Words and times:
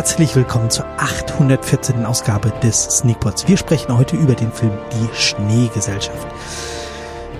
Herzlich 0.00 0.34
willkommen 0.34 0.70
zur 0.70 0.86
814. 0.96 2.06
Ausgabe 2.06 2.50
des 2.62 2.84
Sneakpots. 2.84 3.46
Wir 3.46 3.58
sprechen 3.58 3.94
heute 3.98 4.16
über 4.16 4.32
den 4.32 4.50
Film 4.50 4.72
Die 4.94 5.14
Schneegesellschaft. 5.14 6.26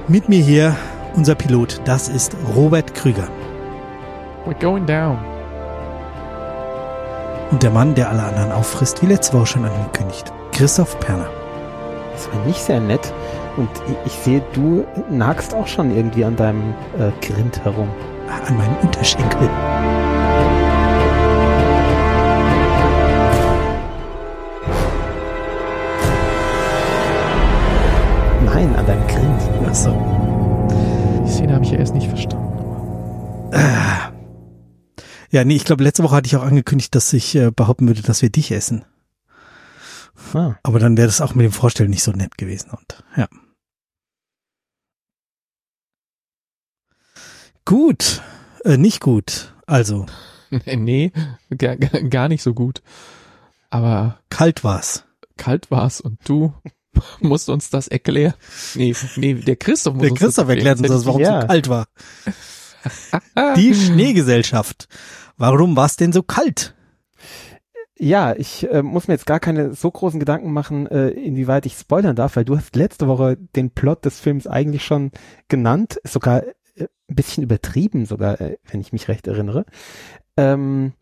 Mit 0.08 0.28
mir 0.28 0.40
hier 0.40 0.76
unser 1.14 1.34
Pilot, 1.36 1.80
das 1.86 2.10
ist 2.10 2.36
Robert 2.54 2.94
Krüger. 2.94 3.28
We're 4.44 4.60
going 4.60 4.84
down. 4.84 5.18
Und 7.50 7.62
der 7.62 7.70
Mann, 7.70 7.94
der 7.94 8.10
alle 8.10 8.24
anderen 8.24 8.52
auffrisst, 8.52 9.00
wie 9.00 9.06
letzte 9.06 9.38
Woche 9.38 9.46
schon 9.46 9.64
angekündigt, 9.64 10.30
Christoph 10.52 11.00
Perner. 11.00 11.30
Das 12.12 12.30
war 12.30 12.44
nicht 12.44 12.60
sehr 12.60 12.80
nett. 12.80 13.14
Und 13.56 13.70
ich 14.04 14.12
sehe, 14.12 14.42
du 14.52 14.84
nagst 15.08 15.54
auch 15.54 15.66
schon 15.66 15.96
irgendwie 15.96 16.26
an 16.26 16.36
deinem 16.36 16.74
äh, 16.98 17.10
Grind 17.26 17.64
herum. 17.64 17.88
An 18.46 18.58
meinen 18.58 18.76
Unterschenkel. 18.82 19.48
Ja, 35.30 35.44
nee, 35.44 35.56
ich 35.56 35.64
glaube, 35.64 35.84
letzte 35.84 36.02
Woche 36.02 36.16
hatte 36.16 36.26
ich 36.26 36.36
auch 36.36 36.42
angekündigt, 36.42 36.94
dass 36.94 37.12
ich 37.12 37.34
äh, 37.36 37.50
behaupten 37.50 37.86
würde, 37.86 38.02
dass 38.02 38.22
wir 38.22 38.30
dich 38.30 38.50
essen. 38.50 38.84
Ah. 40.34 40.56
Aber 40.62 40.78
dann 40.78 40.96
wäre 40.96 41.06
das 41.06 41.20
auch 41.20 41.34
mit 41.34 41.44
dem 41.44 41.52
Vorstellen 41.52 41.90
nicht 41.90 42.02
so 42.02 42.12
nett 42.12 42.36
gewesen. 42.36 42.70
Und 42.70 43.04
ja. 43.16 43.28
Gut, 47.64 48.22
äh, 48.64 48.76
nicht 48.76 49.00
gut. 49.00 49.54
Also, 49.66 50.06
nee, 50.66 51.12
gar, 51.56 51.76
gar 51.76 52.02
gar 52.02 52.28
nicht 52.28 52.42
so 52.42 52.54
gut. 52.54 52.82
Aber 53.70 54.18
kalt 54.30 54.64
war's. 54.64 55.04
kalt 55.36 55.70
war's 55.70 56.00
und 56.00 56.18
du 56.28 56.52
musst 57.20 57.48
uns 57.48 57.70
das 57.70 57.86
erklären. 57.86 58.34
Nee, 58.74 58.94
nee, 59.16 59.34
der 59.34 59.56
Christoph 59.56 59.94
muss 59.94 60.02
Der 60.02 60.10
uns 60.10 60.20
Christoph 60.20 60.46
das 60.48 60.56
erklärt 60.56 60.78
uns 60.80 60.88
das, 60.88 61.06
warum 61.06 61.20
Ja. 61.20 61.42
so 61.42 61.46
kalt 61.46 61.68
war. 61.68 61.86
Die 63.56 63.74
Schneegesellschaft. 63.74 64.88
Warum 65.40 65.74
war's 65.74 65.96
denn 65.96 66.12
so 66.12 66.22
kalt? 66.22 66.74
Ja, 67.98 68.34
ich 68.36 68.70
äh, 68.70 68.82
muss 68.82 69.08
mir 69.08 69.14
jetzt 69.14 69.24
gar 69.24 69.40
keine 69.40 69.72
so 69.72 69.90
großen 69.90 70.20
Gedanken 70.20 70.52
machen, 70.52 70.86
äh, 70.86 71.08
inwieweit 71.08 71.64
ich 71.64 71.78
spoilern 71.78 72.14
darf, 72.14 72.36
weil 72.36 72.44
du 72.44 72.58
hast 72.58 72.76
letzte 72.76 73.08
Woche 73.08 73.38
den 73.56 73.70
Plot 73.70 74.04
des 74.04 74.20
Films 74.20 74.46
eigentlich 74.46 74.84
schon 74.84 75.12
genannt, 75.48 75.98
sogar 76.04 76.42
äh, 76.74 76.88
ein 77.08 77.14
bisschen 77.14 77.42
übertrieben 77.42 78.04
sogar, 78.04 78.38
äh, 78.38 78.58
wenn 78.70 78.82
ich 78.82 78.92
mich 78.92 79.08
recht 79.08 79.28
erinnere. 79.28 79.64
Ähm, 80.36 80.92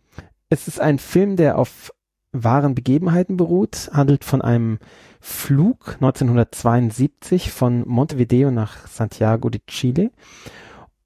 es 0.51 0.69
ist 0.69 0.81
ein 0.81 1.01
Film, 1.01 1.35
der 1.35 1.59
auf 1.59 1.93
wahren 2.31 2.77
Begebenheiten 2.77 3.37
beruht, 3.37 3.91
handelt 3.93 4.23
von 4.23 4.41
einem 4.41 4.79
Flug 5.21 5.95
1972 5.95 7.51
von 7.51 7.83
Montevideo 7.89 8.53
nach 8.53 8.87
Santiago 8.87 9.51
de 9.51 9.63
Chile 9.67 10.13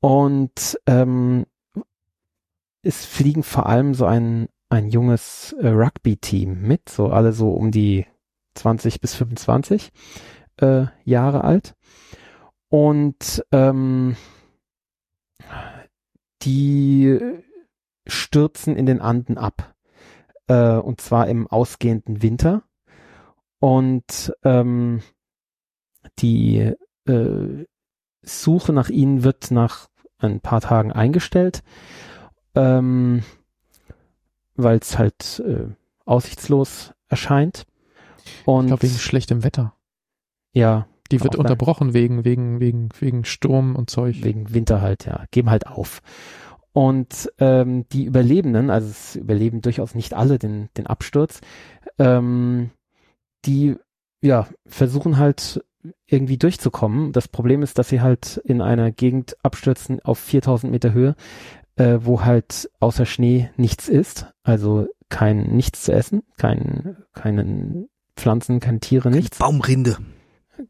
und 0.00 0.78
ähm, 0.86 1.46
es 2.82 3.04
fliegen 3.04 3.42
vor 3.42 3.66
allem 3.66 3.94
so 3.94 4.06
ein 4.06 4.48
ein 4.72 4.88
junges 4.88 5.54
äh, 5.60 5.68
Rugby-Team 5.68 6.62
mit, 6.62 6.88
so 6.88 7.08
alle 7.08 7.32
so 7.34 7.50
um 7.50 7.70
die 7.70 8.06
20 8.54 9.02
bis 9.02 9.14
25 9.14 9.92
äh, 10.56 10.86
Jahre 11.04 11.44
alt. 11.44 11.74
Und 12.68 13.44
ähm, 13.52 14.16
die 16.40 17.20
stürzen 18.06 18.76
in 18.76 18.86
den 18.86 19.02
Anden 19.02 19.36
ab. 19.36 19.74
Äh, 20.46 20.76
und 20.76 21.02
zwar 21.02 21.28
im 21.28 21.46
ausgehenden 21.46 22.22
Winter. 22.22 22.62
Und 23.58 24.32
ähm, 24.42 25.02
die 26.18 26.72
äh, 27.06 27.66
Suche 28.22 28.72
nach 28.72 28.88
ihnen 28.88 29.22
wird 29.22 29.50
nach 29.50 29.88
ein 30.18 30.40
paar 30.40 30.62
Tagen 30.62 30.92
eingestellt. 30.92 31.62
Ähm, 32.54 33.22
weil 34.56 34.78
es 34.78 34.98
halt 34.98 35.42
äh, 35.46 35.68
aussichtslos 36.04 36.92
erscheint. 37.08 37.64
Und 38.44 38.64
Ich 38.64 38.68
glaube, 38.68 38.82
wegen 38.82 38.94
schlechtem 38.98 39.44
Wetter. 39.44 39.74
ja, 40.54 40.86
Die 41.10 41.22
wird 41.22 41.36
unterbrochen 41.36 41.94
wegen, 41.94 42.24
wegen, 42.24 42.60
wegen, 42.60 42.88
wegen 42.98 43.24
Sturm 43.24 43.76
und 43.76 43.90
Zeug. 43.90 44.22
wegen 44.22 44.52
Winter 44.54 44.80
halt, 44.80 45.06
ja, 45.06 45.24
geben 45.30 45.50
halt 45.50 45.66
auf. 45.66 46.00
Und 46.72 47.30
ähm, 47.38 47.86
die 47.90 48.04
Überlebenden, 48.04 48.70
also 48.70 48.88
es 48.88 49.16
überleben 49.16 49.60
durchaus 49.60 49.94
nicht 49.94 50.14
alle 50.14 50.38
den, 50.38 50.70
den 50.76 50.86
Absturz, 50.86 51.40
ähm, 51.98 52.70
die 53.44 53.76
ja 54.22 54.46
versuchen 54.66 55.18
halt 55.18 55.62
irgendwie 56.06 56.38
durchzukommen. 56.38 57.12
Das 57.12 57.28
Problem 57.28 57.62
ist, 57.62 57.78
dass 57.78 57.88
sie 57.90 58.00
halt 58.00 58.38
in 58.44 58.62
einer 58.62 58.90
Gegend 58.90 59.36
abstürzen 59.42 60.00
auf 60.00 60.18
4000 60.18 60.72
Meter 60.72 60.92
Höhe, 60.92 61.14
äh, 61.76 61.98
wo 62.02 62.22
halt 62.22 62.70
außer 62.80 63.06
Schnee 63.06 63.50
nichts 63.56 63.88
ist, 63.88 64.26
also 64.42 64.88
kein 65.08 65.42
nichts 65.54 65.82
zu 65.82 65.92
essen, 65.92 66.22
kein 66.36 66.96
keine 67.12 67.86
Pflanzen, 68.16 68.60
keine 68.60 68.80
Tiere, 68.80 69.10
nichts. 69.10 69.38
Baumrinde. 69.38 69.98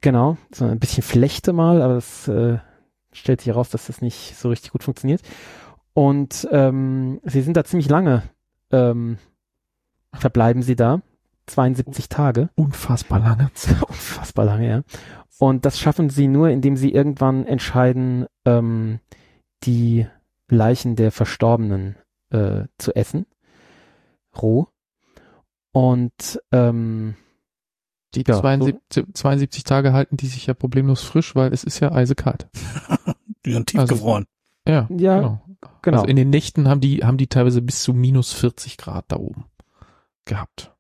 Genau, 0.01 0.37
so 0.53 0.65
ein 0.65 0.79
bisschen 0.79 1.03
Flechte 1.03 1.53
mal, 1.53 1.83
aber 1.83 1.97
es 1.97 2.29
äh, 2.29 2.59
stellt 3.13 3.41
sich 3.41 3.49
heraus, 3.49 3.71
dass 3.71 3.87
das 3.87 4.01
nicht 4.01 4.37
so 4.37 4.49
richtig 4.49 4.73
gut 4.73 4.85
funktioniert. 4.85 5.23
Und 5.95 6.49
ähm, 6.51 7.21
sie 7.25 7.43
sind 7.43 7.57
da 7.57 7.65
ziemlich 7.65 7.89
lange, 7.89 8.23
ähm, 8.71 9.19
verbleiben 10.15 10.63
sie 10.63 10.77
da, 10.77 11.03
72 11.47 12.09
Tage, 12.09 12.49
Unfassbar 12.55 13.19
lange. 13.19 13.51
unfassbar 13.89 14.45
lange, 14.45 14.69
ja. 14.69 14.83
Und 15.39 15.67
das 15.67 15.79
schaffen 15.79 16.09
sie 16.09 16.29
nur, 16.29 16.49
indem 16.49 16.77
sie 16.77 16.93
irgendwann 16.93 17.47
entscheiden, 17.47 18.27
ähm, 18.47 19.01
die 19.65 20.07
Leichen 20.53 20.97
der 20.97 21.11
Verstorbenen 21.13 21.97
äh, 22.31 22.65
zu 22.79 22.95
essen, 22.95 23.27
roh. 24.41 24.67
Und 25.73 26.41
ähm, 26.53 27.15
Die 28.15 28.25
Ja, 28.27 28.35
so- 28.35 28.41
72, 28.43 29.07
72 29.15 29.65
Tage 29.65 29.93
halten 29.93 30.17
die 30.19 30.27
sich 30.27 30.47
ja 30.47 30.55
problemlos 30.55 31.03
frisch, 31.03 31.35
weil 31.35 31.53
es 31.53 31.65
ist 31.65 31.81
ja 31.81 31.93
eisekalt. 31.93 32.49
Die 33.45 33.53
sind 33.53 33.75
Also- 33.75 33.87
tiefgefroren. 33.87 34.27
Ja, 34.69 34.87
ja, 34.97 35.17
genau. 35.17 35.43
genau. 35.83 35.97
Also 35.99 36.09
in 36.09 36.15
den 36.17 36.31
Nächten 36.31 36.69
haben 36.69 36.81
die, 36.81 36.99
haben 37.05 37.17
die 37.17 37.27
teilweise 37.27 37.61
bis 37.63 37.83
zu 37.83 37.93
minus 37.93 38.33
40 38.33 38.77
Grad 38.77 39.07
da 39.09 39.17
oben 39.17 39.47
gehabt. 40.25 40.73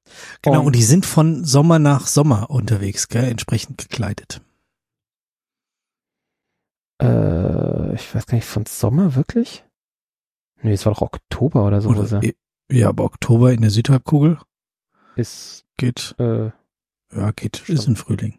genau, 0.42 0.60
und- 0.60 0.66
und 0.66 0.76
die 0.76 0.82
sind 0.84 1.04
von 1.06 1.44
Sommer 1.44 1.78
nach 1.80 2.06
Sommer 2.06 2.50
unterwegs, 2.50 3.08
gell, 3.08 3.24
entsprechend 3.24 3.78
gekleidet. 3.78 4.40
Äh, 7.00 7.94
ich 7.94 8.14
weiß 8.14 8.26
gar 8.26 8.36
nicht, 8.36 8.46
von 8.46 8.66
Sommer 8.66 9.14
wirklich? 9.14 9.64
Nee, 10.62 10.72
es 10.72 10.86
war 10.86 10.92
doch 10.94 11.02
Oktober 11.02 11.64
oder 11.66 11.80
so. 11.80 11.90
Oder, 11.90 12.20
ja, 12.70 12.88
aber 12.88 13.04
Oktober 13.04 13.52
in 13.52 13.60
der 13.62 13.70
Südhalbkugel 13.70 14.38
Ist, 15.16 15.64
geht, 15.76 16.14
äh, 16.18 16.50
ja, 17.14 17.30
geht, 17.34 17.68
ist 17.68 17.88
ein 17.88 17.96
Frühling. 17.96 18.38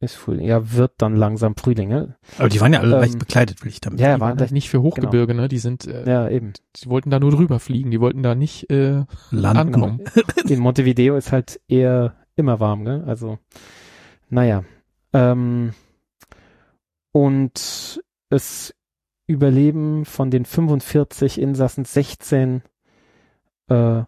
ist 0.00 0.16
Frühling. 0.16 0.46
Ja, 0.46 0.72
wird 0.72 0.92
dann 0.98 1.14
langsam 1.14 1.54
Frühling, 1.56 1.88
ne? 1.88 2.16
Aber 2.38 2.48
die 2.48 2.60
waren 2.60 2.72
ja 2.72 2.80
alle 2.80 2.96
Ähm, 2.96 3.00
leicht 3.02 3.18
bekleidet, 3.18 3.62
will 3.62 3.70
ich 3.70 3.80
damit. 3.80 4.00
Ja, 4.00 4.16
Die 4.16 4.20
waren 4.20 4.38
halt 4.38 4.50
nicht 4.50 4.68
für 4.68 4.82
Hochgebirge, 4.82 5.32
ne? 5.34 5.48
Die 5.48 5.58
sind, 5.58 5.86
äh, 5.86 6.08
ja, 6.10 6.28
eben. 6.28 6.52
die 6.76 6.88
wollten 6.90 7.10
da 7.10 7.20
nur 7.20 7.30
drüber 7.30 7.60
fliegen. 7.60 7.90
Die 7.92 8.00
wollten 8.00 8.22
da 8.24 8.34
nicht 8.34 8.68
äh, 8.70 9.04
Landen. 9.30 9.74
ankommen. 9.74 10.00
In 10.48 10.58
Montevideo 10.58 11.16
ist 11.16 11.30
halt 11.32 11.60
eher 11.68 12.16
immer 12.36 12.58
warm, 12.60 12.84
gell? 12.84 13.04
Also, 13.06 13.38
naja. 14.28 14.64
Ähm, 15.12 15.72
und 17.12 18.02
es 18.28 18.74
überleben 19.26 20.04
von 20.04 20.30
den 20.30 20.44
45 20.44 21.40
Insassen 21.40 21.84
16 21.84 22.62
äh, 23.68 24.02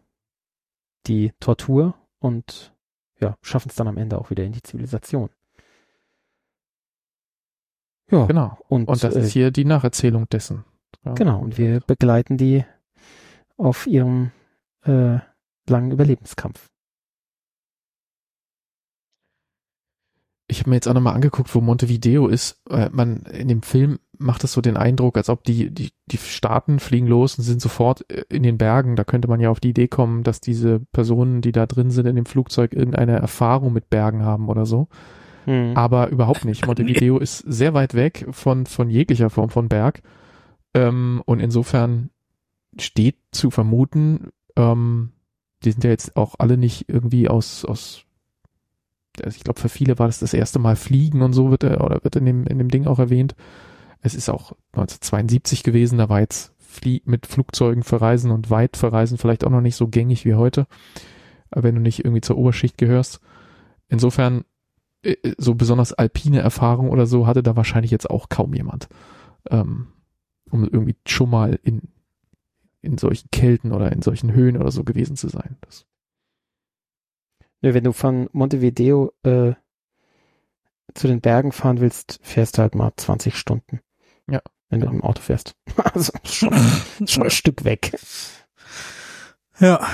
die 1.06 1.32
Tortur 1.40 1.94
und 2.19 2.75
ja, 3.20 3.37
schaffen 3.40 3.69
es 3.70 3.76
dann 3.76 3.88
am 3.88 3.96
Ende 3.96 4.19
auch 4.19 4.31
wieder 4.31 4.44
in 4.44 4.52
die 4.52 4.62
Zivilisation. 4.62 5.31
Ja, 8.10 8.26
Genau. 8.26 8.58
und, 8.69 8.88
Und 8.88 9.02
das 9.02 9.14
äh, 9.16 9.20
ist 9.20 9.32
hier 9.32 9.50
die 9.50 9.64
Nacherzählung 9.64 10.28
dessen. 10.28 10.64
Ja. 11.04 11.14
Genau, 11.14 11.40
und 11.40 11.56
wir 11.56 11.81
begleiten 11.81 12.37
die 12.37 12.64
auf 13.56 13.87
ihrem 13.87 14.32
äh, 14.84 15.19
langen 15.69 15.93
Überlebenskampf. 15.93 16.69
Ich 20.52 20.60
habe 20.60 20.70
mir 20.70 20.76
jetzt 20.76 20.87
auch 20.87 20.94
nochmal 20.94 21.14
angeguckt, 21.14 21.54
wo 21.54 21.62
Montevideo 21.62 22.28
ist. 22.28 22.60
Äh, 22.69 22.90
man 22.93 23.22
in 23.22 23.49
dem 23.49 23.62
Film 23.62 23.99
macht 24.19 24.44
es 24.44 24.52
so 24.52 24.60
den 24.60 24.76
Eindruck, 24.76 25.16
als 25.16 25.31
ob 25.31 25.44
die, 25.44 25.70
die, 25.70 25.93
die 26.06 26.19
Staaten 26.19 26.78
fliegen 26.78 27.06
los 27.06 27.38
und 27.38 27.44
sind 27.44 27.62
sofort 27.62 28.08
äh, 28.10 28.25
in 28.28 28.43
den 28.43 28.58
Bergen. 28.58 28.94
Da 28.94 29.04
könnte 29.04 29.28
man 29.28 29.40
ja 29.40 29.49
auf 29.49 29.60
die 29.60 29.70
Idee 29.70 29.88
kommen, 29.88 30.25
dass 30.25 30.43
diese 30.43 30.81
Personen, 30.93 31.40
die 31.40 31.52
da 31.52 31.66
drin 31.66 31.90
sind 31.90 32.06
in 32.06 32.16
dem 32.16 32.26
Flugzeug, 32.26 32.75
irgendeine 32.75 33.12
Erfahrung 33.12 33.72
mit 33.72 33.88
Bergen 33.88 34.25
haben 34.25 34.49
oder 34.50 34.66
so. 34.66 34.88
Hm. 35.46 35.72
Aber 35.75 36.08
überhaupt 36.08 36.44
nicht. 36.44 36.66
Montevideo 36.66 37.19
ist 37.20 37.38
sehr 37.38 37.72
weit 37.72 37.94
weg 37.94 38.26
von, 38.31 38.66
von 38.66 38.90
jeglicher 38.90 39.31
Form 39.31 39.49
von 39.49 39.70
Berg. 39.70 40.02
Ähm, 40.75 41.22
und 41.25 41.40
insofern 41.40 42.10
steht 42.78 43.16
zu 43.32 43.50
vermuten, 43.50 44.28
ähm, 44.56 45.12
die 45.64 45.72
sind 45.72 45.82
ja 45.82 45.90
jetzt 45.90 46.14
auch 46.16 46.34
alle 46.38 46.58
nicht 46.58 46.90
irgendwie 46.90 47.28
aus, 47.28 47.64
aus 47.64 48.04
also 49.20 49.37
ich 49.37 49.44
glaube, 49.44 49.61
für 49.61 49.69
viele 49.69 49.99
war 49.99 50.06
das 50.06 50.20
das 50.20 50.35
erste 50.35 50.59
Mal 50.59 50.76
Fliegen 50.76 51.23
und 51.23 51.32
so 51.32 51.50
wird 51.50 51.64
er, 51.64 51.85
oder 51.85 52.03
wird 52.03 52.17
in 52.17 52.25
dem, 52.25 52.47
in 52.47 52.59
dem 52.59 52.69
Ding 52.69 52.87
auch 52.87 52.99
erwähnt. 52.99 53.35
Es 54.00 54.14
ist 54.14 54.29
auch 54.29 54.53
1972 54.73 55.62
gewesen, 55.62 55.99
da 55.99 56.09
war 56.09 56.20
jetzt 56.20 56.53
Flie 56.59 57.03
mit 57.05 57.26
Flugzeugen 57.26 57.82
verreisen 57.82 58.31
und 58.31 58.50
weit 58.50 58.76
verreisen 58.76 59.19
vielleicht 59.19 59.44
auch 59.44 59.50
noch 59.50 59.61
nicht 59.61 59.76
so 59.76 59.88
gängig 59.88 60.25
wie 60.25 60.35
heute, 60.35 60.67
wenn 61.50 61.75
du 61.75 61.81
nicht 61.81 62.05
irgendwie 62.05 62.23
zur 62.23 62.38
Oberschicht 62.38 62.79
gehörst. 62.79 63.20
Insofern, 63.88 64.44
äh, 65.03 65.17
so 65.37 65.55
besonders 65.55 65.93
alpine 65.93 66.41
Erfahrung 66.41 66.88
oder 66.88 67.06
so 67.06 67.26
hatte 67.26 67.43
da 67.43 67.56
wahrscheinlich 67.56 67.91
jetzt 67.91 68.09
auch 68.09 68.31
kaum 68.31 68.55
jemand, 68.55 68.88
ähm, 69.50 69.88
um 70.50 70.64
irgendwie 70.64 70.97
schon 71.06 71.29
mal 71.29 71.59
in, 71.62 71.82
in 72.81 72.97
solchen 72.97 73.31
Kälten 73.31 73.73
oder 73.73 73.93
in 73.93 74.03
solchen 74.03 74.32
Höhen 74.32 74.56
oder 74.56 74.70
so 74.70 74.82
gewesen 74.82 75.17
zu 75.17 75.29
sein. 75.29 75.56
Das 75.61 75.87
wenn 77.62 77.85
du 77.85 77.93
von 77.93 78.29
Montevideo 78.32 79.12
äh, 79.23 79.53
zu 80.94 81.06
den 81.06 81.20
Bergen 81.20 81.53
fahren 81.53 81.81
willst, 81.81 82.19
fährst 82.23 82.59
du 82.59 82.62
halt 82.62 82.75
mal 82.75 82.93
20 82.97 83.37
Stunden. 83.37 83.81
Ja. 84.29 84.43
Wenn 84.69 84.81
du 84.81 84.87
im 84.87 85.03
Auto 85.03 85.20
fährst. 85.20 85.55
also 85.94 86.12
schon, 86.25 86.55
schon 87.06 87.25
ein 87.25 87.31
Stück 87.31 87.64
weg. 87.64 87.97
Ja. 89.61 89.87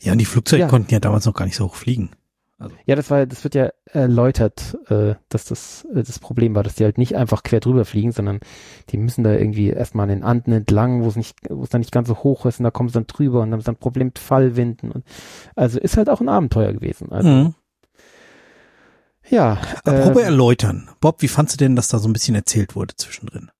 Ja, 0.00 0.12
und 0.12 0.18
die 0.18 0.24
Flugzeuge 0.24 0.62
Ja. 0.62 0.68
konnten 0.68 0.92
ja 0.92 1.00
damals 1.00 1.26
noch 1.26 1.34
gar 1.34 1.44
nicht 1.44 1.54
so 1.56 1.66
hoch 1.66 1.76
fliegen. 1.76 2.10
Ja, 2.86 2.96
das 2.96 3.10
war, 3.10 3.26
das 3.26 3.44
wird 3.44 3.54
ja 3.54 3.70
erläutert, 3.86 4.76
äh, 4.88 5.14
dass 5.28 5.44
das 5.44 5.86
äh, 5.94 6.02
das 6.02 6.18
Problem 6.18 6.54
war, 6.54 6.62
dass 6.62 6.74
die 6.74 6.84
halt 6.84 6.98
nicht 6.98 7.16
einfach 7.16 7.42
quer 7.42 7.60
drüber 7.60 7.84
fliegen, 7.84 8.12
sondern 8.12 8.40
die 8.90 8.96
müssen 8.98 9.24
da 9.24 9.32
irgendwie 9.32 9.68
erstmal 9.70 10.04
an 10.04 10.16
den 10.16 10.24
Anden 10.24 10.52
entlang, 10.52 11.02
wo 11.02 11.08
es 11.08 11.16
nicht, 11.16 11.36
wo 11.48 11.62
es 11.62 11.70
dann 11.70 11.80
nicht 11.80 11.92
ganz 11.92 12.08
so 12.08 12.18
hoch 12.18 12.46
ist 12.46 12.60
und 12.60 12.64
da 12.64 12.70
kommen 12.70 12.88
sie 12.88 12.94
dann 12.94 13.06
drüber 13.06 13.40
und 13.42 13.50
dann 13.50 13.60
ist 13.60 13.68
dann 13.68 13.74
ein 13.74 13.78
Problem 13.80 14.08
mit 14.08 14.18
Fallwinden 14.18 14.92
und 14.92 15.04
also 15.56 15.78
ist 15.78 15.96
halt 15.96 16.08
auch 16.10 16.20
ein 16.20 16.28
Abenteuer 16.28 16.72
gewesen. 16.72 17.10
Also 17.12 17.28
Mhm. 17.28 17.54
ja. 19.28 19.58
Apropos 19.84 20.22
äh, 20.22 20.26
erläutern. 20.26 20.90
Bob, 21.00 21.22
wie 21.22 21.28
fandst 21.28 21.54
du 21.54 21.58
denn, 21.58 21.76
dass 21.76 21.88
da 21.88 21.98
so 21.98 22.08
ein 22.08 22.12
bisschen 22.12 22.34
erzählt 22.34 22.74
wurde 22.76 22.96
zwischendrin? 22.96 23.50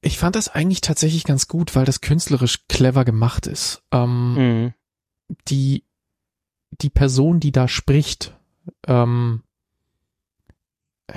Ich 0.00 0.18
fand 0.18 0.36
das 0.36 0.48
eigentlich 0.48 0.82
tatsächlich 0.82 1.24
ganz 1.24 1.48
gut, 1.48 1.74
weil 1.74 1.84
das 1.84 2.00
künstlerisch 2.00 2.66
clever 2.68 3.04
gemacht 3.04 3.46
ist. 3.46 3.82
Ähm, 3.92 4.34
mh. 4.66 4.74
die, 5.48 5.84
die 6.80 6.90
Person, 6.90 7.40
die 7.40 7.52
da 7.52 7.68
spricht, 7.68 8.36
ähm, 8.86 9.42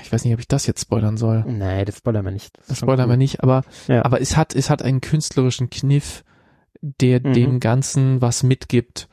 ich 0.01 0.11
weiß 0.13 0.23
nicht, 0.23 0.33
ob 0.33 0.39
ich 0.39 0.47
das 0.47 0.67
jetzt 0.67 0.81
spoilern 0.81 1.17
soll. 1.17 1.43
Nee, 1.47 1.83
das 1.83 1.97
spoilern 1.97 2.23
wir 2.23 2.31
nicht. 2.31 2.57
Das 2.67 2.77
spoilern 2.77 3.09
wir 3.09 3.17
nicht, 3.17 3.41
aber, 3.43 3.63
Ja. 3.87 4.05
aber 4.05 4.21
es 4.21 4.37
hat, 4.37 4.55
es 4.55 4.69
hat 4.69 4.81
einen 4.83 5.01
künstlerischen 5.01 5.69
Kniff, 5.69 6.23
der 6.81 7.19
Mhm. 7.25 7.33
dem 7.33 7.59
Ganzen 7.59 8.21
was 8.21 8.43
mitgibt, 8.43 9.09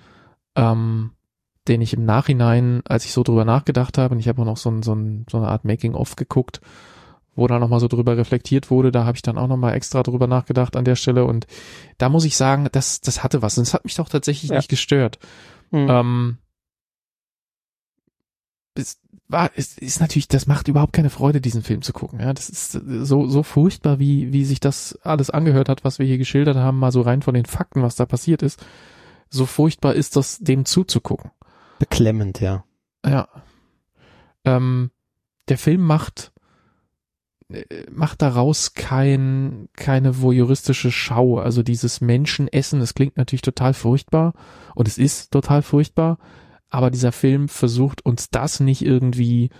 ähm, 0.54 1.12
den 1.66 1.80
ich 1.80 1.94
im 1.94 2.04
Nachhinein, 2.04 2.82
als 2.86 3.04
ich 3.06 3.12
so 3.12 3.22
drüber 3.22 3.44
nachgedacht 3.44 3.98
habe, 3.98 4.14
und 4.14 4.20
ich 4.20 4.28
habe 4.28 4.42
auch 4.42 4.46
noch 4.46 4.56
so, 4.58 4.70
ein, 4.70 4.82
so, 4.82 4.94
ein, 4.94 5.24
so 5.30 5.38
eine 5.38 5.48
Art 5.48 5.64
Making-of 5.64 6.14
geguckt, 6.14 6.60
wo 7.34 7.46
da 7.46 7.58
nochmal 7.58 7.80
so 7.80 7.88
drüber 7.88 8.16
reflektiert 8.16 8.70
wurde, 8.70 8.92
da 8.92 9.04
habe 9.04 9.16
ich 9.16 9.22
dann 9.22 9.36
auch 9.38 9.48
nochmal 9.48 9.74
extra 9.74 10.02
drüber 10.02 10.26
nachgedacht 10.26 10.76
an 10.76 10.84
der 10.84 10.94
Stelle 10.96 11.24
und 11.24 11.46
da 11.98 12.08
muss 12.08 12.24
ich 12.24 12.36
sagen, 12.36 12.68
das, 12.72 13.00
das 13.00 13.24
hatte 13.24 13.42
was 13.42 13.58
und 13.58 13.62
es 13.66 13.74
hat 13.74 13.84
mich 13.84 13.94
doch 13.94 14.08
tatsächlich 14.08 14.50
Ja. 14.50 14.56
nicht 14.56 14.68
gestört. 14.68 15.18
Mhm. 15.70 15.86
Ähm, 15.90 16.38
es 18.74 19.00
war, 19.28 19.50
es 19.56 19.78
ist 19.78 20.00
natürlich, 20.00 20.28
das 20.28 20.46
macht 20.46 20.68
überhaupt 20.68 20.92
keine 20.92 21.10
Freude, 21.10 21.40
diesen 21.40 21.62
Film 21.62 21.82
zu 21.82 21.92
gucken. 21.92 22.20
Ja, 22.20 22.32
das 22.32 22.48
ist 22.48 22.72
so 22.72 23.26
so 23.26 23.42
furchtbar, 23.42 23.98
wie 23.98 24.32
wie 24.32 24.44
sich 24.44 24.60
das 24.60 24.98
alles 25.02 25.30
angehört 25.30 25.68
hat, 25.68 25.84
was 25.84 25.98
wir 25.98 26.06
hier 26.06 26.18
geschildert 26.18 26.56
haben, 26.56 26.78
mal 26.78 26.92
so 26.92 27.00
rein 27.00 27.22
von 27.22 27.34
den 27.34 27.46
Fakten, 27.46 27.82
was 27.82 27.96
da 27.96 28.06
passiert 28.06 28.42
ist. 28.42 28.64
So 29.28 29.46
furchtbar 29.46 29.94
ist 29.94 30.14
das, 30.14 30.38
dem 30.38 30.64
zuzugucken. 30.64 31.32
Beklemmend, 31.78 32.40
ja. 32.40 32.64
Ja. 33.04 33.28
Ähm, 34.44 34.90
der 35.48 35.58
Film 35.58 35.80
macht 35.82 36.32
macht 37.92 38.22
daraus 38.22 38.74
kein 38.74 39.68
keine 39.76 40.20
voyeuristische 40.20 40.90
Schau, 40.90 41.38
also 41.38 41.62
dieses 41.62 42.00
Menschenessen, 42.00 42.80
es 42.80 42.94
klingt 42.94 43.16
natürlich 43.16 43.42
total 43.42 43.72
furchtbar 43.72 44.32
und 44.74 44.88
es 44.88 44.98
ist 44.98 45.30
total 45.30 45.62
furchtbar, 45.62 46.18
aber 46.70 46.90
dieser 46.90 47.12
Film 47.12 47.48
versucht 47.48 48.04
uns 48.04 48.30
das 48.30 48.58
nicht 48.58 48.84
irgendwie 48.84 49.50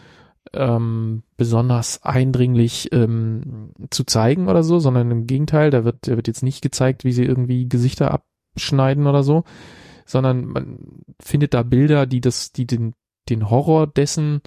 ähm, 0.52 1.22
besonders 1.36 2.02
eindringlich 2.02 2.92
ähm, 2.92 3.72
zu 3.90 4.04
zeigen 4.04 4.48
oder 4.48 4.62
so, 4.62 4.78
sondern 4.78 5.10
im 5.10 5.26
Gegenteil, 5.26 5.70
da 5.70 5.84
wird, 5.84 6.08
da 6.08 6.16
wird 6.16 6.26
jetzt 6.26 6.42
nicht 6.42 6.62
gezeigt, 6.62 7.04
wie 7.04 7.12
sie 7.12 7.24
irgendwie 7.24 7.68
Gesichter 7.68 8.10
abschneiden 8.10 9.06
oder 9.06 9.22
so, 9.22 9.44
sondern 10.04 10.46
man 10.46 10.78
findet 11.20 11.54
da 11.54 11.62
Bilder, 11.62 12.06
die 12.06 12.20
das, 12.20 12.52
die 12.52 12.66
den, 12.66 12.94
den 13.28 13.48
Horror 13.50 13.86
dessen 13.86 14.40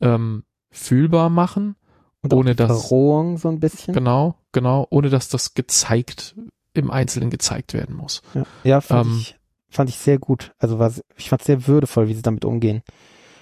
ähm, 0.00 0.44
fühlbar 0.70 1.28
machen, 1.30 1.76
Und 2.22 2.32
ohne 2.32 2.54
dass 2.54 2.86
Verrohung 2.88 3.36
so 3.36 3.48
ein 3.48 3.58
bisschen. 3.60 3.94
genau, 3.94 4.36
genau, 4.52 4.86
ohne 4.90 5.10
dass 5.10 5.28
das 5.28 5.54
gezeigt 5.54 6.36
im 6.74 6.90
Einzelnen 6.90 7.30
gezeigt 7.30 7.74
werden 7.74 7.96
muss. 7.96 8.22
Ja, 8.34 8.44
ja 8.64 8.80
fand, 8.80 9.06
Ähm, 9.06 9.18
ich, 9.18 9.36
fand 9.68 9.90
ich 9.90 9.96
sehr 9.98 10.18
gut. 10.18 10.52
Also 10.58 10.78
war, 10.78 10.92
ich 11.16 11.28
fand 11.28 11.42
es 11.42 11.46
sehr 11.46 11.66
würdevoll, 11.66 12.08
wie 12.08 12.14
sie 12.14 12.22
damit 12.22 12.44
umgehen. 12.44 12.82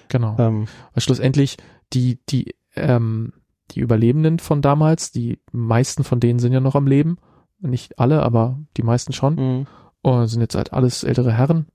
Genau. 0.09 0.35
Ähm, 0.37 0.67
Weil 0.93 1.01
schlussendlich 1.01 1.57
die, 1.93 2.19
die, 2.27 2.55
ähm, 2.75 3.33
die 3.71 3.79
Überlebenden 3.79 4.39
von 4.39 4.61
damals, 4.61 5.11
die 5.11 5.39
meisten 5.51 6.03
von 6.03 6.19
denen 6.19 6.39
sind 6.39 6.51
ja 6.51 6.59
noch 6.59 6.75
am 6.75 6.87
Leben. 6.87 7.17
Nicht 7.59 7.99
alle, 7.99 8.23
aber 8.23 8.59
die 8.77 8.83
meisten 8.83 9.13
schon. 9.13 9.35
mh. 9.35 9.65
Und 10.03 10.27
sind 10.27 10.41
jetzt 10.41 10.55
halt 10.55 10.73
alles 10.73 11.03
ältere 11.03 11.31
Herren. 11.31 11.67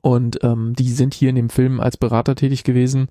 Und 0.00 0.42
ähm, 0.42 0.72
die 0.74 0.88
sind 0.88 1.12
hier 1.12 1.28
in 1.28 1.36
dem 1.36 1.50
Film 1.50 1.78
als 1.78 1.98
Berater 1.98 2.34
tätig 2.34 2.64
gewesen 2.64 3.08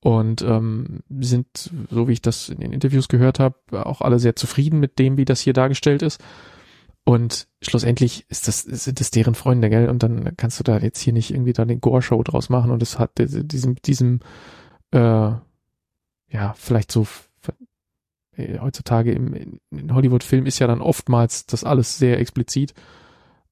und 0.00 0.42
ähm, 0.42 1.00
sind, 1.20 1.70
so 1.90 2.08
wie 2.08 2.12
ich 2.12 2.22
das 2.22 2.48
in 2.48 2.60
den 2.60 2.72
Interviews 2.72 3.08
gehört 3.08 3.40
habe, 3.40 3.56
auch 3.72 4.00
alle 4.00 4.18
sehr 4.18 4.36
zufrieden 4.36 4.80
mit 4.80 4.98
dem, 4.98 5.16
wie 5.16 5.24
das 5.24 5.40
hier 5.40 5.52
dargestellt 5.52 6.02
ist. 6.02 6.20
Und 7.04 7.48
schlussendlich 7.62 8.26
ist 8.28 8.48
das, 8.48 8.62
sind 8.62 9.00
das 9.00 9.10
deren 9.10 9.34
Freunde, 9.34 9.70
gell? 9.70 9.88
Und 9.88 10.02
dann 10.02 10.36
kannst 10.36 10.60
du 10.60 10.64
da 10.64 10.78
jetzt 10.78 11.00
hier 11.00 11.14
nicht 11.14 11.32
irgendwie 11.32 11.54
da 11.54 11.62
eine 11.62 11.78
Gore-Show 11.78 12.22
draus 12.22 12.50
machen 12.50 12.70
und 12.70 12.82
es 12.82 12.98
hat 12.98 13.12
diesem, 13.16 13.76
diesem, 13.76 14.20
äh, 14.90 14.98
ja, 16.30 16.52
vielleicht 16.54 16.92
so 16.92 17.06
äh, 18.36 18.58
heutzutage 18.58 19.12
im 19.12 19.58
in, 19.70 19.94
Hollywood-Film 19.94 20.46
ist 20.46 20.58
ja 20.58 20.66
dann 20.66 20.82
oftmals 20.82 21.46
das 21.46 21.64
alles 21.64 21.98
sehr 21.98 22.20
explizit 22.20 22.74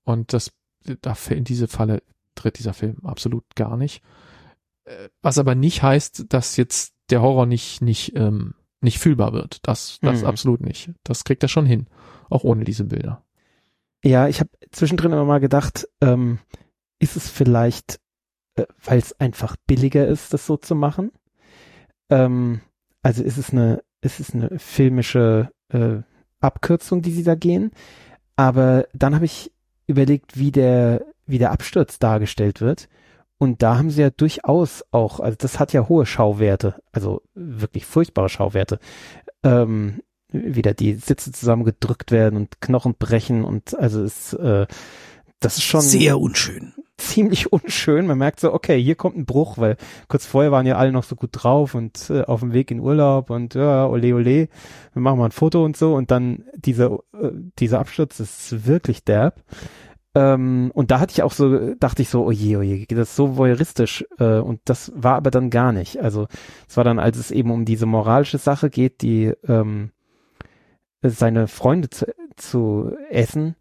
und 0.04 0.32
das 0.32 0.52
da 1.00 1.16
in 1.30 1.44
diese 1.44 1.66
Falle 1.66 2.02
tritt 2.34 2.58
dieser 2.58 2.74
Film 2.74 2.98
absolut 3.04 3.44
gar 3.56 3.76
nicht. 3.76 4.02
Was 5.22 5.38
aber 5.38 5.54
nicht 5.54 5.82
heißt, 5.82 6.26
dass 6.28 6.56
jetzt 6.56 6.94
der 7.10 7.22
Horror 7.22 7.46
nicht 7.46 7.82
nicht 7.82 8.14
ähm, 8.16 8.54
nicht 8.80 8.98
fühlbar 8.98 9.32
wird. 9.32 9.58
Das 9.66 9.98
das 10.02 10.20
Mhm. 10.22 10.26
absolut 10.26 10.60
nicht. 10.60 10.90
Das 11.02 11.24
kriegt 11.24 11.42
er 11.42 11.48
schon 11.48 11.66
hin, 11.66 11.86
auch 12.30 12.44
ohne 12.44 12.64
diese 12.64 12.84
Bilder. 12.84 13.24
Ja, 14.04 14.28
ich 14.28 14.40
habe 14.40 14.50
zwischendrin 14.70 15.12
immer 15.12 15.24
mal 15.24 15.40
gedacht, 15.40 15.88
ähm, 16.00 16.38
ist 16.98 17.16
es 17.16 17.28
vielleicht, 17.28 17.98
äh, 18.54 18.66
weil 18.84 18.98
es 18.98 19.18
einfach 19.18 19.56
billiger 19.66 20.06
ist, 20.06 20.32
das 20.32 20.46
so 20.46 20.56
zu 20.56 20.74
machen? 20.74 21.10
Ähm, 22.10 22.60
also 23.02 23.22
ist 23.24 23.38
es 23.38 23.50
eine, 23.50 23.82
ist 24.02 24.20
es 24.20 24.34
eine 24.34 24.58
filmische 24.58 25.50
äh, 25.70 25.98
Abkürzung, 26.40 27.02
die 27.02 27.12
sie 27.12 27.24
da 27.24 27.34
gehen? 27.34 27.72
Aber 28.36 28.86
dann 28.92 29.14
habe 29.14 29.24
ich 29.24 29.50
überlegt, 29.86 30.38
wie 30.38 30.52
der, 30.52 31.04
wie 31.26 31.38
der 31.38 31.50
Absturz 31.50 31.98
dargestellt 31.98 32.60
wird. 32.60 32.88
Und 33.38 33.62
da 33.62 33.76
haben 33.76 33.90
sie 33.90 34.00
ja 34.00 34.10
durchaus 34.10 34.84
auch, 34.90 35.20
also 35.20 35.36
das 35.38 35.58
hat 35.58 35.72
ja 35.72 35.88
hohe 35.88 36.06
Schauwerte, 36.06 36.80
also 36.92 37.22
wirklich 37.34 37.84
furchtbare 37.84 38.28
Schauwerte. 38.28 38.78
Ähm, 39.42 40.00
wieder 40.32 40.74
die 40.74 40.94
Sitze 40.94 41.32
zusammengedrückt 41.32 42.10
werden 42.10 42.36
und 42.36 42.60
Knochen 42.60 42.94
brechen 42.98 43.44
und 43.44 43.78
also 43.78 44.02
es, 44.02 44.32
äh, 44.32 44.66
das 45.40 45.58
ist 45.58 45.64
schon 45.64 45.82
Sehr 45.82 46.18
unschön. 46.18 46.72
ziemlich 46.96 47.52
unschön. 47.52 48.06
Man 48.06 48.18
merkt 48.18 48.40
so, 48.40 48.52
okay, 48.52 48.82
hier 48.82 48.94
kommt 48.94 49.16
ein 49.16 49.26
Bruch, 49.26 49.58
weil 49.58 49.76
kurz 50.08 50.24
vorher 50.26 50.50
waren 50.50 50.66
ja 50.66 50.76
alle 50.76 50.92
noch 50.92 51.04
so 51.04 51.14
gut 51.14 51.30
drauf 51.32 51.74
und 51.74 52.10
äh, 52.10 52.22
auf 52.22 52.40
dem 52.40 52.52
Weg 52.52 52.70
in 52.70 52.80
Urlaub 52.80 53.30
und 53.30 53.54
ja, 53.54 53.86
ole 53.86 54.14
ole, 54.14 54.48
wir 54.92 55.02
machen 55.02 55.18
mal 55.18 55.26
ein 55.26 55.32
Foto 55.32 55.64
und 55.64 55.76
so 55.76 55.94
und 55.94 56.10
dann 56.10 56.44
dieser, 56.54 56.98
äh, 57.12 57.30
dieser 57.58 57.80
Absturz 57.80 58.18
ist 58.18 58.66
wirklich 58.66 59.04
derb. 59.04 59.42
Ähm, 60.16 60.70
und 60.72 60.90
da 60.90 60.98
hatte 60.98 61.12
ich 61.12 61.22
auch 61.22 61.32
so, 61.32 61.74
dachte 61.74 62.00
ich 62.00 62.08
so, 62.08 62.24
oje, 62.24 62.58
oje, 62.58 62.86
das 62.86 63.10
ist 63.10 63.16
so 63.16 63.36
voyeuristisch. 63.36 64.02
Äh, 64.18 64.38
und 64.38 64.60
das 64.64 64.90
war 64.96 65.16
aber 65.16 65.30
dann 65.30 65.50
gar 65.50 65.72
nicht. 65.72 66.00
Also 66.00 66.26
es 66.66 66.78
war 66.78 66.84
dann, 66.84 66.98
als 66.98 67.18
es 67.18 67.30
eben 67.30 67.50
um 67.50 67.66
diese 67.66 67.84
moralische 67.84 68.38
Sache 68.38 68.70
geht, 68.70 69.02
die 69.02 69.34
ähm, 69.46 69.90
seine 71.02 71.48
Freunde 71.48 71.90
zu, 71.90 72.06
zu 72.36 72.96
essen, 73.10 73.56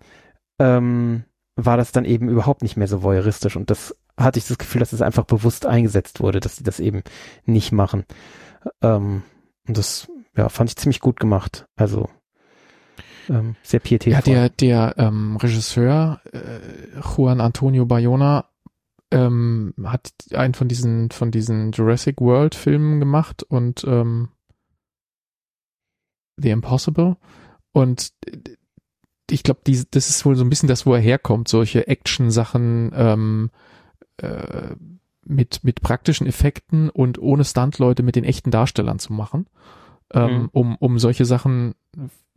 ähm, 0.57 1.25
war 1.57 1.75
das 1.75 1.91
dann 1.91 2.05
eben 2.05 2.29
überhaupt 2.29 2.61
nicht 2.61 2.77
mehr 2.77 2.87
so 2.87 3.03
voyeuristisch. 3.03 3.57
Und 3.57 3.69
das 3.69 3.93
hatte 4.17 4.39
ich 4.39 4.47
das 4.47 4.57
Gefühl, 4.57 4.79
dass 4.79 4.93
es 4.93 5.01
einfach 5.01 5.25
bewusst 5.25 5.65
eingesetzt 5.65 6.21
wurde, 6.21 6.39
dass 6.39 6.55
sie 6.55 6.63
das 6.63 6.79
eben 6.79 7.03
nicht 7.43 7.73
machen. 7.73 8.05
Ähm, 8.81 9.23
und 9.67 9.77
das, 9.77 10.09
ja, 10.37 10.47
fand 10.47 10.69
ich 10.69 10.77
ziemlich 10.77 11.01
gut 11.01 11.19
gemacht. 11.19 11.65
Also, 11.75 12.07
ähm, 13.29 13.55
sehr 13.63 13.79
pietätvoll. 13.79 14.33
Ja, 14.33 14.49
der, 14.49 14.49
der 14.49 14.95
ähm, 14.97 15.37
Regisseur 15.37 16.21
äh, 16.31 16.99
Juan 16.99 17.41
Antonio 17.41 17.85
Bayona 17.85 18.45
ähm, 19.11 19.73
hat 19.83 20.11
einen 20.33 20.53
von 20.53 20.67
diesen 20.67 21.11
von 21.11 21.31
diesen 21.31 21.71
Jurassic 21.71 22.21
World 22.21 22.55
Filmen 22.55 22.99
gemacht 22.99 23.43
und 23.43 23.83
ähm, 23.85 24.29
The 26.37 26.49
Impossible 26.49 27.17
und 27.71 28.11
ich 29.29 29.43
glaube, 29.43 29.61
das 29.65 30.09
ist 30.09 30.25
wohl 30.25 30.35
so 30.35 30.43
ein 30.43 30.49
bisschen 30.49 30.69
das, 30.69 30.85
wo 30.85 30.93
er 30.93 30.99
herkommt, 30.99 31.47
solche 31.47 31.87
Action-Sachen 31.87 32.91
ähm, 32.95 33.49
äh, 34.17 34.75
mit 35.25 35.63
mit 35.63 35.81
praktischen 35.81 36.27
Effekten 36.27 36.89
und 36.89 37.17
ohne 37.17 37.43
Stuntleute 37.43 38.03
mit 38.03 38.15
den 38.15 38.23
echten 38.23 38.51
Darstellern 38.51 38.99
zu 38.99 39.13
machen, 39.13 39.47
ähm, 40.13 40.41
mhm. 40.43 40.49
um 40.51 40.75
um 40.75 40.99
solche 40.99 41.25
Sachen 41.25 41.73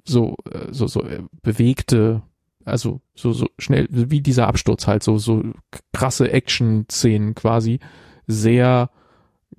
so 0.09 0.37
äh, 0.51 0.73
so 0.73 0.87
so 0.87 1.03
äh, 1.05 1.23
bewegte 1.43 2.23
also 2.69 3.01
so, 3.15 3.33
so 3.33 3.49
schnell, 3.59 3.89
wie 3.91 4.21
dieser 4.21 4.47
Absturz 4.47 4.87
halt, 4.87 5.03
so, 5.03 5.19
so 5.19 5.43
krasse 5.93 6.31
Action-Szenen 6.31 7.35
quasi, 7.35 7.81
sehr 8.27 8.91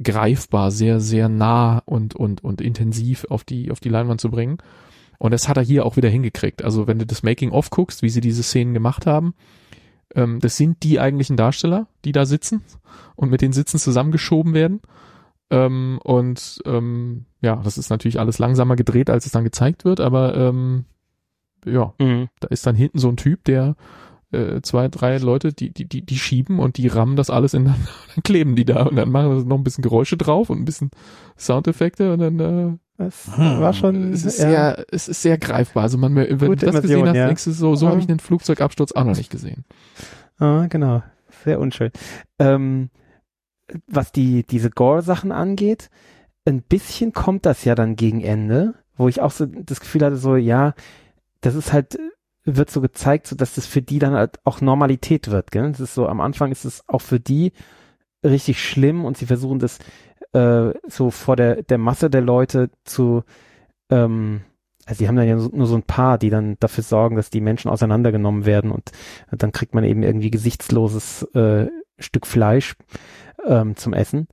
greifbar, 0.02 0.72
sehr, 0.72 1.00
sehr 1.00 1.28
nah 1.28 1.82
und, 1.86 2.16
und, 2.16 2.44
und 2.44 2.62
intensiv 2.62 3.26
auf 3.30 3.44
die, 3.44 3.72
auf 3.72 3.80
die 3.80 3.90
Leinwand 3.90 4.22
zu 4.22 4.30
bringen. 4.30 4.60
Und 5.18 5.32
das 5.32 5.50
hat 5.50 5.58
er 5.58 5.64
hier 5.64 5.86
auch 5.86 5.98
wieder 5.98 6.10
hingekriegt. 6.10 6.64
Also 6.64 6.88
wenn 6.88 7.00
du 7.00 7.06
das 7.06 7.24
Making-of 7.24 7.70
guckst, 7.72 8.02
wie 8.02 8.10
sie 8.10 8.22
diese 8.22 8.44
Szenen 8.44 8.74
gemacht 8.74 9.06
haben, 9.06 9.34
ähm, 10.16 10.40
das 10.40 10.56
sind 10.56 10.84
die 10.84 11.00
eigentlichen 11.00 11.36
Darsteller, 11.36 11.88
die 12.06 12.14
da 12.14 12.26
sitzen 12.26 12.62
und 13.16 13.30
mit 13.30 13.42
den 13.42 13.52
Sitzen 13.52 13.80
zusammengeschoben 13.80 14.54
werden. 14.54 14.82
Ähm, 15.52 16.00
und 16.04 16.62
ähm, 16.66 17.26
ja, 17.42 17.56
das 17.64 17.78
ist 17.78 17.90
natürlich 17.90 18.20
alles 18.20 18.40
langsamer 18.40 18.76
gedreht, 18.76 19.10
als 19.10 19.26
es 19.26 19.32
dann 19.32 19.44
gezeigt 19.44 19.86
wird, 19.86 20.00
aber 20.00 20.36
ähm, 20.36 20.86
ja, 21.66 21.94
mhm. 22.00 22.30
da 22.40 22.48
ist 22.50 22.66
dann 22.68 22.76
hinten 22.76 23.00
so 23.00 23.10
ein 23.10 23.18
Typ, 23.18 23.44
der 23.46 23.76
äh, 24.32 24.62
zwei, 24.62 24.88
drei 24.88 25.18
Leute, 25.18 25.54
die, 25.54 25.72
die, 25.74 25.86
die, 25.86 26.06
die 26.06 26.18
schieben 26.18 26.60
und 26.60 26.78
die 26.78 26.88
rammen 26.88 27.16
das 27.16 27.30
alles 27.30 27.54
in, 27.54 27.66
dann 27.66 28.24
kleben 28.24 28.56
die 28.56 28.66
da 28.66 28.84
und 28.84 28.96
dann 28.96 29.12
machen 29.12 29.40
sie 29.40 29.46
noch 29.46 29.58
ein 29.58 29.64
bisschen 29.64 29.82
Geräusche 29.82 30.18
drauf 30.18 30.50
und 30.50 30.60
ein 30.60 30.66
bisschen 30.66 30.92
Soundeffekte 31.38 32.14
und 32.14 32.20
dann, 32.20 32.40
äh, 32.40 32.78
das 32.98 33.36
hm. 33.36 33.62
war 33.62 33.74
schon, 33.74 34.12
es 34.12 34.26
ist 34.26 34.40
ja, 34.40 34.50
sehr, 34.50 34.86
es 34.92 35.08
ist 35.08 35.22
sehr 35.22 35.38
greifbar. 35.38 35.84
Also 35.84 35.98
man, 35.98 36.16
wenn 36.16 36.38
du 36.38 36.56
das 36.56 36.82
gesehen 36.82 37.08
hast, 37.08 37.16
ja. 37.16 37.28
denkst 37.28 37.46
du 37.46 37.52
so, 37.52 37.76
so 37.76 37.88
habe 37.88 38.02
ich 38.02 38.10
einen 38.10 38.20
Flugzeugabsturz 38.20 38.92
auch 38.92 39.06
noch 39.06 39.16
nicht 39.16 39.32
gesehen. 39.32 39.64
Ah, 40.38 40.68
genau. 40.68 41.02
Sehr 41.46 41.60
unschön. 41.60 41.92
Ähm, 42.40 42.90
was 43.88 44.12
die, 44.12 44.44
diese 44.44 44.70
Gore-Sachen 44.70 45.32
angeht, 45.32 45.90
ein 46.46 46.62
bisschen 46.62 47.14
kommt 47.14 47.46
das 47.46 47.64
ja 47.66 47.76
dann 47.76 47.96
gegen 47.96 48.22
Ende, 48.22 48.74
wo 48.98 49.08
ich 49.08 49.22
auch 49.22 49.32
so 49.32 49.46
das 49.46 49.80
Gefühl 49.80 50.04
hatte, 50.04 50.18
so, 50.18 50.36
ja, 50.36 50.74
das 51.42 51.56
ist 51.56 51.74
halt, 51.74 52.00
wird 52.44 52.70
so 52.70 52.82
gezeigt, 52.82 53.28
so 53.28 53.36
dass 53.36 53.56
das 53.56 53.66
für 53.66 53.82
die 53.82 54.00
dann 54.00 54.14
halt 54.14 54.40
auch 54.44 54.62
Normalität 54.62 55.30
wird, 55.30 55.52
gell? 55.52 55.72
Das 55.72 55.80
ist 55.80 55.94
so, 55.94 56.08
am 56.08 56.22
Anfang 56.22 56.52
ist 56.52 56.66
es 56.66 56.84
auch 56.88 57.02
für 57.02 57.20
die 57.20 57.54
richtig 58.24 58.62
schlimm 58.62 59.06
und 59.06 59.18
sie 59.18 59.26
versuchen 59.26 59.60
das 59.60 59.80
äh, 60.34 60.74
so 60.88 61.12
vor 61.12 61.36
der, 61.36 61.64
der 61.64 61.78
Masse 61.78 62.10
der 62.10 62.22
Leute 62.22 62.70
zu, 62.84 63.24
ähm, 63.90 64.42
also 64.86 65.00
die 65.00 65.08
haben 65.08 65.16
dann 65.16 65.28
ja 65.28 65.36
nur 65.36 65.68
so 65.68 65.76
ein 65.76 65.84
paar, 65.84 66.18
die 66.18 66.30
dann 66.30 66.58
dafür 66.60 66.84
sorgen, 66.84 67.16
dass 67.16 67.30
die 67.30 67.42
Menschen 67.42 67.70
auseinandergenommen 67.70 68.46
werden 68.46 68.72
und, 68.72 68.92
dann 69.32 69.52
kriegt 69.52 69.74
man 69.74 69.84
eben 69.84 70.04
irgendwie 70.04 70.32
gesichtsloses 70.32 71.24
äh, 71.36 71.68
Stück 72.00 72.26
Fleisch 72.26 72.76
ähm, 73.46 73.76
zum 73.76 73.94
Essen. 73.94 74.28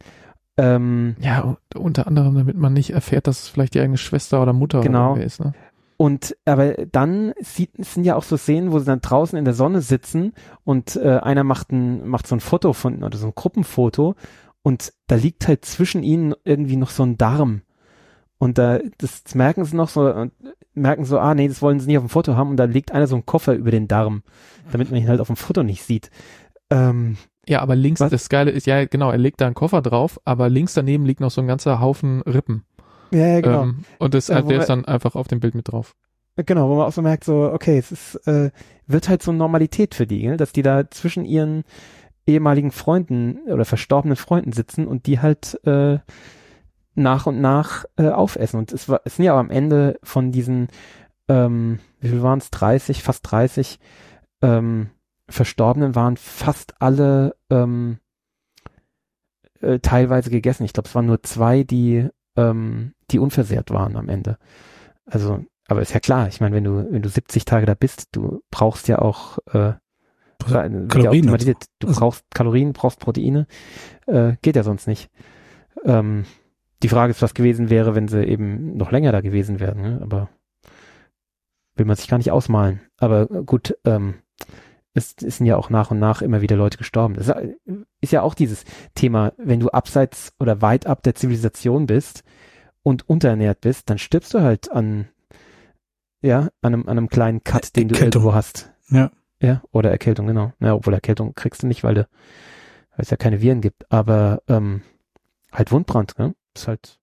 Ähm, 0.58 1.16
ja, 1.20 1.56
unter 1.74 2.06
anderem, 2.06 2.34
damit 2.34 2.56
man 2.56 2.72
nicht 2.72 2.90
erfährt, 2.90 3.26
dass 3.26 3.42
es 3.42 3.48
vielleicht 3.48 3.74
die 3.74 3.80
eigene 3.80 3.98
Schwester 3.98 4.40
oder 4.42 4.52
Mutter 4.52 4.80
genau. 4.80 5.12
oder 5.12 5.22
ist. 5.22 5.40
Ne? 5.40 5.52
Und 5.98 6.36
aber 6.44 6.74
dann 6.86 7.32
sieht, 7.40 7.70
sind 7.78 8.04
ja 8.04 8.16
auch 8.16 8.22
so 8.22 8.36
Szenen, 8.36 8.72
wo 8.72 8.78
sie 8.78 8.84
dann 8.84 9.00
draußen 9.00 9.38
in 9.38 9.44
der 9.44 9.54
Sonne 9.54 9.80
sitzen 9.80 10.32
und 10.64 10.96
äh, 10.96 11.18
einer 11.18 11.44
macht 11.44 11.72
ein 11.72 12.06
macht 12.06 12.26
so 12.26 12.36
ein 12.36 12.40
Foto 12.40 12.74
von 12.74 13.02
oder 13.02 13.16
so 13.16 13.26
ein 13.26 13.34
Gruppenfoto 13.34 14.14
und 14.62 14.92
da 15.06 15.14
liegt 15.16 15.48
halt 15.48 15.64
zwischen 15.64 16.02
ihnen 16.02 16.34
irgendwie 16.44 16.76
noch 16.76 16.90
so 16.90 17.02
ein 17.02 17.16
Darm 17.16 17.62
und 18.36 18.58
da 18.58 18.78
das, 18.98 19.24
das 19.24 19.34
merken 19.34 19.64
sie 19.64 19.76
noch 19.76 19.88
so 19.88 20.12
und 20.12 20.32
merken 20.74 21.06
so 21.06 21.18
ah 21.18 21.34
nee 21.34 21.48
das 21.48 21.62
wollen 21.62 21.80
sie 21.80 21.86
nicht 21.86 21.96
auf 21.96 22.04
dem 22.04 22.10
Foto 22.10 22.36
haben 22.36 22.50
und 22.50 22.58
da 22.58 22.64
liegt 22.64 22.92
einer 22.92 23.06
so 23.06 23.16
ein 23.16 23.24
Koffer 23.24 23.54
über 23.54 23.70
den 23.70 23.88
Darm, 23.88 24.22
damit 24.72 24.90
man 24.90 25.00
ihn 25.00 25.08
halt 25.08 25.20
auf 25.20 25.28
dem 25.28 25.36
Foto 25.36 25.62
nicht 25.62 25.82
sieht. 25.82 26.10
Ähm, 26.68 27.16
ja, 27.48 27.60
aber 27.60 27.76
links 27.76 28.00
was? 28.00 28.10
das 28.10 28.28
Geile 28.28 28.50
ist 28.50 28.66
ja 28.66 28.84
genau 28.86 29.10
er 29.10 29.18
legt 29.18 29.40
da 29.40 29.46
einen 29.46 29.54
Koffer 29.54 29.82
drauf, 29.82 30.20
aber 30.24 30.48
links 30.48 30.74
daneben 30.74 31.06
liegt 31.06 31.20
noch 31.20 31.30
so 31.30 31.40
ein 31.40 31.46
ganzer 31.46 31.80
Haufen 31.80 32.22
Rippen. 32.22 32.64
Ja, 33.12 33.26
ja 33.26 33.40
genau. 33.40 33.62
Ähm, 33.62 33.84
und 33.98 34.14
das, 34.14 34.28
ja, 34.28 34.42
der 34.42 34.60
ist 34.60 34.68
dann 34.68 34.84
einfach 34.84 35.14
auf 35.14 35.28
dem 35.28 35.40
Bild 35.40 35.54
mit 35.54 35.68
drauf. 35.68 35.94
Genau, 36.36 36.68
wo 36.68 36.76
man 36.76 36.86
auch 36.86 36.92
so 36.92 37.00
merkt, 37.00 37.24
so, 37.24 37.50
okay, 37.50 37.78
es 37.78 37.92
ist, 37.92 38.16
äh, 38.26 38.50
wird 38.86 39.08
halt 39.08 39.22
so 39.22 39.32
Normalität 39.32 39.94
für 39.94 40.06
die, 40.06 40.26
ne? 40.26 40.36
dass 40.36 40.52
die 40.52 40.62
da 40.62 40.90
zwischen 40.90 41.24
ihren 41.24 41.64
ehemaligen 42.26 42.72
Freunden 42.72 43.38
oder 43.46 43.64
verstorbenen 43.64 44.16
Freunden 44.16 44.52
sitzen 44.52 44.86
und 44.86 45.06
die 45.06 45.20
halt 45.20 45.58
äh, 45.64 45.98
nach 46.94 47.26
und 47.26 47.40
nach 47.40 47.84
äh, 47.96 48.08
aufessen. 48.08 48.58
Und 48.58 48.72
es, 48.72 48.88
war, 48.88 49.00
es 49.04 49.16
sind 49.16 49.24
ja 49.24 49.34
auch 49.34 49.38
am 49.38 49.50
Ende 49.50 49.98
von 50.02 50.30
diesen, 50.30 50.68
ähm, 51.28 51.78
wie 52.00 52.08
viel 52.08 52.22
waren 52.22 52.38
es, 52.38 52.50
30, 52.50 53.02
fast 53.02 53.30
30 53.30 53.78
ähm, 54.42 54.90
Verstorbenen 55.28 55.94
waren 55.94 56.16
fast 56.16 56.80
alle 56.80 57.36
ähm, 57.50 57.98
äh, 59.60 59.78
teilweise 59.80 60.30
gegessen. 60.30 60.64
Ich 60.64 60.72
glaube, 60.72 60.88
es 60.88 60.94
waren 60.94 61.06
nur 61.06 61.22
zwei, 61.22 61.64
die 61.64 62.08
ähm, 62.36 62.92
die 63.10 63.18
unversehrt 63.18 63.70
waren 63.70 63.96
am 63.96 64.08
Ende. 64.08 64.38
Also, 65.04 65.44
aber 65.68 65.82
ist 65.82 65.94
ja 65.94 66.00
klar, 66.00 66.28
ich 66.28 66.40
meine, 66.40 66.54
wenn 66.54 66.64
du, 66.64 66.88
wenn 66.90 67.02
du 67.02 67.08
70 67.08 67.44
Tage 67.44 67.66
da 67.66 67.74
bist, 67.74 68.08
du 68.12 68.42
brauchst 68.50 68.88
ja 68.88 68.98
auch 68.98 69.38
äh, 69.52 69.74
Kalorien. 70.38 71.28
Ja 71.28 71.54
du 71.78 71.88
also 71.88 72.00
brauchst 72.00 72.24
Kalorien, 72.34 72.72
brauchst 72.72 73.00
Proteine, 73.00 73.46
äh, 74.06 74.34
geht 74.42 74.56
ja 74.56 74.62
sonst 74.62 74.86
nicht. 74.86 75.10
Ähm, 75.84 76.24
die 76.82 76.88
Frage 76.88 77.12
ist, 77.12 77.22
was 77.22 77.34
gewesen 77.34 77.70
wäre, 77.70 77.94
wenn 77.94 78.08
sie 78.08 78.24
eben 78.24 78.76
noch 78.76 78.90
länger 78.90 79.12
da 79.12 79.20
gewesen 79.20 79.60
wären, 79.60 79.80
ne? 79.80 80.00
aber 80.02 80.28
will 81.74 81.86
man 81.86 81.96
sich 81.96 82.08
gar 82.08 82.18
nicht 82.18 82.30
ausmalen. 82.30 82.80
Aber 82.98 83.26
gut, 83.26 83.76
ähm, 83.84 84.16
es, 84.96 85.14
es 85.22 85.36
sind 85.36 85.46
ja 85.46 85.56
auch 85.56 85.70
nach 85.70 85.90
und 85.90 85.98
nach 85.98 86.22
immer 86.22 86.40
wieder 86.40 86.56
Leute 86.56 86.78
gestorben. 86.78 87.14
Das 87.14 87.32
ist 88.00 88.12
ja 88.12 88.22
auch 88.22 88.34
dieses 88.34 88.64
Thema, 88.94 89.32
wenn 89.36 89.60
du 89.60 89.68
abseits 89.68 90.32
oder 90.40 90.62
weit 90.62 90.86
ab 90.86 91.02
der 91.02 91.14
Zivilisation 91.14 91.86
bist 91.86 92.24
und 92.82 93.08
unterernährt 93.08 93.60
bist, 93.60 93.90
dann 93.90 93.98
stirbst 93.98 94.32
du 94.32 94.40
halt 94.40 94.70
an, 94.70 95.08
ja, 96.22 96.48
an 96.62 96.74
einem, 96.74 96.82
an 96.82 96.98
einem 96.98 97.08
kleinen 97.08 97.44
Cut, 97.44 97.76
den 97.76 97.90
Erkältung. 97.90 98.10
du 98.10 98.18
irgendwo 98.18 98.34
hast. 98.34 98.72
Ja. 98.88 99.10
Ja, 99.38 99.62
oder 99.70 99.90
Erkältung, 99.90 100.26
genau. 100.26 100.54
Ja, 100.60 100.74
obwohl 100.74 100.94
Erkältung 100.94 101.34
kriegst 101.34 101.62
du 101.62 101.66
nicht, 101.66 101.84
weil, 101.84 101.94
du, 101.94 102.00
weil 102.00 103.02
es 103.02 103.10
ja 103.10 103.18
keine 103.18 103.42
Viren 103.42 103.60
gibt. 103.60 103.92
Aber 103.92 104.42
ähm, 104.48 104.80
halt 105.52 105.72
Wundbrand, 105.72 106.18
ne? 106.18 106.34
Ist 106.54 106.68
halt 106.68 106.98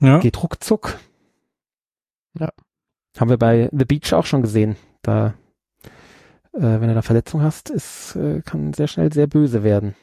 ja. 0.00 0.18
geht 0.18 0.42
ruckzuck. 0.42 0.98
Ja. 2.36 2.50
Haben 3.16 3.30
wir 3.30 3.38
bei 3.38 3.68
The 3.70 3.84
Beach 3.84 4.12
auch 4.12 4.26
schon 4.26 4.42
gesehen. 4.42 4.74
Da 5.02 5.34
äh, 6.52 6.60
wenn 6.80 6.88
du 6.88 6.94
da 6.94 7.02
Verletzung 7.02 7.42
hast, 7.42 7.70
es 7.70 8.16
äh, 8.16 8.42
kann 8.42 8.72
sehr 8.72 8.88
schnell 8.88 9.12
sehr 9.12 9.26
böse 9.26 9.62
werden. 9.62 9.94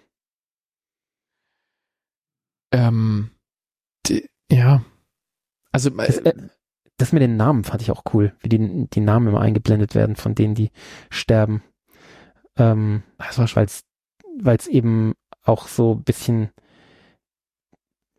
Ähm, 2.72 3.32
die, 4.06 4.30
ja. 4.52 4.84
Also 5.72 5.90
das, 5.90 6.18
äh, 6.20 6.34
das 6.98 7.14
mit 7.14 7.22
den 7.22 7.38
Namen 7.38 7.64
fand 7.64 7.82
ich 7.82 7.92
auch 7.92 8.04
cool, 8.14 8.34
wie 8.40 8.50
die, 8.50 8.88
die 8.90 9.00
Namen 9.00 9.28
immer 9.28 9.42
eingeblendet 9.42 9.96
werden 9.96 10.16
von 10.16 10.36
denen, 10.36 10.56
die 10.56 10.72
sterben. 11.10 11.64
Ähm, 12.58 13.04
das 13.18 13.38
war, 13.38 13.48
weil 13.56 13.66
es 13.66 13.84
weil 14.40 14.58
es 14.58 14.68
eben 14.68 15.14
auch 15.44 15.68
so 15.68 15.96
ein 15.96 16.04
bisschen 16.04 16.50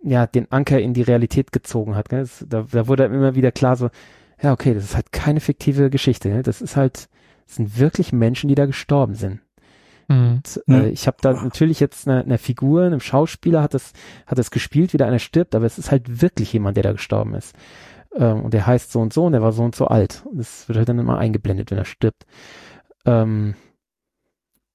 ja 0.02 0.26
den 0.26 0.50
Anker 0.50 0.80
in 0.80 0.94
die 0.94 1.02
Realität 1.02 1.52
gezogen 1.52 1.94
hat. 1.96 2.12
Das, 2.12 2.44
da, 2.48 2.62
da 2.70 2.86
wurde 2.86 3.04
immer 3.04 3.34
wieder 3.34 3.52
klar 3.52 3.76
so, 3.76 3.90
ja 4.40 4.52
okay, 4.52 4.74
das 4.74 4.84
ist 4.84 4.94
halt 4.94 5.12
keine 5.12 5.40
fiktive 5.40 5.90
Geschichte. 5.90 6.30
Gell? 6.30 6.42
Das 6.42 6.60
ist 6.62 6.76
halt 6.76 7.08
es 7.48 7.56
sind 7.56 7.78
wirklich 7.78 8.12
Menschen, 8.12 8.48
die 8.48 8.54
da 8.54 8.66
gestorben 8.66 9.14
sind. 9.14 9.40
Mhm. 10.08 10.42
Und, 10.44 10.62
äh, 10.68 10.88
ich 10.90 11.06
habe 11.06 11.16
da 11.20 11.32
natürlich 11.32 11.80
jetzt 11.80 12.06
eine, 12.06 12.22
eine 12.22 12.38
Figur, 12.38 12.84
einem 12.84 13.00
Schauspieler 13.00 13.62
hat 13.62 13.74
das, 13.74 13.92
hat 14.26 14.38
das 14.38 14.50
gespielt, 14.50 14.92
wie 14.92 14.98
da 14.98 15.06
einer 15.06 15.18
stirbt, 15.18 15.54
aber 15.54 15.66
es 15.66 15.78
ist 15.78 15.90
halt 15.90 16.22
wirklich 16.22 16.52
jemand, 16.52 16.76
der 16.76 16.84
da 16.84 16.92
gestorben 16.92 17.34
ist. 17.34 17.54
Ähm, 18.14 18.42
und 18.42 18.54
der 18.54 18.66
heißt 18.66 18.92
so 18.92 19.00
und 19.00 19.12
so 19.12 19.26
und 19.26 19.32
der 19.32 19.42
war 19.42 19.52
so 19.52 19.62
und 19.62 19.74
so 19.74 19.86
alt. 19.86 20.24
Und 20.26 20.38
das 20.38 20.68
wird 20.68 20.78
halt 20.78 20.88
dann 20.88 20.98
immer 20.98 21.18
eingeblendet, 21.18 21.70
wenn 21.70 21.78
er 21.78 21.84
stirbt. 21.84 22.26
Ähm, 23.04 23.54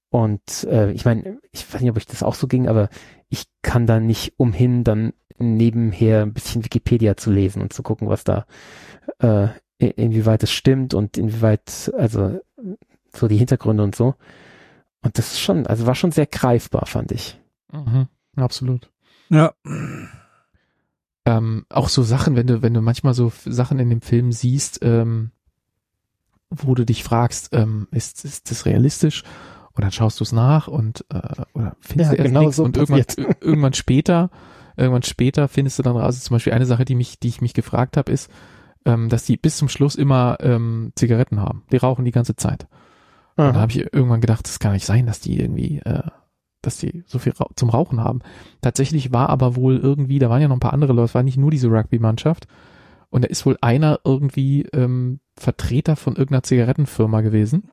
und 0.09 0.63
äh, 0.65 0.91
ich 0.91 1.05
meine, 1.05 1.39
ich 1.51 1.71
weiß 1.73 1.81
nicht, 1.81 1.89
ob 1.89 1.97
ich 1.97 2.05
das 2.05 2.21
auch 2.21 2.35
so 2.35 2.47
ging, 2.47 2.67
aber 2.67 2.89
ich 3.29 3.45
kann 3.63 3.87
da 3.87 3.99
nicht 3.99 4.33
umhin, 4.37 4.83
dann 4.83 5.13
nebenher 5.39 6.21
ein 6.21 6.33
bisschen 6.33 6.63
Wikipedia 6.63 7.17
zu 7.17 7.31
lesen 7.31 7.61
und 7.61 7.73
zu 7.73 7.81
gucken, 7.81 8.07
was 8.07 8.23
da 8.23 8.45
äh, 9.19 9.47
inwieweit 9.77 10.43
es 10.43 10.51
stimmt 10.51 10.93
und 10.93 11.17
inwieweit, 11.17 11.91
also 11.97 12.39
so 13.15 13.27
die 13.27 13.37
Hintergründe 13.37 13.83
und 13.83 13.95
so. 13.95 14.15
Und 15.01 15.17
das 15.17 15.33
ist 15.33 15.41
schon, 15.41 15.67
also 15.67 15.85
war 15.85 15.95
schon 15.95 16.11
sehr 16.11 16.25
greifbar, 16.25 16.85
fand 16.85 17.11
ich. 17.11 17.39
Mhm, 17.71 18.07
absolut. 18.35 18.89
Ja. 19.29 19.53
ähm, 21.25 21.65
auch 21.69 21.89
so 21.89 22.03
Sachen, 22.03 22.35
wenn 22.35 22.47
du, 22.47 22.61
wenn 22.61 22.73
du 22.73 22.81
manchmal 22.81 23.13
so 23.13 23.31
Sachen 23.45 23.79
in 23.79 23.89
dem 23.89 24.01
Film 24.01 24.31
siehst, 24.31 24.79
ähm, 24.81 25.31
wo 26.49 26.75
du 26.75 26.85
dich 26.85 27.03
fragst, 27.03 27.49
ähm, 27.53 27.87
ist, 27.91 28.25
ist 28.25 28.51
das 28.51 28.65
realistisch? 28.65 29.23
Und 29.73 29.83
dann 29.83 29.91
schaust 29.91 30.19
du 30.19 30.23
es 30.23 30.31
nach 30.31 30.67
und 30.67 31.03
äh, 31.09 31.43
oder 31.53 31.75
findest 31.79 32.11
Ja, 32.11 32.15
du 32.15 32.21
erst 32.21 32.27
genau 32.27 32.41
nichts 32.41 32.55
so 32.57 32.63
und 32.63 32.77
irgendwann, 32.77 33.03
irgendwann 33.41 33.73
später, 33.73 34.29
irgendwann 34.77 35.03
später 35.03 35.47
findest 35.47 35.79
du 35.79 35.83
dann 35.83 35.95
raus. 35.95 36.05
Also 36.05 36.19
zum 36.19 36.35
Beispiel 36.35 36.53
eine 36.53 36.67
Sache, 36.67 36.85
die 36.85 36.95
mich, 36.95 37.19
die 37.19 37.29
ich 37.29 37.41
mich 37.41 37.55
gefragt 37.55 37.97
habe, 37.97 38.11
ist, 38.11 38.29
ähm, 38.85 39.09
dass 39.09 39.25
die 39.25 39.37
bis 39.37 39.57
zum 39.57 39.69
Schluss 39.69 39.95
immer 39.95 40.37
ähm, 40.41 40.91
Zigaretten 40.95 41.39
haben. 41.39 41.63
Die 41.71 41.77
rauchen 41.77 42.05
die 42.05 42.11
ganze 42.11 42.35
Zeit. 42.35 42.67
Und 43.35 43.45
dann 43.45 43.55
Aha. 43.55 43.61
habe 43.61 43.71
ich 43.71 43.93
irgendwann 43.93 44.21
gedacht, 44.21 44.47
das 44.47 44.59
kann 44.59 44.73
nicht 44.73 44.85
sein, 44.85 45.05
dass 45.05 45.19
die 45.19 45.39
irgendwie, 45.39 45.79
äh, 45.79 46.03
dass 46.61 46.77
die 46.77 47.03
so 47.07 47.19
viel 47.19 47.33
Rauch 47.33 47.51
zum 47.55 47.69
Rauchen 47.69 47.99
haben. 47.99 48.19
Tatsächlich 48.61 49.11
war 49.11 49.29
aber 49.29 49.55
wohl 49.55 49.77
irgendwie, 49.77 50.19
da 50.19 50.29
waren 50.29 50.41
ja 50.41 50.47
noch 50.47 50.57
ein 50.57 50.61
paar 50.61 50.73
andere 50.73 50.93
Leute, 50.93 51.05
es 51.05 51.15
war 51.15 51.23
nicht 51.23 51.37
nur 51.37 51.51
diese 51.51 51.69
Rugby-Mannschaft. 51.69 52.47
Und 53.09 53.23
da 53.23 53.27
ist 53.27 53.45
wohl 53.45 53.57
einer 53.61 53.99
irgendwie 54.03 54.63
ähm, 54.73 55.19
Vertreter 55.37 55.95
von 55.95 56.15
irgendeiner 56.15 56.43
Zigarettenfirma 56.43 57.21
gewesen. 57.21 57.69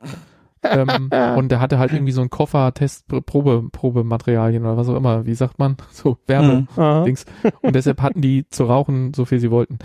Ähm, 0.62 1.10
und 1.36 1.48
der 1.50 1.60
hatte 1.60 1.78
halt 1.78 1.92
irgendwie 1.92 2.12
so 2.12 2.20
einen 2.20 2.30
Koffer, 2.30 2.72
Test, 2.74 3.06
Probe, 3.08 3.68
Probematerialien 3.72 4.64
oder 4.64 4.76
was 4.76 4.88
auch 4.88 4.96
immer, 4.96 5.26
wie 5.26 5.34
sagt 5.34 5.58
man? 5.58 5.76
So, 5.92 6.18
Werbe. 6.26 6.60
Mhm. 6.62 6.68
Aha. 6.76 7.04
Dings. 7.04 7.24
Und 7.62 7.74
deshalb 7.74 8.00
hatten 8.02 8.20
die 8.20 8.48
zu 8.48 8.64
rauchen, 8.64 9.12
so 9.14 9.24
viel 9.24 9.40
sie 9.40 9.50
wollten. 9.50 9.78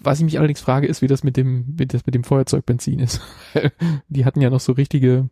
Was 0.00 0.18
ich 0.18 0.24
mich 0.24 0.38
allerdings 0.38 0.60
frage, 0.60 0.86
ist, 0.86 1.02
wie 1.02 1.06
das 1.06 1.22
mit 1.22 1.36
dem, 1.36 1.64
wie 1.76 1.86
das 1.86 2.06
mit 2.06 2.14
dem 2.14 2.24
Feuerzeugbenzin 2.24 2.98
ist. 2.98 3.20
die 4.08 4.24
hatten 4.24 4.40
ja 4.40 4.50
noch 4.50 4.60
so 4.60 4.72
richtige, 4.72 5.28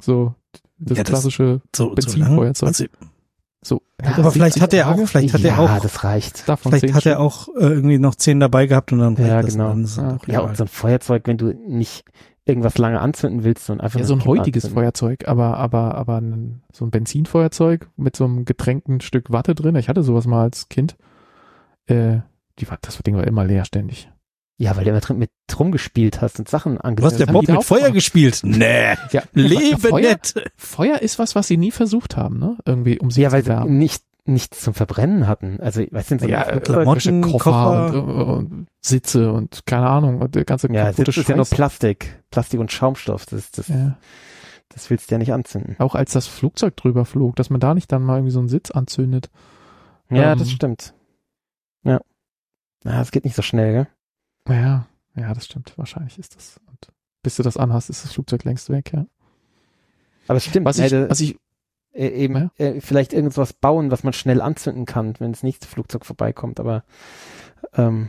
so 0.00 0.34
das, 0.78 0.98
Ja, 0.98 1.04
das- 1.04 1.10
klassische 1.10 1.60
So, 1.74 1.88
so 1.90 1.94
Benzinfeuerzeug. 1.94 2.68
Also, 2.68 2.84
so. 3.64 3.80
aber 4.02 4.32
vielleicht 4.32 4.60
hat 4.60 4.74
er 4.74 4.88
auch, 4.90 5.06
vielleicht 5.06 5.32
hat 5.34 5.44
er 5.44 5.50
ja, 5.50 5.58
auch, 5.58 5.78
das 5.80 6.02
reicht. 6.02 6.48
davon 6.48 6.72
vielleicht 6.72 6.94
hat 6.94 7.06
er 7.06 7.20
auch 7.20 7.46
äh, 7.50 7.60
irgendwie 7.60 7.98
noch 7.98 8.16
zehn 8.16 8.40
dabei 8.40 8.66
gehabt 8.66 8.92
und 8.92 8.98
dann 8.98 9.14
Ja, 9.14 9.40
genau. 9.42 9.68
dann 9.68 10.18
Ja, 10.26 10.40
und 10.40 10.56
so 10.56 10.64
ein 10.64 10.68
Feuerzeug, 10.68 11.22
wenn 11.26 11.36
du 11.38 11.54
nicht 11.68 12.04
irgendwas 12.44 12.76
lange 12.78 13.00
anzünden 13.00 13.44
willst, 13.44 13.66
sondern 13.66 13.84
einfach 13.84 14.00
ja, 14.00 14.06
so 14.06 14.14
ein 14.14 14.24
heutiges 14.24 14.64
anzünden. 14.64 14.82
Feuerzeug, 14.82 15.28
aber, 15.28 15.56
aber, 15.58 15.94
aber 15.94 16.20
ein, 16.20 16.62
so 16.72 16.84
ein 16.84 16.90
Benzinfeuerzeug 16.90 17.88
mit 17.96 18.16
so 18.16 18.24
einem 18.24 18.44
getränkten 18.44 19.00
Stück 19.00 19.30
Watte 19.32 19.54
drin. 19.54 19.76
Ich 19.76 19.88
hatte 19.88 20.02
sowas 20.02 20.26
mal 20.26 20.42
als 20.42 20.68
Kind. 20.68 20.96
Äh, 21.86 22.18
die 22.58 22.68
war, 22.68 22.78
das 22.82 22.98
Ding 22.98 23.16
war 23.16 23.26
immer 23.26 23.44
leer 23.44 23.64
ständig. 23.64 24.08
Ja, 24.58 24.76
weil 24.76 24.84
du 24.84 24.90
immer 24.90 25.00
drin 25.00 25.18
mit 25.18 25.30
rumgespielt 25.58 26.20
hast 26.20 26.38
und 26.38 26.48
Sachen 26.48 26.74
Du 26.74 26.78
hast 26.78 26.84
angesetzt 26.84 27.20
der 27.20 27.26
Bob 27.26 27.48
mit 27.48 27.64
Feuer 27.64 27.78
gemacht. 27.80 27.94
gespielt. 27.94 28.40
Nee, 28.44 28.94
Ja, 29.10 29.22
lebe 29.32 29.88
Feuer, 29.88 30.10
nett. 30.10 30.34
Feuer 30.56 30.98
ist 31.00 31.18
was, 31.18 31.34
was 31.34 31.48
sie 31.48 31.56
nie 31.56 31.70
versucht 31.72 32.16
haben, 32.16 32.38
ne? 32.38 32.58
Irgendwie, 32.64 32.98
um 32.98 33.10
sie 33.10 33.22
Ja, 33.22 33.32
weil 33.32 33.42
zu 33.42 33.46
sie 33.50 33.56
wärmen. 33.56 33.78
nicht, 33.78 34.04
nichts 34.24 34.60
zum 34.60 34.72
Verbrennen 34.74 35.26
hatten. 35.26 35.58
Also, 35.60 35.82
weißt 35.90 36.12
du, 36.12 36.18
so 36.20 36.26
Ja, 36.26 36.44
Flugzeug- 36.44 36.64
Klamotten, 36.84 37.22
Koffer, 37.22 37.40
Koffer. 37.90 37.98
Und, 37.98 38.08
äh, 38.08 38.22
und 38.58 38.66
Sitze 38.80 39.32
und 39.32 39.66
keine 39.66 39.88
Ahnung 39.88 40.20
und 40.20 40.34
der 40.34 40.44
ganze 40.44 40.72
ja, 40.72 40.92
Sitz 40.92 41.16
ist 41.16 41.28
ja 41.28 41.36
nur. 41.36 41.44
Plastik. 41.44 42.22
Plastik 42.30 42.60
und 42.60 42.70
Schaumstoff. 42.70 43.26
Das, 43.26 43.50
das, 43.50 43.68
Ja. 43.68 43.96
das 44.68 44.90
willst 44.90 45.10
du 45.10 45.14
ja 45.14 45.18
nicht 45.18 45.32
anzünden. 45.32 45.76
Auch 45.80 45.94
als 45.94 46.12
das 46.12 46.26
Flugzeug 46.28 46.76
drüber 46.76 47.04
flog, 47.04 47.36
dass 47.36 47.50
man 47.50 47.60
da 47.60 47.74
nicht 47.74 47.90
dann 47.90 48.02
mal 48.02 48.16
irgendwie 48.18 48.32
so 48.32 48.38
einen 48.38 48.48
Sitz 48.48 48.70
anzündet. 48.70 49.28
Ja, 50.10 50.32
Ähm. 50.32 50.38
das 50.38 50.50
stimmt. 50.50 50.94
Ja. 51.84 52.00
Na, 52.84 53.00
es 53.00 53.10
geht 53.10 53.24
nicht 53.24 53.34
so 53.36 53.42
schnell, 53.42 53.72
gell? 54.46 54.56
Ja, 54.56 54.86
ja, 55.16 55.34
das 55.34 55.46
stimmt. 55.46 55.72
Wahrscheinlich 55.76 56.18
ist 56.18 56.36
das. 56.36 56.60
Und 56.68 56.88
bis 57.22 57.36
du 57.36 57.42
das 57.42 57.56
anhast, 57.56 57.90
ist 57.90 58.04
das 58.04 58.12
Flugzeug 58.12 58.44
längst 58.44 58.70
weg, 58.70 58.92
ja. 58.92 59.06
Aber 60.28 60.36
es 60.36 60.44
stimmt. 60.44 60.66
Was 60.66 60.78
ich, 60.78 60.92
was 60.92 61.20
ich, 61.20 61.36
äh, 61.92 62.08
eben 62.08 62.34
Ja. 62.36 62.50
äh, 62.58 62.80
vielleicht 62.80 63.12
irgendwas 63.12 63.52
bauen, 63.52 63.90
was 63.90 64.04
man 64.04 64.12
schnell 64.12 64.40
anzünden 64.40 64.86
kann, 64.86 65.14
wenn 65.18 65.32
das 65.32 65.42
nächste 65.42 65.66
Flugzeug 65.66 66.04
vorbeikommt. 66.06 66.60
Aber 66.60 66.84
ähm, 67.76 68.08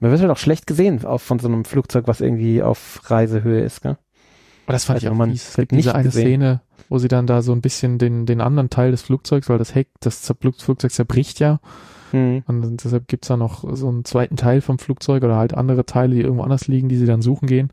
man 0.00 0.10
wird 0.10 0.20
halt 0.20 0.30
auch 0.30 0.36
schlecht 0.38 0.66
gesehen 0.66 1.04
auf, 1.04 1.22
von 1.22 1.38
so 1.38 1.48
einem 1.48 1.64
Flugzeug, 1.64 2.06
was 2.06 2.20
irgendwie 2.20 2.62
auf 2.62 3.00
Reisehöhe 3.04 3.62
ist, 3.62 3.82
gell? 3.82 3.96
aber 4.66 4.72
das 4.72 4.84
fand 4.84 4.96
Also 4.96 5.06
ich 5.06 5.12
auch 5.12 5.16
man 5.16 5.30
fies. 5.30 5.48
Es 5.50 5.56
gibt 5.56 5.72
diese 5.72 5.88
nicht 5.88 5.94
eine 5.94 6.04
gesehen. 6.04 6.22
Szene, 6.26 6.60
wo 6.88 6.98
sie 6.98 7.08
dann 7.08 7.26
da 7.26 7.42
so 7.42 7.52
ein 7.52 7.60
bisschen 7.60 7.98
den, 7.98 8.26
den 8.26 8.40
anderen 8.40 8.70
Teil 8.70 8.90
des 8.90 9.02
Flugzeugs, 9.02 9.48
weil 9.48 9.58
das 9.58 9.74
Heck, 9.74 9.88
das 10.00 10.32
Flugzeug 10.58 10.90
zerbricht 10.92 11.38
ja, 11.40 11.60
Hm. 12.12 12.44
Und 12.46 12.84
deshalb 12.84 13.08
gibt's 13.08 13.28
da 13.28 13.36
noch 13.36 13.64
so 13.74 13.88
einen 13.88 14.04
zweiten 14.04 14.36
Teil 14.36 14.60
vom 14.60 14.78
Flugzeug 14.78 15.24
oder 15.24 15.36
halt 15.36 15.54
andere 15.54 15.86
Teile, 15.86 16.14
die 16.14 16.20
irgendwo 16.22 16.44
anders 16.44 16.68
liegen, 16.68 16.88
die 16.88 16.96
sie 16.96 17.06
dann 17.06 17.22
suchen 17.22 17.46
gehen. 17.48 17.70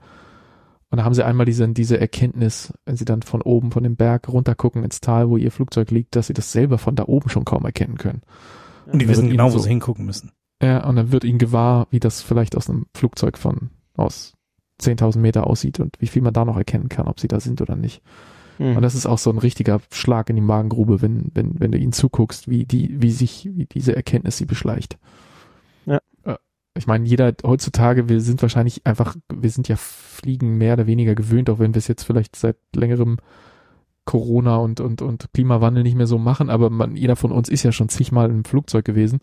Und 0.93 0.97
da 0.97 1.05
haben 1.05 1.15
sie 1.15 1.25
einmal 1.25 1.47
diese, 1.47 1.67
diese 1.69 1.99
Erkenntnis, 1.99 2.71
wenn 2.85 2.95
sie 2.95 3.03
dann 3.05 3.23
von 3.23 3.41
oben, 3.41 3.71
von 3.71 3.81
dem 3.81 3.95
Berg 3.95 4.29
runtergucken 4.29 4.83
ins 4.83 5.01
Tal, 5.01 5.27
wo 5.27 5.37
ihr 5.37 5.49
Flugzeug 5.49 5.89
liegt, 5.89 6.15
dass 6.15 6.27
sie 6.27 6.33
das 6.33 6.51
selber 6.51 6.77
von 6.77 6.95
da 6.95 7.05
oben 7.07 7.29
schon 7.29 7.45
kaum 7.45 7.65
erkennen 7.65 7.97
können. 7.97 8.21
Und 8.85 8.99
die 9.01 9.05
Ja, 9.05 9.09
wissen 9.09 9.27
genau, 9.27 9.45
ihnen 9.45 9.53
wo 9.55 9.57
so- 9.57 9.63
sie 9.63 9.69
hingucken 9.69 10.05
müssen. 10.05 10.33
Ja, 10.61 10.87
und 10.87 10.95
dann 10.95 11.11
wird 11.11 11.23
ihnen 11.23 11.39
gewahr, 11.39 11.87
wie 11.89 11.99
das 11.99 12.21
vielleicht 12.21 12.55
aus 12.55 12.69
einem 12.69 12.85
Flugzeug 12.95 13.39
von, 13.39 13.71
aus 13.97 14.33
10.000 14.83 15.17
Meter 15.19 15.47
aussieht 15.47 15.79
und 15.79 15.95
wie 15.99 16.05
viel 16.05 16.21
man 16.21 16.31
da 16.33 16.45
noch 16.45 16.57
erkennen 16.57 16.89
kann, 16.89 17.07
ob 17.07 17.19
sie 17.19 17.27
da 17.27 17.39
sind 17.39 17.59
oder 17.59 17.75
nicht. 17.75 18.03
Hm. 18.57 18.75
Und 18.77 18.83
das 18.83 18.93
ist 18.93 19.07
auch 19.07 19.17
so 19.17 19.31
ein 19.31 19.39
richtiger 19.39 19.81
Schlag 19.91 20.29
in 20.29 20.35
die 20.35 20.43
Magengrube, 20.43 21.01
wenn, 21.01 21.31
wenn, 21.33 21.59
wenn 21.59 21.71
du 21.71 21.79
ihnen 21.79 21.91
zuguckst, 21.93 22.47
wie 22.49 22.65
die, 22.65 23.01
wie 23.01 23.09
sich, 23.09 23.49
wie 23.51 23.65
diese 23.65 23.95
Erkenntnis 23.95 24.37
sie 24.37 24.45
beschleicht. 24.45 24.99
Ich 26.75 26.87
meine, 26.87 27.05
jeder 27.05 27.33
heutzutage, 27.45 28.09
wir 28.09 28.19
sind 28.19 28.41
wahrscheinlich 28.41 28.85
einfach, 28.85 29.15
wir 29.31 29.49
sind 29.49 29.67
ja 29.67 29.75
Fliegen 29.75 30.57
mehr 30.57 30.73
oder 30.73 30.87
weniger 30.87 31.13
gewöhnt, 31.13 31.49
auch 31.49 31.59
wenn 31.59 31.75
wir 31.75 31.79
es 31.79 31.87
jetzt 31.87 32.03
vielleicht 32.03 32.35
seit 32.35 32.57
längerem 32.75 33.17
Corona 34.05 34.57
und, 34.57 34.79
und, 34.79 35.01
und 35.01 35.29
Klimawandel 35.33 35.83
nicht 35.83 35.95
mehr 35.95 36.07
so 36.07 36.17
machen, 36.17 36.49
aber 36.49 36.69
man, 36.69 36.95
jeder 36.95 37.15
von 37.15 37.31
uns 37.31 37.47
ist 37.47 37.63
ja 37.63 37.71
schon 37.71 37.89
zigmal 37.89 38.29
im 38.29 38.43
Flugzeug 38.43 38.85
gewesen. 38.85 39.19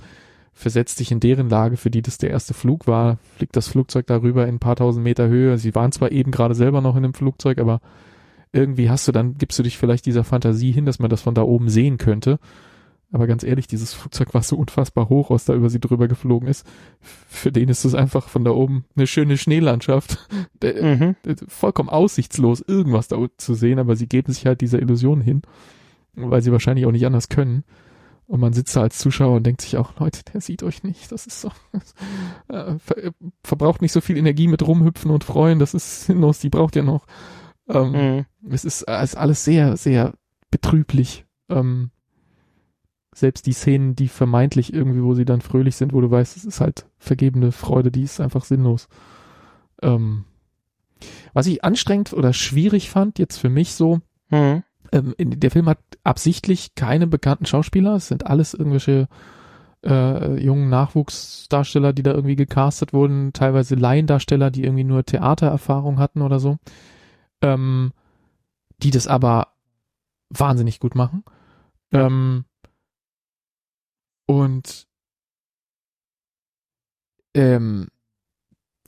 Versetzt 0.52 1.00
dich 1.00 1.12
in 1.12 1.20
deren 1.20 1.48
Lage, 1.48 1.76
für 1.76 1.90
die 1.90 2.02
das 2.02 2.18
der 2.18 2.30
erste 2.30 2.54
Flug 2.54 2.86
war, 2.86 3.18
fliegt 3.36 3.56
das 3.56 3.68
Flugzeug 3.68 4.06
darüber 4.06 4.46
in 4.46 4.56
ein 4.56 4.58
paar 4.58 4.76
tausend 4.76 5.04
Meter 5.04 5.28
Höhe. 5.28 5.58
Sie 5.58 5.74
waren 5.74 5.92
zwar 5.92 6.12
eben 6.12 6.30
gerade 6.30 6.54
selber 6.54 6.80
noch 6.80 6.96
in 6.96 7.02
dem 7.02 7.14
Flugzeug, 7.14 7.58
aber 7.58 7.80
irgendwie 8.52 8.90
hast 8.90 9.06
du 9.06 9.12
dann, 9.12 9.38
gibst 9.38 9.58
du 9.58 9.62
dich 9.62 9.78
vielleicht 9.78 10.06
dieser 10.06 10.24
Fantasie 10.24 10.72
hin, 10.72 10.86
dass 10.86 10.98
man 10.98 11.10
das 11.10 11.22
von 11.22 11.34
da 11.34 11.42
oben 11.42 11.68
sehen 11.68 11.98
könnte. 11.98 12.38
Aber 13.12 13.26
ganz 13.26 13.42
ehrlich, 13.42 13.66
dieses 13.66 13.92
Flugzeug 13.92 14.34
war 14.34 14.42
so 14.42 14.56
unfassbar 14.56 15.08
hoch, 15.08 15.30
was 15.30 15.44
da 15.44 15.54
über 15.54 15.68
sie 15.68 15.80
drüber 15.80 16.06
geflogen 16.06 16.48
ist. 16.48 16.64
Für 17.00 17.50
den 17.50 17.68
ist 17.68 17.84
es 17.84 17.94
einfach 17.94 18.28
von 18.28 18.44
da 18.44 18.52
oben 18.52 18.84
eine 18.94 19.06
schöne 19.06 19.36
Schneelandschaft. 19.36 20.28
Mhm. 20.62 21.16
vollkommen 21.48 21.88
aussichtslos, 21.88 22.60
irgendwas 22.60 23.08
da 23.08 23.16
zu 23.38 23.54
sehen, 23.54 23.78
aber 23.78 23.96
sie 23.96 24.06
geben 24.06 24.30
sich 24.30 24.44
halt 24.46 24.60
dieser 24.60 24.78
Illusion 24.78 25.22
hin, 25.22 25.40
weil 26.14 26.42
sie 26.42 26.52
wahrscheinlich 26.52 26.84
auch 26.84 26.92
nicht 26.92 27.06
anders 27.06 27.30
können. 27.30 27.64
Und 28.26 28.40
man 28.40 28.52
sitzt 28.52 28.76
da 28.76 28.82
als 28.82 28.98
Zuschauer 28.98 29.36
und 29.36 29.44
denkt 29.46 29.62
sich 29.62 29.76
auch, 29.78 29.98
Leute, 29.98 30.20
der 30.32 30.40
sieht 30.42 30.62
euch 30.62 30.82
nicht. 30.84 31.10
Das 31.10 31.26
ist 31.26 31.40
so, 31.40 31.50
äh, 32.48 32.78
ver, 32.78 33.12
verbraucht 33.42 33.80
nicht 33.82 33.92
so 33.92 34.00
viel 34.02 34.18
Energie 34.18 34.46
mit 34.48 34.64
rumhüpfen 34.66 35.10
und 35.10 35.24
freuen. 35.24 35.58
Das 35.58 35.72
ist 35.74 36.04
sinnlos. 36.04 36.38
Die 36.40 36.50
braucht 36.50 36.76
ihr 36.76 36.82
noch. 36.84 37.06
Ähm, 37.68 37.92
Mhm. 37.92 38.26
es 38.52 38.64
ist, 38.64 38.82
äh, 38.82 39.02
ist 39.02 39.16
alles 39.16 39.44
sehr, 39.44 39.76
sehr 39.76 40.12
betrüblich. 40.50 41.24
Ähm, 41.48 41.90
selbst 43.20 43.46
die 43.46 43.52
Szenen, 43.52 43.94
die 43.94 44.08
vermeintlich 44.08 44.72
irgendwie, 44.72 45.02
wo 45.02 45.14
sie 45.14 45.24
dann 45.24 45.40
fröhlich 45.40 45.76
sind, 45.76 45.92
wo 45.92 46.00
du 46.00 46.10
weißt, 46.10 46.36
es 46.36 46.44
ist 46.44 46.60
halt 46.60 46.86
vergebene 46.98 47.52
Freude, 47.52 47.90
die 47.90 48.02
ist 48.02 48.20
einfach 48.20 48.44
sinnlos. 48.44 48.88
Ähm, 49.82 50.24
was 51.32 51.46
ich 51.46 51.64
anstrengend 51.64 52.12
oder 52.12 52.32
schwierig 52.32 52.90
fand, 52.90 53.18
jetzt 53.18 53.38
für 53.38 53.48
mich 53.48 53.74
so, 53.74 54.00
Mhm. 54.30 54.62
ähm, 54.92 55.14
in, 55.18 55.40
der 55.40 55.50
Film 55.50 55.68
hat 55.68 55.78
absichtlich 56.04 56.74
keine 56.74 57.06
bekannten 57.06 57.46
Schauspieler, 57.46 57.94
es 57.96 58.08
sind 58.08 58.26
alles 58.26 58.54
irgendwelche 58.54 59.08
äh, 59.84 60.34
jungen 60.42 60.68
Nachwuchsdarsteller, 60.68 61.92
die 61.92 62.02
da 62.02 62.12
irgendwie 62.12 62.36
gecastet 62.36 62.92
wurden, 62.92 63.32
teilweise 63.32 63.74
Laiendarsteller, 63.74 64.50
die 64.50 64.64
irgendwie 64.64 64.84
nur 64.84 65.04
Theatererfahrung 65.04 65.98
hatten 65.98 66.22
oder 66.22 66.38
so, 66.38 66.58
ähm, 67.40 67.92
die 68.82 68.90
das 68.90 69.06
aber 69.06 69.48
wahnsinnig 70.28 70.80
gut 70.80 70.94
machen. 70.94 71.24
Ähm, 71.92 72.44
und 74.30 74.86
ähm, 77.34 77.88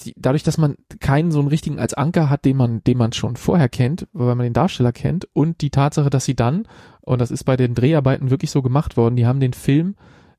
die, 0.05 0.15
dadurch, 0.17 0.45
dass 0.45 0.57
man 0.57 0.77
keinen 1.01 1.33
so 1.33 1.41
einen 1.41 1.49
richtigen 1.49 1.81
als 1.81 1.95
Anker 1.95 2.31
hat, 2.31 2.45
den 2.45 2.57
man, 2.57 2.85
den 2.85 2.97
man 2.97 3.13
schon 3.13 3.35
vorher 3.35 3.69
kennt, 3.69 4.07
weil 4.13 4.37
man 4.37 4.45
den 4.45 4.53
Darsteller 4.53 4.93
kennt 4.93 5.29
und 5.33 5.61
die 5.61 5.71
Tatsache, 5.71 6.11
dass 6.11 6.27
sie 6.27 6.37
dann, 6.37 6.69
und 7.01 7.21
das 7.21 7.33
ist 7.33 7.43
bei 7.43 7.57
den 7.57 7.75
Dreharbeiten 7.75 8.31
wirklich 8.31 8.53
so 8.53 8.63
gemacht 8.63 8.97
worden, 8.97 9.17
die 9.17 9.27
haben 9.27 9.41
den 9.41 9.53
Film 9.53 9.97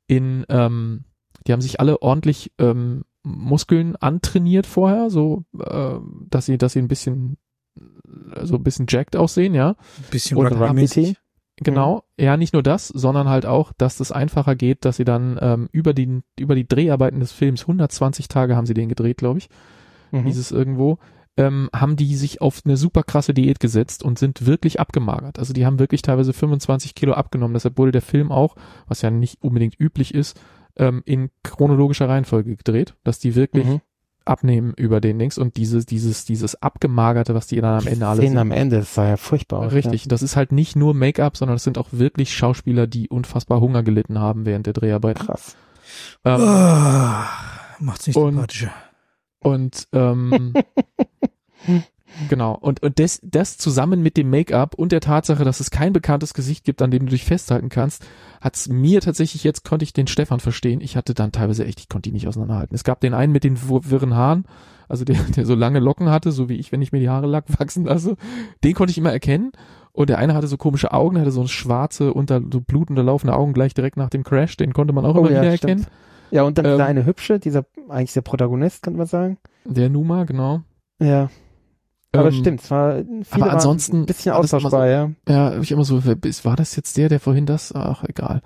in, 0.07 0.45
ähm, 0.47 1.03
die 1.45 1.51
haben 1.51 1.59
sich 1.59 1.81
alle 1.81 2.01
ordentlich 2.01 2.53
ähm, 2.57 3.03
Muskeln 3.23 3.97
antrainiert 3.97 4.65
vorher, 4.65 5.09
so, 5.09 5.43
äh, 5.59 5.97
dass 6.29 6.45
sie, 6.45 6.57
dass 6.57 6.71
sie 6.71 6.79
ein 6.79 6.87
bisschen, 6.87 7.35
äh, 7.75 8.45
so 8.45 8.55
ein 8.55 8.63
bisschen 8.63 8.85
jacked 8.87 9.17
aussehen, 9.17 9.53
ja. 9.53 9.71
Ein 9.71 10.11
bisschen 10.11 10.37
Rugby-mäßig. 10.37 11.07
Rugby-Team? 11.07 11.22
Genau, 11.63 12.03
ja, 12.19 12.37
nicht 12.37 12.53
nur 12.53 12.63
das, 12.63 12.87
sondern 12.87 13.27
halt 13.29 13.45
auch, 13.45 13.71
dass 13.77 13.97
das 13.97 14.11
einfacher 14.11 14.55
geht, 14.55 14.85
dass 14.85 14.97
sie 14.97 15.05
dann 15.05 15.37
ähm, 15.41 15.69
über, 15.71 15.93
die, 15.93 16.21
über 16.39 16.55
die 16.55 16.67
Dreharbeiten 16.67 17.19
des 17.19 17.31
Films, 17.31 17.61
120 17.61 18.27
Tage 18.27 18.55
haben 18.55 18.65
sie 18.65 18.73
den 18.73 18.89
gedreht, 18.89 19.17
glaube 19.17 19.39
ich, 19.39 19.49
Mhm. 20.11 20.25
dieses 20.25 20.51
irgendwo, 20.51 20.99
ähm, 21.37 21.69
haben 21.75 21.95
die 21.95 22.15
sich 22.15 22.41
auf 22.41 22.61
eine 22.63 22.77
super 22.77 23.01
krasse 23.01 23.33
Diät 23.33 23.59
gesetzt 23.59 24.03
und 24.03 24.19
sind 24.19 24.45
wirklich 24.45 24.79
abgemagert. 24.79 25.39
Also 25.39 25.53
die 25.53 25.65
haben 25.65 25.79
wirklich 25.79 26.03
teilweise 26.03 26.31
25 26.33 26.93
Kilo 26.93 27.13
abgenommen. 27.13 27.55
Deshalb 27.55 27.77
wurde 27.79 27.91
der 27.91 28.03
Film 28.03 28.31
auch, 28.31 28.55
was 28.87 29.01
ja 29.01 29.09
nicht 29.09 29.41
unbedingt 29.41 29.79
üblich 29.79 30.13
ist, 30.13 30.39
ähm, 30.75 31.01
in 31.05 31.31
chronologischer 31.43 32.07
Reihenfolge 32.07 32.55
gedreht, 32.55 32.95
dass 33.03 33.17
die 33.17 33.33
wirklich 33.35 33.65
Mhm. 33.65 33.81
Abnehmen 34.25 34.73
über 34.77 35.01
den 35.01 35.19
Dings 35.19 35.37
und 35.37 35.57
dieses, 35.57 35.85
dieses, 35.85 36.25
dieses 36.25 36.61
abgemagerte, 36.61 37.33
was 37.35 37.47
die 37.47 37.59
dann 37.61 37.79
am 37.81 37.87
Ende 37.87 38.07
alle 38.07 38.17
Szenen 38.17 38.29
sind. 38.31 38.37
am 38.39 38.51
Ende, 38.51 38.77
das 38.79 38.93
sah 38.93 39.07
ja 39.07 39.17
furchtbar 39.17 39.59
aus. 39.59 39.73
Richtig, 39.73 40.07
das 40.07 40.21
ist 40.21 40.35
halt 40.35 40.51
nicht 40.51 40.75
nur 40.75 40.93
Make-up, 40.93 41.35
sondern 41.37 41.55
es 41.57 41.63
sind 41.63 41.77
auch 41.77 41.89
wirklich 41.91 42.33
Schauspieler, 42.35 42.87
die 42.87 43.09
unfassbar 43.09 43.59
Hunger 43.61 43.83
gelitten 43.83 44.19
haben 44.19 44.45
während 44.45 44.65
der 44.67 44.73
Ja. 44.73 44.79
Dreharbeit. 44.79 45.19
Krass. 45.19 45.55
Ähm, 46.25 46.41
Ah, 46.41 47.27
macht's 47.79 48.07
nicht 48.07 48.15
Und- 48.15 48.33
sympathischer. 48.33 48.71
Und 49.39 49.87
ähm, 49.91 50.53
genau. 52.29 52.55
Und, 52.55 52.81
und 52.83 52.99
das, 52.99 53.19
das 53.23 53.57
zusammen 53.57 54.01
mit 54.01 54.17
dem 54.17 54.29
Make-up 54.29 54.75
und 54.75 54.91
der 54.91 55.01
Tatsache, 55.01 55.43
dass 55.43 55.59
es 55.59 55.71
kein 55.71 55.93
bekanntes 55.93 56.33
Gesicht 56.33 56.63
gibt, 56.63 56.81
an 56.81 56.91
dem 56.91 57.05
du 57.05 57.11
dich 57.11 57.25
festhalten 57.25 57.69
kannst, 57.69 58.05
hat's 58.41 58.67
mir 58.69 59.01
tatsächlich, 59.01 59.43
jetzt 59.43 59.63
konnte 59.63 59.83
ich 59.83 59.93
den 59.93 60.07
Stefan 60.07 60.39
verstehen. 60.39 60.81
Ich 60.81 60.95
hatte 60.97 61.13
dann 61.13 61.31
teilweise 61.31 61.65
echt, 61.65 61.79
ich 61.79 61.89
konnte 61.89 62.09
die 62.09 62.13
nicht 62.13 62.27
auseinanderhalten. 62.27 62.75
Es 62.75 62.83
gab 62.83 62.99
den 62.99 63.13
einen 63.13 63.31
mit 63.31 63.43
den 63.43 63.57
wir- 63.69 63.89
wirren 63.89 64.15
Haaren, 64.15 64.45
also 64.87 65.05
der, 65.05 65.15
der 65.35 65.45
so 65.45 65.55
lange 65.55 65.79
Locken 65.79 66.09
hatte, 66.09 66.31
so 66.31 66.49
wie 66.49 66.55
ich, 66.55 66.71
wenn 66.71 66.81
ich 66.81 66.91
mir 66.91 66.99
die 66.99 67.09
Haare 67.09 67.27
lack 67.27 67.45
wachsen 67.59 67.85
lasse. 67.85 68.15
Den 68.63 68.73
konnte 68.73 68.91
ich 68.91 68.97
immer 68.97 69.11
erkennen. 69.11 69.51
Und 69.95 70.09
der 70.09 70.17
eine 70.17 70.33
hatte 70.33 70.47
so 70.47 70.57
komische 70.57 70.91
Augen, 70.91 71.19
hatte 71.19 71.31
so 71.31 71.45
schwarze, 71.45 72.13
unter, 72.15 72.41
so 72.51 72.61
blutunterlaufende 72.61 73.35
Augen 73.35 73.53
gleich 73.53 73.75
direkt 73.75 73.95
nach 73.95 74.09
dem 74.09 74.23
Crash. 74.23 74.57
Den 74.57 74.73
konnte 74.73 74.91
man 74.91 75.05
auch 75.05 75.15
immer 75.15 75.29
wieder 75.29 75.43
erkennen. 75.43 75.85
Ja, 76.31 76.41
und 76.41 76.57
dann 76.57 76.65
Ähm, 76.65 76.81
eine 76.81 77.05
hübsche, 77.05 77.37
dieser 77.37 77.63
eigentlich 77.89 78.13
der 78.13 78.21
Protagonist, 78.21 78.81
könnte 78.81 78.97
man 78.97 79.05
sagen. 79.05 79.37
Der 79.65 79.89
Numa, 79.89 80.23
genau. 80.23 80.61
Ja. 80.99 81.29
Aber 82.15 82.27
Ähm, 82.29 82.33
stimmt, 82.33 82.61
es 82.61 82.71
war 82.71 83.03
viele 83.23 83.43
aber 83.45 83.53
ansonsten 83.53 84.01
ein 84.01 84.05
bisschen 84.05 84.33
austauschbar, 84.33 84.87
ja. 84.87 85.11
Ja, 85.27 85.51
hab 85.55 85.63
ich 85.63 85.71
immer 85.71 85.83
so, 85.83 86.03
war 86.05 86.55
das 86.55 86.75
jetzt 86.75 86.95
der, 86.97 87.09
der 87.09 87.19
vorhin 87.19 87.45
das? 87.45 87.73
Ach, 87.73 88.03
egal. 88.03 88.41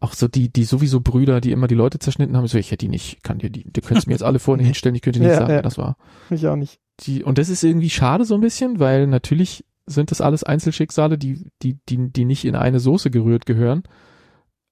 Auch 0.00 0.12
so 0.12 0.28
die, 0.28 0.52
die 0.52 0.64
sowieso 0.64 1.00
Brüder, 1.00 1.40
die 1.40 1.50
immer 1.50 1.66
die 1.66 1.74
Leute 1.74 1.98
zerschnitten 1.98 2.36
haben, 2.36 2.46
so, 2.46 2.56
ich 2.58 2.70
hätte 2.70 2.84
die 2.86 2.90
nicht, 2.90 3.24
kann 3.24 3.38
dir 3.38 3.50
die, 3.50 3.64
du 3.64 3.80
könntest 3.80 4.06
mir 4.06 4.14
jetzt 4.14 4.22
alle 4.22 4.38
vorne 4.38 4.62
hinstellen, 4.64 4.94
ich 4.94 5.02
könnte 5.02 5.18
nicht 5.18 5.28
Ja, 5.30 5.36
sagen, 5.36 5.50
ja. 5.50 5.56
wer 5.56 5.62
das 5.62 5.78
war. 5.78 5.96
Ich 6.30 6.46
auch 6.46 6.56
nicht. 6.56 6.78
Die, 7.00 7.24
und 7.24 7.38
das 7.38 7.48
ist 7.48 7.64
irgendwie 7.64 7.90
schade 7.90 8.24
so 8.24 8.34
ein 8.36 8.40
bisschen, 8.40 8.78
weil 8.78 9.06
natürlich 9.08 9.64
sind 9.86 10.10
das 10.10 10.20
alles 10.20 10.44
Einzelschicksale, 10.44 11.18
die, 11.18 11.50
die, 11.62 11.78
die, 11.88 12.12
die 12.12 12.24
nicht 12.24 12.44
in 12.44 12.54
eine 12.54 12.78
Soße 12.80 13.10
gerührt 13.10 13.44
gehören. 13.46 13.82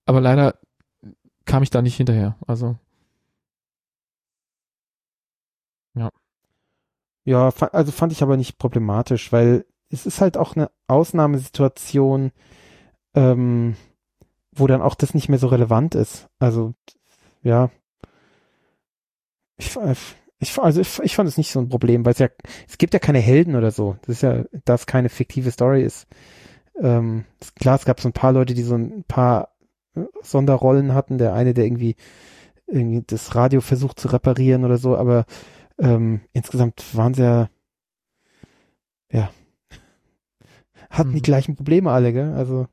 Aber 0.07 0.21
leider 0.21 0.55
kam 1.45 1.63
ich 1.63 1.71
da 1.71 1.83
nicht 1.83 1.97
hinterher. 1.97 2.37
Also, 2.47 2.77
Ja, 7.25 7.53
also 7.73 7.93
fand 7.93 8.13
ich 8.13 8.23
aber 8.23 8.37
nicht 8.37 8.59
problematisch, 8.59 9.33
weil 9.33 9.65
es 9.91 10.07
ist 10.07 10.21
halt 10.21 10.37
auch 10.37 10.57
eine 10.57 10.71
Ausnahmesituation, 10.89 12.33
ähm, 13.15 13.77
wo 14.53 14.67
dann 14.67 14.83
auch 14.83 14.95
das 14.95 15.15
nicht 15.15 15.29
mehr 15.29 15.39
so 15.39 15.47
relevant 15.49 15.95
ist. 15.95 16.29
Also, 16.39 16.75
ja. 17.43 17.71
Ich, 19.57 19.77
ich, 20.41 20.59
also 20.59 20.81
ich, 20.81 20.99
ich 21.01 21.15
fand 21.15 21.29
es 21.29 21.37
nicht 21.37 21.53
so 21.53 21.61
ein 21.61 21.69
Problem, 21.69 22.05
weil 22.05 22.13
es 22.13 22.19
ja, 22.19 22.29
es 22.69 22.79
gibt 22.79 22.95
ja 22.95 22.99
keine 22.99 23.21
Helden 23.21 23.55
oder 23.55 23.71
so. 23.71 23.97
Das 24.03 24.17
ist 24.17 24.23
ja, 24.23 24.45
dass 24.65 24.87
keine 24.87 25.09
fiktive 25.09 25.51
Story 25.51 25.83
ist. 25.83 26.09
Ähm, 26.81 27.25
klar, 27.61 27.77
es 27.77 27.85
gab 27.85 28.01
so 28.01 28.09
ein 28.09 28.15
paar 28.15 28.33
Leute, 28.33 28.55
die 28.55 28.63
so 28.63 28.75
ein 28.75 29.05
paar 29.05 29.55
äh, 29.95 30.03
Sonderrollen 30.23 30.95
hatten. 30.95 31.19
Der 31.19 31.35
eine, 31.35 31.55
der 31.55 31.67
irgendwie, 31.67 31.97
irgendwie 32.67 33.05
das 33.07 33.35
Radio 33.35 33.61
versucht 33.61 34.01
zu 34.01 34.09
reparieren 34.09 34.65
oder 34.65 34.79
so, 34.79 34.97
aber 34.97 35.27
ähm, 35.79 36.21
insgesamt 36.33 36.97
waren 36.97 37.15
sie 37.15 37.23
ja, 37.23 37.51
ja, 39.11 39.31
hatten 40.91 41.13
die 41.13 41.19
Mhm. 41.19 41.23
gleichen 41.23 41.57
Probleme 41.57 41.91
alle, 41.91 42.13
gell? 42.13 42.33
Also 42.35 42.67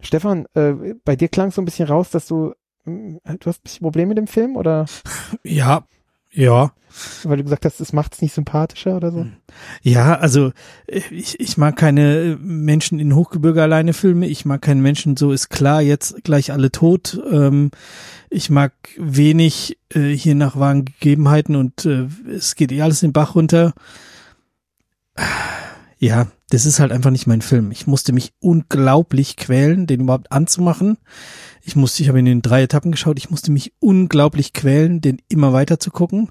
Stefan, 0.00 0.46
äh, 0.54 0.94
bei 1.04 1.16
dir 1.16 1.28
klang 1.28 1.48
es 1.48 1.54
so 1.54 1.62
ein 1.62 1.64
bisschen 1.64 1.88
raus, 1.88 2.10
dass 2.10 2.26
du, 2.26 2.54
mm, 2.84 3.16
du 3.24 3.46
hast 3.46 3.60
ein 3.60 3.62
bisschen 3.64 3.82
Probleme 3.82 4.08
mit 4.10 4.18
dem 4.18 4.26
Film 4.26 4.56
oder 4.56 4.86
Ja, 5.42 5.86
ja. 6.36 6.72
weil 7.24 7.38
du 7.38 7.44
gesagt 7.44 7.64
hast, 7.64 7.80
es 7.80 7.92
macht 7.92 8.14
es 8.14 8.22
nicht 8.22 8.34
sympathischer 8.34 8.96
oder 8.96 9.10
so? 9.10 9.26
Ja, 9.82 10.14
also 10.18 10.52
äh, 10.86 11.00
ich, 11.10 11.40
ich 11.40 11.56
mag 11.56 11.76
keine 11.76 12.16
äh, 12.16 12.36
Menschen 12.36 12.98
in 12.98 13.14
Hochgebirge 13.14 13.62
alleine 13.62 13.92
Filme. 13.92 14.26
Ich 14.26 14.44
mag 14.44 14.62
keine 14.62 14.80
Menschen, 14.80 15.16
so 15.16 15.32
ist 15.32 15.48
klar, 15.48 15.82
jetzt 15.82 16.24
gleich 16.24 16.52
alle 16.52 16.70
tot. 16.70 17.20
Ähm, 17.30 17.70
ich 18.30 18.50
mag 18.50 18.72
wenig 18.98 19.78
äh, 19.94 20.10
hier 20.10 20.34
nach 20.34 20.58
wahren 20.58 20.84
Gegebenheiten 20.84 21.56
und 21.56 21.84
äh, 21.84 22.06
es 22.30 22.54
geht 22.54 22.72
eh 22.72 22.82
alles 22.82 23.00
den 23.00 23.12
Bach 23.12 23.34
runter. 23.34 23.72
Ja, 25.98 26.26
das 26.50 26.64
ist 26.66 26.78
halt 26.80 26.92
einfach 26.92 27.10
nicht 27.10 27.26
mein 27.26 27.42
Film. 27.42 27.70
Ich 27.72 27.86
musste 27.86 28.12
mich 28.12 28.32
unglaublich 28.38 29.36
quälen, 29.36 29.86
den 29.86 30.00
überhaupt 30.00 30.30
anzumachen. 30.32 30.96
Ich 31.62 31.74
musste, 31.76 32.02
ich 32.02 32.08
habe 32.08 32.20
ihn 32.20 32.26
in 32.26 32.42
drei 32.42 32.62
Etappen 32.62 32.92
geschaut, 32.92 33.18
ich 33.18 33.30
musste 33.30 33.50
mich 33.50 33.72
unglaublich 33.80 34.52
quälen, 34.52 35.00
den 35.00 35.20
immer 35.28 35.52
weiter 35.52 35.78
zu 35.80 35.90
gucken 35.90 36.30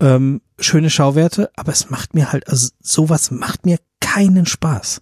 ähm, 0.00 0.40
schöne 0.58 0.90
Schauwerte, 0.90 1.50
aber 1.54 1.70
es 1.70 1.88
macht 1.88 2.14
mir 2.14 2.32
halt, 2.32 2.48
also 2.48 2.70
sowas 2.80 3.30
macht 3.30 3.64
mir 3.66 3.78
keinen 4.00 4.46
Spaß. 4.46 5.00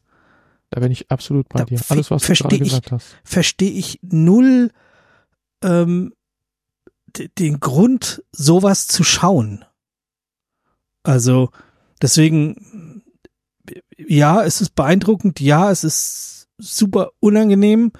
da 0.68 0.80
bin 0.80 0.92
ich 0.92 1.10
absolut 1.10 1.48
bei 1.48 1.60
Da 1.60 1.64
dir. 1.64 1.80
Alles, 1.88 2.10
was 2.10 2.22
du 2.22 2.34
gerade 2.34 2.56
ich- 2.56 2.62
gesagt 2.64 2.92
hast. 2.92 3.16
Verstehe 3.24 3.70
ich 3.70 3.98
null 4.02 4.70
ähm, 5.62 6.12
den 7.38 7.60
Grund, 7.60 8.22
sowas 8.30 8.88
zu 8.88 9.02
schauen. 9.02 9.64
Also 11.02 11.50
deswegen, 12.02 12.89
ja, 14.08 14.42
es 14.44 14.60
ist 14.60 14.74
beeindruckend, 14.74 15.40
ja, 15.40 15.70
es 15.70 15.84
ist 15.84 16.48
super 16.58 17.10
unangenehm, 17.20 17.92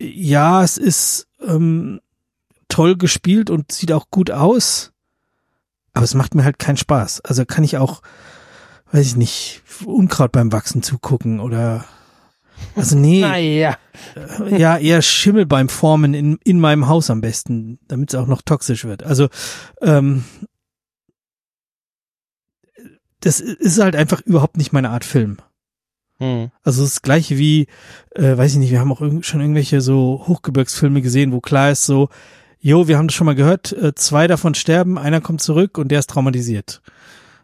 ja, 0.00 0.62
es 0.62 0.76
ist 0.78 1.28
ähm, 1.40 2.00
toll 2.68 2.96
gespielt 2.96 3.50
und 3.50 3.72
sieht 3.72 3.92
auch 3.92 4.10
gut 4.10 4.30
aus, 4.30 4.92
aber 5.92 6.04
es 6.04 6.14
macht 6.14 6.34
mir 6.34 6.44
halt 6.44 6.58
keinen 6.58 6.76
Spaß. 6.76 7.22
Also 7.22 7.44
kann 7.44 7.64
ich 7.64 7.78
auch, 7.78 8.02
weiß 8.92 9.06
ich 9.06 9.16
nicht, 9.16 9.62
Unkraut 9.84 10.32
beim 10.32 10.52
Wachsen 10.52 10.82
zugucken 10.82 11.40
oder 11.40 11.84
also 12.74 12.96
nee, 12.96 13.20
Naja. 13.22 13.76
äh, 14.14 14.58
ja, 14.58 14.76
eher 14.78 15.02
Schimmel 15.02 15.46
beim 15.46 15.68
Formen 15.68 16.14
in, 16.14 16.38
in 16.44 16.60
meinem 16.60 16.88
Haus 16.88 17.10
am 17.10 17.20
besten, 17.20 17.78
damit 17.88 18.12
es 18.12 18.20
auch 18.20 18.26
noch 18.26 18.42
toxisch 18.42 18.84
wird. 18.84 19.02
Also, 19.02 19.28
ähm, 19.80 20.24
das 23.26 23.40
ist 23.40 23.80
halt 23.80 23.96
einfach 23.96 24.20
überhaupt 24.20 24.56
nicht 24.56 24.72
meine 24.72 24.90
Art 24.90 25.04
Film. 25.04 25.38
Hm. 26.18 26.52
Also 26.62 26.84
das 26.84 27.02
gleiche 27.02 27.36
wie, 27.36 27.66
äh, 28.14 28.36
weiß 28.36 28.52
ich 28.52 28.58
nicht, 28.58 28.70
wir 28.70 28.78
haben 28.78 28.92
auch 28.92 29.00
irg 29.00 29.24
schon 29.24 29.40
irgendwelche 29.40 29.80
so 29.80 30.24
Hochgebirgsfilme 30.28 31.02
gesehen, 31.02 31.32
wo 31.32 31.40
klar 31.40 31.72
ist 31.72 31.84
so, 31.84 32.08
jo, 32.60 32.86
wir 32.86 32.96
haben 32.96 33.08
das 33.08 33.16
schon 33.16 33.24
mal 33.24 33.34
gehört, 33.34 33.72
äh, 33.72 33.96
zwei 33.96 34.28
davon 34.28 34.54
sterben, 34.54 34.96
einer 34.96 35.20
kommt 35.20 35.42
zurück 35.42 35.76
und 35.76 35.88
der 35.88 35.98
ist 35.98 36.08
traumatisiert. 36.08 36.82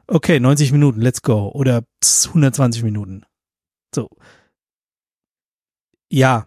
Okay, 0.06 0.38
90 0.38 0.70
Minuten, 0.70 1.00
let's 1.00 1.22
go. 1.22 1.50
Oder 1.52 1.82
120 2.26 2.84
Minuten. 2.84 3.24
So. 3.92 4.08
Ja. 6.10 6.46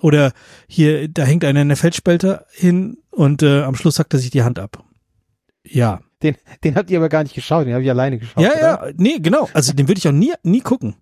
Oder 0.00 0.32
hier, 0.66 1.08
da 1.08 1.22
hängt 1.22 1.44
einer 1.44 1.62
in 1.62 1.68
der 1.68 1.76
Felsspalte 1.76 2.46
hin 2.50 2.98
und 3.10 3.44
äh, 3.44 3.62
am 3.62 3.76
Schluss 3.76 3.94
sackt 3.94 4.12
er 4.12 4.18
sich 4.18 4.30
die 4.30 4.42
Hand 4.42 4.58
ab. 4.58 4.85
Ja. 5.68 6.00
Den, 6.22 6.36
den 6.64 6.76
habt 6.76 6.90
ihr 6.90 6.98
aber 6.98 7.08
gar 7.10 7.22
nicht 7.22 7.34
geschaut, 7.34 7.66
den 7.66 7.74
habe 7.74 7.82
ich 7.84 7.90
alleine 7.90 8.18
geschaut. 8.18 8.42
Ja, 8.42 8.50
oder? 8.52 8.60
ja, 8.60 8.92
nee, 8.96 9.18
genau. 9.20 9.48
Also 9.52 9.72
den 9.74 9.86
würde 9.86 9.98
ich 9.98 10.08
auch 10.08 10.12
nie, 10.12 10.32
nie 10.42 10.60
gucken. 10.60 10.96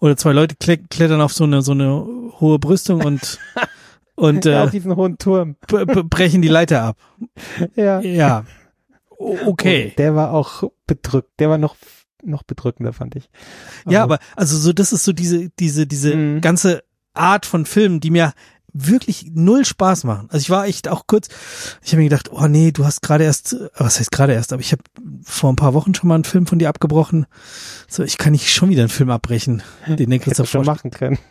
Oder 0.00 0.16
zwei 0.16 0.32
Leute 0.32 0.56
kle 0.56 0.78
klettern 0.78 1.20
auf 1.20 1.32
so 1.32 1.44
eine, 1.44 1.62
so 1.62 1.72
eine 1.72 2.04
hohe 2.40 2.58
Brüstung 2.58 3.02
und, 3.04 3.38
und 4.14 4.44
ja. 4.44 4.60
äh, 4.60 4.64
Auf 4.64 4.70
diesen 4.70 4.94
hohen 4.96 5.16
Turm. 5.16 5.56
brechen 5.66 6.42
die 6.42 6.48
Leiter 6.48 6.82
ab. 6.82 6.98
Ja. 7.76 8.00
Ja. 8.00 8.44
Okay. 9.08 9.90
Und 9.90 9.98
der 9.98 10.14
war 10.14 10.32
auch 10.32 10.64
bedrückt. 10.86 11.30
Der 11.38 11.48
war 11.48 11.58
noch, 11.58 11.76
noch 12.22 12.42
bedrückender, 12.42 12.92
fand 12.92 13.14
ich. 13.16 13.30
Ja, 13.88 14.02
aber 14.02 14.18
also 14.36 14.56
so, 14.58 14.72
das 14.72 14.92
ist 14.92 15.04
so 15.04 15.12
diese, 15.12 15.48
diese, 15.50 15.86
diese 15.86 16.14
Mhm. 16.14 16.40
ganze 16.40 16.82
Art 17.14 17.46
von 17.46 17.64
Filmen, 17.64 18.00
die 18.00 18.10
mir 18.10 18.32
wirklich 18.72 19.30
null 19.34 19.64
Spaß 19.64 20.04
machen. 20.04 20.28
Also 20.30 20.42
ich 20.42 20.50
war 20.50 20.66
echt 20.66 20.88
auch 20.88 21.06
kurz, 21.06 21.28
ich 21.82 21.92
habe 21.92 21.98
mir 21.98 22.08
gedacht, 22.08 22.30
oh 22.32 22.46
nee, 22.46 22.72
du 22.72 22.84
hast 22.84 23.02
gerade 23.02 23.24
erst, 23.24 23.52
äh, 23.54 23.68
was 23.76 23.98
heißt 23.98 24.10
gerade 24.10 24.32
erst, 24.32 24.52
aber 24.52 24.60
ich 24.60 24.72
habe 24.72 24.82
vor 25.22 25.52
ein 25.52 25.56
paar 25.56 25.74
Wochen 25.74 25.94
schon 25.94 26.08
mal 26.08 26.14
einen 26.14 26.24
Film 26.24 26.46
von 26.46 26.58
dir 26.58 26.68
abgebrochen. 26.68 27.26
So, 27.88 28.02
ich 28.02 28.18
kann 28.18 28.32
nicht 28.32 28.52
schon 28.52 28.70
wieder 28.70 28.82
einen 28.82 28.88
Film 28.88 29.10
abbrechen, 29.10 29.62
den 29.86 30.10
der 30.10 30.18
Christoph 30.18 30.50
schon 30.50 30.66
machen 30.66 30.90
können. 30.90 31.18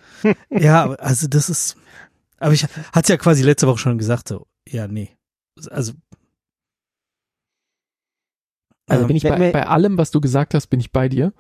Ja, 0.52 0.92
also 0.92 1.28
das 1.28 1.50
ist, 1.50 1.78
aber 2.38 2.54
ich 2.54 2.68
hat's 2.94 3.10
ja 3.10 3.18
quasi 3.18 3.42
letzte 3.42 3.66
Woche 3.66 3.80
schon 3.80 3.98
gesagt, 3.98 4.28
so, 4.28 4.46
ja, 4.68 4.88
nee. 4.88 5.18
Also, 5.72 5.94
Also 8.92 9.04
ähm, 9.04 9.08
bin 9.08 9.16
ich 9.16 9.24
bei, 9.24 9.52
bei 9.52 9.66
allem, 9.66 9.98
was 9.98 10.12
du 10.12 10.22
gesagt 10.22 10.54
hast, 10.54 10.68
bin 10.68 10.80
ich 10.80 10.92
bei 10.92 11.10
dir. 11.10 11.34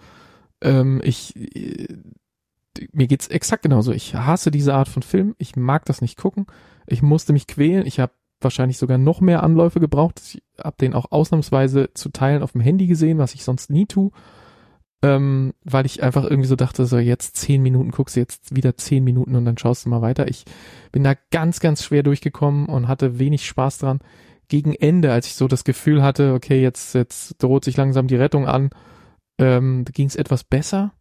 Ähm, 0.61 1.01
ich, 1.03 1.35
äh, 1.35 1.87
mir 2.93 3.07
geht's 3.07 3.27
exakt 3.27 3.63
genauso. 3.63 3.91
Ich 3.91 4.15
hasse 4.15 4.51
diese 4.51 4.73
Art 4.73 4.87
von 4.87 5.03
Film. 5.03 5.35
Ich 5.37 5.55
mag 5.55 5.85
das 5.85 6.01
nicht 6.01 6.17
gucken. 6.17 6.47
Ich 6.87 7.01
musste 7.01 7.33
mich 7.33 7.47
quälen. 7.47 7.85
Ich 7.85 7.99
habe 7.99 8.13
wahrscheinlich 8.39 8.77
sogar 8.77 8.97
noch 8.97 9.21
mehr 9.21 9.43
Anläufe 9.43 9.79
gebraucht. 9.79 10.19
Ich 10.23 10.43
habe 10.63 10.75
den 10.79 10.93
auch 10.93 11.11
ausnahmsweise 11.11 11.91
zu 11.93 12.09
Teilen 12.09 12.43
auf 12.43 12.53
dem 12.53 12.61
Handy 12.61 12.87
gesehen, 12.87 13.17
was 13.19 13.35
ich 13.35 13.43
sonst 13.43 13.69
nie 13.69 13.85
tue. 13.85 14.11
ähm, 15.03 15.53
weil 15.63 15.85
ich 15.85 16.03
einfach 16.03 16.23
irgendwie 16.23 16.47
so 16.47 16.55
dachte, 16.55 16.85
so 16.85 16.99
jetzt 16.99 17.35
zehn 17.37 17.61
Minuten 17.63 17.91
guckst 17.91 18.15
du 18.15 18.19
jetzt 18.19 18.55
wieder 18.55 18.77
zehn 18.77 19.03
Minuten 19.03 19.35
und 19.35 19.45
dann 19.45 19.57
schaust 19.57 19.85
du 19.85 19.89
mal 19.89 20.01
weiter. 20.01 20.27
Ich 20.27 20.45
bin 20.91 21.03
da 21.03 21.15
ganz, 21.31 21.59
ganz 21.59 21.83
schwer 21.83 22.03
durchgekommen 22.03 22.67
und 22.67 22.87
hatte 22.87 23.17
wenig 23.19 23.45
Spaß 23.47 23.79
dran. 23.79 23.99
Gegen 24.47 24.73
Ende, 24.75 25.11
als 25.11 25.27
ich 25.27 25.35
so 25.35 25.47
das 25.47 25.63
Gefühl 25.63 26.03
hatte, 26.03 26.33
okay, 26.33 26.61
jetzt, 26.61 26.93
jetzt 26.93 27.41
droht 27.41 27.63
sich 27.65 27.77
langsam 27.77 28.07
die 28.07 28.15
Rettung 28.15 28.47
an, 28.47 28.69
ähm, 29.39 29.85
ging 29.85 30.07
es 30.07 30.15
etwas 30.15 30.43
besser. 30.43 30.93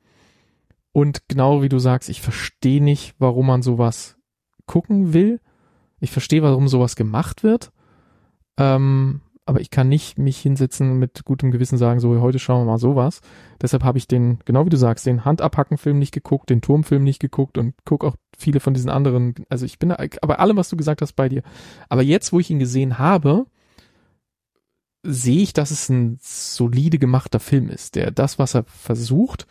Und 0.92 1.28
genau 1.28 1.62
wie 1.62 1.68
du 1.68 1.78
sagst, 1.78 2.08
ich 2.08 2.20
verstehe 2.20 2.82
nicht, 2.82 3.14
warum 3.18 3.46
man 3.46 3.62
sowas 3.62 4.16
gucken 4.66 5.12
will. 5.12 5.40
Ich 6.00 6.10
verstehe, 6.10 6.42
warum 6.42 6.68
sowas 6.68 6.96
gemacht 6.96 7.42
wird. 7.42 7.72
Ähm, 8.56 9.20
aber 9.46 9.60
ich 9.60 9.70
kann 9.70 9.88
nicht 9.88 10.18
mich 10.18 10.38
hinsetzen 10.38 10.98
mit 10.98 11.24
gutem 11.24 11.50
Gewissen 11.50 11.78
sagen, 11.78 11.98
so 11.98 12.20
heute 12.20 12.38
schauen 12.38 12.62
wir 12.62 12.72
mal 12.72 12.78
sowas. 12.78 13.20
Deshalb 13.60 13.82
habe 13.82 13.98
ich 13.98 14.06
den, 14.06 14.38
genau 14.44 14.64
wie 14.64 14.70
du 14.70 14.76
sagst, 14.76 15.06
den 15.06 15.24
Handabhacken-Film 15.24 15.98
nicht 15.98 16.12
geguckt, 16.12 16.50
den 16.50 16.60
Turmfilm 16.60 17.02
nicht 17.02 17.20
geguckt 17.20 17.58
und 17.58 17.74
guck 17.84 18.04
auch 18.04 18.16
viele 18.36 18.60
von 18.60 18.74
diesen 18.74 18.90
anderen. 18.90 19.34
Also 19.48 19.66
ich 19.66 19.78
bin 19.78 19.92
aber 19.92 20.38
allem, 20.38 20.56
was 20.56 20.68
du 20.68 20.76
gesagt 20.76 21.02
hast, 21.02 21.14
bei 21.14 21.28
dir. 21.28 21.42
Aber 21.88 22.02
jetzt, 22.02 22.32
wo 22.32 22.38
ich 22.38 22.50
ihn 22.50 22.58
gesehen 22.58 22.98
habe, 22.98 23.46
sehe 25.02 25.42
ich, 25.42 25.52
dass 25.52 25.70
es 25.70 25.88
ein 25.88 26.18
solide 26.20 26.98
gemachter 26.98 27.40
Film 27.40 27.70
ist, 27.70 27.96
der 27.96 28.10
das, 28.10 28.38
was 28.38 28.54
er 28.54 28.64
versucht 28.64 29.46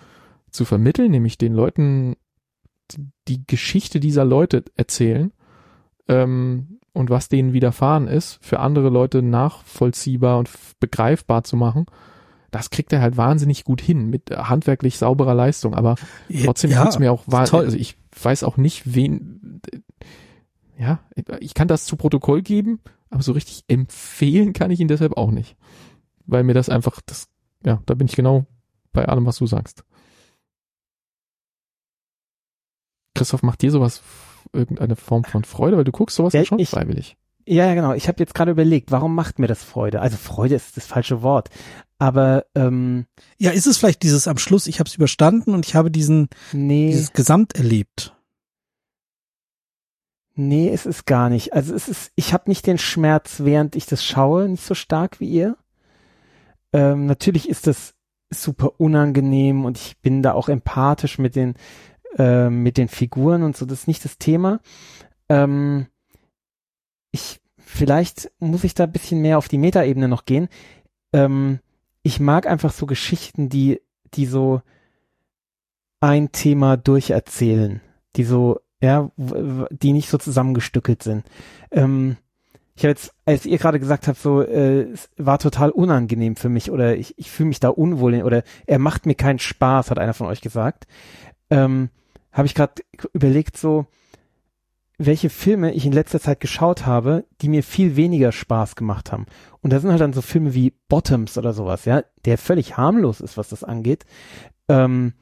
zu 0.51 0.65
vermitteln, 0.65 1.11
nämlich 1.11 1.37
den 1.37 1.53
Leuten 1.53 2.15
die 3.27 3.45
Geschichte 3.45 3.99
dieser 3.99 4.25
Leute 4.25 4.63
erzählen, 4.75 5.31
ähm, 6.07 6.79
und 6.93 7.09
was 7.09 7.29
denen 7.29 7.53
widerfahren 7.53 8.07
ist, 8.07 8.39
für 8.41 8.59
andere 8.59 8.89
Leute 8.89 9.21
nachvollziehbar 9.21 10.37
und 10.39 10.49
begreifbar 10.79 11.43
zu 11.43 11.55
machen, 11.55 11.85
das 12.51 12.71
kriegt 12.71 12.91
er 12.91 13.01
halt 13.01 13.15
wahnsinnig 13.15 13.63
gut 13.63 13.79
hin 13.79 14.09
mit 14.09 14.31
handwerklich 14.31 14.97
sauberer 14.97 15.35
Leistung. 15.35 15.75
Aber 15.75 15.95
trotzdem 16.43 16.71
ja, 16.71 16.83
tut's 16.83 16.99
mir 16.99 17.11
auch 17.11 17.23
wahr, 17.27 17.51
also 17.53 17.77
ich 17.77 17.95
weiß 18.21 18.43
auch 18.43 18.57
nicht, 18.57 18.95
wen, 18.95 19.61
ja, 20.77 20.99
ich 21.39 21.53
kann 21.53 21.67
das 21.67 21.85
zu 21.85 21.95
Protokoll 21.95 22.41
geben, 22.41 22.79
aber 23.11 23.21
so 23.21 23.33
richtig 23.33 23.63
empfehlen 23.67 24.53
kann 24.53 24.71
ich 24.71 24.79
ihn 24.79 24.87
deshalb 24.87 25.15
auch 25.15 25.31
nicht. 25.31 25.55
Weil 26.25 26.43
mir 26.43 26.53
das 26.53 26.69
einfach, 26.69 27.01
das, 27.05 27.27
ja, 27.63 27.81
da 27.85 27.93
bin 27.93 28.07
ich 28.07 28.15
genau 28.15 28.45
bei 28.91 29.07
allem, 29.07 29.25
was 29.25 29.37
du 29.37 29.45
sagst. 29.45 29.83
Christoph, 33.19 33.43
macht 33.43 33.61
dir 33.61 33.71
sowas 33.71 34.01
irgendeine 34.53 34.95
Form 34.95 35.23
von 35.23 35.43
Freude, 35.43 35.77
weil 35.77 35.83
du 35.83 35.91
guckst 35.91 36.15
sowas 36.15 36.33
ja, 36.33 36.43
schon 36.43 36.59
ich, 36.59 36.69
freiwillig. 36.69 37.17
Ja, 37.45 37.65
ja, 37.65 37.73
genau. 37.73 37.93
Ich 37.93 38.07
habe 38.07 38.19
jetzt 38.19 38.35
gerade 38.35 38.51
überlegt, 38.51 38.91
warum 38.91 39.15
macht 39.15 39.39
mir 39.39 39.47
das 39.47 39.63
Freude? 39.63 40.01
Also 40.01 40.17
Freude 40.17 40.55
ist 40.55 40.77
das 40.77 40.85
falsche 40.85 41.21
Wort. 41.21 41.49
Aber 41.97 42.45
ähm, 42.55 43.05
ja, 43.37 43.51
ist 43.51 43.67
es 43.67 43.77
vielleicht 43.77 44.03
dieses 44.03 44.27
am 44.27 44.37
Schluss, 44.37 44.67
ich 44.67 44.79
habe 44.79 44.87
es 44.87 44.95
überstanden 44.95 45.53
und 45.53 45.65
ich 45.65 45.75
habe 45.75 45.91
diesen 45.91 46.29
nee. 46.53 46.91
dieses 46.91 47.13
Gesamt 47.13 47.55
erlebt. 47.55 48.15
Nee, 50.35 50.69
es 50.69 50.85
ist 50.85 51.05
gar 51.05 51.29
nicht. 51.29 51.53
Also 51.53 51.75
es 51.75 51.89
ist, 51.89 52.11
ich 52.15 52.33
habe 52.33 52.49
nicht 52.49 52.65
den 52.65 52.77
Schmerz, 52.77 53.41
während 53.43 53.75
ich 53.75 53.85
das 53.85 54.05
schaue, 54.05 54.47
nicht 54.47 54.63
so 54.63 54.73
stark 54.73 55.19
wie 55.19 55.27
ihr. 55.27 55.57
Ähm, 56.71 57.07
natürlich 57.07 57.49
ist 57.49 57.67
das 57.67 57.95
super 58.29 58.79
unangenehm 58.79 59.65
und 59.65 59.77
ich 59.77 59.97
bin 59.99 60.21
da 60.21 60.33
auch 60.33 60.49
empathisch 60.49 61.17
mit 61.17 61.35
den 61.35 61.55
äh, 62.17 62.49
mit 62.49 62.77
den 62.77 62.87
Figuren 62.87 63.43
und 63.43 63.55
so, 63.55 63.65
das 63.65 63.81
ist 63.81 63.87
nicht 63.87 64.03
das 64.05 64.17
Thema. 64.17 64.59
Ähm, 65.29 65.87
ich, 67.11 67.39
vielleicht 67.57 68.31
muss 68.39 68.63
ich 68.63 68.73
da 68.73 68.85
ein 68.85 68.91
bisschen 68.91 69.21
mehr 69.21 69.37
auf 69.37 69.47
die 69.47 69.57
Metaebene 69.57 70.07
noch 70.07 70.25
gehen. 70.25 70.47
Ähm, 71.13 71.59
ich 72.03 72.19
mag 72.19 72.47
einfach 72.47 72.71
so 72.71 72.85
Geschichten, 72.85 73.49
die, 73.49 73.81
die 74.13 74.25
so 74.25 74.61
ein 75.99 76.31
Thema 76.31 76.77
durcherzählen, 76.77 77.81
die 78.15 78.23
so, 78.23 78.59
ja, 78.81 79.11
die 79.17 79.93
nicht 79.93 80.09
so 80.09 80.17
zusammengestückelt 80.17 81.03
sind. 81.03 81.25
Ähm, 81.71 82.17
ich 82.75 82.83
habe 82.85 82.91
jetzt, 82.91 83.13
als 83.25 83.45
ihr 83.45 83.57
gerade 83.57 83.79
gesagt 83.79 84.07
habt, 84.07 84.17
so, 84.17 84.41
äh, 84.41 84.83
es 84.83 85.09
war 85.17 85.37
total 85.37 85.69
unangenehm 85.69 86.37
für 86.37 86.47
mich 86.47 86.71
oder 86.71 86.95
ich, 86.95 87.13
ich 87.17 87.29
fühle 87.29 87.49
mich 87.49 87.59
da 87.59 87.67
unwohl 87.67 88.23
oder 88.23 88.43
er 88.67 88.79
macht 88.79 89.05
mir 89.05 89.15
keinen 89.15 89.39
Spaß, 89.39 89.91
hat 89.91 89.99
einer 89.99 90.13
von 90.13 90.27
euch 90.27 90.39
gesagt. 90.39 90.87
Ähm, 91.49 91.89
habe 92.39 92.47
ich 92.47 92.55
gerade 92.55 92.81
überlegt, 93.13 93.57
so, 93.57 93.85
welche 94.97 95.29
Filme 95.29 95.73
ich 95.73 95.85
in 95.85 95.91
letzter 95.91 96.19
Zeit 96.19 96.39
geschaut 96.39 96.85
habe, 96.85 97.25
die 97.41 97.49
mir 97.49 97.63
viel 97.63 97.95
weniger 97.95 98.31
Spaß 98.31 98.75
gemacht 98.75 99.11
haben. 99.11 99.25
Und 99.61 99.71
da 99.71 99.79
sind 99.79 99.91
halt 99.91 100.01
dann 100.01 100.13
so 100.13 100.21
Filme 100.21 100.53
wie 100.53 100.73
Bottoms 100.87 101.37
oder 101.37 101.53
sowas, 101.53 101.85
ja, 101.85 102.03
der 102.25 102.37
völlig 102.37 102.77
harmlos 102.77 103.21
ist, 103.21 103.37
was 103.37 103.49
das 103.49 103.63
angeht, 103.63 104.05
ähm, 104.67 105.13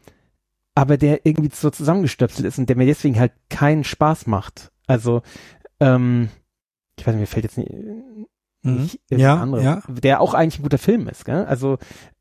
aber 0.75 0.97
der 0.97 1.25
irgendwie 1.25 1.49
so 1.53 1.69
zusammengestöpselt 1.69 2.47
ist 2.47 2.59
und 2.59 2.69
der 2.69 2.75
mir 2.75 2.85
deswegen 2.85 3.19
halt 3.19 3.33
keinen 3.49 3.83
Spaß 3.83 4.27
macht. 4.27 4.71
Also, 4.85 5.21
ähm, 5.79 6.29
ich 6.99 7.05
weiß 7.05 7.15
nicht, 7.15 7.21
mir 7.21 7.27
fällt 7.27 7.45
jetzt 7.45 7.57
nicht, 7.57 7.71
mhm. 7.71 8.27
nicht 8.63 8.99
ja, 9.09 9.41
andere, 9.41 9.63
ja. 9.63 9.83
der 9.87 10.21
auch 10.21 10.35
eigentlich 10.35 10.59
ein 10.59 10.63
guter 10.63 10.77
Film 10.77 11.07
ist, 11.07 11.25
gell? 11.25 11.45
Also, 11.45 11.77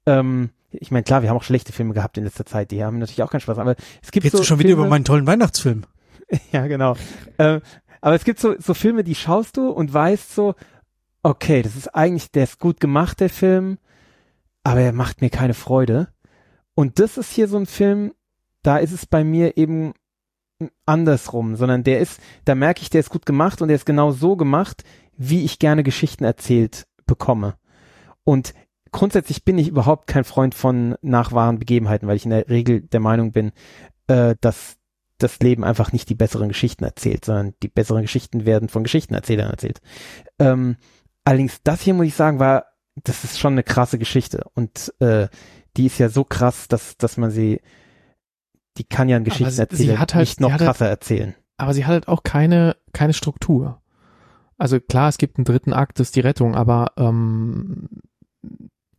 ähm, 0.06 0.50
ich 0.70 0.90
meine, 0.90 1.04
klar, 1.04 1.22
wir 1.22 1.30
haben 1.30 1.36
auch 1.36 1.42
schlechte 1.42 1.72
Filme 1.72 1.94
gehabt 1.94 2.18
in 2.18 2.24
letzter 2.24 2.46
Zeit, 2.46 2.70
die 2.70 2.84
haben 2.84 2.98
natürlich 2.98 3.22
auch 3.22 3.30
keinen 3.30 3.40
Spaß, 3.40 3.58
aber 3.58 3.76
es 4.02 4.10
gibt 4.10 4.24
Redest 4.24 4.32
so 4.32 4.38
du 4.38 4.44
schon 4.44 4.58
Filme, 4.58 4.70
wieder 4.70 4.80
über 4.80 4.88
meinen 4.88 5.04
tollen 5.04 5.26
Weihnachtsfilm? 5.26 5.84
ja, 6.52 6.66
genau. 6.66 6.96
äh, 7.38 7.60
aber 8.00 8.14
es 8.14 8.24
gibt 8.24 8.38
so, 8.38 8.54
so 8.58 8.74
Filme, 8.74 9.04
die 9.04 9.14
schaust 9.14 9.56
du 9.56 9.70
und 9.70 9.92
weißt 9.92 10.34
so, 10.34 10.54
okay, 11.22 11.62
das 11.62 11.76
ist 11.76 11.88
eigentlich, 11.94 12.30
der 12.30 12.44
ist 12.44 12.58
gut 12.58 12.80
gemacht, 12.80 13.20
der 13.20 13.30
Film, 13.30 13.78
aber 14.62 14.80
er 14.80 14.92
macht 14.92 15.20
mir 15.20 15.30
keine 15.30 15.54
Freude. 15.54 16.08
Und 16.74 16.98
das 16.98 17.16
ist 17.16 17.32
hier 17.32 17.48
so 17.48 17.56
ein 17.56 17.66
Film, 17.66 18.12
da 18.62 18.78
ist 18.78 18.92
es 18.92 19.06
bei 19.06 19.24
mir 19.24 19.56
eben 19.56 19.94
andersrum, 20.84 21.56
sondern 21.56 21.84
der 21.84 22.00
ist, 22.00 22.20
da 22.44 22.54
merke 22.54 22.82
ich, 22.82 22.90
der 22.90 23.00
ist 23.00 23.10
gut 23.10 23.26
gemacht 23.26 23.60
und 23.60 23.68
der 23.68 23.76
ist 23.76 23.86
genau 23.86 24.10
so 24.12 24.36
gemacht, 24.36 24.84
wie 25.16 25.44
ich 25.44 25.58
gerne 25.58 25.82
Geschichten 25.82 26.24
erzählt 26.24 26.86
bekomme. 27.06 27.54
Und 28.24 28.54
grundsätzlich 28.96 29.44
bin 29.44 29.58
ich 29.58 29.68
überhaupt 29.68 30.06
kein 30.06 30.24
Freund 30.24 30.54
von 30.54 30.96
nach 31.02 31.32
wahren 31.32 31.58
Begebenheiten, 31.58 32.08
weil 32.08 32.16
ich 32.16 32.24
in 32.24 32.30
der 32.30 32.48
Regel 32.48 32.80
der 32.80 33.00
Meinung 33.00 33.30
bin, 33.30 33.52
äh, 34.06 34.34
dass 34.40 34.78
das 35.18 35.38
Leben 35.40 35.64
einfach 35.64 35.92
nicht 35.92 36.08
die 36.08 36.14
besseren 36.14 36.48
Geschichten 36.48 36.82
erzählt, 36.82 37.26
sondern 37.26 37.54
die 37.62 37.68
besseren 37.68 38.02
Geschichten 38.02 38.46
werden 38.46 38.70
von 38.70 38.82
Geschichtenerzählern 38.82 39.50
erzählt. 39.50 39.80
Ähm, 40.38 40.76
allerdings 41.24 41.62
das 41.62 41.82
hier 41.82 41.92
muss 41.92 42.06
ich 42.06 42.14
sagen, 42.14 42.38
war, 42.38 42.64
das 43.04 43.22
ist 43.22 43.38
schon 43.38 43.52
eine 43.52 43.62
krasse 43.62 43.98
Geschichte 43.98 44.44
und 44.54 44.94
äh, 45.00 45.28
die 45.76 45.86
ist 45.86 45.98
ja 45.98 46.08
so 46.08 46.24
krass, 46.24 46.66
dass 46.66 46.96
dass 46.96 47.18
man 47.18 47.30
sie, 47.30 47.60
die 48.78 48.84
kann 48.84 49.10
ja 49.10 49.16
ein 49.16 49.24
Geschichtenerzähler 49.24 49.98
halt, 49.98 50.14
nicht 50.14 50.40
noch 50.40 50.56
krasser 50.56 50.86
halt, 50.86 51.00
erzählen. 51.00 51.34
Aber 51.58 51.74
sie 51.74 51.84
hat 51.84 51.92
halt 51.92 52.08
auch 52.08 52.22
keine 52.22 52.76
keine 52.94 53.12
Struktur. 53.12 53.82
Also 54.56 54.80
klar, 54.80 55.10
es 55.10 55.18
gibt 55.18 55.36
einen 55.36 55.44
dritten 55.44 55.74
Akt, 55.74 56.00
das 56.00 56.08
ist 56.08 56.16
die 56.16 56.20
Rettung, 56.20 56.54
aber 56.54 56.92
ähm, 56.96 57.90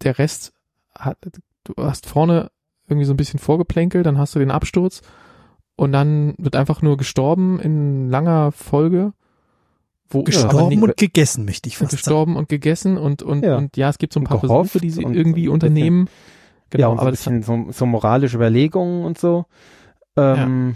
der 0.04 0.18
Rest 0.20 0.54
hat, 0.94 1.18
du 1.64 1.74
hast 1.78 2.06
vorne 2.06 2.52
irgendwie 2.88 3.06
so 3.06 3.14
ein 3.14 3.18
bisschen 3.18 3.40
vorgeplänkelt, 3.40 4.06
dann 4.06 4.18
hast 4.18 4.36
du 4.36 4.40
den 4.40 4.52
Absturz 4.52 5.02
und 5.76 5.92
dann 5.92 6.34
wird 6.38 6.56
einfach 6.56 6.82
nur 6.82 6.98
gestorben 6.98 7.60
in 7.60 8.10
langer 8.10 8.52
Folge. 8.52 9.14
Wo 10.10 10.24
gestorben 10.24 10.70
nicht, 10.70 10.82
und 10.82 10.96
gegessen, 10.96 11.44
möchte 11.44 11.68
ich 11.68 11.78
fast 11.78 11.92
Gestorben 11.92 12.32
sagen. 12.32 12.40
und 12.40 12.50
gegessen 12.50 12.98
und, 12.98 13.24
und, 13.24 13.44
ja. 13.44 13.58
und 13.58 13.76
ja, 13.76 13.90
es 13.90 13.98
gibt 13.98 14.14
so 14.14 14.22
ein 14.22 14.24
paar 14.24 14.40
Versuche, 14.40 14.80
die 14.80 14.90
sie 14.90 15.04
irgendwie 15.04 15.50
unternehmen. 15.50 16.10
Genau, 16.70 16.82
ja, 16.82 16.88
und 16.88 17.00
aber 17.00 17.14
so 17.16 17.30
ein 17.30 17.40
bisschen 17.40 17.66
so, 17.66 17.72
so 17.72 17.86
moralische 17.86 18.38
Überlegungen 18.38 19.06
und 19.06 19.18
so. 19.18 19.46
Ähm, 20.16 20.76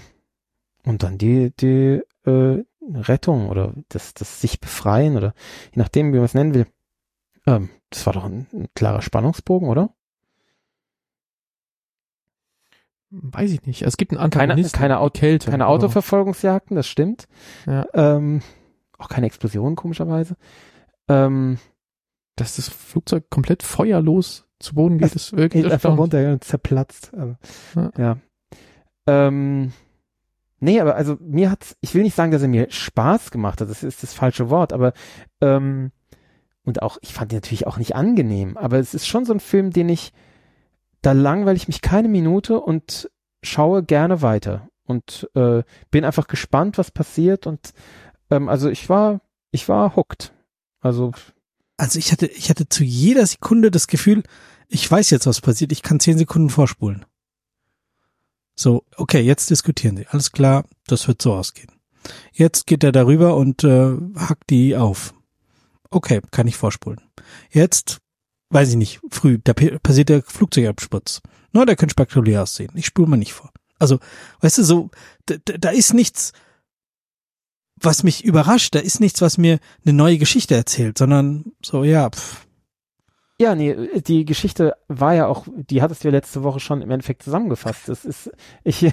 ja. 0.83 0.91
Und 0.91 1.03
dann 1.03 1.17
die, 1.17 1.51
die 1.57 2.01
äh, 2.25 2.63
Rettung 2.93 3.49
oder 3.49 3.73
das, 3.89 4.13
das 4.13 4.41
sich 4.41 4.59
befreien 4.59 5.15
oder 5.15 5.33
je 5.73 5.81
nachdem, 5.81 6.13
wie 6.13 6.17
man 6.17 6.25
es 6.25 6.33
nennen 6.33 6.53
will. 6.53 6.67
Ähm, 7.47 7.69
das 7.89 8.05
war 8.05 8.13
doch 8.13 8.25
ein, 8.25 8.47
ein 8.53 8.67
klarer 8.75 9.01
Spannungsbogen, 9.01 9.67
oder? 9.67 9.93
Weiß 13.11 13.51
ich 13.51 13.63
nicht. 13.65 13.81
Es 13.81 13.97
gibt 13.97 14.13
einen 14.13 14.21
Antagonisten. 14.21 14.79
Keine, 14.79 14.95
keine, 14.95 15.09
Kälte, 15.11 15.51
keine 15.51 15.67
Autoverfolgungsjagden, 15.67 16.75
das 16.77 16.87
stimmt. 16.87 17.27
Ja. 17.65 17.85
Ähm, 17.93 18.41
auch 18.97 19.09
keine 19.09 19.27
Explosion, 19.27 19.75
komischerweise. 19.75 20.37
Ähm, 21.09 21.57
Dass 22.37 22.55
das 22.55 22.69
Flugzeug 22.69 23.29
komplett 23.29 23.63
feuerlos 23.63 24.47
zu 24.59 24.75
Boden 24.75 24.97
geht, 24.97 25.13
ist 25.15 25.35
wirklich 25.35 25.63
geht 25.63 25.71
einfach 25.71 25.97
runter 25.97 26.31
und 26.31 26.43
zerplatzt. 26.43 27.13
Also, 27.13 27.35
ja. 27.75 27.91
ja. 27.97 28.17
Ähm, 29.07 29.73
nee, 30.59 30.79
aber 30.79 30.95
also 30.95 31.17
mir 31.19 31.51
hat's, 31.51 31.75
ich 31.81 31.93
will 31.93 32.03
nicht 32.03 32.15
sagen, 32.15 32.31
dass 32.31 32.43
er 32.43 32.47
mir 32.47 32.71
Spaß 32.71 33.31
gemacht 33.31 33.59
hat, 33.59 33.69
das 33.69 33.83
ist 33.83 34.03
das 34.03 34.13
falsche 34.13 34.49
Wort, 34.49 34.71
aber 34.71 34.93
ähm, 35.41 35.91
und 36.63 36.81
auch, 36.81 36.97
ich 37.01 37.13
fand 37.13 37.31
ihn 37.31 37.37
natürlich 37.37 37.67
auch 37.67 37.77
nicht 37.77 37.95
angenehm, 37.95 38.57
aber 38.57 38.79
es 38.79 38.93
ist 38.93 39.07
schon 39.07 39.25
so 39.25 39.33
ein 39.33 39.39
Film, 39.39 39.71
den 39.71 39.89
ich, 39.89 40.13
da 41.01 41.13
langweile 41.13 41.57
ich 41.57 41.67
mich 41.67 41.81
keine 41.81 42.07
Minute 42.07 42.59
und 42.59 43.09
schaue 43.43 43.83
gerne 43.83 44.21
weiter 44.21 44.69
und 44.85 45.29
äh, 45.35 45.63
bin 45.89 46.05
einfach 46.05 46.27
gespannt, 46.27 46.77
was 46.77 46.91
passiert 46.91 47.47
und 47.47 47.73
ähm, 48.29 48.49
also 48.49 48.69
ich 48.69 48.89
war, 48.89 49.21
ich 49.51 49.67
war 49.67 49.95
hooked. 49.95 50.33
Also 50.79 51.11
also 51.81 51.97
ich 51.97 52.11
hatte, 52.11 52.27
ich 52.27 52.51
hatte 52.51 52.69
zu 52.69 52.83
jeder 52.83 53.25
Sekunde 53.25 53.71
das 53.71 53.87
Gefühl, 53.87 54.21
ich 54.67 54.89
weiß 54.89 55.09
jetzt, 55.09 55.25
was 55.25 55.41
passiert, 55.41 55.71
ich 55.71 55.81
kann 55.81 55.99
zehn 55.99 56.15
Sekunden 56.15 56.51
vorspulen. 56.51 57.05
So, 58.55 58.85
okay, 58.97 59.21
jetzt 59.21 59.49
diskutieren 59.49 59.97
sie. 59.97 60.05
Alles 60.05 60.31
klar, 60.31 60.65
das 60.85 61.07
wird 61.07 61.23
so 61.23 61.33
ausgehen. 61.33 61.71
Jetzt 62.33 62.67
geht 62.67 62.83
er 62.83 62.91
darüber 62.91 63.35
und 63.35 63.63
äh, 63.63 63.97
hackt 64.15 64.51
die 64.51 64.77
auf. 64.77 65.15
Okay, 65.91 66.21
kann 66.31 66.47
ich 66.47 66.55
vorspulen. 66.55 67.01
Jetzt, 67.51 67.99
weiß 68.49 68.69
ich 68.69 68.75
nicht, 68.75 69.01
früh, 69.09 69.37
da 69.43 69.53
passiert 69.53 70.09
der 70.09 70.23
Flugzeugabsturz. 70.23 71.21
Na, 71.51 71.65
der 71.65 71.75
könnte 71.75 71.93
spektakulär 71.93 72.43
aussehen. 72.43 72.71
Ich 72.75 72.85
spule 72.85 73.07
mal 73.07 73.17
nicht 73.17 73.33
vor. 73.33 73.51
Also, 73.77 73.99
weißt 74.39 74.59
du, 74.59 74.63
so, 74.63 74.89
da, 75.25 75.35
da 75.45 75.69
ist 75.69 75.93
nichts, 75.93 76.31
was 77.75 78.03
mich 78.03 78.23
überrascht, 78.23 78.73
da 78.75 78.79
ist 78.79 78.99
nichts, 78.99 79.21
was 79.21 79.37
mir 79.37 79.59
eine 79.83 79.93
neue 79.93 80.17
Geschichte 80.17 80.55
erzählt, 80.55 80.97
sondern 80.97 81.51
so, 81.63 81.83
ja, 81.83 82.09
pff, 82.09 82.45
Ja, 83.41 83.55
nee, 83.55 83.75
die 84.05 84.23
Geschichte 84.25 84.75
war 84.87 85.15
ja 85.15 85.25
auch, 85.25 85.47
die 85.55 85.81
hattest 85.81 86.03
du 86.03 86.09
ja 86.09 86.11
letzte 86.11 86.43
Woche 86.43 86.59
schon 86.59 86.83
im 86.83 86.91
Endeffekt 86.91 87.23
zusammengefasst. 87.23 87.89
Das 87.89 88.05
ist, 88.05 88.29
ich, 88.63 88.83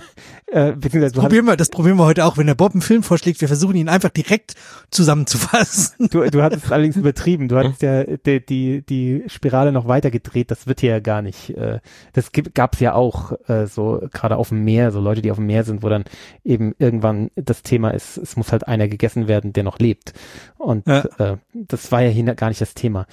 äh, 0.47 0.73
beziehungsweise 0.73 1.13
du, 1.17 1.21
probieren 1.21 1.45
wir, 1.45 1.55
das 1.55 1.69
probieren 1.69 1.99
wir 1.99 2.07
heute 2.07 2.25
auch, 2.25 2.39
wenn 2.39 2.47
der 2.47 2.55
Bob 2.55 2.73
einen 2.73 2.81
Film 2.81 3.03
vorschlägt, 3.03 3.43
wir 3.43 3.49
versuchen 3.49 3.77
ihn 3.77 3.91
einfach 3.91 4.09
direkt 4.09 4.55
zusammenzufassen. 4.91 6.09
du, 6.09 6.23
du 6.31 6.43
hattest 6.43 6.73
allerdings 6.73 6.97
übertrieben. 6.97 7.49
Du 7.49 7.59
hattest 7.59 7.83
ja 7.83 8.05
die, 8.05 8.41
die, 8.41 8.81
die 8.81 9.25
Spirale 9.27 9.71
noch 9.71 9.87
weiter 9.87 10.11
gedreht. 10.11 10.51
Das 10.51 10.67
wird 10.67 10.81
hier 10.81 10.93
ja 10.93 11.01
gar 11.01 11.21
nicht. 11.21 11.51
Äh, 11.51 11.81
das 12.15 12.31
gab 12.55 12.73
es 12.73 12.81
ja 12.81 12.95
auch 12.95 13.33
äh, 13.49 13.67
so 13.67 14.01
gerade 14.15 14.39
auf 14.39 14.49
dem 14.49 14.65
Meer, 14.65 14.93
so 14.93 15.01
Leute, 15.01 15.21
die 15.21 15.31
auf 15.31 15.37
dem 15.37 15.47
Meer 15.47 15.65
sind, 15.65 15.83
wo 15.83 15.91
dann 15.91 16.05
eben 16.43 16.75
irgendwann 16.79 17.31
das 17.37 17.63
Thema 17.63 17.91
ist, 17.91 18.17
es 18.17 18.35
muss 18.39 18.51
halt 18.51 18.67
einer 18.67 18.89
gegessen 18.89 19.29
werden, 19.29 19.53
der 19.53 19.65
noch 19.65 19.79
lebt. 19.79 20.15
Und 20.57 20.87
Ja. 20.87 21.05
äh, 21.19 21.37
das 21.53 21.93
war 21.93 22.01
ja 22.01 22.09
hier 22.09 22.25
gar 22.35 22.49
nicht 22.49 22.63
das 22.63 22.73
Thema. 22.73 23.07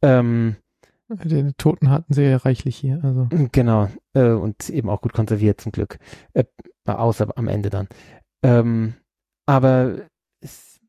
Ähm, 0.00 0.54
Den 1.24 1.56
Toten 1.56 1.90
hatten 1.90 2.12
sie 2.12 2.24
ja 2.24 2.36
reichlich 2.38 2.76
hier. 2.76 3.00
Also 3.02 3.28
Genau, 3.52 3.88
äh, 4.14 4.30
und 4.30 4.68
eben 4.70 4.88
auch 4.88 5.00
gut 5.00 5.12
konserviert 5.12 5.60
zum 5.60 5.72
Glück. 5.72 5.98
Äh, 6.32 6.44
außer 6.86 7.28
am 7.36 7.48
Ende 7.48 7.70
dann. 7.70 7.88
Ähm, 8.42 8.94
aber 9.46 9.96
es, 10.40 10.80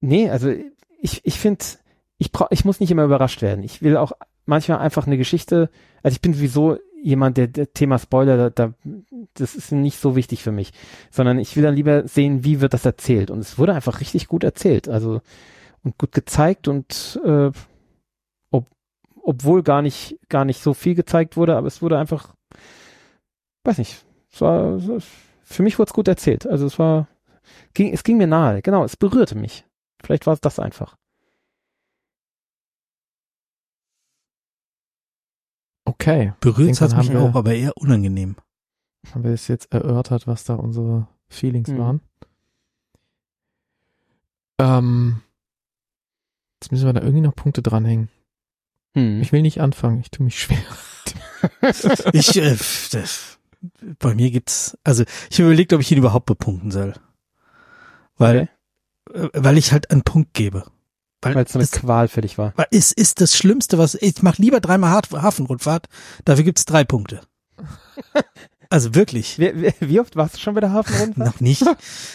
nee, 0.00 0.28
also 0.30 0.52
ich, 1.00 1.24
ich 1.24 1.38
finde, 1.38 1.64
ich 2.18 2.32
brauch, 2.32 2.48
ich 2.50 2.64
muss 2.64 2.80
nicht 2.80 2.90
immer 2.90 3.04
überrascht 3.04 3.42
werden. 3.42 3.64
Ich 3.64 3.82
will 3.82 3.96
auch 3.96 4.12
manchmal 4.46 4.78
einfach 4.78 5.06
eine 5.06 5.18
Geschichte, 5.18 5.70
also 6.02 6.14
ich 6.14 6.20
bin 6.20 6.34
sowieso 6.34 6.78
jemand, 7.02 7.36
der, 7.36 7.48
der 7.48 7.72
Thema 7.72 7.98
Spoiler, 7.98 8.36
da, 8.36 8.50
da, 8.50 8.74
das 9.34 9.54
ist 9.54 9.72
nicht 9.72 9.98
so 9.98 10.16
wichtig 10.16 10.42
für 10.42 10.52
mich, 10.52 10.72
sondern 11.10 11.38
ich 11.38 11.54
will 11.54 11.62
dann 11.62 11.74
lieber 11.74 12.08
sehen, 12.08 12.44
wie 12.44 12.60
wird 12.60 12.72
das 12.72 12.86
erzählt. 12.86 13.30
Und 13.30 13.40
es 13.40 13.58
wurde 13.58 13.74
einfach 13.74 14.00
richtig 14.00 14.26
gut 14.26 14.42
erzählt, 14.42 14.88
also 14.88 15.20
und 15.82 15.98
gut 15.98 16.12
gezeigt 16.12 16.66
und 16.66 17.20
äh, 17.24 17.50
obwohl 19.24 19.62
gar 19.62 19.82
nicht, 19.82 20.18
gar 20.28 20.44
nicht 20.44 20.62
so 20.62 20.74
viel 20.74 20.94
gezeigt 20.94 21.36
wurde, 21.36 21.56
aber 21.56 21.66
es 21.66 21.82
wurde 21.82 21.98
einfach, 21.98 22.34
weiß 23.64 23.78
nicht, 23.78 24.04
es 24.30 24.40
war, 24.40 24.78
für 25.42 25.62
mich 25.62 25.78
wurde 25.78 25.88
es 25.90 25.94
gut 25.94 26.08
erzählt. 26.08 26.46
Also 26.46 26.66
es 26.66 26.78
war, 26.78 27.08
ging, 27.74 27.92
es 27.92 28.04
ging 28.04 28.16
mir 28.18 28.26
nahe, 28.26 28.62
genau, 28.62 28.84
es 28.84 28.96
berührte 28.96 29.34
mich. 29.36 29.64
Vielleicht 30.02 30.26
war 30.26 30.34
es 30.34 30.40
das 30.40 30.58
einfach. 30.58 30.96
okay, 35.86 36.32
Berührt 36.40 36.80
hat 36.80 36.96
mich 36.96 37.14
auch, 37.16 37.34
aber 37.34 37.54
eher 37.54 37.76
unangenehm. 37.76 38.36
haben 39.12 39.22
wir 39.24 39.32
es 39.32 39.48
jetzt 39.48 39.72
erörtert, 39.72 40.26
was 40.26 40.44
da 40.44 40.54
unsere 40.54 41.06
Feelings 41.28 41.68
Mhm. 41.68 41.78
waren. 41.78 42.00
Ähm, 44.58 45.20
jetzt 46.60 46.72
müssen 46.72 46.86
wir 46.86 46.92
da 46.94 47.02
irgendwie 47.02 47.20
noch 47.20 47.34
Punkte 47.34 47.60
dranhängen. 47.62 48.08
Hm. 48.94 49.20
Ich 49.20 49.32
will 49.32 49.42
nicht 49.42 49.60
anfangen, 49.60 50.00
ich 50.00 50.10
tue 50.10 50.24
mich 50.24 50.40
schwer. 50.40 50.58
Ich, 52.14 52.34
äh, 52.38 52.56
das, 52.92 53.38
bei 53.98 54.14
mir 54.14 54.30
gibt's, 54.30 54.78
also 54.82 55.04
ich 55.28 55.38
habe 55.38 55.48
überlegt, 55.50 55.74
ob 55.74 55.80
ich 55.82 55.92
ihn 55.92 55.98
überhaupt 55.98 56.24
bepunkten 56.24 56.70
soll. 56.70 56.94
Weil, 58.16 58.48
äh, 59.12 59.28
weil 59.34 59.58
ich 59.58 59.70
halt 59.72 59.90
einen 59.90 60.04
Punkt 60.04 60.32
gebe. 60.32 60.64
Weil, 61.20 61.34
Weil 61.34 61.44
es 61.44 61.52
so 61.52 61.58
eine 61.58 61.66
das, 61.68 61.72
Qual 61.78 62.08
für 62.08 62.22
dich 62.22 62.38
war. 62.38 62.54
weil 62.56 62.68
es 62.70 62.92
ist 62.92 63.20
das 63.20 63.36
Schlimmste, 63.36 63.76
was, 63.76 63.94
ich 63.96 64.22
mache 64.22 64.40
lieber 64.40 64.60
dreimal 64.60 64.92
Haf- 64.94 65.12
Hafenrundfahrt, 65.20 65.86
dafür 66.24 66.44
gibt's 66.44 66.64
drei 66.64 66.84
Punkte. 66.84 67.20
Also 68.70 68.94
wirklich. 68.94 69.38
Wie, 69.38 69.72
wie, 69.80 70.00
oft 70.00 70.16
warst 70.16 70.34
du 70.34 70.38
schon 70.38 70.54
bei 70.54 70.60
der 70.60 70.72
Hafenrundfahrt? 70.72 71.16
Noch 71.34 71.40
nicht. 71.40 71.64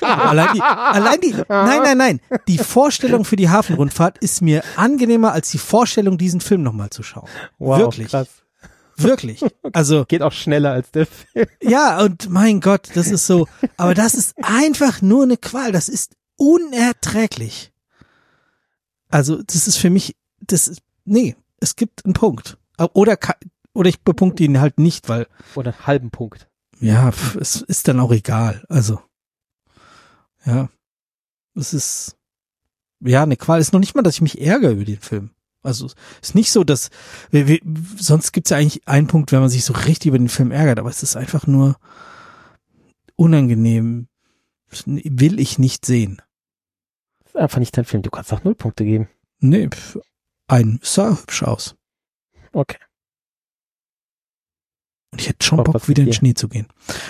allein 0.02 0.50
die, 0.54 0.62
allein 0.62 1.22
die, 1.22 1.34
nein, 1.48 1.82
nein, 1.84 1.98
nein. 1.98 2.20
Die 2.48 2.58
Vorstellung 2.58 3.26
für 3.26 3.36
die 3.36 3.50
Hafenrundfahrt 3.50 4.18
ist 4.20 4.42
mir 4.42 4.64
angenehmer 4.76 5.32
als 5.32 5.52
die 5.52 5.58
Vorstellung, 5.58 6.18
diesen 6.18 6.42
Film 6.42 6.64
nochmal 6.64 6.90
zu 6.90 7.04
schauen. 7.04 7.30
Wirklich. 7.60 8.10
krass. 8.10 8.28
Wirklich. 9.02 9.44
Also, 9.74 10.06
Geht 10.08 10.22
auch 10.22 10.32
schneller 10.32 10.72
als 10.72 10.92
der 10.92 11.06
Film. 11.06 11.48
ja, 11.62 12.02
und 12.02 12.30
mein 12.30 12.60
Gott, 12.60 12.90
das 12.96 13.08
ist 13.08 13.26
so, 13.26 13.48
aber 13.78 13.94
das 13.94 14.14
ist 14.14 14.34
einfach 14.42 15.02
nur 15.02 15.24
eine 15.24 15.38
Qual. 15.38 15.72
Das 15.72 15.90
ist 15.90 16.16
unerträglich. 16.36 17.72
Also, 19.10 19.42
das 19.42 19.68
ist 19.68 19.78
für 19.78 19.90
mich, 19.90 20.16
das 20.42 20.68
ist, 20.68 20.82
nee, 21.06 21.36
es 21.60 21.76
gibt 21.76 22.06
einen 22.06 22.14
Punkt. 22.14 22.58
Oder, 22.94 23.18
oder 23.74 23.90
ich 23.90 24.02
bepunkte 24.02 24.44
ihn 24.44 24.60
halt 24.60 24.80
nicht, 24.80 25.10
weil, 25.10 25.28
Oder 25.56 25.74
einen 25.74 25.88
halben 25.88 26.12
Punkt. 26.12 26.50
ja, 26.80 27.12
pf, 27.12 27.36
es 27.36 27.62
ist 27.62 27.88
dann 27.88 28.00
auch 28.00 28.12
egal. 28.12 28.64
Also, 28.70 29.02
ja, 30.46 30.70
es 31.56 31.74
ist, 31.74 32.18
ja, 33.02 33.24
eine 33.24 33.38
Qual. 33.38 33.60
Ist 33.60 33.74
noch 33.74 33.80
nicht 33.80 33.96
mal, 33.96 34.02
dass 34.02 34.16
ich 34.16 34.22
mich 34.22 34.42
ärgere 34.42 34.72
über 34.72 34.86
den 34.86 35.00
Film. 35.00 35.32
Also, 35.62 35.88
es 35.88 35.96
ist 36.30 36.36
nicht 36.36 36.52
so, 36.52 36.64
dass, 36.64 36.90
wir, 37.32 37.48
wir, 37.48 37.60
sonst 37.98 38.32
gibt's 38.32 38.50
ja 38.50 38.58
eigentlich 38.58 38.88
einen 38.88 39.08
Punkt, 39.08 39.32
wenn 39.32 39.42
man 39.42 39.50
sich 39.50 39.66
so 39.66 39.74
richtig 39.74 40.08
über 40.08 40.18
den 40.18 40.30
Film 40.30 40.52
ärgert, 40.52 40.80
aber 40.80 40.90
es 40.90 41.04
ist 41.04 41.18
einfach 41.18 41.48
nur 41.48 41.78
unangenehm. 43.16 44.08
Das 44.70 44.84
Will 44.86 45.40
ich 45.40 45.60
nicht 45.60 45.86
sehen. 45.86 46.22
Das 47.24 47.34
ist 47.34 47.38
einfach 47.38 47.60
nicht 47.60 47.76
dein 47.76 47.86
Film. 47.86 48.04
Du 48.04 48.10
kannst 48.10 48.32
auch 48.32 48.44
null 48.44 48.56
Punkte 48.56 48.86
geben. 48.86 49.10
Nee, 49.40 49.68
pf, 49.68 49.98
ein 50.48 50.80
sah 50.82 51.18
hübsch 51.20 51.44
aus. 51.44 51.76
Okay. 52.54 52.78
Und 55.12 55.22
ich 55.22 55.30
hätte 55.30 55.44
schon 55.46 55.58
Bob, 55.58 55.74
Bock, 55.74 55.88
wieder 55.88 56.02
in 56.02 56.08
den 56.10 56.14
Schnee 56.14 56.34
zu 56.36 56.48
gehen. 56.48 56.68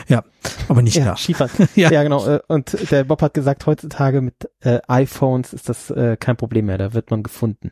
Ja, 0.07 0.23
aber 0.69 0.81
nicht 0.81 0.95
Ja, 0.95 1.05
da. 1.05 1.15
Skifahren. 1.17 1.51
Ja. 1.75 1.91
ja. 1.91 2.03
genau. 2.03 2.25
äh, 2.25 2.39
Und 2.47 2.91
der 2.91 3.03
Bob 3.03 3.21
hat 3.21 3.33
gesagt, 3.33 3.65
heutzutage 3.65 4.21
mit 4.21 4.49
äh, 4.61 4.79
iPhones 4.87 5.53
ist 5.53 5.67
das 5.69 5.89
äh, 5.91 6.15
kein 6.17 6.37
Problem 6.37 6.67
mehr. 6.67 6.77
Da 6.77 6.93
wird 6.93 7.11
man 7.11 7.23
gefunden. 7.23 7.71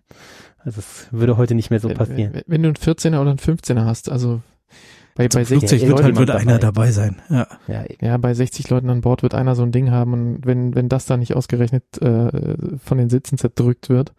Also 0.59 0.79
es 0.79 1.07
würde 1.11 1.37
heute 1.37 1.55
nicht 1.55 1.69
mehr 1.69 1.79
so 1.79 1.87
passieren. 1.89 2.33
Wenn, 2.33 2.43
wenn 2.47 2.63
du 2.63 2.67
einen 2.69 2.75
14er 2.75 3.21
oder 3.21 3.29
einen 3.29 3.39
15er 3.39 3.85
hast, 3.85 4.09
also 4.11 4.41
bei, 5.15 5.29
Zum 5.29 5.39
bei 5.39 5.45
60 5.45 5.81
Flugzeug 5.83 5.89
wird 5.89 6.03
halt 6.03 6.17
wird 6.19 6.29
einer 6.31 6.59
dabei. 6.59 6.91
sein. 6.91 7.21
Ja. 7.29 7.47
Ja. 7.67 7.85
Ja, 8.01 8.17
bei 8.17 8.33
60 8.33 8.69
Leuten 8.69 8.89
an 8.89 9.01
Bord 9.01 9.23
wird 9.23 9.33
einer 9.33 9.55
so 9.55 9.63
ein 9.63 9.71
Ding 9.71 9.89
haben 9.91 10.13
und 10.13 10.45
wenn, 10.45 10.75
wenn 10.75 10.89
das 10.89 11.05
dann 11.05 11.21
nicht 11.21 11.35
ausgerechnet 11.35 11.83
äh, 12.01 12.55
von 12.83 12.97
den 12.97 13.09
Sitzen 13.09 13.37
zerdrückt 13.37 13.89
wird, 13.89 14.13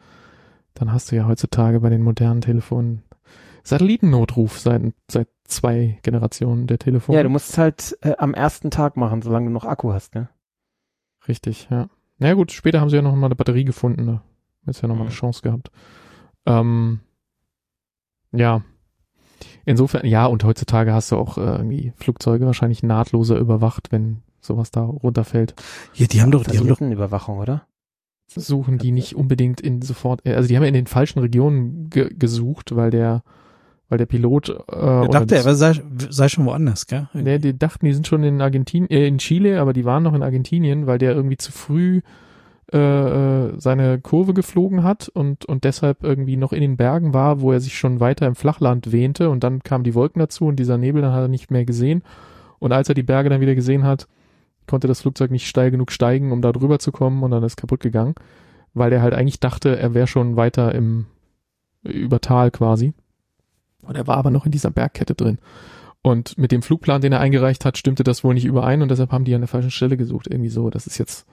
dann 0.74 0.92
hast 0.92 1.12
du 1.12 1.16
ja 1.16 1.26
heutzutage 1.26 1.80
bei 1.80 1.90
den 1.90 2.02
modernen 2.02 2.40
Telefonen 2.40 3.02
Satellitennotruf 3.68 4.58
seit, 4.58 4.82
seit 5.10 5.28
zwei 5.44 5.98
Generationen 6.02 6.66
der 6.66 6.78
Telefone. 6.78 7.16
ja, 7.16 7.22
du 7.22 7.28
musst 7.28 7.50
es 7.50 7.58
halt 7.58 7.98
äh, 8.02 8.14
am 8.18 8.34
ersten 8.34 8.70
Tag 8.70 8.96
machen, 8.96 9.22
solange 9.22 9.46
du 9.46 9.52
noch 9.52 9.64
Akku 9.64 9.92
hast. 9.92 10.14
Ne? 10.14 10.28
Richtig, 11.26 11.68
ja. 11.70 11.88
Na 12.18 12.28
ja, 12.28 12.34
gut, 12.34 12.50
später 12.52 12.80
haben 12.80 12.90
sie 12.90 12.96
ja 12.96 13.02
noch 13.02 13.14
mal 13.14 13.26
eine 13.26 13.36
Batterie 13.36 13.64
gefunden, 13.64 14.06
da 14.06 14.22
hättest 14.64 14.82
ja 14.82 14.88
noch 14.88 14.96
mal 14.96 15.02
eine 15.02 15.10
Mhm. 15.10 15.14
Chance 15.14 15.42
gehabt. 15.42 15.70
Ähm, 16.46 17.00
ja. 18.32 18.62
Insofern, 19.64 20.06
ja, 20.06 20.26
und 20.26 20.44
heutzutage 20.44 20.92
hast 20.92 21.12
du 21.12 21.16
auch 21.16 21.36
äh, 21.38 21.42
irgendwie 21.42 21.92
Flugzeuge 21.96 22.46
wahrscheinlich 22.46 22.82
nahtloser 22.82 23.38
überwacht, 23.38 23.92
wenn 23.92 24.22
sowas 24.40 24.70
da 24.70 24.80
runterfällt. 24.82 25.54
ja, 25.94 26.06
die 26.06 26.22
haben 26.22 26.30
doch, 26.30 26.42
die 26.44 26.58
haben 26.58 26.66
doch, 26.66 26.76
Satellitenüberwachung, 26.76 27.38
oder? 27.38 27.66
suchen 28.30 28.76
die 28.76 28.92
nicht 28.92 29.16
unbedingt 29.16 29.60
in 29.60 29.80
sofort, 29.80 30.24
äh, 30.26 30.34
also 30.34 30.48
die 30.48 30.56
haben 30.56 30.62
ja 30.62 30.68
in 30.68 30.74
den 30.74 30.86
falschen 30.86 31.18
Regionen 31.20 31.88
ge 31.88 32.12
gesucht, 32.14 32.76
weil 32.76 32.90
der, 32.90 33.22
weil 33.88 33.98
der 33.98 34.06
Pilot, 34.06 34.50
äh, 34.50 35.08
dachte, 35.08 35.36
er 35.36 35.54
sei, 35.54 35.72
sei 36.10 36.28
schon 36.28 36.44
woanders, 36.44 36.86
gell? 36.86 37.08
Nee, 37.14 37.38
die 37.38 37.58
dachten, 37.58 37.86
die 37.86 37.92
sind 37.92 38.06
schon 38.06 38.22
in 38.22 38.42
Argentinien, 38.42 38.90
äh, 38.90 39.06
in 39.06 39.18
Chile, 39.18 39.60
aber 39.60 39.72
die 39.72 39.84
waren 39.84 40.02
noch 40.02 40.14
in 40.14 40.22
Argentinien, 40.22 40.86
weil 40.86 40.98
der 40.98 41.14
irgendwie 41.14 41.38
zu 41.38 41.52
früh 41.52 42.02
äh, 42.70 42.78
äh, 42.78 43.52
seine 43.56 43.98
Kurve 43.98 44.34
geflogen 44.34 44.82
hat 44.82 45.08
und, 45.08 45.46
und 45.46 45.64
deshalb 45.64 46.04
irgendwie 46.04 46.36
noch 46.36 46.52
in 46.52 46.60
den 46.60 46.76
Bergen 46.76 47.14
war, 47.14 47.40
wo 47.40 47.50
er 47.50 47.60
sich 47.60 47.78
schon 47.78 47.98
weiter 47.98 48.26
im 48.26 48.34
Flachland 48.34 48.92
wähnte 48.92 49.30
und 49.30 49.42
dann 49.42 49.62
kamen 49.62 49.84
die 49.84 49.94
Wolken 49.94 50.20
dazu 50.20 50.44
und 50.44 50.56
dieser 50.56 50.76
Nebel, 50.76 51.00
dann 51.00 51.14
hat 51.14 51.22
er 51.22 51.28
nicht 51.28 51.50
mehr 51.50 51.64
gesehen. 51.64 52.02
Und 52.58 52.72
als 52.72 52.90
er 52.90 52.94
die 52.94 53.02
Berge 53.02 53.30
dann 53.30 53.40
wieder 53.40 53.54
gesehen 53.54 53.84
hat, 53.84 54.06
konnte 54.66 54.86
das 54.86 55.00
Flugzeug 55.00 55.30
nicht 55.30 55.46
steil 55.46 55.70
genug 55.70 55.90
steigen, 55.90 56.30
um 56.30 56.42
da 56.42 56.52
drüber 56.52 56.78
zu 56.78 56.92
kommen 56.92 57.22
und 57.22 57.30
dann 57.30 57.42
ist 57.42 57.56
kaputt 57.56 57.80
gegangen, 57.80 58.14
weil 58.74 58.92
er 58.92 59.00
halt 59.00 59.14
eigentlich 59.14 59.40
dachte, 59.40 59.78
er 59.78 59.94
wäre 59.94 60.06
schon 60.06 60.36
weiter 60.36 60.74
im 60.74 61.06
über 61.82 62.20
Tal 62.20 62.50
quasi. 62.50 62.92
Und 63.88 63.96
er 63.96 64.06
war 64.06 64.18
aber 64.18 64.30
noch 64.30 64.46
in 64.46 64.52
dieser 64.52 64.70
Bergkette 64.70 65.14
drin. 65.14 65.38
Und 66.02 66.38
mit 66.38 66.52
dem 66.52 66.62
Flugplan, 66.62 67.00
den 67.00 67.12
er 67.12 67.20
eingereicht 67.20 67.64
hat, 67.64 67.78
stimmte 67.78 68.04
das 68.04 68.22
wohl 68.22 68.34
nicht 68.34 68.44
überein 68.44 68.82
und 68.82 68.90
deshalb 68.90 69.10
haben 69.10 69.24
die 69.24 69.34
an 69.34 69.40
der 69.40 69.48
falschen 69.48 69.70
Stelle 69.70 69.96
gesucht. 69.96 70.28
Irgendwie 70.28 70.50
so. 70.50 70.70
Das 70.70 70.86
ist 70.86 70.98
jetzt 70.98 71.26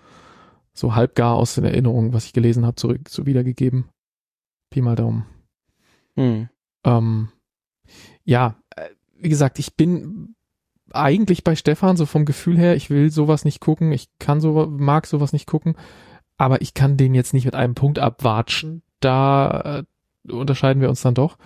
so 0.74 0.96
halbgar 0.96 1.36
aus 1.36 1.56
den 1.56 1.66
Erinnerungen, 1.66 2.14
was 2.14 2.26
ich 2.26 2.34
gelesen 2.34 2.66
habe, 2.66 2.76
zurück 2.76 3.10
so 3.10 3.26
wiedergegeben. 3.26 3.90
Pi 4.70 4.82
mal 4.82 4.96
Daumen. 4.96 5.26
Hm. 6.16 6.50
Ähm, 6.86 7.30
ja, 8.24 8.56
äh, 8.76 8.90
wie 9.18 9.30
gesagt, 9.30 9.60
ich 9.60 9.76
bin 9.76 10.36
eigentlich 10.92 11.44
bei 11.44 11.56
Stefan, 11.56 11.98
so 11.98 12.06
vom 12.06 12.26
Gefühl 12.26 12.58
her, 12.58 12.76
ich 12.76 12.90
will 12.90 13.12
sowas 13.12 13.46
nicht 13.46 13.60
gucken, 13.60 13.92
ich 13.92 14.08
kann 14.20 14.40
so, 14.40 14.66
mag 14.68 15.08
sowas 15.08 15.34
nicht 15.34 15.46
gucken, 15.46 15.76
aber 16.38 16.62
ich 16.62 16.74
kann 16.74 16.98
den 16.98 17.16
jetzt 17.16 17.34
nicht 17.34 17.46
mit 17.46 17.56
einem 17.56 17.76
Punkt 17.76 18.00
abwatschen. 18.00 18.82
Da 19.00 19.84
äh, 20.28 20.32
unterscheiden 20.32 20.82
wir 20.82 20.90
uns 20.90 21.02
dann 21.02 21.14
doch. 21.14 21.38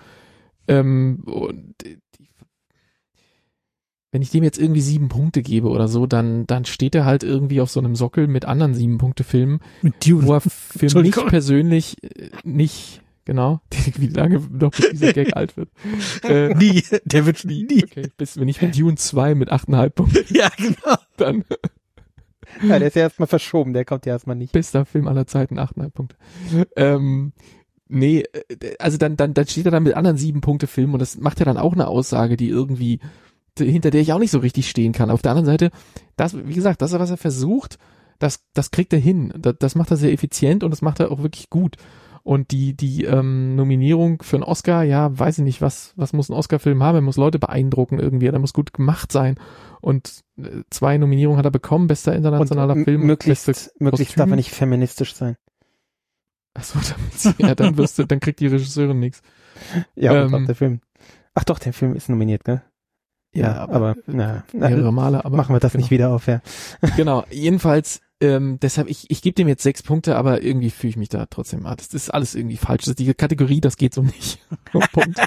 Ähm, 0.70 1.22
und 1.26 1.74
die, 1.84 1.98
wenn 4.12 4.22
ich 4.22 4.30
dem 4.30 4.42
jetzt 4.42 4.58
irgendwie 4.58 4.80
sieben 4.80 5.08
Punkte 5.08 5.40
gebe 5.42 5.68
oder 5.68 5.86
so, 5.86 6.06
dann, 6.06 6.46
dann 6.46 6.64
steht 6.64 6.94
er 6.96 7.04
halt 7.04 7.22
irgendwie 7.22 7.60
auf 7.60 7.70
so 7.70 7.78
einem 7.80 7.94
Sockel 7.94 8.26
mit 8.26 8.44
anderen 8.44 8.74
sieben 8.74 8.98
Punkte 8.98 9.22
Filmen, 9.22 9.60
Mit 9.82 10.04
Dune. 10.06 10.26
wo 10.26 10.34
er 10.34 10.40
für 10.40 11.00
mich 11.00 11.14
persönlich 11.14 11.96
äh, 12.02 12.30
nicht, 12.42 13.02
genau, 13.24 13.60
wie 13.98 14.08
lange 14.08 14.40
noch 14.50 14.72
bis 14.72 14.90
dieser 14.90 15.12
Gag 15.12 15.36
alt 15.36 15.56
wird. 15.56 15.68
Äh, 16.24 16.54
nie. 16.54 16.82
Der 17.04 17.24
wird 17.24 17.44
nie. 17.44 17.64
nie. 17.64 17.84
okay, 17.88 18.08
bis, 18.16 18.36
wenn 18.36 18.48
ich 18.48 18.60
mit 18.60 18.76
Dune 18.76 18.96
2 18.96 19.34
mit 19.36 19.52
8,5 19.52 19.90
Punkten, 19.90 20.34
Ja, 20.34 20.48
genau. 20.56 20.96
dann 21.16 21.44
Ja, 22.62 22.80
der 22.80 22.88
ist 22.88 22.96
ja 22.96 23.02
erstmal 23.02 23.28
verschoben, 23.28 23.72
der 23.74 23.84
kommt 23.84 24.06
ja 24.06 24.12
erstmal 24.14 24.34
nicht. 24.34 24.52
bester 24.52 24.84
Film 24.84 25.06
aller 25.06 25.28
Zeiten, 25.28 25.56
8,5 25.60 25.90
Punkte. 25.90 26.16
Ähm, 26.74 27.32
nee, 27.90 28.24
äh, 28.48 28.76
also 28.78 28.96
dann, 28.96 29.16
dann, 29.16 29.34
dann 29.34 29.46
steht 29.46 29.66
er 29.66 29.70
dann 29.70 29.82
mit 29.82 29.94
anderen 29.94 30.16
sieben 30.16 30.40
Punkte 30.40 30.66
Film 30.66 30.94
und 30.94 31.00
das 31.00 31.18
macht 31.18 31.38
ja 31.40 31.44
dann 31.44 31.58
auch 31.58 31.72
eine 31.74 31.88
Aussage, 31.88 32.36
die 32.36 32.48
irgendwie, 32.48 33.00
hinter 33.58 33.90
der 33.90 34.00
ich 34.00 34.12
auch 34.12 34.18
nicht 34.18 34.30
so 34.30 34.38
richtig 34.38 34.70
stehen 34.70 34.92
kann. 34.92 35.10
Auf 35.10 35.22
der 35.22 35.32
anderen 35.32 35.46
Seite, 35.46 35.70
das, 36.16 36.36
wie 36.36 36.54
gesagt, 36.54 36.80
das, 36.82 36.92
was 36.92 37.10
er 37.10 37.16
versucht, 37.16 37.78
das, 38.18 38.40
das 38.54 38.70
kriegt 38.70 38.92
er 38.92 38.98
hin. 38.98 39.32
Das, 39.38 39.54
das 39.58 39.74
macht 39.74 39.90
er 39.90 39.96
sehr 39.96 40.12
effizient 40.12 40.62
und 40.64 40.70
das 40.70 40.82
macht 40.82 41.00
er 41.00 41.10
auch 41.10 41.22
wirklich 41.22 41.50
gut. 41.50 41.76
Und 42.22 42.50
die, 42.50 42.74
die 42.76 43.04
ähm, 43.04 43.56
Nominierung 43.56 44.22
für 44.22 44.36
einen 44.36 44.42
Oscar, 44.44 44.82
ja, 44.82 45.18
weiß 45.18 45.38
ich 45.38 45.44
nicht, 45.44 45.62
was, 45.62 45.94
was 45.96 46.12
muss 46.12 46.28
ein 46.28 46.34
Oscar-Film 46.34 46.82
haben? 46.82 46.96
Er 46.96 47.00
muss 47.00 47.16
Leute 47.16 47.38
beeindrucken 47.38 47.98
irgendwie, 47.98 48.26
er 48.26 48.38
muss 48.38 48.52
gut 48.52 48.74
gemacht 48.74 49.10
sein. 49.10 49.36
Und 49.80 50.20
äh, 50.36 50.62
zwei 50.68 50.98
Nominierungen 50.98 51.38
hat 51.38 51.46
er 51.46 51.50
bekommen, 51.50 51.86
bester 51.86 52.14
internationaler 52.14 52.76
m- 52.76 52.84
Film. 52.84 53.06
möglichst, 53.06 53.46
möglichst 53.80 54.18
darf 54.18 54.28
er 54.28 54.36
nicht 54.36 54.50
feministisch 54.50 55.14
sein. 55.14 55.36
Achso, 56.54 56.78
damit 56.96 57.12
sie, 57.14 57.34
ja, 57.38 57.54
dann 57.54 57.76
wirst 57.76 57.98
du, 57.98 58.04
dann 58.04 58.20
kriegt 58.20 58.40
die 58.40 58.46
Regisseurin 58.46 58.98
nichts. 58.98 59.22
Ja, 59.94 60.14
Ähm, 60.14 60.34
und 60.34 60.42
auch 60.42 60.46
der 60.46 60.54
Film. 60.54 60.80
Ach 61.34 61.44
doch, 61.44 61.58
der 61.58 61.72
Film 61.72 61.94
ist 61.94 62.08
nominiert, 62.08 62.44
gell? 62.44 62.62
Ja, 63.32 63.68
aber, 63.68 63.94
na, 64.06 64.42
na, 64.52 64.68
mehrere 64.68 64.92
Male, 64.92 65.24
aber 65.24 65.36
machen 65.36 65.54
wir 65.54 65.60
das 65.60 65.72
genau. 65.72 65.82
nicht 65.82 65.92
wieder 65.92 66.10
auf, 66.10 66.26
ja. 66.26 66.40
Genau, 66.96 67.24
jedenfalls, 67.30 68.00
ähm, 68.20 68.58
deshalb, 68.60 68.88
ich, 68.88 69.08
ich 69.08 69.22
gebe 69.22 69.34
dem 69.34 69.46
jetzt 69.46 69.62
sechs 69.62 69.84
Punkte, 69.84 70.16
aber 70.16 70.42
irgendwie 70.42 70.70
fühle 70.70 70.90
ich 70.90 70.96
mich 70.96 71.10
da 71.10 71.26
trotzdem, 71.26 71.64
ah, 71.64 71.76
das 71.76 71.94
ist 71.94 72.10
alles 72.10 72.34
irgendwie 72.34 72.56
falsch. 72.56 72.82
Das 72.82 72.88
ist 72.88 72.98
die 72.98 73.14
Kategorie, 73.14 73.60
das 73.60 73.76
geht 73.76 73.94
so 73.94 74.02
nicht. 74.02 74.40
Punkt. 74.92 75.20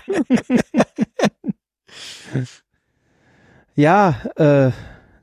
Ja, 3.76 4.22
äh, 4.36 4.72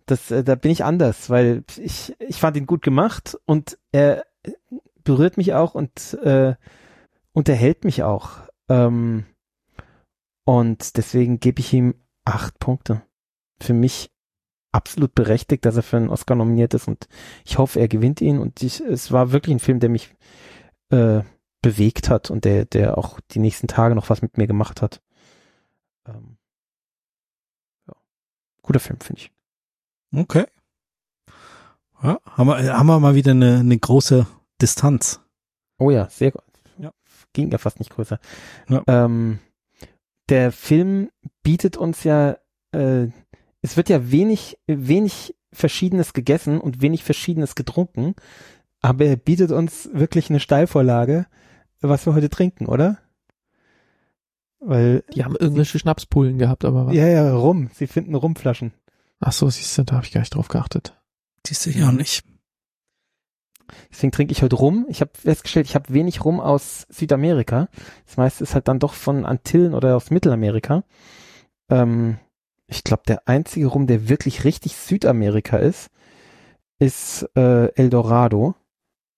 das, 0.06 0.30
äh, 0.30 0.42
da 0.42 0.54
bin 0.54 0.70
ich 0.70 0.84
anders, 0.84 1.30
weil 1.30 1.62
ich, 1.76 2.14
ich 2.18 2.36
fand 2.36 2.56
ihn 2.56 2.66
gut 2.66 2.82
gemacht 2.82 3.38
und 3.44 3.78
er 3.92 4.24
berührt 5.04 5.36
mich 5.36 5.54
auch 5.54 5.74
und 5.74 6.14
äh, 6.22 6.54
unterhält 7.32 7.84
mich 7.84 8.02
auch. 8.02 8.30
Ähm, 8.68 9.24
und 10.44 10.96
deswegen 10.96 11.40
gebe 11.40 11.60
ich 11.60 11.72
ihm 11.72 11.94
acht 12.24 12.58
Punkte. 12.58 13.02
Für 13.60 13.74
mich 13.74 14.10
absolut 14.72 15.14
berechtigt, 15.14 15.64
dass 15.64 15.76
er 15.76 15.82
für 15.82 15.96
einen 15.96 16.08
Oscar 16.08 16.36
nominiert 16.36 16.74
ist 16.74 16.88
und 16.88 17.08
ich 17.44 17.58
hoffe, 17.58 17.80
er 17.80 17.88
gewinnt 17.88 18.20
ihn 18.20 18.38
und 18.38 18.62
ich, 18.62 18.80
es 18.80 19.12
war 19.12 19.32
wirklich 19.32 19.54
ein 19.54 19.60
Film, 19.60 19.80
der 19.80 19.90
mich 19.90 20.14
äh, 20.90 21.22
bewegt 21.62 22.08
hat 22.08 22.30
und 22.30 22.44
der, 22.44 22.64
der 22.64 22.96
auch 22.96 23.20
die 23.32 23.40
nächsten 23.40 23.68
Tage 23.68 23.94
noch 23.94 24.10
was 24.10 24.22
mit 24.22 24.38
mir 24.38 24.46
gemacht 24.46 24.80
hat. 24.80 25.02
Ähm, 26.06 26.36
ja. 27.86 27.94
Guter 28.62 28.80
Film, 28.80 29.00
finde 29.00 29.22
ich. 29.22 29.32
Okay. 30.14 30.46
Ja, 32.02 32.18
haben 32.24 32.46
wir, 32.46 32.78
haben 32.78 32.86
wir 32.86 32.98
mal 32.98 33.14
wieder 33.14 33.32
eine, 33.32 33.58
eine 33.58 33.78
große 33.78 34.26
Distanz. 34.60 35.20
Oh 35.78 35.90
ja, 35.90 36.08
sehr 36.10 36.30
gut. 36.30 36.42
Ja. 36.78 36.92
Ging 37.32 37.50
ja 37.50 37.58
fast 37.58 37.78
nicht 37.78 37.90
größer. 37.90 38.18
Ja. 38.68 38.82
Ähm, 38.86 39.38
der 40.28 40.52
Film 40.52 41.10
bietet 41.42 41.76
uns 41.76 42.04
ja, 42.04 42.36
äh, 42.72 43.08
es 43.62 43.76
wird 43.76 43.88
ja 43.88 44.10
wenig, 44.10 44.58
wenig 44.66 45.34
Verschiedenes 45.52 46.12
gegessen 46.12 46.60
und 46.60 46.80
wenig 46.80 47.02
Verschiedenes 47.02 47.54
getrunken, 47.54 48.14
aber 48.80 49.04
er 49.06 49.16
bietet 49.16 49.50
uns 49.50 49.90
wirklich 49.92 50.30
eine 50.30 50.40
Steilvorlage, 50.40 51.26
was 51.80 52.06
wir 52.06 52.14
heute 52.14 52.30
trinken, 52.30 52.66
oder? 52.66 52.98
Weil, 54.60 55.02
Die 55.14 55.24
haben 55.24 55.36
irgendwelche 55.36 55.78
Schnapspullen 55.78 56.38
gehabt, 56.38 56.64
aber 56.64 56.86
was? 56.86 56.94
ja, 56.94 57.06
ja, 57.08 57.34
Rum, 57.34 57.70
sie 57.74 57.86
finden 57.86 58.14
Rumflaschen. 58.14 58.72
Ach 59.18 59.32
so, 59.32 59.48
siehst 59.50 59.76
du, 59.76 59.84
da 59.84 59.96
habe 59.96 60.06
ich 60.06 60.12
gar 60.12 60.20
nicht 60.20 60.34
drauf 60.34 60.48
geachtet. 60.48 60.96
Siehst 61.46 61.66
du 61.66 61.70
ja 61.70 61.88
auch 61.88 61.92
nicht. 61.92 62.24
Deswegen 63.90 64.12
trinke 64.12 64.32
ich 64.32 64.42
heute 64.42 64.56
Rum. 64.56 64.86
Ich 64.88 65.00
habe 65.00 65.10
festgestellt, 65.14 65.66
ich 65.66 65.74
habe 65.74 65.92
wenig 65.92 66.24
Rum 66.24 66.40
aus 66.40 66.86
Südamerika. 66.88 67.68
Das 68.06 68.16
meiste 68.16 68.44
ist 68.44 68.54
halt 68.54 68.68
dann 68.68 68.78
doch 68.78 68.94
von 68.94 69.24
Antillen 69.24 69.74
oder 69.74 69.96
aus 69.96 70.10
Mittelamerika. 70.10 70.84
Ähm, 71.68 72.18
ich 72.66 72.84
glaube, 72.84 73.02
der 73.06 73.26
einzige 73.28 73.66
Rum, 73.66 73.86
der 73.86 74.08
wirklich 74.08 74.44
richtig 74.44 74.76
Südamerika 74.76 75.56
ist, 75.56 75.90
ist 76.78 77.28
äh, 77.36 77.66
Eldorado 77.74 78.54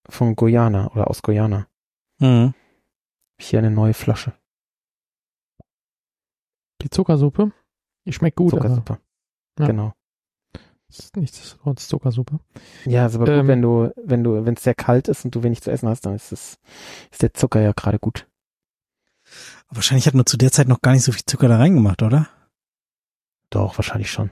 von 0.08 0.36
Guyana 0.36 0.90
oder 0.92 1.08
aus 1.08 1.22
Guyana. 1.22 1.66
Mhm. 2.18 2.54
Hier 3.38 3.58
eine 3.58 3.70
neue 3.70 3.94
Flasche. 3.94 4.32
Die 6.82 6.90
Zuckersuppe, 6.90 7.52
die 8.04 8.12
schmeckt 8.12 8.36
gut, 8.36 8.52
aber 8.54 8.62
Zuckersuppe. 8.62 8.98
Ja. 9.58 9.66
Genau. 9.66 9.92
Ist 10.98 11.16
nichtsdestotrotz 11.16 11.88
Zuckersuppe. 11.88 12.38
Ja, 12.84 13.06
ist 13.06 13.14
aber 13.14 13.28
Ähm, 13.28 13.40
gut, 13.40 13.48
wenn 13.48 13.62
du, 13.62 13.92
wenn 14.04 14.24
du, 14.24 14.44
wenn 14.44 14.54
es 14.54 14.62
sehr 14.62 14.74
kalt 14.74 15.08
ist 15.08 15.24
und 15.24 15.34
du 15.34 15.42
wenig 15.42 15.60
zu 15.62 15.70
essen 15.70 15.88
hast, 15.88 16.06
dann 16.06 16.14
ist 16.14 16.32
es, 16.32 16.58
ist 17.10 17.22
der 17.22 17.34
Zucker 17.34 17.60
ja 17.60 17.72
gerade 17.72 17.98
gut. 17.98 18.26
Wahrscheinlich 19.70 20.06
hat 20.06 20.14
man 20.14 20.26
zu 20.26 20.36
der 20.36 20.52
Zeit 20.52 20.68
noch 20.68 20.82
gar 20.82 20.92
nicht 20.92 21.04
so 21.04 21.12
viel 21.12 21.24
Zucker 21.24 21.48
da 21.48 21.56
reingemacht, 21.56 22.02
oder? 22.02 22.28
Doch, 23.50 23.78
wahrscheinlich 23.78 24.10
schon. 24.10 24.30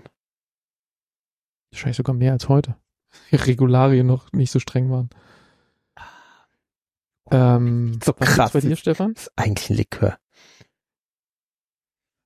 Wahrscheinlich 1.71 1.97
sogar 1.97 2.15
mehr 2.15 2.33
als 2.33 2.49
heute. 2.49 2.77
Die 3.31 3.37
Regularien 3.37 4.07
noch 4.07 4.33
nicht 4.33 4.51
so 4.51 4.59
streng 4.61 4.91
waren. 4.91 5.11
Ähm, 7.31 7.99
So 8.03 8.13
krass. 8.13 8.53
bei 8.53 8.61
dir, 8.61 8.77
Stefan? 8.77 9.15
Das 9.15 9.25
ist 9.25 9.33
eigentlich 9.37 9.71
ein 9.71 9.77
Likör. 9.77 10.19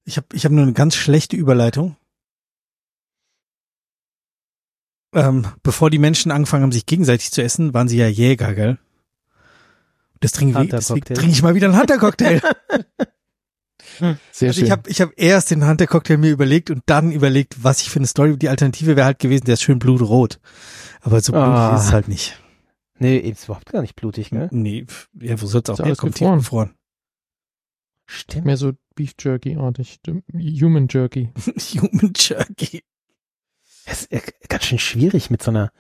Ich 0.06 0.16
habe 0.16 0.26
ich 0.32 0.44
hab 0.44 0.52
nur 0.52 0.62
eine 0.62 0.72
ganz 0.72 0.96
schlechte 0.96 1.36
Überleitung. 1.36 1.96
Ähm, 5.14 5.46
bevor 5.62 5.90
die 5.90 5.98
Menschen 5.98 6.30
angefangen 6.32 6.62
haben, 6.64 6.72
sich 6.72 6.86
gegenseitig 6.86 7.30
zu 7.30 7.42
essen, 7.42 7.72
waren 7.74 7.88
sie 7.88 7.96
ja 7.98 8.08
Jäger, 8.08 8.54
gell? 8.54 8.78
Das 10.20 10.32
trinke 10.32 10.62
ich, 10.62 10.70
deswegen 10.70 10.94
Hunter-Cocktail. 11.00 11.14
trinke 11.14 11.32
ich 11.32 11.42
mal 11.42 11.54
wieder 11.54 11.68
einen 11.68 11.78
Hunter-Cocktail. 11.78 12.40
Sehr 14.32 14.48
Also 14.48 14.52
schön. 14.58 14.64
ich 14.64 14.70
habe 14.70 14.90
ich 14.90 15.00
hab 15.00 15.10
erst 15.16 15.50
den 15.50 15.66
Hunter-Cocktail 15.66 16.16
mir 16.16 16.30
überlegt 16.30 16.70
und 16.70 16.82
dann 16.86 17.12
überlegt, 17.12 17.62
was 17.62 17.82
ich 17.82 17.90
für 17.90 17.98
eine 17.98 18.06
Story. 18.06 18.36
Die 18.36 18.48
Alternative 18.48 18.96
wäre 18.96 19.04
halt 19.06 19.18
gewesen, 19.18 19.44
der 19.44 19.54
ist 19.54 19.62
schön 19.62 19.78
blutrot. 19.78 20.40
Aber 21.02 21.20
so 21.20 21.32
blutig 21.32 21.48
Ah. 21.48 21.76
ist 21.76 21.84
es 21.86 21.92
halt 21.92 22.08
nicht. 22.08 22.40
Nee, 22.98 23.18
ist 23.18 23.44
überhaupt 23.44 23.70
gar 23.70 23.82
nicht 23.82 23.94
blutig, 23.96 24.32
ne? 24.32 24.48
Nee, 24.50 24.86
ja, 25.20 25.40
wo 25.40 25.46
soll's 25.46 25.68
auch 25.68 25.74
Ist 25.74 25.80
alles 25.80 25.98
herkommen? 25.98 26.12
gefroren. 26.12 26.38
Tiefgefroren. 26.38 26.74
Stimmt. 28.06 28.46
Mehr 28.46 28.56
so 28.56 28.72
Beef 28.94 29.12
Jerky 29.20 29.56
artig. 29.56 30.00
Human 30.32 30.88
Jerky. 30.88 31.30
Human 31.74 32.12
Jerky. 32.16 32.82
Es 33.86 34.04
ist 34.04 34.48
ganz 34.48 34.64
schön 34.64 34.78
schwierig 34.78 35.30
mit 35.30 35.42
so 35.42 35.50
einer, 35.50 35.70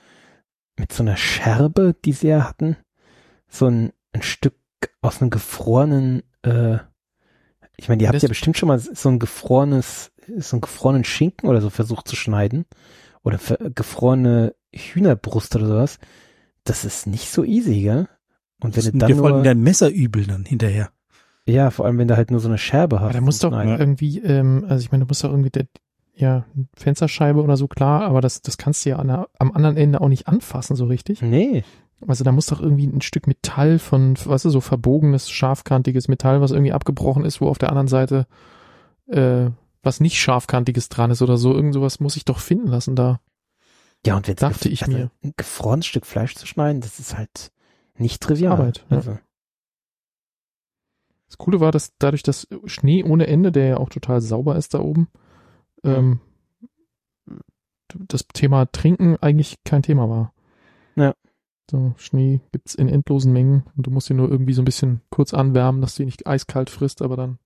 mit 0.78 0.92
so 0.92 1.02
einer 1.02 1.16
Scherbe, 1.16 1.94
die 2.04 2.12
sie 2.12 2.28
ja 2.28 2.48
hatten. 2.48 2.76
So 3.48 3.66
ein, 3.66 3.92
ein 4.12 4.22
Stück 4.22 4.56
aus 5.00 5.20
einem 5.20 5.30
gefrorenen, 5.30 6.22
äh, 6.42 6.78
ich 7.76 7.88
meine, 7.88 8.02
ihr 8.02 8.08
habt 8.08 8.22
ja 8.22 8.28
bestimmt 8.28 8.56
schon 8.56 8.68
mal 8.68 8.78
so 8.78 9.08
ein 9.08 9.18
gefrorenes, 9.18 10.12
so 10.38 10.56
einen 10.56 10.60
gefrorenen 10.60 11.04
Schinken 11.04 11.48
oder 11.48 11.60
so 11.60 11.70
versucht 11.70 12.08
zu 12.08 12.16
schneiden. 12.16 12.66
Oder 13.22 13.38
gefrorene 13.74 14.54
Hühnerbrust 14.74 15.56
oder 15.56 15.66
sowas. 15.66 15.98
Das 16.64 16.84
ist 16.84 17.06
nicht 17.06 17.30
so 17.30 17.42
easy, 17.42 17.80
gell? 17.82 18.08
Und 18.60 18.76
wenn 18.76 18.84
du 18.84 18.98
dann 18.98 19.08
Wir 19.08 19.18
wollten 19.18 19.36
nur, 19.36 19.44
dein 19.44 19.62
Messer 19.62 19.90
übel 19.90 20.26
dann 20.26 20.44
hinterher. 20.44 20.90
ja, 21.46 21.70
vor 21.70 21.86
allem 21.86 21.98
wenn 21.98 22.08
du 22.08 22.16
halt 22.16 22.30
nur 22.30 22.40
so 22.40 22.48
eine 22.48 22.58
Scherbe 22.58 23.00
hast. 23.00 23.04
Aber 23.04 23.12
da 23.14 23.20
muss 23.20 23.38
doch 23.38 23.52
irgendwie, 23.52 24.18
ähm, 24.20 24.64
also 24.68 24.82
ich 24.84 24.92
meine, 24.92 25.04
du 25.04 25.08
musst 25.08 25.24
doch 25.24 25.30
irgendwie, 25.30 25.50
der, 25.50 25.66
ja, 26.16 26.44
Fensterscheibe 26.76 27.42
oder 27.42 27.56
so, 27.56 27.66
klar, 27.66 28.02
aber 28.02 28.20
das, 28.20 28.42
das 28.42 28.56
kannst 28.56 28.84
du 28.84 28.90
ja 28.90 28.96
an 28.96 29.08
der, 29.08 29.28
am 29.38 29.52
anderen 29.52 29.76
Ende 29.76 30.00
auch 30.00 30.08
nicht 30.08 30.28
anfassen, 30.28 30.76
so 30.76 30.86
richtig. 30.86 31.22
Nee. 31.22 31.64
Also 32.06 32.22
da 32.22 32.32
muss 32.32 32.46
doch 32.46 32.60
irgendwie 32.60 32.86
ein 32.86 33.00
Stück 33.00 33.26
Metall 33.26 33.78
von, 33.78 34.16
weißt 34.22 34.44
du, 34.44 34.50
so 34.50 34.60
verbogenes, 34.60 35.30
scharfkantiges 35.30 36.08
Metall, 36.08 36.40
was 36.40 36.50
irgendwie 36.50 36.72
abgebrochen 36.72 37.24
ist, 37.24 37.40
wo 37.40 37.48
auf 37.48 37.58
der 37.58 37.70
anderen 37.70 37.88
Seite 37.88 38.26
äh, 39.08 39.50
was 39.82 40.00
nicht 40.00 40.18
scharfkantiges 40.20 40.88
dran 40.88 41.10
ist 41.10 41.22
oder 41.22 41.36
so. 41.36 41.52
Irgend 41.54 41.74
sowas 41.74 42.00
muss 42.00 42.16
ich 42.16 42.24
doch 42.24 42.38
finden 42.38 42.68
lassen 42.68 42.96
da. 42.96 43.20
Ja, 44.06 44.16
und 44.16 44.28
jetzt 44.28 44.42
Dachte 44.42 44.68
ich 44.68 44.86
mir. 44.86 45.10
Ein 45.22 45.34
gefrorenes 45.36 45.86
Stück 45.86 46.06
Fleisch 46.06 46.34
zu 46.34 46.46
schneiden, 46.46 46.80
das 46.80 46.98
ist 46.98 47.16
halt 47.16 47.52
nicht 47.96 48.22
trivial. 48.22 48.52
Arbeit, 48.52 48.84
ja. 48.90 48.96
Also, 48.96 49.18
Das 51.26 51.38
Coole 51.38 51.60
war, 51.60 51.72
dass 51.72 51.92
dadurch, 51.98 52.22
dass 52.22 52.46
Schnee 52.66 53.02
ohne 53.02 53.26
Ende, 53.26 53.50
der 53.52 53.66
ja 53.66 53.76
auch 53.78 53.88
total 53.88 54.20
sauber 54.20 54.56
ist 54.56 54.74
da 54.74 54.80
oben, 54.80 55.08
ähm, 55.84 56.20
das 57.96 58.26
Thema 58.32 58.66
Trinken 58.66 59.16
eigentlich 59.20 59.56
kein 59.64 59.82
Thema 59.82 60.08
war. 60.08 60.32
Ja. 60.96 61.14
So, 61.70 61.94
Schnee 61.96 62.40
gibt's 62.52 62.74
in 62.74 62.88
endlosen 62.88 63.32
Mengen 63.32 63.64
und 63.76 63.86
du 63.86 63.90
musst 63.90 64.10
ihn 64.10 64.16
nur 64.16 64.30
irgendwie 64.30 64.52
so 64.52 64.62
ein 64.62 64.66
bisschen 64.66 65.00
kurz 65.10 65.32
anwärmen, 65.32 65.80
dass 65.80 65.94
du 65.94 66.02
ihn 66.02 66.06
nicht 66.06 66.26
eiskalt 66.26 66.70
frisst, 66.70 67.00
aber 67.00 67.16
dann 67.16 67.38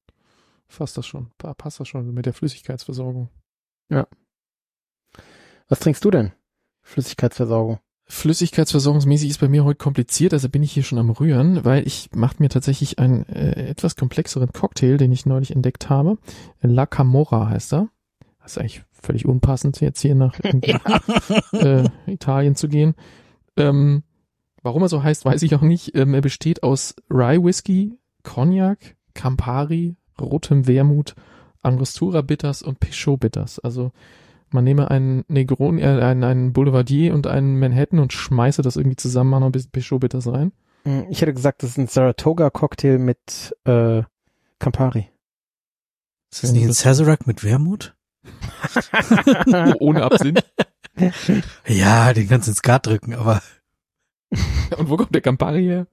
fasst 0.67 0.97
das 0.97 1.07
schon, 1.07 1.31
pa- 1.39 1.55
passt 1.55 1.81
das 1.81 1.89
schon 1.89 2.13
mit 2.13 2.27
der 2.27 2.35
Flüssigkeitsversorgung. 2.35 3.29
Was 5.69 5.81
trinkst 5.81 6.05
du 6.05 6.11
denn? 6.11 6.33
Flüssigkeitsversorgung. 6.83 7.79
Flüssigkeitsversorgungsmäßig 8.07 9.29
ist 9.31 9.41
bei 9.41 9.49
mir 9.49 9.65
heute 9.65 9.77
kompliziert, 9.79 10.33
also 10.33 10.49
bin 10.49 10.63
ich 10.63 10.73
hier 10.73 10.83
schon 10.83 10.99
am 10.99 11.11
Rühren, 11.11 11.65
weil 11.65 11.87
ich 11.87 12.11
mache 12.15 12.37
mir 12.39 12.49
tatsächlich 12.49 12.99
einen 12.99 13.25
äh, 13.27 13.69
etwas 13.69 13.97
komplexeren 13.97 14.51
Cocktail, 14.51 14.97
den 14.97 15.13
ich 15.13 15.27
neulich 15.27 15.51
entdeckt 15.51 15.91
habe. 15.91 16.17
La 16.63 16.87
Camorra 16.87 17.51
heißt 17.51 17.75
er. 17.75 17.89
Das 18.49 18.57
ist 18.57 18.59
eigentlich 18.59 18.83
völlig 18.91 19.27
unpassend, 19.27 19.79
jetzt 19.81 20.01
hier 20.01 20.15
nach 20.15 20.39
irgendwie, 20.43 20.75
äh, 21.53 21.85
Italien 22.07 22.55
zu 22.55 22.69
gehen. 22.69 22.95
Ähm, 23.57 24.03
warum 24.63 24.83
er 24.83 24.89
so 24.89 25.03
heißt, 25.03 25.25
weiß 25.27 25.43
ich 25.43 25.55
auch 25.55 25.61
nicht. 25.61 25.95
Ähm, 25.95 26.15
er 26.15 26.23
besteht 26.23 26.63
aus 26.63 26.95
Rye 27.11 27.43
Whisky, 27.45 27.99
Cognac, 28.23 28.97
Campari, 29.13 29.97
rotem 30.19 30.67
Wermut, 30.67 31.15
Angostura 31.63 32.23
Bitters 32.23 32.63
und 32.63 32.81
Peugeot 32.81 33.19
Bitters. 33.19 33.59
Also 33.59 33.93
man 34.51 34.65
nehme 34.65 34.91
einen 34.91 35.25
Negroni, 35.29 35.83
äh, 35.83 36.01
einen, 36.01 36.25
einen 36.25 36.53
Boulevardier 36.55 37.13
und 37.13 37.27
einen 37.27 37.59
Manhattan 37.59 37.99
und 37.99 38.15
schmeiße 38.15 38.63
das 38.63 38.77
irgendwie 38.77 38.97
zusammen, 38.97 39.31
mache 39.31 39.41
noch 39.41 39.49
ein 39.49 39.53
bisschen 39.53 39.73
Peugeot 39.73 39.99
Bitters 39.99 40.27
rein. 40.27 40.53
Hm, 40.85 41.07
Ich 41.11 41.21
hätte 41.21 41.35
gesagt, 41.35 41.63
das 41.63 41.71
ist 41.71 41.79
ein 41.79 41.87
Saratoga-Cocktail 41.87 42.99
mit 42.99 43.55
äh, 43.65 44.03
Campari. 44.59 45.11
Ist 46.31 46.45
das 46.45 46.53
nicht 46.53 46.65
ein 46.65 46.73
Sazerac 46.73 47.27
mit 47.27 47.45
Wermut? 47.45 47.95
Oh, 49.47 49.75
ohne 49.81 50.03
Absinth. 50.05 50.45
Ja, 51.67 52.13
den 52.13 52.29
kannst 52.29 52.49
du 52.49 52.51
ins 52.51 52.59
Skat 52.59 52.87
drücken, 52.87 53.15
aber 53.15 53.41
Und 54.77 54.89
wo 54.91 54.97
kommt 54.97 55.15
der 55.15 55.23
Campari 55.23 55.65
her? 55.65 55.87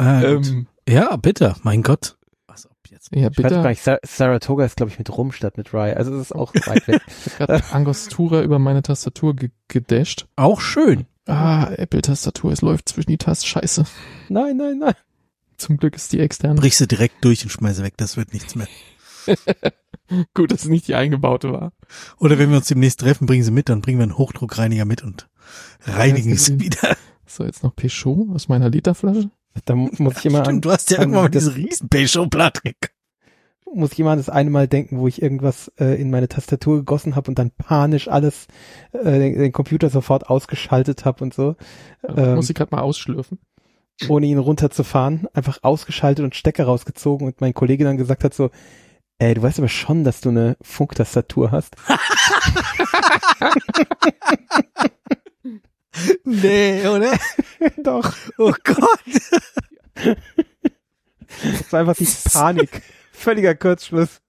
äh, 0.00 0.34
Ähm, 0.34 0.66
ja, 0.88 1.16
bitter, 1.16 1.56
mein 1.62 1.82
Gott. 1.82 2.16
Was 2.46 2.66
ob 2.66 2.76
jetzt? 2.90 3.10
ja, 3.14 3.28
Ich 3.30 3.38
weiß 3.38 3.50
gar 3.50 3.50
bitte. 3.62 3.68
nicht, 3.68 3.82
Sa 3.82 3.98
Saratoga 4.04 4.64
ist, 4.64 4.76
glaube 4.76 4.90
ich, 4.92 4.98
mit 4.98 5.10
Rum 5.16 5.32
statt 5.32 5.56
mit 5.58 5.72
Rye. 5.74 5.94
Also 5.96 6.14
es 6.14 6.20
ist 6.22 6.32
auch 6.32 6.54
weit 6.66 6.86
weg. 6.88 7.02
Ich 7.26 7.38
habe 7.40 7.52
gerade 7.58 7.72
Angostura 7.72 8.42
über 8.42 8.58
meine 8.58 8.82
Tastatur 8.82 9.34
ge 9.36 9.50
gedasht. 9.68 10.26
Auch 10.36 10.60
schön. 10.60 11.06
Ah, 11.26 11.70
Apple-Tastatur, 11.72 12.52
es 12.52 12.60
läuft 12.62 12.88
zwischen 12.88 13.10
die 13.10 13.18
Tasten. 13.18 13.46
Scheiße. 13.46 13.84
Nein, 14.28 14.56
nein, 14.58 14.78
nein. 14.78 14.94
Zum 15.56 15.76
Glück 15.78 15.96
ist 15.96 16.12
die 16.12 16.20
externe. 16.20 16.54
Brich 16.60 16.76
sie 16.76 16.86
direkt 16.86 17.24
durch 17.24 17.42
und 17.44 17.50
schmeiße 17.50 17.82
weg, 17.82 17.94
das 17.96 18.16
wird 18.16 18.32
nichts 18.34 18.54
mehr. 18.54 18.68
Gut, 20.34 20.52
dass 20.52 20.62
es 20.62 20.68
nicht 20.68 20.86
die 20.88 20.94
eingebaute 20.94 21.52
war. 21.52 21.72
Oder 22.18 22.38
wenn 22.38 22.50
wir 22.50 22.58
uns 22.58 22.68
demnächst 22.68 23.00
treffen, 23.00 23.26
bringen 23.26 23.42
sie 23.42 23.50
mit, 23.50 23.68
dann 23.68 23.80
bringen 23.80 23.98
wir 23.98 24.02
einen 24.04 24.18
Hochdruckreiniger 24.18 24.84
mit 24.84 25.02
und 25.02 25.28
reinigen 25.82 26.30
Ja, 26.30 26.34
es 26.36 26.58
wieder. 26.60 26.96
So, 27.26 27.44
jetzt 27.44 27.62
noch 27.62 27.74
Peugeot 27.74 28.28
aus 28.34 28.48
meiner 28.48 28.68
Literflasche. 28.68 29.30
Da 29.64 29.74
mu- 29.74 29.88
muss 29.98 30.18
ich 30.18 30.26
immer 30.26 30.40
an, 30.40 30.44
Stimmt, 30.44 30.64
du 30.66 30.70
hast 30.72 30.90
ja 30.90 30.98
an 30.98 31.02
irgendwann 31.04 31.22
mal 31.24 31.30
das- 31.30 31.44
diese 31.44 31.56
riesen 31.56 31.88
Peugeot-Platte 31.88 32.60
muss 33.76 33.90
ich 33.92 33.98
immer 33.98 34.12
an 34.12 34.18
das 34.18 34.28
eine 34.28 34.50
Mal 34.50 34.68
denken, 34.68 34.98
wo 34.98 35.08
ich 35.08 35.20
irgendwas 35.20 35.66
äh, 35.80 36.00
in 36.00 36.08
meine 36.08 36.28
Tastatur 36.28 36.76
gegossen 36.76 37.16
habe 37.16 37.28
und 37.28 37.38
dann 37.40 37.50
panisch 37.50 38.06
alles, 38.06 38.46
äh, 38.92 39.18
den, 39.18 39.36
den 39.36 39.50
Computer 39.52 39.90
sofort 39.90 40.28
ausgeschaltet 40.30 41.04
habe 41.04 41.24
und 41.24 41.34
so, 41.34 41.56
ähm, 42.06 42.36
Muss 42.36 42.48
ich 42.48 42.54
gerade 42.54 42.72
mal 42.72 42.82
ausschlürfen. 42.82 43.40
ohne 44.08 44.26
ihn 44.26 44.38
runterzufahren, 44.38 45.26
einfach 45.32 45.58
ausgeschaltet 45.62 46.24
und 46.24 46.36
Stecker 46.36 46.66
rausgezogen 46.66 47.26
und 47.26 47.40
mein 47.40 47.52
Kollege 47.52 47.82
dann 47.82 47.96
gesagt 47.96 48.22
hat 48.22 48.32
so, 48.32 48.50
ey, 49.18 49.34
du 49.34 49.42
weißt 49.42 49.58
aber 49.58 49.68
schon, 49.68 50.04
dass 50.04 50.20
du 50.20 50.30
eine 50.30 50.56
Funktastatur 50.62 51.50
hast. 51.50 51.74
Nee, 56.24 56.86
oder? 56.86 57.18
Doch. 57.76 58.12
Oh 58.38 58.52
Gott. 58.64 59.00
Das 59.94 61.72
war 61.72 61.80
einfach 61.80 61.96
die 61.96 62.08
Panik. 62.32 62.82
Völliger 63.12 63.54
Kurzschluss. 63.54 64.20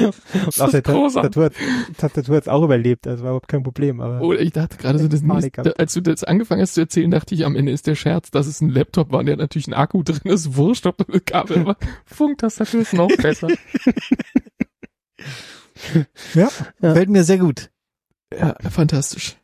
Und 0.00 0.60
auch 0.60 0.70
der 0.70 0.82
Ta- 0.82 0.92
grausam. 0.92 1.22
Tastatur, 1.24 1.44
hat- 1.46 1.96
Tastatur 1.98 2.36
hat's 2.36 2.46
auch 2.48 2.62
überlebt, 2.62 3.04
das 3.04 3.20
war 3.20 3.30
überhaupt 3.30 3.48
kein 3.48 3.62
Problem, 3.64 4.00
aber 4.00 4.20
Oder 4.20 4.40
ich 4.40 4.52
dachte 4.52 4.76
gerade 4.76 4.98
so, 5.00 5.08
das 5.08 5.22
nächste, 5.22 5.76
als 5.78 5.92
du 5.94 6.00
das 6.00 6.22
angefangen 6.22 6.62
hast 6.62 6.74
zu 6.74 6.80
erzählen, 6.82 7.10
dachte 7.10 7.34
ich, 7.34 7.44
am 7.44 7.56
Ende 7.56 7.72
ist 7.72 7.86
der 7.88 7.96
Scherz, 7.96 8.30
dass 8.30 8.46
es 8.46 8.60
ein 8.60 8.68
Laptop 8.70 9.10
war, 9.10 9.24
der 9.24 9.32
hat 9.32 9.40
natürlich 9.40 9.66
ein 9.66 9.74
Akku 9.74 10.02
drin 10.04 10.20
ist, 10.32 10.54
wurscht, 10.56 10.86
ob 10.86 10.98
das 10.98 11.06
Kabel 11.26 11.66
war. 11.66 11.76
Funktastatur 12.06 12.80
ist 12.82 12.92
noch 12.94 13.08
besser. 13.08 13.48
Ja, 16.34 16.48
Ja. 16.80 16.94
fällt 16.94 17.08
mir 17.08 17.24
sehr 17.24 17.38
gut. 17.38 17.70
Ja, 18.32 18.54
fantastisch. 18.70 19.36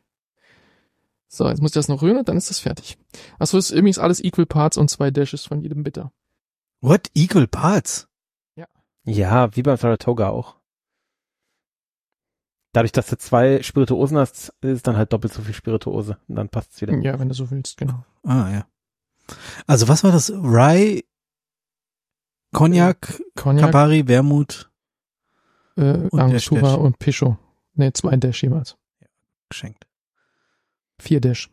So, 1.27 1.47
jetzt 1.47 1.61
muss 1.61 1.71
ich 1.71 1.75
das 1.75 1.87
noch 1.87 2.01
rühren 2.01 2.17
und 2.17 2.27
dann 2.27 2.37
ist 2.37 2.49
das 2.49 2.59
fertig. 2.59 2.97
Achso, 3.37 3.57
ist 3.57 3.71
übrigens 3.71 3.99
alles 3.99 4.23
Equal 4.23 4.45
Parts 4.45 4.77
und 4.77 4.89
zwei 4.89 5.11
Dashes 5.11 5.45
von 5.45 5.61
jedem 5.61 5.83
Bitter. 5.83 6.11
What? 6.81 7.07
Equal 7.13 7.47
Parts? 7.47 8.07
Ja, 9.09 9.55
wie 9.55 9.63
beim 9.63 9.77
Saratoga 9.77 10.29
auch. 10.29 10.55
Dadurch, 12.71 12.91
dass 12.91 13.07
du 13.07 13.17
zwei 13.17 13.63
Spirituosen 13.63 14.17
hast, 14.17 14.53
ist 14.61 14.85
dann 14.85 14.95
halt 14.95 15.11
doppelt 15.11 15.33
so 15.33 15.41
viel 15.41 15.55
Spirituose 15.55 16.17
und 16.27 16.35
dann 16.35 16.49
passt's 16.49 16.79
wieder. 16.81 16.95
Ja, 16.99 17.19
wenn 17.19 17.27
du 17.27 17.33
so 17.33 17.49
willst, 17.49 17.77
genau. 17.77 18.05
Ah, 18.23 18.51
ja. 18.51 18.67
Also 19.65 19.87
was 19.87 20.03
war 20.03 20.11
das? 20.11 20.31
Rye, 20.31 21.03
Cognac, 22.53 23.21
Cognac, 23.35 23.63
Campari, 23.63 24.07
Wermut 24.07 24.71
äh, 25.77 25.97
und 26.09 26.19
Angostura 26.19 26.75
und 26.75 26.99
Peugeot. 26.99 27.37
Ne, 27.73 27.93
zwei 27.93 28.15
Dash 28.17 28.43
jeweils. 28.43 28.77
geschenkt. 29.49 29.87
Vier 30.99 31.21
Dash. 31.21 31.49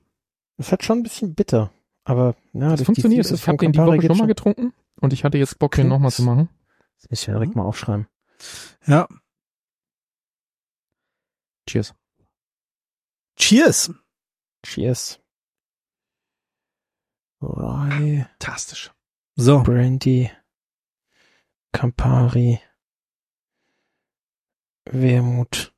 Das 0.59 0.73
hat 0.73 0.85
schon 0.85 0.99
ein 0.99 1.03
bisschen 1.03 1.35
bitter, 1.35 1.71
aber 2.05 2.35
ja, 2.53 2.71
Das 2.71 2.83
funktioniert. 2.83 3.31
Ich 3.31 3.41
vom 3.41 3.53
habe 3.53 3.59
den 3.59 3.73
die 3.73 3.79
Woche 3.79 4.07
schon 4.07 4.19
mal 4.19 4.27
getrunken 4.27 4.73
und 5.01 5.13
ich 5.13 5.25
hatte 5.25 5.39
jetzt 5.39 5.59
Bock, 5.59 5.75
den 5.77 5.89
nochmal 5.89 6.11
zu 6.11 6.23
machen. 6.23 6.49
Das 7.01 7.11
muss 7.11 7.21
ich 7.21 7.27
ja 7.27 7.35
direkt 7.35 7.55
mal 7.57 7.63
aufschreiben. 7.65 8.07
Ja. 8.87 9.09
Cheers. 11.69 11.95
Cheers. 13.37 13.93
Cheers. 14.65 15.21
Rye, 17.43 18.27
Fantastisch. 18.41 18.93
So, 19.37 19.63
Brandy, 19.63 20.31
Campari, 21.73 22.61
Wermut. 24.87 25.75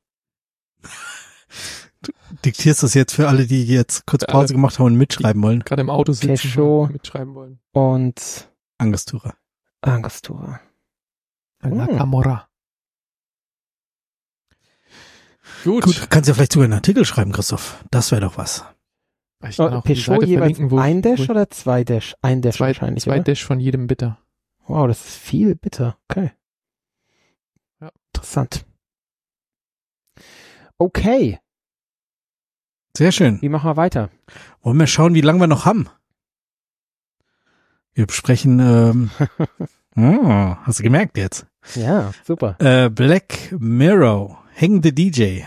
diktierst 2.45 2.83
das 2.83 2.93
jetzt 2.93 3.13
für 3.13 3.27
alle, 3.27 3.45
die 3.45 3.65
jetzt 3.65 4.05
kurz 4.05 4.25
Pause 4.25 4.53
gemacht 4.53 4.79
haben 4.79 4.85
und 4.85 4.95
mitschreiben 4.95 5.41
wollen. 5.43 5.59
Gerade 5.61 5.81
im 5.81 5.89
Auto 5.89 6.13
sitzen 6.13 6.49
Peugeot. 6.49 6.83
und 6.83 6.93
mitschreiben 6.93 7.35
wollen. 7.35 7.59
und 7.73 8.49
Angostura. 8.77 9.35
Angostura. 9.81 10.61
Hm. 11.61 11.97
Camorra. 11.97 12.47
Gut. 15.63 15.83
Gut, 15.83 16.09
kannst 16.09 16.27
ja 16.29 16.33
vielleicht 16.33 16.53
sogar 16.53 16.65
einen 16.65 16.73
Artikel 16.73 17.03
schreiben, 17.05 17.31
Christoph. 17.31 17.83
Das 17.91 18.11
wäre 18.11 18.21
doch 18.21 18.37
was. 18.37 18.63
Ich 19.47 19.57
kann 19.57 19.73
Oh, 19.73 19.81
die 19.85 19.93
Peugeot 19.93 20.01
Seite 20.01 20.25
jeweils 20.25 20.57
verlinken, 20.57 20.71
wo 20.71 20.79
ein 20.79 21.01
Dash 21.01 21.19
ich 21.21 21.29
oder 21.29 21.49
zwei 21.49 21.83
Dash? 21.83 22.15
Ein 22.21 22.41
Dash 22.41 22.57
zwei, 22.57 22.67
wahrscheinlich, 22.67 23.03
zwei 23.03 23.15
oder? 23.15 23.23
Dash 23.23 23.43
von 23.45 23.59
jedem 23.59 23.87
Bitter. 23.87 24.17
Wow, 24.67 24.87
das 24.87 24.99
ist 25.05 25.17
viel 25.17 25.55
bitter. 25.55 25.97
Okay. 26.09 26.31
Ja. 27.81 27.89
Interessant. 28.13 28.65
Okay, 30.77 31.39
Sehr 32.95 33.11
schön. 33.11 33.41
wie 33.41 33.49
machen 33.49 33.69
wir 33.69 33.75
weiter? 33.75 34.09
Wollen 34.61 34.79
wir 34.79 34.87
schauen, 34.87 35.13
wie 35.13 35.21
lange 35.21 35.39
wir 35.39 35.47
noch 35.47 35.65
haben? 35.65 35.89
Wir 37.93 38.05
besprechen, 38.07 38.59
ähm, 38.59 39.11
oh, 39.97 40.55
hast 40.63 40.79
du 40.79 40.83
gemerkt 40.83 41.17
jetzt? 41.17 41.47
Ja, 41.75 42.11
super. 42.25 42.55
Äh, 42.59 42.89
Black 42.89 43.53
Mirror, 43.57 44.43
Hang 44.59 44.81
the 44.83 44.93
DJ. 44.93 45.41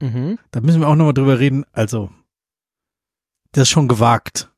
Mhm. 0.00 0.38
Da 0.50 0.60
müssen 0.60 0.80
wir 0.80 0.88
auch 0.88 0.96
nochmal 0.96 1.14
drüber 1.14 1.38
reden. 1.38 1.64
Also, 1.72 2.10
das 3.52 3.62
ist 3.62 3.70
schon 3.70 3.88
gewagt, 3.88 4.50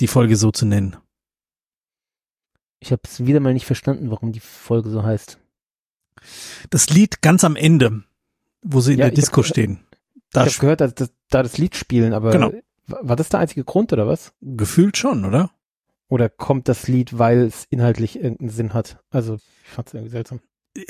die 0.00 0.06
Folge 0.08 0.36
so 0.36 0.50
zu 0.50 0.66
nennen. 0.66 0.96
Ich 2.80 2.92
habe 2.92 3.02
es 3.04 3.24
wieder 3.24 3.40
mal 3.40 3.54
nicht 3.54 3.66
verstanden, 3.66 4.10
warum 4.10 4.32
die 4.32 4.40
Folge 4.40 4.90
so 4.90 5.02
heißt. 5.02 5.38
Das 6.70 6.90
Lied 6.90 7.22
ganz 7.22 7.42
am 7.44 7.56
Ende, 7.56 8.02
wo 8.62 8.80
sie 8.80 8.92
in 8.94 8.98
Ja, 8.98 9.04
der 9.06 9.12
ich 9.12 9.18
hab 9.18 9.22
Disco 9.22 9.40
gehört- 9.40 9.48
stehen. 9.54 9.80
Ich 10.14 10.22
Da 10.32 10.40
habe 10.42 10.50
gehört, 10.50 10.80
dass, 10.80 10.94
dass 10.94 11.12
da 11.30 11.42
das 11.42 11.56
Lied 11.56 11.76
spielen, 11.76 12.12
aber 12.12 12.30
Genau. 12.32 12.52
wa- 12.86 12.98
war 13.02 13.16
das 13.16 13.28
der 13.30 13.40
einzige 13.40 13.64
Grund 13.64 13.92
oder 13.92 14.06
was? 14.06 14.32
gefühlt 14.42 14.96
schon, 14.98 15.24
oder? 15.24 15.50
Oder 16.08 16.28
kommt 16.28 16.68
das 16.68 16.86
Lied, 16.88 17.18
weil 17.18 17.38
es 17.42 17.64
inhaltlich 17.70 18.16
irgendeinen 18.16 18.50
Sinn 18.50 18.74
hat? 18.74 19.02
Also, 19.10 19.34
ich 19.64 19.68
fand 19.70 19.88
es 19.88 19.94
irgendwie 19.94 20.10
seltsam. 20.12 20.40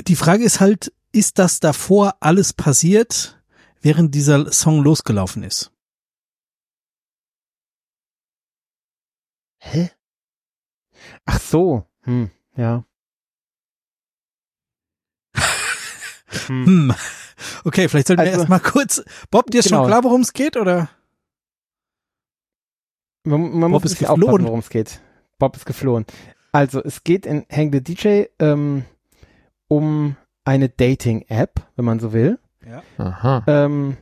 Die 0.06 0.16
Frage 0.16 0.44
ist 0.44 0.60
halt, 0.60 0.92
ist 1.12 1.38
das 1.38 1.60
davor 1.60 2.16
alles 2.20 2.52
passiert, 2.52 3.40
während 3.80 4.14
dieser 4.14 4.52
Song 4.52 4.82
losgelaufen 4.82 5.42
ist? 5.42 5.72
Hä? 9.58 9.90
Ach 11.24 11.40
so. 11.40 11.86
Hm, 12.02 12.30
ja. 12.56 12.84
Hm. 16.48 16.66
Hm. 16.66 16.94
Okay, 17.64 17.88
vielleicht 17.88 18.08
sollten 18.08 18.22
wir 18.22 18.28
Also- 18.28 18.40
erstmal 18.40 18.60
kurz. 18.60 19.02
Bob, 19.30 19.50
dir 19.50 19.60
ist 19.60 19.66
Genau. 19.68 19.82
schon 19.82 19.86
klar, 19.88 20.04
worum 20.04 20.20
es 20.20 20.32
geht, 20.32 20.56
oder? 20.56 20.88
Man, 23.24 23.58
man 23.58 23.72
Bob 23.72 23.82
muss 23.82 23.92
ist 23.92 23.98
geflohen. 23.98 24.22
aufpassen, 24.24 24.44
worum 24.44 24.58
es 24.60 24.68
geht. 24.68 25.00
Bob 25.38 25.56
ist 25.56 25.66
geflohen. 25.66 26.06
Also, 26.52 26.82
es 26.82 27.04
geht 27.04 27.26
in 27.26 27.44
Hang 27.50 27.72
the 27.72 27.82
DJ 27.82 28.24
ähm, 28.38 28.84
um 29.68 30.16
eine 30.44 30.68
Dating-App, 30.68 31.60
wenn 31.76 31.84
man 31.84 31.98
so 32.00 32.12
will. 32.12 32.38
Aha. 32.98 33.44
Ähm, 33.46 33.96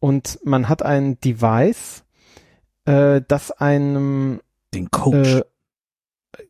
und 0.00 0.38
man 0.44 0.68
hat 0.68 0.82
ein 0.82 1.18
Device, 1.20 2.04
äh, 2.84 3.22
das 3.26 3.50
einem 3.50 4.40
Den 4.74 4.90
Coach. 4.90 5.36
äh, 5.36 5.42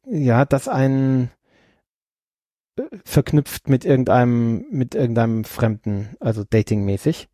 ja, 0.07 0.45
das 0.45 0.66
einen 0.66 1.30
äh, 2.76 2.82
verknüpft 3.05 3.68
mit 3.68 3.85
irgendeinem, 3.85 4.66
mit 4.70 4.95
irgendeinem 4.95 5.45
Fremden, 5.45 6.16
also 6.20 6.43
datingmäßig. 6.45 7.28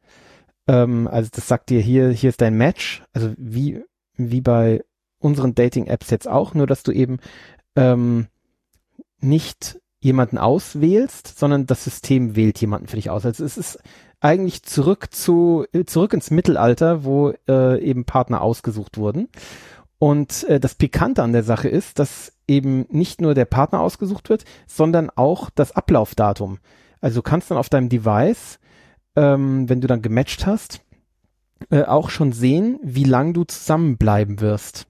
Ähm, 0.68 1.09
also 1.09 1.30
das 1.32 1.48
sagt 1.48 1.70
dir 1.70 1.80
hier, 1.80 2.11
hier 2.11 2.30
ist 2.30 2.40
dein 2.40 2.57
Match, 2.57 3.03
also 3.12 3.32
wie, 3.38 3.82
wie 4.16 4.40
bei 4.40 4.84
unseren 5.21 5.55
Dating-Apps 5.55 6.11
jetzt 6.11 6.29
auch, 6.29 6.55
nur 6.55 6.66
dass 6.66 6.83
du 6.83 6.93
eben 6.93 7.18
ähm, 7.77 8.27
nicht 9.21 9.79
jemanden 10.01 10.39
auswählst, 10.39 11.39
sondern 11.39 11.66
das 11.66 11.85
System 11.85 12.35
wählt 12.35 12.61
jemanden 12.61 12.89
für 12.89 12.97
dich 12.97 13.11
aus. 13.11 13.27
Also 13.27 13.45
es 13.45 13.59
ist 13.59 13.79
eigentlich 14.21 14.62
zurück 14.62 15.09
zu, 15.12 15.66
äh, 15.73 15.85
zurück 15.85 16.12
ins 16.12 16.31
Mittelalter, 16.31 17.05
wo 17.05 17.33
äh, 17.49 17.81
eben 17.83 18.05
Partner 18.05 18.41
ausgesucht 18.41 18.99
wurden. 18.99 19.29
Und 19.99 20.45
äh, 20.45 20.59
das 20.59 20.75
Pikante 20.75 21.23
an 21.23 21.33
der 21.33 21.43
Sache 21.43 21.68
ist, 21.68 21.99
dass 21.99 22.33
eben 22.49 22.87
nicht 22.89 23.21
nur 23.21 23.35
der 23.35 23.45
Partner 23.45 23.81
ausgesucht 23.81 24.31
wird, 24.31 24.45
sondern 24.66 25.11
auch 25.11 25.51
das 25.51 25.73
Ablaufdatum. 25.73 26.59
Also 27.03 27.16
du 27.16 27.23
kannst 27.23 27.51
dann 27.51 27.59
auf 27.59 27.68
deinem 27.68 27.91
Device, 27.91 28.59
ähm, 29.16 29.68
wenn 29.68 29.83
du 29.83 29.87
dann 29.87 30.03
gematcht 30.03 30.47
hast, 30.47 30.81
äh, 31.71 31.83
auch 31.83 32.09
schon 32.09 32.33
sehen, 32.33 32.79
wie 32.83 33.05
lang 33.05 33.35
du 33.35 33.45
zusammenbleiben 33.45 34.41
wirst 34.41 34.89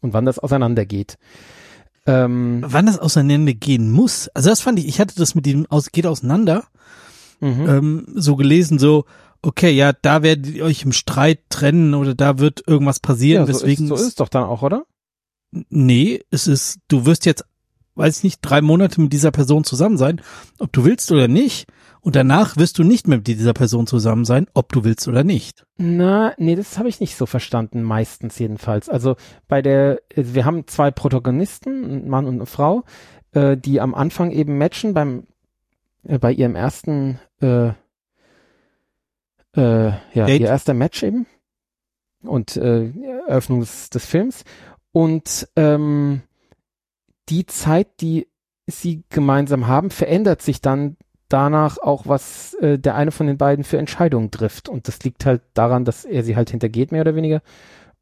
und 0.00 0.12
wann 0.12 0.24
das 0.24 0.38
auseinandergeht. 0.38 1.18
Ähm, 2.06 2.64
Wann 2.66 2.86
das 2.86 2.98
auseinandergehen 2.98 3.90
muss. 3.90 4.28
Also 4.28 4.48
das 4.48 4.62
fand 4.62 4.78
ich, 4.78 4.88
ich 4.88 4.98
hatte 4.98 5.14
das 5.16 5.34
mit 5.34 5.44
dem 5.44 5.66
aus, 5.66 5.92
geht 5.92 6.06
auseinander, 6.06 6.64
mhm. 7.40 7.68
ähm, 7.68 8.06
so 8.14 8.34
gelesen, 8.34 8.78
so, 8.78 9.04
okay, 9.42 9.70
ja, 9.70 9.92
da 9.92 10.22
werdet 10.22 10.54
ihr 10.54 10.64
euch 10.64 10.82
im 10.84 10.92
Streit 10.92 11.40
trennen 11.50 11.94
oder 11.94 12.14
da 12.14 12.38
wird 12.38 12.62
irgendwas 12.66 13.00
passieren, 13.00 13.46
ja, 13.46 13.52
so, 13.52 13.60
weswegen 13.60 13.84
ist, 13.84 13.88
so 13.90 13.94
ist 13.96 14.08
es 14.08 14.14
doch 14.14 14.28
dann 14.28 14.44
auch, 14.44 14.62
oder? 14.62 14.86
Nee, 15.68 16.22
es 16.30 16.46
ist, 16.46 16.78
du 16.88 17.04
wirst 17.04 17.26
jetzt, 17.26 17.44
weiß 17.94 18.18
ich 18.18 18.24
nicht, 18.24 18.40
drei 18.40 18.62
Monate 18.62 19.00
mit 19.00 19.12
dieser 19.12 19.30
Person 19.30 19.64
zusammen 19.64 19.98
sein, 19.98 20.22
ob 20.58 20.72
du 20.72 20.84
willst 20.84 21.12
oder 21.12 21.28
nicht. 21.28 21.66
Und 22.00 22.16
danach 22.16 22.56
wirst 22.56 22.78
du 22.78 22.84
nicht 22.84 23.08
mehr 23.08 23.18
mit 23.18 23.26
dieser 23.26 23.52
Person 23.52 23.86
zusammen 23.86 24.24
sein, 24.24 24.46
ob 24.54 24.72
du 24.72 24.84
willst 24.84 25.08
oder 25.08 25.24
nicht. 25.24 25.66
Na, 25.76 26.32
nee, 26.38 26.54
das 26.54 26.78
habe 26.78 26.88
ich 26.88 27.00
nicht 27.00 27.16
so 27.16 27.26
verstanden, 27.26 27.82
meistens 27.82 28.38
jedenfalls. 28.38 28.88
Also 28.88 29.16
bei 29.48 29.62
der, 29.62 30.00
also 30.16 30.34
wir 30.34 30.44
haben 30.44 30.66
zwei 30.66 30.90
Protagonisten, 30.90 31.84
ein 31.84 32.08
Mann 32.08 32.26
und 32.26 32.36
eine 32.36 32.46
Frau, 32.46 32.84
äh, 33.32 33.56
die 33.56 33.80
am 33.80 33.94
Anfang 33.94 34.30
eben 34.30 34.58
matchen 34.58 34.94
beim, 34.94 35.26
äh, 36.04 36.18
bei 36.18 36.32
ihrem 36.32 36.54
ersten, 36.54 37.18
äh, 37.40 37.68
äh, 39.56 39.92
ja, 40.14 40.26
Date. 40.26 40.40
ihr 40.40 40.48
erster 40.48 40.74
Match 40.74 41.02
eben 41.02 41.26
und 42.22 42.56
äh, 42.56 42.90
Eröffnung 43.26 43.60
des, 43.60 43.90
des 43.90 44.04
Films 44.06 44.44
und 44.92 45.48
ähm, 45.56 46.22
die 47.28 47.46
Zeit, 47.46 48.00
die 48.00 48.28
sie 48.66 49.04
gemeinsam 49.08 49.66
haben, 49.66 49.90
verändert 49.90 50.42
sich 50.42 50.60
dann 50.60 50.96
danach 51.28 51.78
auch, 51.78 52.06
was 52.06 52.54
äh, 52.54 52.78
der 52.78 52.94
eine 52.94 53.10
von 53.12 53.26
den 53.26 53.38
beiden 53.38 53.64
für 53.64 53.78
Entscheidungen 53.78 54.30
trifft. 54.30 54.68
Und 54.68 54.88
das 54.88 55.02
liegt 55.04 55.26
halt 55.26 55.42
daran, 55.54 55.84
dass 55.84 56.04
er 56.04 56.22
sie 56.24 56.36
halt 56.36 56.50
hintergeht, 56.50 56.92
mehr 56.92 57.02
oder 57.02 57.14
weniger. 57.14 57.42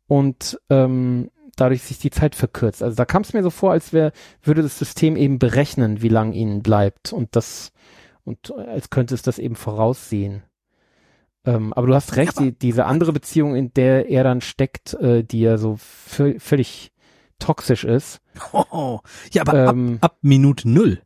Und 0.09 0.61
ähm, 0.70 1.31
dadurch 1.57 1.83
sich 1.83 1.99
die 1.99 2.11
Zeit 2.11 2.35
verkürzt. 2.35 2.83
Also 2.83 2.97
da 2.97 3.05
kam 3.05 3.22
es 3.22 3.33
mir 3.33 3.43
so 3.43 3.51
vor, 3.51 3.72
als 3.72 3.93
wäre, 3.93 4.12
würde 4.43 4.62
das 4.62 4.79
System 4.79 5.16
eben 5.16 5.39
berechnen, 5.39 6.03
wie 6.03 6.09
lang 6.09 6.33
ihnen 6.33 6.62
bleibt. 6.62 7.12
Und 7.12 7.35
das, 7.37 7.72
und 8.24 8.51
äh, 8.57 8.62
als 8.70 8.91
könnte 8.91 9.14
es 9.14 9.22
das 9.22 9.39
eben 9.39 9.57
voraussehen. 9.57 10.43
Ähm, 11.45 11.72
aber 11.72 11.87
du 11.87 11.95
hast 11.95 12.16
recht, 12.16 12.39
die, 12.39 12.53
diese 12.53 12.87
andere 12.87 13.12
Beziehung, 13.12 13.55
in 13.55 13.72
der 13.74 14.09
er 14.09 14.24
dann 14.24 14.41
steckt, 14.41 14.95
äh, 14.95 15.22
die 15.22 15.41
ja 15.41 15.59
so 15.59 15.74
vö- 15.74 16.39
völlig 16.41 16.93
toxisch 17.39 17.85
ist. 17.85 18.20
Oh, 18.53 19.01
ja, 19.33 19.43
aber 19.43 19.66
Ähm, 19.70 19.99
ab, 20.01 20.12
ab 20.12 20.18
Minute 20.22 20.68
null. 20.68 21.01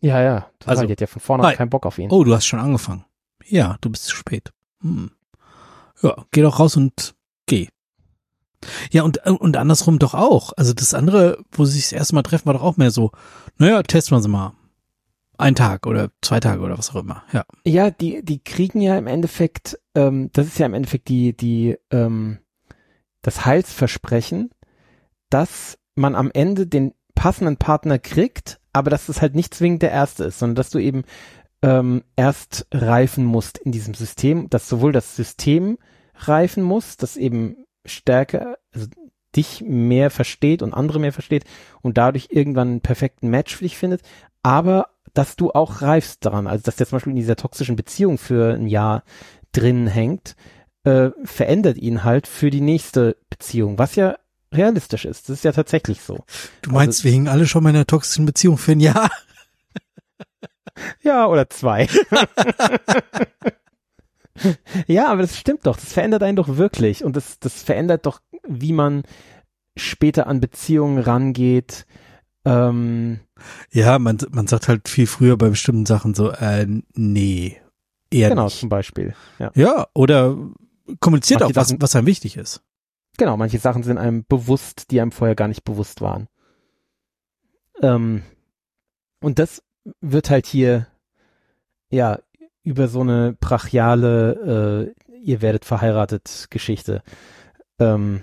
Ja, 0.00 0.20
ja. 0.22 0.40
Total. 0.58 0.70
Also- 0.76 0.86
die 0.86 0.92
hat 0.92 1.00
ja 1.00 1.06
von 1.06 1.20
vornherein 1.20 1.56
keinen 1.56 1.70
Bock 1.70 1.86
auf 1.86 1.98
ihn. 1.98 2.10
Oh, 2.10 2.24
du 2.24 2.34
hast 2.34 2.46
schon 2.46 2.60
angefangen. 2.60 3.04
Ja, 3.44 3.76
du 3.80 3.90
bist 3.90 4.04
zu 4.04 4.16
spät. 4.16 4.52
Hm. 4.82 5.10
Ja, 6.02 6.24
geh 6.30 6.42
doch 6.42 6.58
raus 6.58 6.76
und 6.76 7.14
geh. 7.46 7.68
Ja, 8.90 9.02
und, 9.02 9.18
und 9.26 9.56
andersrum 9.56 9.98
doch 9.98 10.14
auch. 10.14 10.52
Also 10.56 10.72
das 10.72 10.94
andere, 10.94 11.38
wo 11.52 11.64
sie 11.64 11.72
sich 11.72 11.84
das 11.84 11.92
erste 11.92 12.14
Mal 12.14 12.22
treffen, 12.22 12.46
war 12.46 12.54
doch 12.54 12.62
auch 12.62 12.76
mehr 12.76 12.90
so, 12.90 13.12
naja, 13.58 13.82
testen 13.82 14.16
wir 14.16 14.22
sie 14.22 14.28
mal. 14.28 14.52
Ein 15.38 15.54
Tag 15.54 15.86
oder 15.86 16.10
zwei 16.22 16.40
Tage 16.40 16.62
oder 16.62 16.78
was 16.78 16.90
auch 16.90 16.96
immer. 16.96 17.22
Ja. 17.32 17.44
Ja, 17.64 17.90
die, 17.90 18.24
die 18.24 18.42
kriegen 18.42 18.80
ja 18.80 18.96
im 18.96 19.06
Endeffekt, 19.06 19.78
ähm, 19.94 20.30
das 20.32 20.46
ist 20.46 20.58
ja 20.58 20.66
im 20.66 20.74
Endeffekt 20.74 21.08
die, 21.08 21.36
die, 21.36 21.76
ähm, 21.90 22.38
das 23.22 23.44
Heilsversprechen, 23.44 24.50
dass 25.30 25.78
man 25.94 26.14
am 26.14 26.30
Ende 26.32 26.66
den 26.66 26.94
passenden 27.14 27.58
Partner 27.58 27.98
kriegt, 27.98 28.60
aber 28.76 28.90
dass 28.90 29.08
es 29.08 29.22
halt 29.22 29.34
nicht 29.34 29.54
zwingend 29.54 29.82
der 29.82 29.90
erste 29.90 30.24
ist, 30.24 30.38
sondern 30.38 30.56
dass 30.56 30.70
du 30.70 30.78
eben 30.78 31.04
ähm, 31.62 32.04
erst 32.14 32.66
reifen 32.72 33.24
musst 33.24 33.56
in 33.56 33.72
diesem 33.72 33.94
System, 33.94 34.50
dass 34.50 34.68
sowohl 34.68 34.92
das 34.92 35.16
System 35.16 35.78
reifen 36.14 36.62
muss, 36.62 36.98
das 36.98 37.16
eben 37.16 37.64
stärker, 37.86 38.58
also 38.72 38.86
dich 39.34 39.62
mehr 39.66 40.10
versteht 40.10 40.62
und 40.62 40.74
andere 40.74 41.00
mehr 41.00 41.12
versteht 41.12 41.44
und 41.80 41.96
dadurch 41.96 42.28
irgendwann 42.30 42.68
einen 42.68 42.80
perfekten 42.80 43.28
Match 43.28 43.56
für 43.56 43.64
dich 43.64 43.78
findet, 43.78 44.02
aber 44.42 44.88
dass 45.14 45.36
du 45.36 45.52
auch 45.52 45.80
reifst 45.80 46.26
daran, 46.26 46.46
also 46.46 46.62
dass 46.62 46.76
der 46.76 46.86
zum 46.86 46.96
Beispiel 46.96 47.12
in 47.12 47.18
dieser 47.18 47.36
toxischen 47.36 47.76
Beziehung 47.76 48.18
für 48.18 48.54
ein 48.54 48.66
Jahr 48.66 49.02
drin 49.52 49.86
hängt, 49.86 50.36
äh, 50.84 51.10
verändert 51.24 51.78
ihn 51.78 52.04
halt 52.04 52.26
für 52.26 52.50
die 52.50 52.60
nächste 52.60 53.16
Beziehung, 53.30 53.78
was 53.78 53.96
ja 53.96 54.16
realistisch 54.52 55.04
ist. 55.04 55.28
Das 55.28 55.38
ist 55.38 55.44
ja 55.44 55.52
tatsächlich 55.52 56.00
so. 56.00 56.24
Du 56.62 56.70
meinst, 56.70 57.04
wir 57.04 57.12
hingen 57.12 57.28
alle 57.28 57.46
schon 57.46 57.62
mal 57.62 57.70
in 57.70 57.76
einer 57.76 57.86
toxischen 57.86 58.26
Beziehung 58.26 58.58
für 58.58 58.72
ein 58.72 58.80
Jahr? 58.80 59.10
Ja, 61.02 61.26
oder 61.26 61.48
zwei. 61.48 61.88
ja, 64.86 65.08
aber 65.08 65.22
das 65.22 65.38
stimmt 65.38 65.66
doch. 65.66 65.76
Das 65.76 65.92
verändert 65.92 66.22
einen 66.22 66.36
doch 66.36 66.56
wirklich. 66.56 67.02
Und 67.02 67.16
das, 67.16 67.38
das 67.38 67.62
verändert 67.62 68.04
doch, 68.04 68.20
wie 68.46 68.74
man 68.74 69.04
später 69.76 70.26
an 70.26 70.40
Beziehungen 70.40 70.98
rangeht. 70.98 71.86
Ähm, 72.44 73.20
Ja, 73.72 73.98
man, 73.98 74.18
man 74.30 74.46
sagt 74.46 74.68
halt 74.68 74.88
viel 74.88 75.06
früher 75.06 75.36
bei 75.36 75.48
bestimmten 75.48 75.86
Sachen 75.86 76.14
so, 76.14 76.30
äh, 76.30 76.66
nee, 76.94 77.60
eher 78.10 78.28
genau, 78.28 78.44
nicht. 78.44 78.58
zum 78.58 78.68
Beispiel. 78.68 79.14
Ja. 79.38 79.50
Ja, 79.54 79.86
oder 79.94 80.36
kommuniziert 81.00 81.40
Manche 81.40 81.58
auch, 81.58 81.62
was, 81.62 81.74
was 81.80 81.96
einem 81.96 82.06
wichtig 82.06 82.36
ist. 82.36 82.62
Genau, 83.18 83.36
manche 83.36 83.58
Sachen 83.58 83.82
sind 83.82 83.98
einem 83.98 84.24
bewusst, 84.26 84.90
die 84.90 85.00
einem 85.00 85.12
vorher 85.12 85.36
gar 85.36 85.48
nicht 85.48 85.64
bewusst 85.64 86.00
waren. 86.00 86.28
Ähm, 87.82 88.22
und 89.20 89.38
das 89.38 89.62
wird 90.00 90.30
halt 90.30 90.46
hier, 90.46 90.86
ja, 91.90 92.18
über 92.62 92.88
so 92.88 93.00
eine 93.00 93.32
brachiale, 93.38 94.94
äh, 95.08 95.16
ihr 95.22 95.40
werdet 95.40 95.64
verheiratet 95.64 96.48
Geschichte, 96.50 97.02
ähm, 97.78 98.22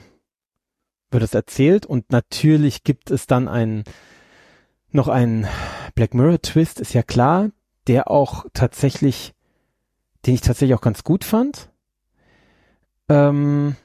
wird 1.12 1.24
es 1.24 1.34
erzählt 1.34 1.86
und 1.86 2.12
natürlich 2.12 2.84
gibt 2.84 3.10
es 3.10 3.28
dann 3.28 3.48
einen, 3.48 3.84
noch 4.92 5.08
einen 5.08 5.48
Black 5.96 6.14
Mirror 6.14 6.42
Twist, 6.42 6.80
ist 6.80 6.94
ja 6.94 7.04
klar, 7.04 7.52
der 7.88 8.12
auch 8.12 8.46
tatsächlich, 8.54 9.34
den 10.26 10.36
ich 10.36 10.42
tatsächlich 10.42 10.76
auch 10.76 10.82
ganz 10.82 11.04
gut 11.04 11.24
fand. 11.24 11.70
Ähm, 13.10 13.76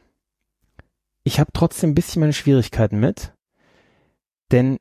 ich 1.28 1.38
habe 1.38 1.50
trotzdem 1.52 1.90
ein 1.90 1.94
bisschen 1.94 2.20
meine 2.20 2.32
Schwierigkeiten 2.32 2.98
mit, 2.98 3.34
denn 4.50 4.78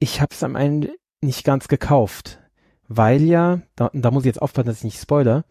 ich 0.00 0.20
habe 0.20 0.34
es 0.34 0.42
am 0.42 0.56
Ende 0.56 0.92
nicht 1.20 1.44
ganz 1.44 1.68
gekauft, 1.68 2.40
weil 2.88 3.22
ja, 3.22 3.62
da, 3.76 3.90
da 3.92 4.10
muss 4.10 4.24
ich 4.24 4.26
jetzt 4.26 4.42
aufpassen, 4.42 4.66
dass 4.66 4.78
ich 4.78 4.84
nicht 4.84 5.00
spoiler, 5.00 5.44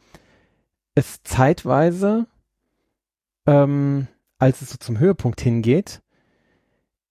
es 0.96 1.24
zeitweise, 1.24 2.28
ähm, 3.46 4.10
als 4.38 4.62
es 4.62 4.72
so 4.72 4.78
zum 4.78 5.00
Höhepunkt 5.00 5.40
hingeht, 5.40 6.02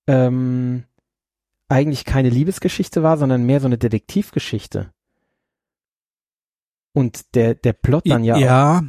ähm, 0.07 0.85
eigentlich 1.69 2.05
keine 2.05 2.29
Liebesgeschichte 2.29 3.03
war, 3.03 3.17
sondern 3.17 3.47
mehr 3.47 3.61
so 3.61 3.67
eine 3.67 3.79
Detektivgeschichte. 3.79 4.93
Und 6.93 7.35
der, 7.35 7.55
der 7.55 7.73
Plot 7.73 8.07
dann 8.11 8.25
ja, 8.25 8.35
auch 8.35 8.41
ja, 8.41 8.83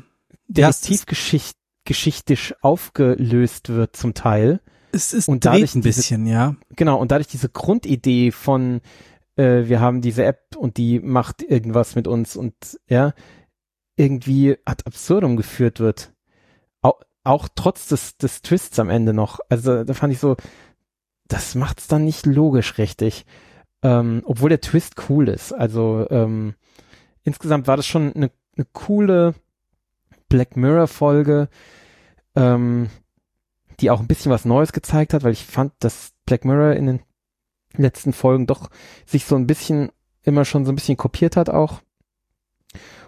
ja, 0.50 0.70
es 0.70 0.82
ist, 0.82 0.84
detektivgeschicht 0.84 1.59
geschichtisch 1.90 2.54
aufgelöst 2.62 3.70
wird 3.70 3.96
zum 3.96 4.14
Teil. 4.14 4.62
es 4.92 5.12
ist 5.12 5.28
und 5.28 5.44
dadurch 5.44 5.74
ein 5.76 5.82
diese- 5.82 5.98
bisschen, 6.00 6.28
ja. 6.28 6.56
Genau, 6.76 7.00
und 7.00 7.10
dadurch 7.12 7.28
diese 7.28 7.50
Grundidee 7.50 8.30
von 8.32 8.82
äh, 9.38 9.68
wir 9.68 9.80
haben 9.82 10.02
diese 10.02 10.24
App 10.24 10.56
und 10.56 10.78
die 10.78 11.00
macht 11.00 11.42
irgendwas 11.42 11.96
mit 11.96 12.08
uns 12.08 12.36
und 12.36 12.54
ja, 12.88 13.14
irgendwie 13.96 14.56
ad 14.66 14.84
absurdum 14.86 15.36
geführt 15.36 15.80
wird. 15.80 16.14
Auch, 16.82 17.02
auch 17.24 17.50
trotz 17.56 17.88
des, 17.88 18.18
des 18.18 18.44
Twists 18.44 18.78
am 18.80 18.90
Ende 18.92 19.14
noch. 19.14 19.40
Also 19.50 19.84
da 19.84 19.94
fand 19.96 20.14
ich 20.14 20.20
so, 20.20 20.38
das 21.28 21.56
macht's 21.56 21.88
dann 21.88 22.06
nicht 22.06 22.26
logisch 22.28 22.78
richtig. 22.78 23.26
Ähm, 23.82 24.22
obwohl 24.26 24.50
der 24.50 24.62
Twist 24.62 24.96
cool 25.10 25.28
ist. 25.30 25.54
Also 25.54 26.06
ähm, 26.12 26.54
insgesamt 27.24 27.66
war 27.66 27.78
das 27.78 27.88
schon 27.88 28.14
eine, 28.14 28.30
eine 28.58 28.68
coole 28.74 29.34
Black 30.28 30.56
Mirror 30.58 30.88
Folge, 30.88 31.48
ähm, 32.36 32.90
die 33.80 33.92
auch 33.92 34.00
ein 34.00 34.08
bisschen 34.08 34.32
was 34.32 34.46
Neues 34.46 34.74
gezeigt 34.74 35.14
hat, 35.14 35.24
weil 35.24 35.32
ich 35.34 35.46
fand, 35.46 35.74
dass 35.80 36.14
Black 36.26 36.46
Mirror 36.46 36.74
in 36.74 36.86
den 36.88 37.00
letzten 37.74 38.14
Folgen 38.14 38.48
doch 38.48 38.70
sich 39.06 39.26
so 39.26 39.36
ein 39.36 39.48
bisschen 39.48 39.92
immer 40.24 40.46
schon 40.46 40.66
so 40.66 40.72
ein 40.72 40.76
bisschen 40.76 40.98
kopiert 40.98 41.36
hat 41.38 41.50
auch. 41.50 41.82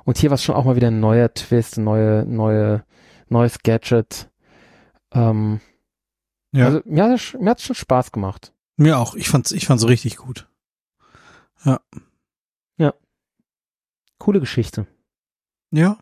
Und 0.06 0.18
hier 0.18 0.30
war 0.30 0.36
es 0.36 0.44
schon 0.44 0.56
auch 0.56 0.66
mal 0.66 0.76
wieder 0.76 0.88
ein 0.88 1.00
neuer 1.00 1.34
Twist, 1.34 1.78
ein 1.78 1.84
neue, 1.84 2.26
neue, 2.26 2.84
neues 3.30 3.60
Gadget. 3.64 4.30
Ähm, 5.12 5.62
Ja. 6.54 6.66
Also 6.66 6.82
mir 6.86 7.04
hat 7.04 7.12
es 7.12 7.34
mir 7.34 7.50
hat's 7.52 7.64
schon 7.64 7.76
Spaß 7.76 8.12
gemacht. 8.12 8.54
Mir 8.78 8.98
auch. 8.98 9.16
Ich 9.16 9.30
fand's, 9.30 9.52
ich 9.52 9.68
fand's 9.68 9.88
richtig 9.88 10.18
gut. 10.18 10.48
Coole 14.22 14.40
Geschichte. 14.40 14.86
Ja. 15.72 15.98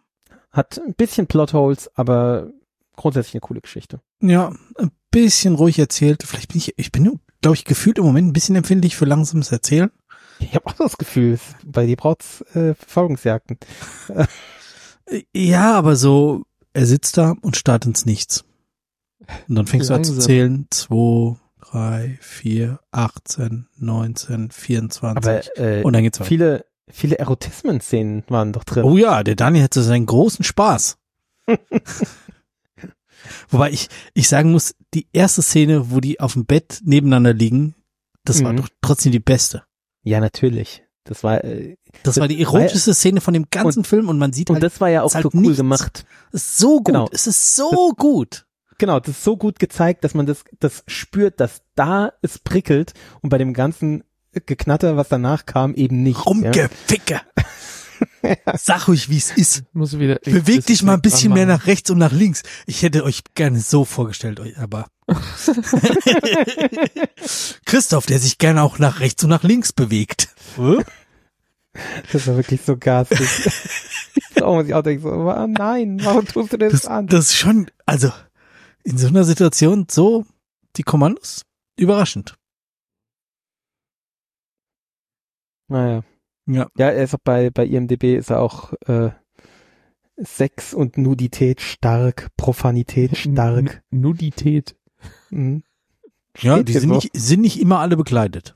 Hat 0.51 0.77
ein 0.77 0.93
bisschen 0.93 1.27
Plotholes, 1.27 1.89
aber 1.95 2.51
grundsätzlich 2.99 3.35
eine 3.35 3.41
coole 3.41 3.61
Geschichte. 3.61 4.01
Ja, 4.21 4.53
ein 4.77 4.91
bisschen 5.11 5.55
ruhig 5.55 5.79
erzählt. 5.79 6.23
Vielleicht 6.23 6.49
bin 6.49 6.57
ich, 6.57 6.77
ich 6.77 6.91
bin, 6.91 7.19
glaube 7.41 7.55
ich, 7.55 7.65
gefühlt 7.65 7.97
im 7.97 8.05
Moment 8.05 8.27
ein 8.27 8.33
bisschen 8.33 8.55
empfindlich 8.55 8.95
für 8.95 9.05
langsames 9.05 9.51
Erzählen. 9.51 9.91
Ich 10.39 10.55
habe 10.55 10.67
auch 10.67 10.73
das 10.73 10.97
Gefühl, 10.97 11.39
bei 11.65 11.85
dir 11.85 11.97
braucht's 11.97 12.41
äh, 12.53 12.73
Verfolgungsjagden. 12.75 13.57
Ja, 15.33 15.73
aber 15.75 15.95
so, 15.95 16.43
er 16.73 16.85
sitzt 16.85 17.17
da 17.17 17.35
und 17.41 17.57
starrt 17.57 17.85
ins 17.85 18.05
Nichts. 18.05 18.45
Und 19.47 19.55
dann 19.55 19.67
fängst 19.67 19.89
du 19.89 19.93
an 19.93 20.03
zu 20.03 20.11
Langsam. 20.13 20.27
zählen. 20.27 20.67
Zwei, 20.69 21.35
drei, 21.59 22.17
vier, 22.21 22.79
18, 22.91 23.67
19, 23.77 24.51
24. 24.51 25.51
Aber 25.57 25.57
äh, 25.57 25.83
und 25.83 25.93
dann 25.93 26.03
geht's 26.03 26.19
weiter. 26.19 26.27
viele, 26.27 26.65
viele 26.89 27.17
Erotismen-Szenen 27.19 28.23
waren 28.27 28.53
doch 28.53 28.63
drin. 28.63 28.83
Oh 28.83 28.97
ja, 28.97 29.23
der 29.23 29.35
Daniel 29.35 29.63
hatte 29.63 29.81
seinen 29.81 30.05
großen 30.05 30.43
Spaß. 30.43 30.97
Wobei 33.49 33.71
ich, 33.71 33.89
ich 34.13 34.27
sagen 34.29 34.51
muss, 34.51 34.75
die 34.93 35.07
erste 35.13 35.41
Szene, 35.41 35.91
wo 35.91 35.99
die 35.99 36.19
auf 36.19 36.33
dem 36.33 36.45
Bett 36.45 36.81
nebeneinander 36.83 37.33
liegen, 37.33 37.75
das 38.25 38.43
war 38.43 38.53
Mhm. 38.53 38.57
doch 38.57 38.69
trotzdem 38.81 39.11
die 39.11 39.19
beste. 39.19 39.63
Ja, 40.03 40.19
natürlich. 40.19 40.83
Das 41.03 41.23
war 41.23 41.43
äh, 41.43 41.75
Das 42.03 42.15
Das 42.15 42.17
war 42.19 42.27
die 42.27 42.41
erotischste 42.41 42.93
Szene 42.93 43.21
von 43.21 43.33
dem 43.33 43.45
ganzen 43.49 43.83
Film 43.83 44.09
und 44.09 44.17
man 44.19 44.31
sieht 44.33 44.49
und 44.49 44.55
halt, 44.57 44.63
das 44.63 44.79
war 44.79 44.89
ja 44.89 45.01
auch 45.03 45.13
halt 45.13 45.23
so 45.23 45.29
cool 45.33 45.41
nichts. 45.41 45.57
gemacht. 45.57 46.05
ist 46.31 46.57
so 46.57 46.77
gut, 46.77 46.85
genau. 46.85 47.09
es 47.11 47.25
ist 47.27 47.55
so 47.55 47.93
gut. 47.97 48.45
Genau, 48.77 48.99
das 48.99 49.09
ist 49.09 49.23
so 49.23 49.35
gut 49.35 49.59
gezeigt, 49.59 50.03
dass 50.03 50.13
man 50.13 50.25
das, 50.25 50.43
das 50.59 50.83
spürt, 50.87 51.39
dass 51.39 51.63
da 51.75 52.13
es 52.21 52.37
prickelt 52.39 52.93
und 53.21 53.29
bei 53.29 53.37
dem 53.37 53.53
ganzen 53.53 54.03
Geknatter, 54.45 54.95
was 54.95 55.09
danach 55.09 55.45
kam, 55.45 55.73
eben 55.73 56.03
nicht. 56.03 56.19
Ja? 56.43 56.51
Sag 58.57 58.87
ruhig, 58.87 59.09
wie 59.09 59.17
es 59.17 59.31
ist. 59.31 59.63
Muss 59.73 59.97
wieder. 59.97 60.19
Beweg 60.23 60.65
dich 60.65 60.83
mal 60.83 60.93
ein 60.95 61.01
bisschen 61.01 61.33
mehr 61.33 61.45
nach. 61.45 61.59
nach 61.59 61.67
rechts 61.67 61.89
und 61.89 61.97
nach 61.97 62.11
links. 62.11 62.43
Ich 62.65 62.81
hätte 62.83 63.03
euch 63.03 63.21
gerne 63.35 63.59
so 63.59 63.85
vorgestellt, 63.85 64.39
euch, 64.39 64.57
aber 64.57 64.87
Christoph, 67.65 68.05
der 68.05 68.19
sich 68.19 68.37
gerne 68.37 68.61
auch 68.63 68.79
nach 68.79 68.99
rechts 68.99 69.23
und 69.23 69.29
nach 69.29 69.43
links 69.43 69.73
bewegt. 69.73 70.29
Das 72.11 72.27
war 72.27 72.35
wirklich 72.35 72.61
so 72.61 72.77
garstig. 72.77 73.19
da 74.35 74.47
muss 74.47 74.65
ich 74.65 74.73
auch 74.73 74.83
denken, 74.83 75.03
so, 75.03 75.09
oh 75.09 75.47
nein, 75.47 75.99
warum 76.03 76.25
tust 76.25 76.53
du 76.53 76.57
das, 76.57 76.71
Das, 76.73 76.85
an? 76.85 77.07
das 77.07 77.27
ist 77.27 77.37
schon, 77.37 77.69
also 77.85 78.11
in 78.83 78.97
so 78.97 79.07
einer 79.07 79.23
Situation 79.23 79.87
so 79.89 80.25
die 80.75 80.83
Kommandos 80.83 81.45
überraschend. 81.77 82.35
Naja. 85.67 86.03
Ja. 86.51 86.67
Ja, 86.77 86.89
er 86.89 87.03
ist 87.03 87.13
auch 87.13 87.19
bei, 87.23 87.49
bei 87.51 87.65
IMDB 87.65 88.15
ist 88.17 88.29
er 88.31 88.39
auch 88.41 88.73
äh, 88.87 89.11
Sex 90.17 90.73
und 90.73 90.97
Nudität 90.97 91.61
stark, 91.61 92.29
Profanität 92.37 93.15
stark. 93.17 93.83
N- 93.91 94.01
Nudität. 94.01 94.75
Mhm. 95.29 95.63
Ja, 96.39 96.55
Steht 96.55 96.67
die 96.69 96.73
sind 96.73 96.89
nicht, 96.89 97.09
sind 97.13 97.41
nicht 97.41 97.59
immer 97.59 97.79
alle 97.79 97.95
bekleidet. 97.97 98.55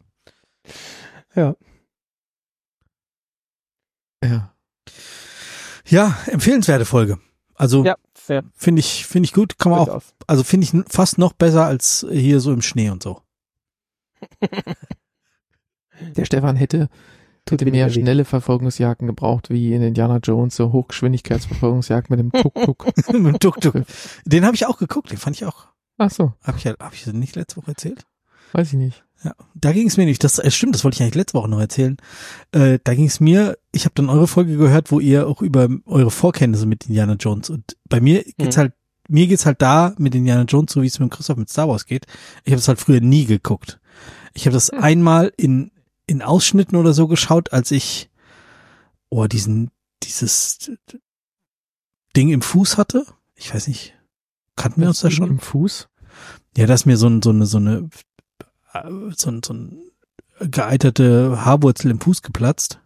Ja. 1.36 1.56
Ja. 4.24 4.54
Ja, 5.86 6.18
empfehlenswerte 6.28 6.86
Folge. 6.86 7.20
Also 7.56 7.84
Ja, 7.86 7.96
finde 8.56 8.80
ich, 8.80 9.06
finde 9.06 9.26
ich 9.28 9.34
gut. 9.34 9.60
Kann 9.60 9.72
man 9.72 9.80
auch, 9.82 9.86
durchaus. 9.86 10.16
also 10.28 10.44
finde 10.44 10.66
ich 10.66 10.74
fast 10.92 11.18
noch 11.18 11.34
besser 11.34 11.66
als 11.66 12.06
hier 12.10 12.40
so 12.40 12.52
im 12.54 12.62
Schnee 12.62 12.90
und 12.90 13.04
so. 13.04 13.22
Der 16.16 16.26
Stefan 16.26 16.56
hätte, 16.56 16.90
Tut 17.46 17.60
hätte 17.62 17.72
mehr 17.72 17.90
schnelle 17.90 18.24
Verfolgungsjagden 18.26 19.08
gebraucht, 19.08 19.50
wie 19.50 19.74
in 19.74 19.82
Indiana 19.82 20.18
Jones, 20.24 20.56
so 20.56 20.72
Hochgeschwindigkeitsverfolgungsjagd 20.72 22.10
mit 22.10 22.20
dem 22.20 22.32
Tuk-Tuk. 22.32 22.86
Mit 23.14 23.34
dem 23.34 23.40
Tuk-Tuk. 23.40 23.84
Den 24.26 24.46
habe 24.46 24.56
ich 24.56 24.66
auch 24.66 24.78
geguckt, 24.78 25.12
den 25.12 25.18
fand 25.18 25.36
ich 25.36 25.46
auch. 25.46 25.68
Ach 25.98 26.10
so, 26.10 26.34
Habe 26.44 26.58
ich, 26.58 26.66
hab 26.66 26.94
ich 26.94 27.06
nicht 27.08 27.36
letzte 27.36 27.58
Woche 27.58 27.72
erzählt? 27.72 28.06
weiß 28.54 28.68
ich 28.70 28.80
nicht. 28.80 29.04
Ja, 29.24 29.34
da 29.56 29.72
ging 29.72 29.88
es 29.88 29.98
mir 29.98 30.06
nicht. 30.06 30.24
Das 30.24 30.38
äh, 30.38 30.52
stimmt, 30.52 30.76
das 30.76 30.84
wollte 30.84 30.96
ich 30.96 31.02
eigentlich 31.02 31.16
letzte 31.16 31.38
Woche 31.38 31.50
noch 31.50 31.60
erzählen. 31.60 31.98
Äh, 32.52 32.80
da 32.84 32.94
ging 32.94 33.06
es 33.06 33.20
mir, 33.20 33.58
ich 33.72 33.86
habe 33.86 33.94
dann 33.96 34.10
eure 34.10 34.28
Folge 34.28 34.58
gehört, 34.58 34.92
wo 34.92 35.00
ihr 35.00 35.28
auch 35.28 35.42
über 35.42 35.70
eure 35.86 36.12
Vorkenntnisse 36.12 36.66
mit 36.66 36.86
Indiana 36.88 37.14
Jones 37.14 37.50
und 37.50 37.76
bei 37.90 38.00
mir 38.02 38.24
geht's 38.38 38.58
Mhm. 38.58 38.62
halt, 38.62 38.74
mir 39.10 39.28
geht's 39.28 39.46
halt 39.46 39.62
da 39.62 39.96
mit 39.98 40.14
Indiana 40.16 40.44
Jones, 40.44 40.72
so 40.74 40.82
wie 40.82 40.88
es 40.88 41.00
mit 41.00 41.12
Christoph 41.12 41.38
mit 41.38 41.50
Star 41.50 41.68
Wars 41.68 41.86
geht. 41.86 42.06
Ich 42.44 42.52
habe 42.54 42.60
es 42.60 42.68
halt 42.68 42.80
früher 42.80 43.02
nie 43.02 43.26
geguckt. 43.26 43.80
Ich 44.34 44.46
habe 44.46 44.54
das 44.54 44.70
Hm. 44.72 44.84
einmal 44.84 45.34
in 45.38 45.72
in 46.08 46.22
Ausschnitten 46.22 46.76
oder 46.76 46.94
so 46.94 47.08
geschaut, 47.08 47.54
als 47.54 47.72
ich 47.72 48.10
oh 49.10 49.28
diesen 49.28 49.72
dieses 50.04 50.72
Ding 52.16 52.30
im 52.30 52.42
Fuß 52.42 52.78
hatte. 52.78 53.06
Ich 53.36 53.54
weiß 53.54 53.68
nicht, 53.68 53.94
kannten 54.56 54.82
wir 54.82 54.88
uns 54.90 55.02
da 55.02 55.10
schon? 55.10 55.30
Im 55.30 55.40
Fuß? 55.40 55.90
Ja, 56.58 56.68
da 56.68 56.74
ist 56.74 56.86
mir 56.86 56.98
so, 56.98 57.08
ein, 57.08 57.22
so 57.22 57.32
eine, 57.32 57.46
so 57.46 57.58
eine, 57.58 57.90
äh, 58.74 58.90
so 59.16 59.32
ein, 59.32 59.42
so 59.44 59.54
ein 59.54 59.84
geeiterte 60.40 61.44
Haarwurzel 61.44 61.92
im 61.92 62.00
Fuß 62.00 62.22
geplatzt. 62.22 62.80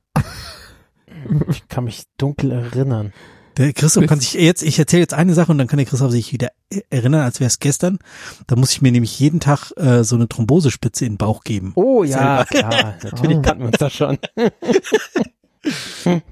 Ich 1.49 1.67
kann 1.67 1.85
mich 1.85 2.05
dunkel 2.17 2.51
erinnern. 2.51 3.13
Der 3.57 3.73
Christoph 3.73 4.05
kann 4.05 4.19
sich 4.19 4.33
jetzt, 4.33 4.61
ich 4.61 4.77
erzähle 4.77 5.01
jetzt 5.01 5.13
eine 5.13 5.33
Sache 5.33 5.51
und 5.51 5.57
dann 5.57 5.67
kann 5.67 5.77
der 5.77 5.85
Christoph 5.85 6.11
sich 6.11 6.31
wieder 6.31 6.51
erinnern, 6.89 7.21
als 7.21 7.39
wäre 7.39 7.47
es 7.47 7.59
gestern. 7.59 7.97
Da 8.45 8.55
muss 8.55 8.71
ich 8.71 8.81
mir 8.81 8.91
nämlich 8.91 9.19
jeden 9.19 9.39
Tag 9.39 9.71
äh, 9.77 10.03
so 10.03 10.15
eine 10.15 10.27
Thrombosespitze 10.29 11.05
in 11.05 11.13
den 11.13 11.17
Bauch 11.17 11.43
geben. 11.43 11.71
Oh 11.75 12.03
ja, 12.03 12.45
klar, 12.45 12.95
natürlich 13.03 13.37
Oh. 13.37 13.41
kannten 13.41 13.61
wir 13.63 13.67
uns 13.67 13.77
das 13.79 13.93
schon. 13.93 14.17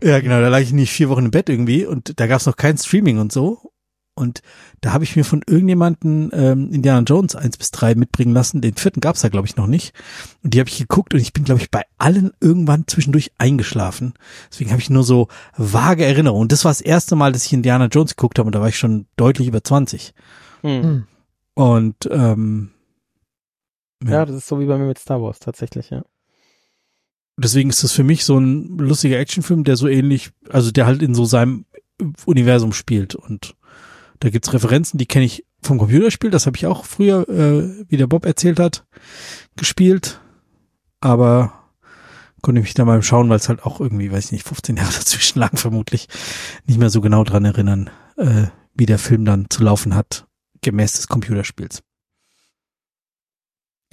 Ja, 0.01 0.19
genau, 0.21 0.39
da 0.39 0.47
lag 0.47 0.59
ich 0.61 0.71
nicht 0.71 0.91
vier 0.93 1.09
Wochen 1.09 1.25
im 1.25 1.31
Bett 1.31 1.49
irgendwie 1.49 1.85
und 1.85 2.19
da 2.19 2.27
gab 2.27 2.39
es 2.39 2.45
noch 2.45 2.55
kein 2.55 2.77
Streaming 2.77 3.17
und 3.19 3.33
so. 3.33 3.71
Und 4.15 4.41
da 4.85 4.93
habe 4.93 5.03
ich 5.03 5.15
mir 5.15 5.25
von 5.25 5.41
irgendjemanden 5.47 6.29
ähm, 6.31 6.71
Indiana 6.71 7.01
Jones 7.01 7.35
1 7.35 7.57
bis 7.57 7.71
3 7.71 7.95
mitbringen 7.95 8.35
lassen. 8.35 8.61
Den 8.61 8.75
vierten 8.75 9.01
gab's 9.01 9.21
da, 9.21 9.29
glaube 9.29 9.47
ich, 9.47 9.55
noch 9.55 9.65
nicht. 9.65 9.95
Und 10.43 10.53
die 10.53 10.59
habe 10.59 10.69
ich 10.69 10.77
geguckt 10.77 11.15
und 11.15 11.19
ich 11.19 11.33
bin, 11.33 11.43
glaube 11.43 11.59
ich, 11.59 11.71
bei 11.71 11.81
allen 11.97 12.33
irgendwann 12.39 12.83
zwischendurch 12.85 13.31
eingeschlafen. 13.39 14.13
Deswegen 14.51 14.69
habe 14.69 14.79
ich 14.79 14.91
nur 14.91 15.01
so 15.01 15.27
vage 15.57 16.05
Erinnerungen. 16.05 16.43
Und 16.43 16.51
das 16.51 16.65
war 16.65 16.69
das 16.69 16.81
erste 16.81 17.15
Mal, 17.15 17.31
dass 17.31 17.47
ich 17.47 17.53
Indiana 17.53 17.87
Jones 17.87 18.15
geguckt 18.15 18.37
habe 18.37 18.45
und 18.45 18.53
da 18.53 18.61
war 18.61 18.67
ich 18.67 18.77
schon 18.77 19.07
deutlich 19.15 19.47
über 19.47 19.63
20. 19.63 20.13
Hm. 20.61 20.83
Hm. 20.83 21.07
Und 21.55 22.07
ähm, 22.11 22.69
Ja, 24.07 24.23
das 24.23 24.35
ist 24.35 24.47
so 24.47 24.59
wie 24.59 24.67
bei 24.67 24.77
mir 24.77 24.85
mit 24.85 24.99
Star 24.99 25.19
Wars 25.19 25.39
tatsächlich, 25.39 25.89
ja. 25.89 26.03
deswegen 27.37 27.71
ist 27.71 27.83
das 27.83 27.91
für 27.91 28.03
mich 28.03 28.23
so 28.23 28.37
ein 28.37 28.77
lustiger 28.77 29.17
Actionfilm, 29.17 29.63
der 29.63 29.77
so 29.77 29.87
ähnlich, 29.87 30.29
also 30.47 30.69
der 30.69 30.85
halt 30.85 31.01
in 31.01 31.15
so 31.15 31.25
seinem 31.25 31.65
Universum 32.27 32.71
spielt. 32.71 33.15
Und 33.15 33.55
da 34.19 34.29
gibt's 34.29 34.53
Referenzen, 34.53 34.97
die 34.97 35.05
kenne 35.05 35.25
ich 35.25 35.45
vom 35.61 35.77
Computerspiel, 35.77 36.29
das 36.29 36.45
habe 36.45 36.57
ich 36.57 36.65
auch 36.67 36.85
früher, 36.85 37.27
äh, 37.27 37.85
wie 37.89 37.97
der 37.97 38.07
Bob 38.07 38.25
erzählt 38.25 38.59
hat, 38.59 38.85
gespielt. 39.55 40.21
Aber 41.01 41.53
konnte 42.41 42.61
mich 42.61 42.73
da 42.75 42.85
mal 42.85 43.01
schauen, 43.01 43.29
weil 43.29 43.37
es 43.37 43.49
halt 43.49 43.63
auch 43.65 43.79
irgendwie, 43.79 44.11
weiß 44.11 44.25
ich 44.25 44.31
nicht, 44.31 44.47
15 44.47 44.77
Jahre 44.77 44.91
dazwischen 44.93 45.39
lag 45.39 45.57
vermutlich, 45.57 46.07
nicht 46.65 46.79
mehr 46.79 46.89
so 46.89 47.01
genau 47.01 47.23
dran 47.23 47.45
erinnern, 47.45 47.89
äh, 48.17 48.47
wie 48.75 48.85
der 48.85 48.99
Film 48.99 49.25
dann 49.25 49.49
zu 49.49 49.63
laufen 49.63 49.95
hat, 49.95 50.27
gemäß 50.61 50.93
des 50.93 51.07
Computerspiels. 51.07 51.81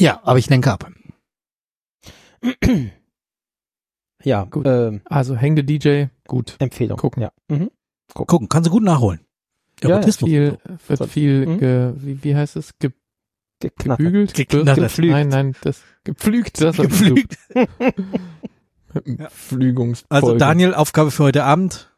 Ja, 0.01 0.21
aber 0.25 0.39
ich 0.39 0.49
lenke 0.51 0.73
ab. 0.73 0.91
Ja, 4.25 4.45
Gut. 4.45 4.67
Ähm, 4.67 5.01
Also 5.05 5.37
hängende 5.37 5.65
DJ, 5.65 6.07
gut. 6.27 6.57
Empfehlung. 6.59 6.99
Gucken. 6.99 7.23
Ja. 7.23 7.33
Mhm. 7.49 7.71
Gucken, 8.15 8.49
kannst 8.49 8.69
du 8.69 8.71
gut 8.73 8.83
nachholen. 8.83 9.21
Ja, 9.83 9.89
ja, 9.89 9.95
Erotismus. 9.97 10.31
Viel, 10.31 10.59
wird 10.87 10.99
So. 10.99 11.07
viel, 11.07 11.47
Hm? 11.47 11.59
ge, 11.59 11.93
wie, 11.97 12.25
wie 12.25 12.37
heißt 12.37 12.57
es? 12.57 12.79
Ge, 12.79 12.91
Geknattert. 13.61 13.99
gebügelt? 13.99 14.35
Geknattert. 14.35 14.77
Gepflügt. 14.79 15.13
Nein, 15.13 15.29
nein, 15.29 15.55
das, 15.63 15.83
gepflügt, 16.05 16.61
das 16.61 16.77
Gepflügt. 16.77 17.37
Pflügungsfolge. 19.31 20.11
Also 20.15 20.37
Daniel, 20.37 20.75
Aufgabe 20.75 21.11
für 21.11 21.25
heute 21.25 21.45
Abend. 21.45 21.89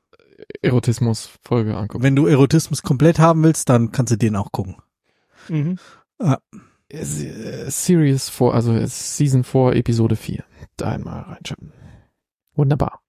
Erotismus-Folge 0.62 1.76
angucken. 1.76 2.02
Wenn 2.04 2.16
du 2.16 2.26
Erotismus 2.26 2.82
komplett 2.82 3.18
haben 3.18 3.42
willst, 3.42 3.68
dann 3.68 3.92
kannst 3.92 4.12
du 4.12 4.16
den 4.18 4.36
auch 4.36 4.52
gucken. 4.52 4.76
Mhm. 5.48 5.78
Äh, 6.18 6.36
Series 7.02 8.28
4, 8.30 8.52
also 8.52 8.86
Season 8.86 9.42
4, 9.44 9.72
Episode 9.76 10.16
4. 10.16 10.44
Da 10.76 10.90
einmal 10.90 11.22
reinschauen. 11.22 11.72
Wunderbar. 12.54 13.00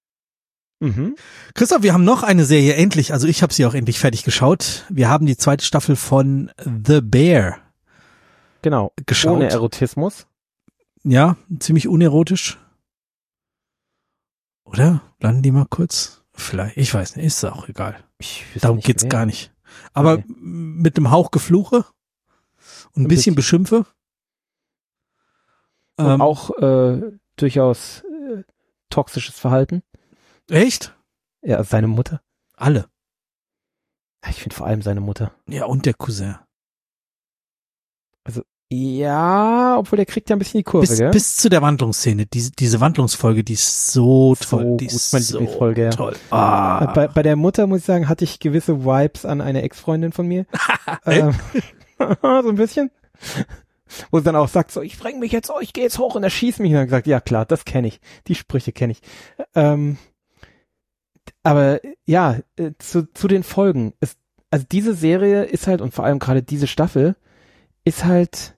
Mhm. 0.80 1.16
Christoph, 1.54 1.84
wir 1.84 1.94
haben 1.94 2.04
noch 2.04 2.22
eine 2.24 2.44
Serie 2.46 2.74
endlich, 2.76 3.14
also 3.14 3.28
ich 3.28 3.42
habe 3.42 3.54
sie 3.54 3.66
auch 3.66 3.74
endlich 3.74 3.98
fertig 4.00 4.24
geschaut. 4.24 4.86
Wir 4.90 5.10
haben 5.10 5.26
die 5.26 5.38
zweite 5.38 5.64
Staffel 5.66 5.96
von 5.96 6.52
The 6.66 7.02
Bear 7.02 7.58
Genau. 8.62 8.92
geschaut. 9.06 9.38
Ohne 9.38 9.50
Erotismus. 9.50 10.28
ja, 11.04 11.38
ziemlich 11.60 11.88
unerotisch. 11.88 12.58
Oder? 14.66 15.02
Landen 15.20 15.44
die 15.44 15.52
mal 15.52 15.66
kurz? 15.70 16.24
Vielleicht, 16.34 16.76
ich 16.78 16.94
weiß 16.94 17.16
nicht, 17.16 17.26
ist 17.26 17.44
auch 17.46 17.70
egal. 17.70 18.04
Darum 18.60 18.78
nicht 18.78 18.86
geht's 18.88 19.04
mehr. 19.04 19.10
gar 19.10 19.26
nicht. 19.26 19.54
Aber 19.94 20.14
Okay. 20.14 20.26
mit 20.28 20.98
einem 20.98 21.12
Hauch 21.12 21.32
Gefluche 21.32 21.86
und 22.94 23.04
ein 23.04 23.06
Ein 23.06 23.08
bisschen 23.08 23.36
bisschen. 23.36 23.36
Beschimpfe. 23.36 23.86
Und 25.98 26.06
Ähm, 26.06 26.22
auch 26.22 26.50
äh, 26.58 27.02
durchaus 27.38 28.02
äh, 28.04 28.44
toxisches 28.90 29.40
Verhalten. 29.40 29.82
Echt? 30.50 30.96
Ja, 31.42 31.64
seine 31.64 31.88
Mutter. 31.88 32.22
Alle. 32.56 32.88
Ich 34.30 34.42
finde 34.42 34.56
vor 34.56 34.66
allem 34.66 34.82
seine 34.82 35.02
Mutter. 35.02 35.34
Ja, 35.48 35.66
und 35.66 35.86
der 35.86 35.94
Cousin. 35.94 36.36
Ja, 38.72 39.78
obwohl 39.78 39.98
der 39.98 40.08
kriegt 40.08 40.28
ja 40.30 40.36
ein 40.36 40.40
bisschen 40.40 40.58
die 40.58 40.64
Kurve, 40.64 40.88
Bis, 40.88 40.98
gell? 40.98 41.12
bis 41.12 41.38
zu 41.38 41.50
der 41.50 41.62
Wandlungsszene. 41.62 42.26
Diese, 42.26 42.52
diese 42.52 42.80
Wandlungsfolge, 42.82 43.44
die 43.44 43.54
ist 43.54 43.92
so 43.92 44.34
So 44.36 44.58
toll. 44.58 44.78
die 44.78 44.88
gut, 44.88 44.96
ist 44.96 45.14
meine 45.14 45.24
so 45.24 45.38
Lieblingsfolge, 45.38 45.90
toll. 45.92 46.16
Ah. 46.32 46.88
Bei, 46.94 47.08
bei 47.08 47.22
der 47.22 47.36
Mutter, 47.36 47.68
muss 47.68 47.80
ich 47.82 47.86
sagen, 47.86 48.10
hatte 48.10 48.24
ich 48.24 48.40
gewisse 48.40 48.84
Vibes 48.84 49.24
an 49.24 49.42
eine 49.42 49.62
Ex-Freundin 49.62 50.14
von 50.14 50.28
mir. 50.28 50.48
ähm, 51.06 51.36
so 52.00 52.50
ein 52.50 52.56
bisschen. 52.56 52.90
Wo 54.10 54.18
sie 54.18 54.26
dann 54.26 54.36
auch 54.36 54.50
sagt, 54.50 54.72
so, 54.72 54.82
ich 54.82 54.98
bring 54.98 55.20
mich 55.20 55.32
jetzt, 55.32 55.52
oh, 55.52 55.60
ich 55.62 55.72
gehe 55.72 55.84
jetzt 55.84 56.00
hoch 56.00 56.16
und 56.16 56.24
er 56.24 56.32
schießt 56.32 56.60
mich. 56.60 56.72
Und 56.72 56.78
dann 56.78 56.86
gesagt, 56.88 57.06
ja 57.06 57.20
klar, 57.22 57.46
das 57.46 57.66
kenne 57.66 57.88
ich. 57.88 58.00
Die 58.26 58.36
Sprüche 58.36 58.72
kenne 58.72 58.94
ich. 58.94 59.02
Ähm, 59.54 59.98
aber 61.46 61.80
ja, 62.06 62.40
äh, 62.58 62.72
zu, 62.80 63.12
zu 63.14 63.28
den 63.28 63.44
Folgen. 63.44 63.94
Es, 64.00 64.18
also 64.50 64.66
diese 64.70 64.96
Serie 64.96 65.44
ist 65.44 65.68
halt, 65.68 65.80
und 65.80 65.94
vor 65.94 66.04
allem 66.04 66.20
gerade 66.20 66.42
diese 66.42 66.68
Staffel, 66.68 67.16
ist 67.84 68.04
halt 68.04 68.58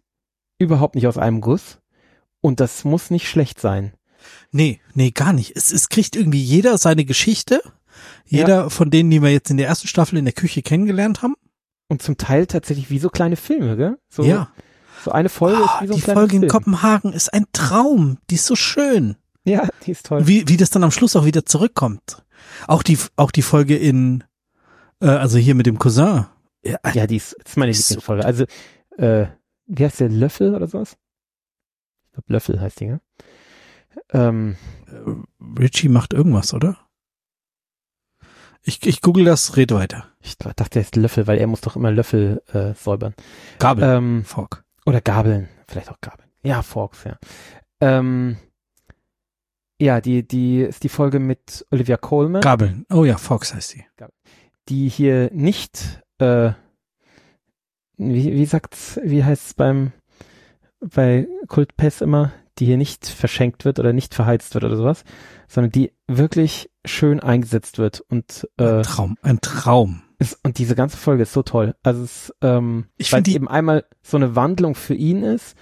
überhaupt 0.58 0.96
nicht 0.96 1.06
aus 1.06 1.18
einem 1.18 1.42
Guss. 1.42 1.80
Und 2.40 2.60
das 2.62 2.86
muss 2.86 3.12
nicht 3.12 3.28
schlecht 3.28 3.60
sein. 3.60 3.94
Nee, 4.52 4.80
nee, 4.94 5.12
gar 5.12 5.34
nicht. 5.34 5.56
Es, 5.56 5.72
es 5.72 5.90
kriegt 5.90 6.16
irgendwie 6.16 6.42
jeder 6.42 6.78
seine 6.78 7.04
Geschichte. 7.04 7.62
Jeder 8.26 8.70
von 8.70 8.90
denen, 8.90 9.10
die 9.10 9.22
wir 9.22 9.32
jetzt 9.32 9.50
in 9.50 9.58
der 9.58 9.68
ersten 9.68 9.88
Staffel 9.88 10.18
in 10.18 10.26
der 10.26 10.34
Küche 10.34 10.62
kennengelernt 10.62 11.22
haben. 11.22 11.36
Und 11.90 12.02
zum 12.02 12.18
Teil 12.18 12.48
tatsächlich 12.48 12.90
wie 12.90 13.00
so 13.00 13.10
kleine 13.10 13.36
Filme, 13.36 13.76
gell? 13.76 13.98
So, 14.10 14.24
ja. 14.24 14.50
so 15.04 15.12
eine 15.12 15.30
Folge 15.30 15.58
Ah, 15.58 15.76
ist 15.76 15.82
wie 15.82 15.88
so 15.88 15.94
ein 15.94 15.96
die 15.96 16.02
Folge 16.02 16.36
in 16.36 16.42
Film. 16.44 16.52
Kopenhagen 16.52 17.12
ist 17.12 17.34
ein 17.34 17.46
Traum. 17.52 18.18
Die 18.30 18.36
ist 18.36 18.46
so 18.46 18.56
schön. 18.56 19.16
Ja, 19.46 19.68
die 19.86 19.92
ist 19.92 20.06
toll. 20.06 20.28
Wie, 20.28 20.48
wie 20.48 20.58
das 20.58 20.70
dann 20.70 20.84
am 20.84 20.92
Schluss 20.92 21.16
auch 21.16 21.26
wieder 21.26 21.46
zurückkommt. 21.46 22.24
Auch 22.68 22.84
die, 22.84 22.98
auch 23.16 23.32
die 23.32 23.42
Folge 23.42 23.76
in, 23.78 24.24
äh, 25.02 25.08
also 25.08 25.38
hier 25.38 25.56
mit 25.56 25.66
dem 25.66 25.80
Cousin. 25.80 26.26
Ja, 26.64 26.78
Ja, 26.94 27.08
die 27.08 27.18
ist, 27.18 27.36
das 27.44 27.52
ist 27.54 27.58
meine 27.58 27.74
so 27.74 27.82
Lieblingsfolge. 27.94 28.26
Also, 28.26 28.46
äh, 28.98 29.28
wie 29.68 29.84
heißt 29.86 30.00
der 30.00 30.10
Löffel 30.10 30.56
oder 30.56 30.68
sowas? 30.68 30.98
Ich 32.06 32.12
glaube, 32.14 32.34
Löffel 32.34 32.60
heißt 32.62 32.80
die, 32.80 32.86
ne? 32.88 33.02
Ähm, 34.12 34.56
äh, 34.88 35.60
Richie 35.62 35.90
macht 35.90 36.14
irgendwas, 36.14 36.54
oder? 36.54 36.78
Ich, 38.64 38.86
ich 38.86 39.02
google 39.02 39.26
das, 39.26 39.56
red 39.56 39.72
weiter. 39.72 40.08
ich 40.22 40.38
dachte, 40.38 40.70
der 40.70 40.82
ist 40.82 40.96
Löffel, 40.96 41.26
weil 41.28 41.38
er 41.38 41.48
muss 41.48 41.62
doch 41.62 41.76
immer 41.76 41.92
Löffel 41.92 42.44
äh, 42.52 42.74
säubern. 42.74 43.14
Gabel. 43.60 43.84
Ähm, 43.84 44.26
Fork. 44.26 44.66
oder 44.86 45.00
Gabeln, 45.00 45.48
vielleicht 45.68 45.90
auch 45.90 46.02
Gabeln. 46.02 46.28
Ja, 46.44 46.62
Forks, 46.62 47.04
ja. 47.06 47.18
Ähm, 47.80 48.38
ja, 49.80 50.02
die, 50.02 50.28
die 50.28 50.62
ist 50.62 50.84
die 50.84 50.90
Folge 50.90 51.20
mit 51.20 51.66
Olivia 51.72 51.98
Colman, 51.98 52.42
Gabeln. 52.42 52.86
Oh 52.92 53.04
ja, 53.06 53.18
Fox 53.18 53.54
heißt 53.54 53.76
die. 53.76 53.86
die 54.70 54.90
hier 54.90 55.30
nicht, 55.34 56.02
äh, 56.20 56.52
wie, 57.98 58.34
wie 58.34 58.46
sagt's, 58.46 59.00
wie 59.04 59.24
heißt's 59.24 59.54
beim, 59.54 59.92
bei 60.80 61.28
Kultpest 61.48 62.02
immer, 62.02 62.32
die 62.60 62.66
hier 62.66 62.78
nicht 62.78 63.08
verschenkt 63.08 63.66
wird 63.66 63.80
oder 63.80 63.94
nicht 63.94 64.14
verheizt 64.16 64.54
wird 64.54 64.64
oder 64.64 64.78
sowas, 64.78 65.04
sondern 65.48 65.72
die 65.72 65.94
wirklich 66.08 66.70
schön 66.86 67.20
eingesetzt 67.20 67.78
wird 67.78 68.02
und 68.02 68.48
äh, 68.58 68.64
Ein 68.78 68.84
Traum, 68.84 69.18
ein 69.22 69.42
Traum. 69.42 70.02
ist, 70.20 70.40
und 70.44 70.58
diese 70.58 70.76
ganze 70.76 70.98
Folge 70.98 71.24
ist 71.24 71.34
so 71.34 71.44
toll. 71.44 71.76
Also 71.84 72.04
es, 72.04 72.34
ähm, 72.42 72.86
Ich 72.98 73.12
weil 73.14 73.22
es 73.22 73.26
die- 73.26 73.36
eben 73.36 73.48
einmal 73.48 73.86
so 74.02 74.18
eine 74.18 74.36
Wandlung 74.36 74.76
für 74.76 74.96
ihn 74.96 75.24
ist 75.24 75.56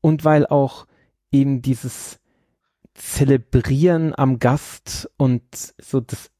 und 0.00 0.24
weil 0.24 0.46
auch 0.46 0.86
eben 1.32 1.62
dieses 1.62 2.18
Zelebrieren 3.00 4.14
am 4.16 4.38
Gast 4.38 5.10
und 5.16 5.42
so 5.80 6.00
das, 6.00 6.30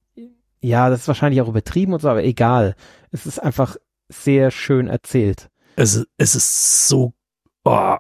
ja, 0.61 0.91
das 0.91 1.01
ist 1.03 1.09
wahrscheinlich 1.09 1.41
auch 1.41 1.49
übertrieben 1.49 1.93
und 1.95 2.01
so, 2.03 2.09
aber 2.09 2.23
egal. 2.23 2.75
Es 3.11 3.27
ist 3.27 3.39
einfach 3.39 3.77
sehr 4.09 4.51
schön 4.51 4.87
erzählt. 4.89 5.49
Es, 5.77 5.95
ist- 5.95 6.09
es 6.19 6.35
ist 6.35 6.89
so 6.89 7.15
oh, 7.65 7.97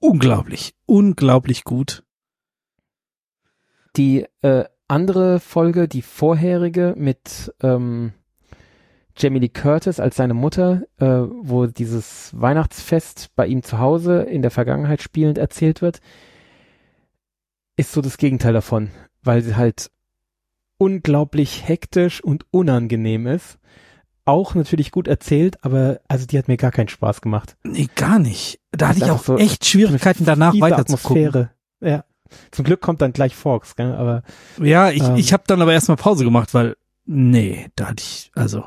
unglaublich, 0.00 0.74
unglaublich 0.86 1.64
gut. 1.64 2.02
Die 3.96 4.26
äh, 4.42 4.64
andere 4.88 5.40
Folge, 5.40 5.88
die 5.88 6.02
vorherige 6.02 6.94
mit 6.96 7.52
ähm, 7.62 8.12
Jamie 9.16 9.40
Lee 9.40 9.48
Curtis 9.48 10.00
als 10.00 10.16
seine 10.16 10.34
Mutter, 10.34 10.82
äh, 10.98 11.06
wo 11.06 11.66
dieses 11.66 12.30
Weihnachtsfest 12.40 13.30
bei 13.36 13.46
ihm 13.46 13.62
zu 13.62 13.78
Hause 13.78 14.22
in 14.22 14.42
der 14.42 14.50
Vergangenheit 14.50 15.02
spielend 15.02 15.36
erzählt 15.38 15.82
wird, 15.82 16.00
ist 17.80 17.92
so 17.92 18.00
das 18.00 18.16
Gegenteil 18.16 18.52
davon, 18.52 18.90
weil 19.22 19.42
sie 19.42 19.56
halt 19.56 19.90
unglaublich 20.78 21.66
hektisch 21.68 22.22
und 22.22 22.46
unangenehm 22.50 23.26
ist. 23.26 23.58
Auch 24.24 24.54
natürlich 24.54 24.92
gut 24.92 25.08
erzählt, 25.08 25.62
aber 25.64 26.00
also 26.08 26.26
die 26.26 26.38
hat 26.38 26.46
mir 26.48 26.56
gar 26.56 26.70
keinen 26.70 26.88
Spaß 26.88 27.20
gemacht. 27.20 27.56
Nee, 27.64 27.88
gar 27.96 28.18
nicht. 28.18 28.60
Da 28.70 28.88
hatte 28.88 28.98
ich 29.00 29.10
auch 29.10 29.22
so 29.22 29.36
echt 29.36 29.66
Schwierigkeiten 29.66 30.24
danach 30.24 30.54
weiterzugucken. 30.58 31.26
Atmosphäre. 31.26 31.50
Ja. 31.80 32.04
Zum 32.52 32.64
Glück 32.64 32.80
kommt 32.80 33.02
dann 33.02 33.12
gleich 33.12 33.34
Fox, 33.34 33.74
gell? 33.74 33.92
aber 33.94 34.22
Ja, 34.62 34.90
ich, 34.90 35.02
Ähm. 35.02 35.16
ich 35.16 35.32
habe 35.32 35.42
dann 35.46 35.60
aber 35.60 35.72
erstmal 35.72 35.96
Pause 35.96 36.22
gemacht, 36.24 36.54
weil 36.54 36.76
nee, 37.06 37.66
da 37.74 37.88
hatte 37.88 38.02
ich 38.02 38.30
also 38.34 38.64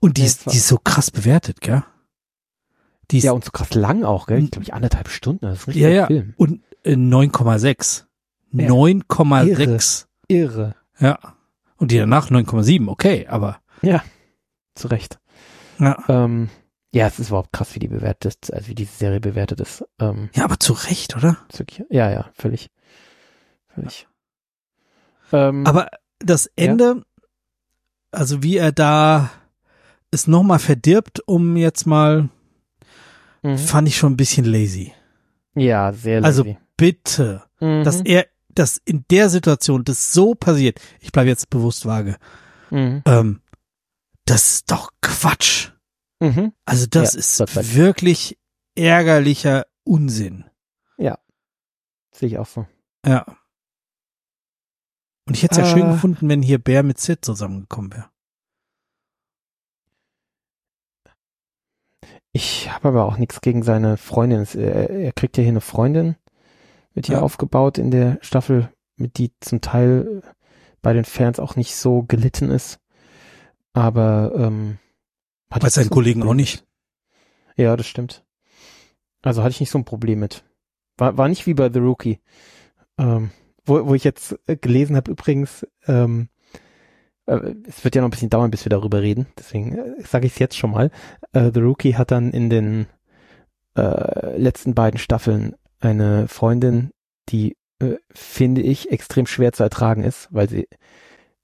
und 0.00 0.16
die 0.16 0.24
ist, 0.24 0.50
die 0.50 0.56
ist 0.56 0.66
so 0.68 0.78
krass 0.82 1.10
bewertet, 1.10 1.60
gell? 1.60 1.84
Die 3.12 3.18
ist 3.18 3.24
ja 3.24 3.32
und 3.32 3.44
so 3.44 3.52
krass 3.52 3.74
lang 3.74 4.02
auch, 4.02 4.26
gell? 4.26 4.42
Ich 4.42 4.50
glaube, 4.50 4.64
ich 4.64 4.74
anderthalb 4.74 5.08
Stunden, 5.08 5.44
das 5.46 5.60
ist 5.60 5.68
ein 5.68 5.78
ja, 5.78 5.86
richtiger 5.88 6.00
ja 6.00 6.06
Film. 6.06 6.34
und 6.36 6.62
äh, 6.82 6.94
9,6. 6.94 8.05
Ja. 8.60 8.68
9,6. 8.68 10.06
Irre. 10.28 10.74
Ja. 10.98 11.18
Und 11.78 11.90
die 11.90 11.98
danach 11.98 12.30
9,7, 12.30 12.88
okay, 12.88 13.26
aber 13.28 13.60
Zu 14.74 14.88
Recht. 14.88 15.18
ja. 15.78 15.96
Ähm, 16.08 16.48
ja, 16.92 17.06
es 17.06 17.18
ist 17.18 17.28
überhaupt 17.28 17.52
krass, 17.52 17.74
wie 17.74 17.78
die 17.78 17.88
bewertet 17.88 18.24
ist, 18.44 18.52
also 18.54 18.68
wie 18.68 18.74
diese 18.74 18.92
Serie 18.96 19.20
bewertet 19.20 19.60
ist. 19.60 19.84
Ähm, 20.00 20.30
Ja, 20.34 20.44
aber 20.44 20.58
zu 20.58 20.72
Recht, 20.72 21.14
oder? 21.16 21.36
wirklich, 21.54 21.86
ja, 21.90 22.10
ja, 22.10 22.30
völlig. 22.34 22.70
Völlig. 23.74 24.06
Ähm, 25.32 25.66
Aber 25.66 25.88
das 26.20 26.46
Ende, 26.56 27.02
also 28.12 28.42
wie 28.42 28.56
er 28.56 28.72
da 28.72 29.30
es 30.10 30.26
nochmal 30.26 30.58
verdirbt, 30.60 31.20
um 31.26 31.56
jetzt 31.58 31.86
mal, 31.86 32.30
mhm. 33.42 33.58
fand 33.58 33.88
ich 33.88 33.96
schon 33.98 34.12
ein 34.14 34.16
bisschen 34.16 34.46
lazy. 34.46 34.94
ja, 35.54 35.92
sehr 35.92 36.24
Also 36.24 36.44
lazy. 36.44 36.56
bitte, 36.78 37.42
Mhm. 37.60 37.84
dass 37.84 38.00
er, 38.02 38.26
dass 38.58 38.78
in 38.84 39.04
der 39.10 39.28
Situation 39.28 39.84
das 39.84 40.12
so 40.12 40.34
passiert, 40.34 40.80
ich 41.00 41.12
bleibe 41.12 41.28
jetzt 41.28 41.50
bewusst 41.50 41.86
vage, 41.86 42.16
Mhm. 42.70 43.02
ähm, 43.06 43.40
das 44.24 44.54
ist 44.54 44.70
doch 44.72 44.90
Quatsch. 45.00 45.70
Mhm. 46.20 46.52
Also 46.64 46.86
das 46.86 47.12
Ja, 47.14 47.18
ist 47.20 47.40
war- 47.40 47.74
wirklich 47.74 48.38
ärgerlicher 48.74 49.66
Unsinn. 49.84 50.44
Sehe 52.14 52.28
ich 52.30 52.38
auch 52.38 52.46
so. 52.46 52.66
Ja. 53.04 53.26
Und 55.28 55.36
ich 55.36 55.42
hätte 55.42 55.60
es 55.60 55.68
ja 55.68 55.76
schön 55.76 55.86
Äh. 55.86 55.92
gefunden, 55.92 56.30
wenn 56.30 56.40
hier 56.40 56.58
Bär 56.58 56.82
mit 56.82 56.98
Sid 56.98 57.22
zusammengekommen 57.22 57.92
wäre. 57.92 58.08
Ich 62.32 62.70
habe 62.70 62.88
aber 62.88 63.04
auch 63.04 63.16
nichts 63.18 63.40
gegen 63.42 63.62
seine 63.62 63.96
Freundin. 63.96 64.46
Er, 64.54 64.90
er 64.90 65.12
kriegt 65.12 65.36
ja 65.36 65.42
hier 65.42 65.52
eine 65.52 65.60
Freundin, 65.60 66.16
wird 66.96 67.06
hier 67.06 67.16
Ja. 67.16 67.22
aufgebaut 67.22 67.78
in 67.78 67.92
der 67.92 68.18
Staffel, 68.22 68.72
mit 68.96 69.18
die 69.18 69.30
zum 69.40 69.60
Teil 69.60 70.22
bei 70.82 70.92
den 70.92 71.04
Fans 71.04 71.38
auch 71.38 71.54
nicht 71.54 71.76
so 71.76 72.02
gelitten 72.02 72.50
ist. 72.50 72.80
Aber 73.72 74.32
ähm, 74.34 74.78
hatte 75.50 75.66
Bei 75.66 75.70
seinen 75.70 75.84
so 75.84 75.90
Kollegen 75.90 76.22
auch 76.24 76.34
nicht. 76.34 76.66
Ja, 77.56 77.76
das 77.76 77.86
stimmt. 77.86 78.24
Also 79.22 79.42
hatte 79.42 79.52
ich 79.52 79.60
nicht 79.60 79.70
so 79.70 79.78
ein 79.78 79.84
Problem 79.84 80.18
mit. 80.20 80.44
War, 80.96 81.16
war 81.18 81.28
nicht 81.28 81.46
wie 81.46 81.54
bei 81.54 81.70
The 81.72 81.78
Rookie. 81.78 82.18
Ähm, 82.98 83.30
wo, 83.64 83.86
wo 83.86 83.94
ich 83.94 84.04
jetzt 84.04 84.38
äh, 84.46 84.56
gelesen 84.56 84.96
habe 84.96 85.10
übrigens, 85.10 85.66
ähm, 85.86 86.28
äh, 87.26 87.54
es 87.66 87.84
wird 87.84 87.94
ja 87.94 88.00
noch 88.00 88.08
ein 88.08 88.12
bisschen 88.12 88.30
dauern, 88.30 88.50
bis 88.50 88.64
wir 88.64 88.70
darüber 88.70 89.02
reden, 89.02 89.26
deswegen 89.38 89.76
äh, 89.76 90.02
sage 90.02 90.26
ich 90.26 90.32
es 90.34 90.38
jetzt 90.38 90.56
schon 90.56 90.70
mal. 90.70 90.90
Äh, 91.32 91.50
The 91.52 91.60
Rookie 91.60 91.96
hat 91.96 92.10
dann 92.10 92.30
in 92.30 92.48
den 92.48 92.86
äh, 93.76 94.38
letzten 94.38 94.74
beiden 94.74 94.98
Staffeln 94.98 95.54
eine 95.90 96.28
Freundin, 96.28 96.90
die, 97.28 97.56
äh, 97.80 97.96
finde 98.12 98.62
ich, 98.62 98.90
extrem 98.90 99.26
schwer 99.26 99.52
zu 99.52 99.62
ertragen 99.62 100.02
ist, 100.02 100.28
weil 100.30 100.48
sie 100.48 100.68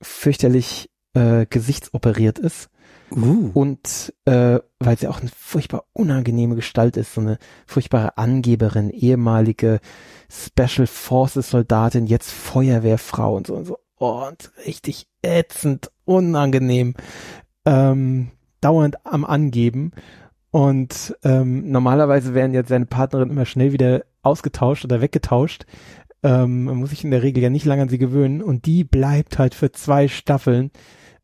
fürchterlich 0.01 0.91
äh, 1.15 1.47
gesichtsoperiert 1.47 2.39
ist 2.39 2.69
Uh. 3.15 3.51
und 3.53 4.15
äh, 4.25 4.59
weil 4.79 4.99
sie 4.99 5.09
auch 5.09 5.21
eine 5.21 5.31
furchtbar 5.37 5.85
unangenehme 5.93 6.55
Gestalt 6.55 6.97
ist, 6.97 7.15
so 7.15 7.21
eine 7.21 7.39
furchtbare 7.67 8.17
Angeberin, 8.17 8.89
ehemalige 8.89 9.81
Special 10.31 10.87
Forces 10.87 11.51
Soldatin, 11.51 12.07
jetzt 12.07 12.31
Feuerwehrfrau 12.31 13.37
und 13.37 13.47
so 13.47 13.55
und 13.55 13.67
so. 13.67 13.79
Oh, 13.99 14.25
und 14.27 14.51
richtig 14.67 15.07
ätzend, 15.21 15.91
unangenehm, 16.05 16.95
ähm, 17.67 18.31
dauernd 18.61 19.05
am 19.05 19.25
Angeben. 19.25 19.93
Und 20.51 21.17
ähm, 21.23 21.71
normalerweise 21.71 22.35
werden 22.35 22.55
jetzt 22.55 22.69
seine 22.69 22.87
Partnerin 22.87 23.31
immer 23.31 23.47
schnell 23.47 23.73
wieder 23.73 24.05
ausgetauscht 24.23 24.85
oder 24.85 25.01
weggetauscht. 25.01 25.65
Ähm, 26.23 26.65
man 26.65 26.77
muss 26.77 26.91
sich 26.91 27.05
in 27.05 27.11
der 27.11 27.23
Regel 27.23 27.43
ja 27.43 27.51
nicht 27.51 27.65
lange 27.67 27.83
an 27.83 27.89
sie 27.89 27.99
gewöhnen. 27.99 28.43
Und 28.43 28.67
die 28.67 28.85
bleibt 28.85 29.39
halt 29.39 29.55
für 29.55 29.73
zwei 29.73 30.09
Staffeln 30.09 30.71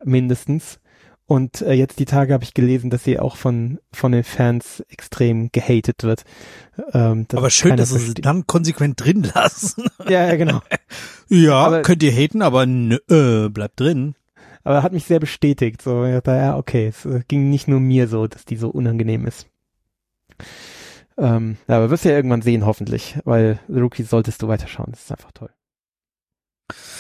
mindestens. 0.05 0.81
Und 1.27 1.61
äh, 1.61 1.75
jetzt 1.75 1.99
die 1.99 2.07
Tage 2.07 2.33
habe 2.33 2.43
ich 2.45 2.55
gelesen, 2.55 2.89
dass 2.89 3.05
sie 3.05 3.19
auch 3.19 3.37
von 3.37 3.79
von 3.93 4.13
den 4.13 4.25
Fans 4.25 4.81
extrem 4.89 5.51
gehatet 5.53 6.03
wird. 6.03 6.25
Ähm, 6.95 7.27
Aber 7.35 7.51
schön, 7.51 7.77
dass 7.77 7.91
sie 7.91 7.99
versteht. 7.99 8.25
dann 8.25 8.47
konsequent 8.47 9.05
drin 9.05 9.29
lassen. 9.35 9.85
Ja, 10.09 10.27
ja, 10.27 10.37
genau. 10.37 10.63
ja, 11.29 11.53
Aber- 11.55 11.83
könnt 11.83 12.03
ihr 12.03 12.13
haten, 12.13 12.41
aber 12.41 12.65
nö, 12.65 12.97
äh, 13.11 13.51
bleibt 13.51 13.79
drin. 13.79 14.15
Aber 14.65 14.83
hat 14.83 14.93
mich 14.95 15.05
sehr 15.05 15.21
bestätigt. 15.21 15.83
So, 15.83 16.05
ich 16.07 16.15
dachte, 16.15 16.31
ja, 16.31 16.57
okay, 16.57 16.87
es 16.89 17.05
äh, 17.05 17.21
ging 17.29 17.51
nicht 17.51 17.69
nur 17.69 17.79
mir 17.81 18.09
so, 18.09 18.27
dass 18.27 18.47
die 18.47 18.57
so 18.57 18.71
unangenehm 18.71 19.27
ist. 19.27 19.47
Ähm, 21.19 21.57
ja, 21.67 21.77
aber 21.77 21.91
wirst 21.91 22.05
ja 22.05 22.13
irgendwann 22.13 22.43
sehen, 22.43 22.65
hoffentlich, 22.65 23.19
weil 23.25 23.59
The 23.69 23.81
Rookie 23.81 24.05
solltest 24.05 24.41
du 24.43 24.49
weiterschauen. 24.49 24.93
Das 24.93 25.03
ist 25.03 25.11
einfach 25.11 25.33
toll. 25.33 25.51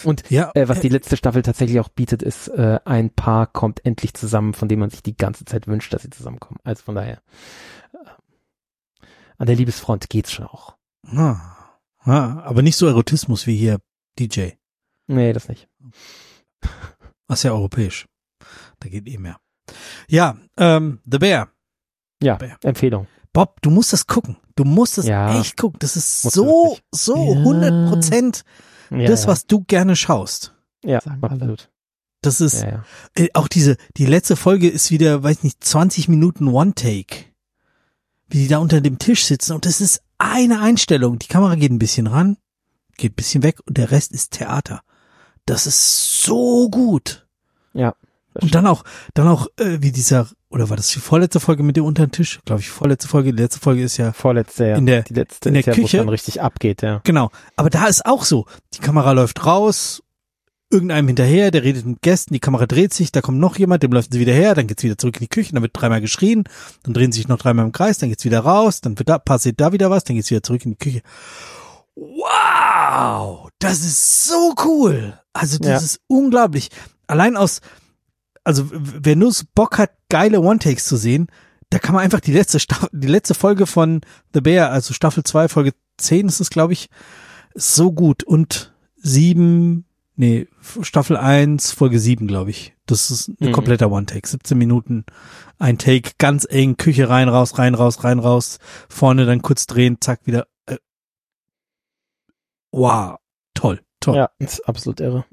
Und 0.04 0.28
Ja, 0.30 0.50
äh, 0.54 0.68
was 0.68 0.80
die 0.80 0.88
letzte 0.88 1.16
Staffel 1.16 1.42
tatsächlich 1.42 1.78
auch 1.78 1.88
bietet, 1.88 2.22
ist, 2.22 2.48
äh, 2.48 2.80
ein 2.84 3.10
Paar 3.10 3.46
kommt 3.46 3.84
endlich 3.84 4.14
zusammen, 4.14 4.54
von 4.54 4.68
dem 4.68 4.80
man 4.80 4.90
sich 4.90 5.02
die 5.02 5.16
ganze 5.16 5.44
Zeit 5.44 5.66
wünscht, 5.66 5.92
dass 5.92 6.02
sie 6.02 6.10
zusammenkommen. 6.10 6.58
Also 6.64 6.82
von 6.82 6.94
daher, 6.94 7.22
äh, 7.92 9.06
an 9.36 9.46
der 9.46 9.56
Liebesfront 9.56 10.08
geht's 10.08 10.32
schon 10.32 10.46
auch. 10.46 10.76
ah, 11.06 11.36
ah, 12.00 12.40
aber 12.40 12.62
nicht 12.62 12.76
so 12.76 12.86
Erotismus 12.86 13.46
wie 13.46 13.56
hier 13.56 13.78
DJ. 14.18 14.50
Nee, 15.06 15.32
das 15.32 15.48
nicht. 15.48 15.68
Das 17.30 17.40
ist 17.40 17.42
ja 17.42 17.52
europäisch. 17.52 18.06
Da 18.80 18.88
geht 18.88 19.06
eh 19.06 19.18
mehr. 19.18 19.38
Ja, 20.08 20.38
ähm, 20.56 21.02
The 21.04 21.18
Bear. 21.18 21.50
Ja, 22.22 22.36
Bär. 22.36 22.56
Empfehlung. 22.64 23.06
Bob, 23.39 23.62
du 23.62 23.70
musst 23.70 23.93
das 23.93 24.07
gucken. 24.09 24.36
Du 24.57 24.64
musst 24.64 24.99
das 24.99 25.07
Ja. 25.07 25.39
echt 25.39 25.57
gucken. 25.57 25.78
Das 25.78 25.97
ist 25.97 26.22
so, 26.22 26.45
wirklich. 26.47 26.82
so 26.93 27.14
Ja. 27.16 27.39
100 27.41 27.89
Prozent 27.89 28.45
Ja, 28.91 29.07
das, 29.07 29.22
ja. 29.22 29.28
was 29.28 29.47
du 29.47 29.62
gerne 29.64 29.95
schaust. 29.97 30.55
ja, 30.84 30.99
absolut. 31.20 31.70
Das 32.20 32.41
ist, 32.41 32.62
Ja, 32.62 32.68
ja. 32.68 32.84
äh, 33.14 33.28
auch 33.34 33.47
diese, 33.47 33.76
die 33.97 34.07
letzte 34.07 34.34
Folge 34.34 34.68
ist 34.68 34.91
wieder, 34.91 35.22
weiß 35.22 35.45
nicht, 35.45 35.62
20 35.62 36.09
Minuten 36.09 36.49
One-Take. 36.49 37.26
Wie 38.28 38.39
die 38.39 38.49
da 38.49 38.59
unter 38.59 38.80
dem 38.80 38.99
Tisch 38.99 39.24
sitzen 39.24 39.53
und 39.53 39.64
das 39.66 39.80
ist 39.80 40.03
eine 40.18 40.61
Einstellung. 40.61 41.18
Die 41.20 41.28
Kamera 41.28 41.55
geht 41.55 41.70
ein 41.70 41.78
bisschen 41.78 42.09
ran, 42.09 42.36
geht 42.97 43.12
ein 43.12 43.14
bisschen 43.14 43.43
weg 43.45 43.61
und 43.66 43.78
der 43.78 43.93
Rest 43.93 44.11
ist 44.12 44.32
Theater. 44.32 44.80
Das 45.47 45.66
ist 45.68 46.22
so 46.24 46.68
gut. 46.70 47.26
Ja. 47.72 47.95
Und 48.34 48.55
dann 48.55 48.66
auch, 48.66 48.82
dann 49.14 49.28
auch, 49.28 49.47
äh, 49.59 49.78
wie 49.80 49.93
dieser, 49.93 50.28
oder 50.51 50.70
war 50.70 50.76
das 50.76 50.88
die 50.88 50.99
vorletzte 51.01 51.40
Folge 51.40 51.62
mit 51.62 51.76
dem 51.76 51.84
unter 51.84 52.07
den 52.07 52.12
Tisch? 52.12 52.40
Glaube 52.44 52.61
ich, 52.62 52.70
vorletzte 52.70 53.09
Folge. 53.09 53.32
Die 53.34 53.42
letzte 53.42 53.61
Folge 53.61 53.82
ist 53.82 53.96
ja, 53.99 54.12
Vorletzte, 54.12 54.66
ja. 54.68 54.76
In 54.76 54.86
der- 54.86 55.03
die 55.03 55.14
letzte 55.14 55.49
in 55.49 55.55
der 55.55 55.61
ist 55.61 55.66
ja, 55.66 55.74
Küche. 55.74 55.96
dann 55.99 56.09
richtig 56.09 56.40
abgeht, 56.40 56.82
ja. 56.82 57.01
genau. 57.05 57.30
Aber 57.57 57.70
da 57.70 57.86
ist 57.86 58.07
auch 58.07 58.24
so. 58.24 58.46
Die 58.74 58.78
Kamera 58.80 59.12
läuft 59.12 59.44
raus, 59.44 60.03
irgendeinem 60.70 61.07
hinterher, 61.09 61.51
der 61.51 61.64
redet 61.64 61.86
mit 61.86 62.03
Gästen, 62.03 62.34
die 62.34 62.40
Kamera 62.40 62.66
dreht 62.66 62.92
sich, 62.92 63.11
da 63.12 63.20
kommt 63.22 63.38
noch 63.38 63.57
jemand, 63.59 63.82
dem 63.82 63.92
läuft 63.92 64.12
sie 64.12 64.20
wieder 64.20 64.32
her, 64.34 64.55
dann 64.55 64.66
geht's 64.66 64.82
wieder 64.82 64.99
zurück 64.99 65.16
in 65.16 65.20
die 65.20 65.28
Küche, 65.28 65.53
dann 65.55 65.62
wird 65.62 65.72
dreimal 65.74 66.01
geschrien, 66.03 66.44
dann 66.82 66.92
drehen 66.94 67.11
sie 67.12 67.20
sich 67.20 67.28
noch 67.28 67.38
dreimal 67.38 67.64
im 67.64 67.72
Kreis, 67.72 67.96
dann 67.99 68.09
geht's 68.11 68.24
wieder 68.26 68.40
raus, 68.40 68.80
dann 68.82 68.99
wird 68.99 69.09
da, 69.09 69.18
passiert 69.18 69.61
da 69.61 69.72
wieder 69.72 69.90
was, 69.90 70.05
dann 70.05 70.16
geht's 70.16 70.30
wieder 70.30 70.42
zurück 70.42 70.64
in 70.66 70.72
die 70.72 70.76
Küche. 70.78 71.01
Wow! 71.94 73.49
Das 73.59 73.80
ist 73.80 74.24
so 74.24 74.55
cool! 74.64 75.18
Also 75.32 75.59
das 75.59 75.68
Ja. 75.68 75.76
ist 75.76 76.01
unglaublich. 76.07 76.68
Allein 77.07 77.36
aus, 77.36 77.61
also 78.49 78.66
wer 78.72 79.14
nur 79.14 79.30
Bock 79.55 79.76
hat, 79.76 79.90
geile 80.09 80.40
One-Takes 80.40 80.86
zu 80.86 80.96
sehen, 80.96 81.26
da 81.68 81.78
kann 81.78 81.94
man 81.94 82.03
einfach 82.03 82.20
die 82.20 82.32
letzte 82.32 82.59
Staffel, 82.61 82.88
die 82.92 83.07
letzte 83.07 83.34
Folge 83.34 83.66
von 83.66 84.01
The 84.32 84.40
Bear, 84.40 84.70
also 84.70 84.94
Staffel 84.94 85.22
2, 85.22 85.49
Folge 85.49 85.72
10 85.99 86.26
ist 86.28 86.40
es, 86.40 86.49
glaube 86.49 86.72
ich, 86.72 86.88
so 87.55 87.92
gut. 87.92 88.22
Und 88.24 88.74
sieben, 88.96 89.84
nee, 90.16 90.49
Staffel 90.80 91.18
1, 91.18 91.72
Folge 91.72 92.01
7, 92.01 92.26
glaube 92.26 92.49
ich. 92.51 92.74
Das 92.86 93.11
ist 93.11 93.28
ein 93.28 93.49
Mhm. 93.49 93.53
kompletter 93.53 93.90
One-Take. 93.90 94.26
17 94.26 94.57
Minuten, 94.57 95.05
ein 95.59 95.76
Take, 95.76 96.12
ganz 96.16 96.46
eng, 96.49 96.78
Küche 96.78 97.11
rein, 97.11 97.28
raus, 97.28 97.59
rein, 97.59 97.74
raus, 97.74 98.03
rein, 98.03 98.18
raus, 98.18 98.59
vorne 98.88 99.26
dann 99.26 99.42
kurz 99.42 99.66
drehen, 99.66 99.99
zack, 100.01 100.20
wieder. 100.24 100.46
Äh, 100.64 100.78
wow, 102.72 103.18
toll, 103.53 103.82
toll. 104.01 104.16
Ja, 104.16 104.30
ist 104.38 104.66
absolut 104.66 105.01
irre. 105.01 105.26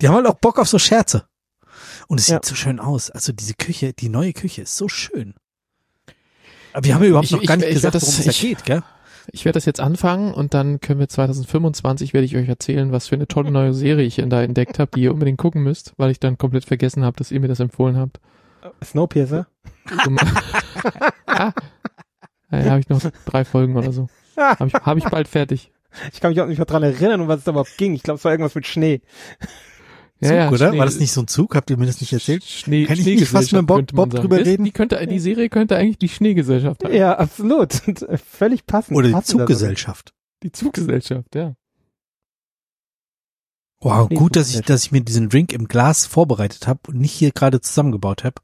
Die 0.00 0.06
haben 0.06 0.14
halt 0.14 0.26
auch 0.26 0.38
Bock 0.38 0.60
auf 0.60 0.68
so 0.68 0.78
Scherze. 0.78 1.27
Und 2.08 2.18
es 2.20 2.26
Ja. 2.28 2.36
sieht 2.36 2.46
so 2.46 2.54
schön 2.56 2.80
aus. 2.80 3.10
Also 3.10 3.32
diese 3.32 3.54
Küche, 3.54 3.92
die 3.92 4.08
neue 4.08 4.32
Küche 4.32 4.62
ist 4.62 4.76
so 4.76 4.88
schön. 4.88 5.34
Aber 6.72 6.84
wir 6.84 6.94
haben 6.94 7.02
ja 7.02 7.08
überhaupt 7.10 7.26
Ich- 7.26 7.32
noch 7.32 7.42
gar 7.44 7.56
ich- 7.56 7.60
nicht 7.60 7.68
ich 7.68 7.74
gesagt, 7.76 7.94
worum 7.94 8.08
es 8.08 8.24
da 8.24 8.30
ich- 8.30 8.40
geht, 8.40 8.64
gell? 8.64 8.82
Ich 9.30 9.44
werde 9.44 9.58
das 9.58 9.66
jetzt 9.66 9.80
anfangen 9.80 10.32
und 10.32 10.54
dann 10.54 10.80
können 10.80 11.00
wir 11.00 11.08
2025 11.08 12.14
werde 12.14 12.24
ich 12.24 12.34
euch 12.36 12.48
erzählen, 12.48 12.92
was 12.92 13.08
für 13.08 13.14
eine 13.16 13.28
tolle 13.28 13.50
neue 13.50 13.74
Serie 13.74 14.06
ich 14.06 14.16
da 14.26 14.42
entdeckt 14.42 14.78
habe, 14.78 14.90
die 14.94 15.02
ihr 15.02 15.12
unbedingt 15.12 15.36
gucken 15.38 15.62
müsst, 15.62 15.92
weil 15.98 16.10
ich 16.10 16.18
dann 16.18 16.38
komplett 16.38 16.64
vergessen 16.64 17.04
habe, 17.04 17.16
dass 17.18 17.30
ihr 17.30 17.38
mir 17.40 17.48
das 17.48 17.60
empfohlen 17.60 17.98
habt. 17.98 18.20
Snowpiercer? 18.82 19.46
Ah, 21.26 21.52
ja, 22.50 22.70
habe 22.70 22.80
ich 22.80 22.88
noch 22.88 23.02
drei 23.26 23.44
Folgen 23.44 23.76
oder 23.76 23.92
so. 23.92 24.08
Habe 24.38 24.68
ich, 24.68 24.72
hab 24.74 24.96
ich 24.96 25.04
bald 25.04 25.28
fertig. 25.28 25.70
Ich 26.12 26.20
kann 26.22 26.30
mich 26.30 26.40
auch 26.40 26.46
nicht 26.46 26.56
mehr 26.56 26.64
dran 26.64 26.82
erinnern, 26.82 27.20
um 27.20 27.28
was 27.28 27.40
es 27.40 27.44
da 27.44 27.50
überhaupt 27.50 27.76
ging. 27.76 27.92
Ich 27.92 28.02
glaube, 28.02 28.16
es 28.18 28.24
war 28.24 28.32
irgendwas 28.32 28.54
mit 28.54 28.66
Schnee. 28.66 29.02
Zug, 30.20 30.32
Ja, 30.32 30.50
oder? 30.50 30.68
Schnee- 30.70 30.78
War 30.78 30.86
das 30.86 30.98
nicht 30.98 31.12
so 31.12 31.22
ein 31.22 31.28
Zug? 31.28 31.54
Habt 31.54 31.70
ihr 31.70 31.76
mir 31.76 31.86
das 31.86 32.00
nicht 32.00 32.12
erzählt? 32.12 32.42
Schnee, 32.44 32.86
Kann 32.86 32.98
ich 32.98 33.04
nicht 33.06 33.26
fast 33.28 33.52
mit 33.52 33.66
Bob- 33.66 33.92
Bob 33.92 34.10
drüber 34.10 34.38
reden? 34.44 34.64
Die, 34.64 34.72
könnte, 34.72 35.04
die 35.06 35.18
Serie 35.20 35.48
könnte 35.48 35.76
eigentlich 35.76 35.98
die 35.98 36.08
Schneegesellschaft 36.08 36.84
heißen. 36.84 36.96
Ja, 36.96 37.16
absolut. 37.18 37.80
Äh, 38.02 38.18
Völlig 38.18 38.66
passend. 38.66 38.96
Oder 38.96 39.08
die 39.08 39.22
Zuggesellschaft? 39.24 40.12
Die 40.42 40.52
Zuggesellschaft, 40.52 41.34
ja. 41.34 41.54
Wow, 43.80 44.08
gut, 44.08 44.34
dass 44.34 44.52
ich, 44.54 44.60
dass 44.62 44.84
ich 44.86 44.92
mir 44.92 45.02
diesen 45.02 45.28
Drink 45.28 45.52
im 45.52 45.68
Glas 45.68 46.04
vorbereitet 46.04 46.66
habe 46.66 46.80
und 46.88 46.98
nicht 46.98 47.12
hier 47.12 47.30
gerade 47.30 47.60
zusammengebaut 47.60 48.24
habe. 48.24 48.42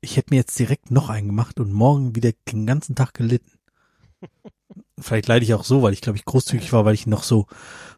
Ich 0.00 0.16
hätte 0.16 0.30
mir 0.30 0.36
jetzt 0.36 0.56
direkt 0.58 0.92
noch 0.92 1.08
einen 1.08 1.26
gemacht 1.28 1.58
und 1.58 1.72
morgen 1.72 2.14
wieder 2.14 2.30
den 2.52 2.64
ganzen 2.66 2.94
Tag 2.94 3.14
gelitten. 3.14 3.50
Vielleicht 5.00 5.26
leide 5.26 5.44
ich 5.44 5.54
auch 5.54 5.64
so, 5.64 5.82
weil 5.82 5.92
ich 5.92 6.00
glaube 6.00 6.16
ich 6.18 6.24
großzügig 6.24 6.72
war, 6.72 6.84
weil 6.84 6.94
ich 6.94 7.06
noch 7.08 7.24
so 7.24 7.46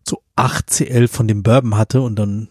so 0.09 0.23
8 0.37 0.71
CL 0.71 1.09
von 1.09 1.29
dem 1.29 1.43
Bourbon 1.43 1.77
hatte 1.77 2.01
und 2.01 2.17
dann 2.17 2.49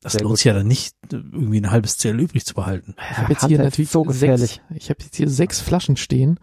das 0.00 0.12
Sehr 0.12 0.22
lohnt 0.22 0.32
gut. 0.32 0.38
sich 0.38 0.44
ja 0.44 0.54
dann 0.54 0.66
nicht, 0.68 0.94
irgendwie 1.10 1.60
ein 1.60 1.70
halbes 1.70 1.98
CL 1.98 2.20
übrig 2.20 2.44
zu 2.46 2.54
behalten. 2.54 2.94
Ich 3.10 3.16
habe 3.18 3.32
jetzt 3.32 3.46
hier 3.46 3.58
ist 3.58 3.64
natürlich 3.64 3.90
so 3.90 4.02
gefährlich. 4.04 4.60
Sechs, 4.68 4.82
ich 4.84 4.90
habe 4.90 5.02
jetzt 5.02 5.16
hier 5.16 5.28
sechs 5.28 5.60
Flaschen 5.60 5.96
stehen, 5.96 6.38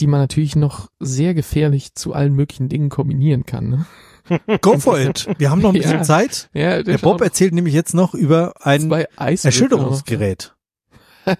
die 0.00 0.06
man 0.06 0.20
natürlich 0.20 0.56
noch 0.56 0.90
sehr 0.98 1.34
gefährlich 1.34 1.94
zu 1.94 2.12
allen 2.14 2.34
möglichen 2.34 2.68
Dingen 2.68 2.88
kombinieren 2.88 3.44
kann. 3.46 3.68
Ne? 3.68 3.86
Go 4.62 4.78
for 4.78 4.98
it. 4.98 5.28
Wir 5.38 5.50
haben 5.50 5.60
noch 5.60 5.70
ein 5.70 5.74
bisschen 5.80 5.98
Ja. 5.98 6.02
Zeit. 6.02 6.48
Ja, 6.54 6.82
Der 6.82 6.98
Bob 6.98 7.20
erzählt 7.20 7.52
nämlich 7.54 7.74
jetzt 7.74 7.94
noch 7.94 8.14
über 8.14 8.54
ein 8.60 8.90
Erschütterungsgerät. 9.18 10.54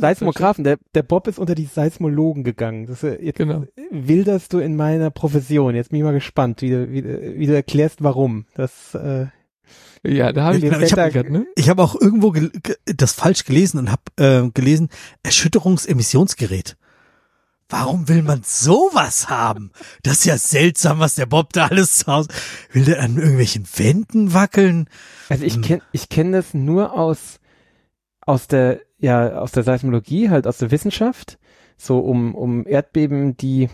Seismographen. 0.00 0.64
Der, 0.64 0.78
der 0.94 1.02
Bob 1.02 1.26
ist 1.28 1.38
unter 1.38 1.54
die 1.54 1.66
Seismologen 1.66 2.44
gegangen. 2.44 2.86
Das, 2.86 3.02
äh, 3.02 3.22
jetzt 3.22 3.36
Genau. 3.38 3.64
wilderst 3.90 4.52
du 4.52 4.58
in 4.58 4.76
meiner 4.76 5.10
Profession. 5.10 5.74
Jetzt 5.74 5.90
bin 5.90 5.98
ich 5.98 6.04
mal 6.04 6.12
gespannt, 6.12 6.62
wie 6.62 6.70
du, 6.70 6.90
wie, 6.90 7.02
du- 7.02 7.34
wie 7.36 7.46
du 7.46 7.54
erklärst, 7.54 8.02
warum. 8.02 8.46
Das, 8.54 8.94
äh, 8.94 9.26
Ja, 10.06 10.32
da 10.32 10.44
habe 10.44 10.58
ich 10.58 10.66
fällt 10.66 10.82
da- 10.82 10.86
verärgert, 10.88 11.30
ne? 11.30 11.46
Ich 11.56 11.68
habe 11.70 11.82
auch 11.82 11.98
irgendwo 11.98 12.34
das 12.84 13.12
falsch 13.12 13.44
gelesen 13.44 13.78
und 13.78 13.90
habe 13.90 14.02
äh, 14.16 14.50
gelesen, 14.52 14.90
Erschütterungsemissionsgerät. 15.22 16.76
Warum 17.70 18.08
will 18.08 18.22
man 18.22 18.42
sowas 18.44 19.30
haben? 19.30 19.72
Das 20.02 20.18
ist 20.18 20.24
ja 20.26 20.36
seltsam, 20.36 20.98
was 20.98 21.14
der 21.14 21.24
Bob 21.26 21.52
da 21.54 21.66
alles 21.68 21.98
zu 21.98 22.06
Hause. 22.12 22.28
Will 22.72 22.84
der 22.84 23.00
an 23.02 23.16
irgendwelchen 23.16 23.66
Wänden 23.76 24.34
wackeln? 24.34 24.88
Also 25.30 25.44
ich 25.44 25.54
Hm. 25.54 25.62
kenne 25.62 25.82
ich 25.92 26.08
kenn 26.10 26.32
das 26.32 26.52
nur 26.52 26.92
aus 26.92 27.40
aus 28.20 28.46
der 28.48 28.80
ja 28.98 29.38
aus 29.38 29.52
der 29.52 29.62
Seismologie 29.64 30.28
halt 30.30 30.46
aus 30.46 30.58
der 30.58 30.70
Wissenschaft 30.70 31.38
so 31.76 31.98
um 32.00 32.34
um 32.34 32.66
Erdbeben 32.66 33.36
die 33.36 33.68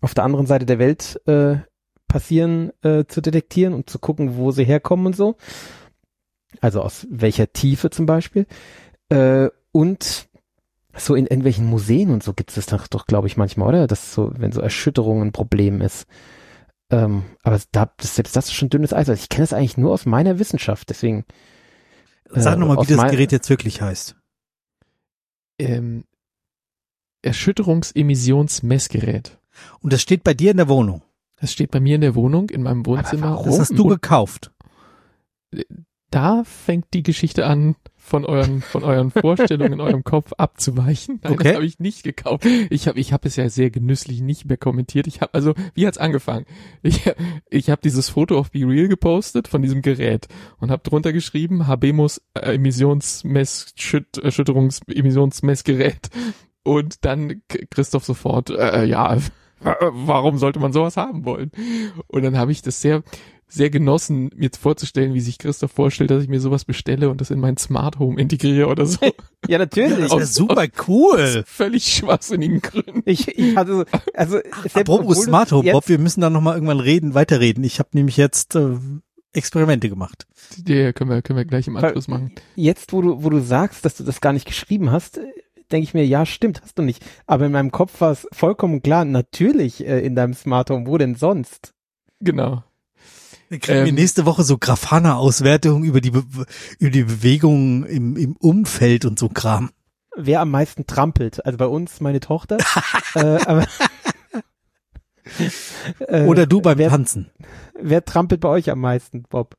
auf 0.00 0.14
der 0.14 0.24
anderen 0.24 0.46
Seite 0.46 0.64
der 0.66 0.78
Welt 0.78 1.20
äh, 1.26 1.56
passieren 2.14 2.70
äh, 2.82 3.04
zu 3.08 3.20
detektieren 3.20 3.74
und 3.74 3.90
zu 3.90 3.98
gucken 3.98 4.36
wo 4.36 4.52
sie 4.52 4.62
herkommen 4.62 5.06
und 5.06 5.16
so 5.16 5.34
Also 6.60 6.80
aus 6.80 7.08
welcher 7.10 7.52
Tiefe 7.52 7.90
zum 7.90 8.06
Beispiel. 8.06 8.46
Äh, 9.08 9.48
und 9.72 10.28
so 10.96 11.16
in 11.16 11.26
irgendwelchen 11.26 11.66
Museen 11.66 12.10
und 12.10 12.22
so 12.22 12.32
gibt 12.32 12.50
es 12.50 12.54
das 12.54 12.66
doch, 12.66 12.86
doch 12.86 13.06
glaube 13.06 13.26
ich, 13.26 13.36
manchmal, 13.36 13.68
oder? 13.68 13.88
Das 13.88 14.14
so, 14.14 14.30
wenn 14.36 14.52
so 14.52 14.60
Erschütterung 14.60 15.22
ein 15.22 15.32
Problem 15.32 15.80
ist. 15.80 16.06
Ähm, 16.88 17.24
aber 17.42 17.60
da, 17.72 17.90
das, 17.96 18.14
selbst 18.14 18.36
das 18.36 18.44
ist 18.44 18.52
schon 18.54 18.70
dünnes 18.70 18.92
Eis. 18.92 19.08
Also 19.08 19.20
ich 19.20 19.28
kenne 19.28 19.42
es 19.42 19.52
eigentlich 19.52 19.76
nur 19.76 19.90
aus 19.92 20.06
meiner 20.06 20.38
Wissenschaft, 20.38 20.90
deswegen. 20.90 21.24
Sag 22.30 22.54
äh, 22.54 22.58
nochmal, 22.60 22.76
aus 22.76 22.86
wie 22.86 22.92
das 22.92 22.98
mein- 23.02 23.10
Gerät 23.10 23.32
jetzt 23.32 23.50
wirklich 23.50 23.82
heißt. 23.82 24.14
Ähm, 25.58 26.04
Erschütterungsemissionsmessgerät. 27.22 29.36
Und 29.80 29.92
das 29.92 30.00
steht 30.00 30.22
bei 30.22 30.34
dir 30.34 30.52
in 30.52 30.58
der 30.58 30.68
Wohnung. 30.68 31.02
Das 31.36 31.52
steht 31.52 31.70
bei 31.70 31.80
mir 31.80 31.96
in 31.96 32.00
der 32.00 32.14
Wohnung, 32.14 32.48
in 32.50 32.62
meinem 32.62 32.86
Wohnzimmer. 32.86 33.30
warum? 33.32 33.46
Das 33.46 33.58
hast 33.58 33.78
du 33.78 33.86
gekauft. 33.88 34.52
da 36.10 36.44
fängt 36.44 36.86
die 36.94 37.02
Geschichte 37.02 37.44
an, 37.46 37.74
von 37.96 38.24
euren, 38.26 38.60
von 38.60 38.84
euren 38.84 39.10
Vorstellungen 39.10 39.72
in 39.72 39.80
eurem 39.80 40.04
Kopf 40.04 40.32
abzuweichen. 40.36 41.20
Nein, 41.22 41.32
Okay. 41.32 41.44
das 41.44 41.54
habe 41.54 41.64
ich 41.66 41.78
nicht 41.78 42.02
gekauft. 42.02 42.44
Ich 42.68 42.86
habe, 42.86 43.00
ich 43.00 43.12
habe 43.14 43.26
es 43.26 43.36
ja 43.36 43.48
sehr 43.48 43.70
genüsslich 43.70 44.20
nicht 44.20 44.44
mehr 44.44 44.58
kommentiert. 44.58 45.06
Ich 45.06 45.22
habe, 45.22 45.32
also, 45.32 45.54
wie 45.74 45.86
hat's 45.86 45.96
angefangen? 45.98 46.44
Ich, 46.82 47.10
ich 47.48 47.70
habe 47.70 47.80
dieses 47.82 48.10
Foto 48.10 48.38
auf 48.38 48.50
Be 48.50 48.60
Real 48.60 48.88
gepostet 48.88 49.48
von 49.48 49.62
diesem 49.62 49.80
Gerät 49.80 50.28
und 50.58 50.70
habe 50.70 50.82
drunter 50.88 51.12
geschrieben, 51.14 51.66
Habemus 51.66 52.20
äh, 52.34 52.54
Emissionsmess, 52.54 53.72
Schütt, 53.76 54.18
Erschütterungs-Emissionsmessgerät. 54.18 56.10
Und 56.62 57.04
dann 57.06 57.42
Christoph 57.70 58.04
sofort, 58.04 58.50
äh, 58.50 58.84
ja, 58.84 59.16
warum 59.92 60.38
sollte 60.38 60.58
man 60.60 60.72
sowas 60.72 60.96
haben 60.96 61.24
wollen? 61.24 61.50
Und 62.06 62.22
dann 62.22 62.36
habe 62.38 62.52
ich 62.52 62.62
das 62.62 62.80
sehr, 62.80 63.02
sehr 63.48 63.70
genossen, 63.70 64.30
mir 64.34 64.50
vorzustellen, 64.58 65.14
wie 65.14 65.20
sich 65.20 65.38
Christoph 65.38 65.72
vorstellt, 65.72 66.10
dass 66.10 66.22
ich 66.22 66.28
mir 66.28 66.40
sowas 66.40 66.64
bestelle 66.64 67.08
und 67.10 67.20
das 67.20 67.30
in 67.30 67.38
mein 67.40 67.56
Smart 67.56 67.98
Home 67.98 68.20
integriere 68.20 68.68
oder 68.68 68.86
so. 68.86 68.98
Ja, 69.46 69.58
natürlich. 69.58 69.90
Das 69.98 70.06
ist 70.06 70.12
aus- 70.12 70.34
super 70.34 70.62
Aus 70.62 70.88
cool. 70.88 71.44
völlig 71.46 71.84
schwachsinnigen 71.84 72.62
Gründen. 72.62 73.02
Ich, 73.04 73.28
ich 73.28 73.54
hatte 73.56 73.76
so, 73.76 73.84
also 74.14 74.38
Apropos 74.72 75.22
Smart 75.24 75.52
Home, 75.52 75.64
jetzt- 75.66 75.72
Bob, 75.74 75.88
wir 75.88 75.98
müssen 75.98 76.22
da 76.22 76.30
nochmal 76.30 76.54
irgendwann 76.54 76.80
reden, 76.80 77.12
weiterreden. 77.12 77.62
Ich 77.62 77.78
habe 77.78 77.90
nämlich 77.92 78.16
jetzt 78.16 78.54
äh, 78.54 78.78
Experimente 79.34 79.90
gemacht. 79.90 80.26
Ja, 80.66 80.92
können 80.94 81.10
wir, 81.10 81.20
können 81.20 81.36
wir 81.36 81.44
gleich 81.44 81.66
im 81.68 81.76
Anschluss 81.76 82.08
machen. 82.08 82.32
Jetzt, 82.56 82.92
wo 82.94 83.02
du, 83.02 83.22
wo 83.22 83.28
du 83.28 83.40
sagst, 83.40 83.84
dass 83.84 83.96
du 83.96 84.04
das 84.04 84.20
gar 84.22 84.32
nicht 84.32 84.46
geschrieben 84.46 84.90
hast, 84.90 85.18
äh, 85.18 85.22
denke 85.72 85.84
ich 85.84 85.94
mir, 85.94 86.06
ja, 86.06 86.26
stimmt, 86.26 86.62
hast 86.62 86.78
du 86.78 86.82
nicht. 86.82 87.04
Aber 87.26 87.46
in 87.46 87.52
meinem 87.52 87.70
Kopf 87.70 88.00
war 88.00 88.12
es 88.12 88.26
vollkommen 88.32 88.82
klar, 88.82 89.04
natürlich 89.04 89.86
äh, 89.86 90.00
in 90.00 90.14
deinem 90.14 90.34
Smart 90.34 90.70
Home, 90.70 90.86
wo 90.86 90.98
denn 90.98 91.14
sonst? 91.14 91.74
Genau. 92.20 92.62
Wir 93.48 93.58
kriegen 93.58 93.80
wir 93.80 93.86
Ähm, 93.88 93.94
nächste 93.94 94.26
Woche 94.26 94.42
so 94.42 94.58
Grafana-Auswertungen 94.58 95.84
über 95.84 96.00
die, 96.00 96.10
Be 96.10 96.24
über 96.78 96.90
die 96.90 97.04
Bewegungen 97.04 97.84
im, 97.84 98.16
im 98.16 98.36
Umfeld 98.36 99.04
und 99.04 99.18
so 99.18 99.28
Kram. 99.28 99.70
Wer 100.16 100.40
am 100.40 100.50
meisten 100.50 100.86
trampelt? 100.86 101.44
Also 101.44 101.58
bei 101.58 101.66
uns 101.66 102.00
meine 102.00 102.20
Tochter. 102.20 102.58
äh, 103.14 103.38
aber, 103.44 103.66
äh, 106.06 106.24
Oder 106.24 106.46
du 106.46 106.60
beim 106.60 106.78
wer, 106.78 106.90
Tanzen. 106.90 107.30
wer 107.80 108.04
trampelt 108.04 108.40
bei 108.40 108.48
euch 108.48 108.70
am 108.70 108.80
meisten, 108.80 109.22
Bob? 109.22 109.56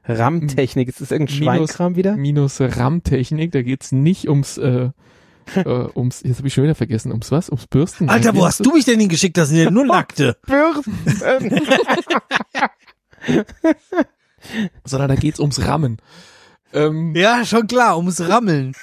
RAM-Technik, 0.05 0.89
ist 0.89 1.01
das 1.01 1.11
irgendein 1.11 1.37
Schweinkram 1.37 1.97
wieder? 1.97 2.17
minus 2.17 2.61
RAM-Technik, 2.61 3.51
da 3.53 3.63
geht's 3.63 3.93
nicht 3.93 4.29
ums, 4.29 4.59
äh, 4.59 4.91
äh, 5.57 5.87
ums, 5.95 6.23
jetzt 6.23 6.39
habe 6.39 6.49
ich 6.49 6.55
schon 6.55 6.65
wieder 6.65 6.75
vergessen, 6.75 7.11
ums 7.13 7.31
was? 7.31 7.49
Ums 7.49 7.67
Bürsten? 7.67 8.09
Alter, 8.09 8.35
wo 8.35 8.45
hast 8.47 8.65
du 8.65 8.73
mich 8.73 8.85
denn 8.85 9.01
hingeschickt? 9.01 9.37
Das 9.37 9.49
sind 9.49 9.59
ja 9.59 9.71
nur 9.71 9.85
Nackte. 9.87 10.37
Bürsten. 10.47 10.99
Sondern 14.85 15.09
da 15.09 15.15
geht's 15.17 15.41
ums 15.41 15.67
Rammen. 15.67 15.99
Ähm, 16.73 17.15
Ja, 17.15 17.45
schon 17.45 17.67
klar, 17.67 17.97
ums 17.97 18.21
Rammeln. 18.21 18.75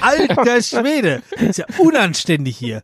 Alter 0.00 0.62
Schwede. 0.62 1.22
Ist 1.36 1.58
ja 1.58 1.66
unanständig 1.78 2.56
hier. 2.56 2.82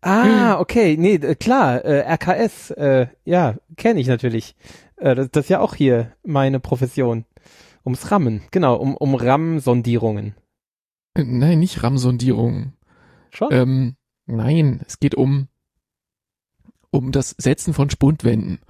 ah, 0.00 0.58
okay, 0.58 0.96
nee, 0.98 1.18
klar, 1.18 1.84
äh, 1.84 2.00
RKS, 2.14 2.70
äh, 2.70 3.06
ja, 3.24 3.56
kenne 3.76 4.00
ich 4.00 4.06
natürlich. 4.06 4.56
Äh, 4.96 5.14
das, 5.14 5.30
das 5.30 5.44
ist 5.44 5.50
ja 5.50 5.60
auch 5.60 5.74
hier 5.74 6.12
meine 6.24 6.60
Profession. 6.60 7.24
Ums 7.84 8.10
Rammen, 8.10 8.42
genau, 8.50 8.76
um, 8.76 8.96
um 8.96 9.14
RAM-Sondierungen. 9.14 10.34
Nein, 11.16 11.58
nicht 11.58 11.82
RAM-Sondierung. 11.82 12.72
Schon? 13.30 13.48
Ähm, 13.52 13.96
nein, 14.26 14.80
es 14.86 15.00
geht 15.00 15.14
um, 15.14 15.48
um 16.90 17.12
das 17.12 17.34
Setzen 17.38 17.74
von 17.74 17.90
Spundwänden. 17.90 18.60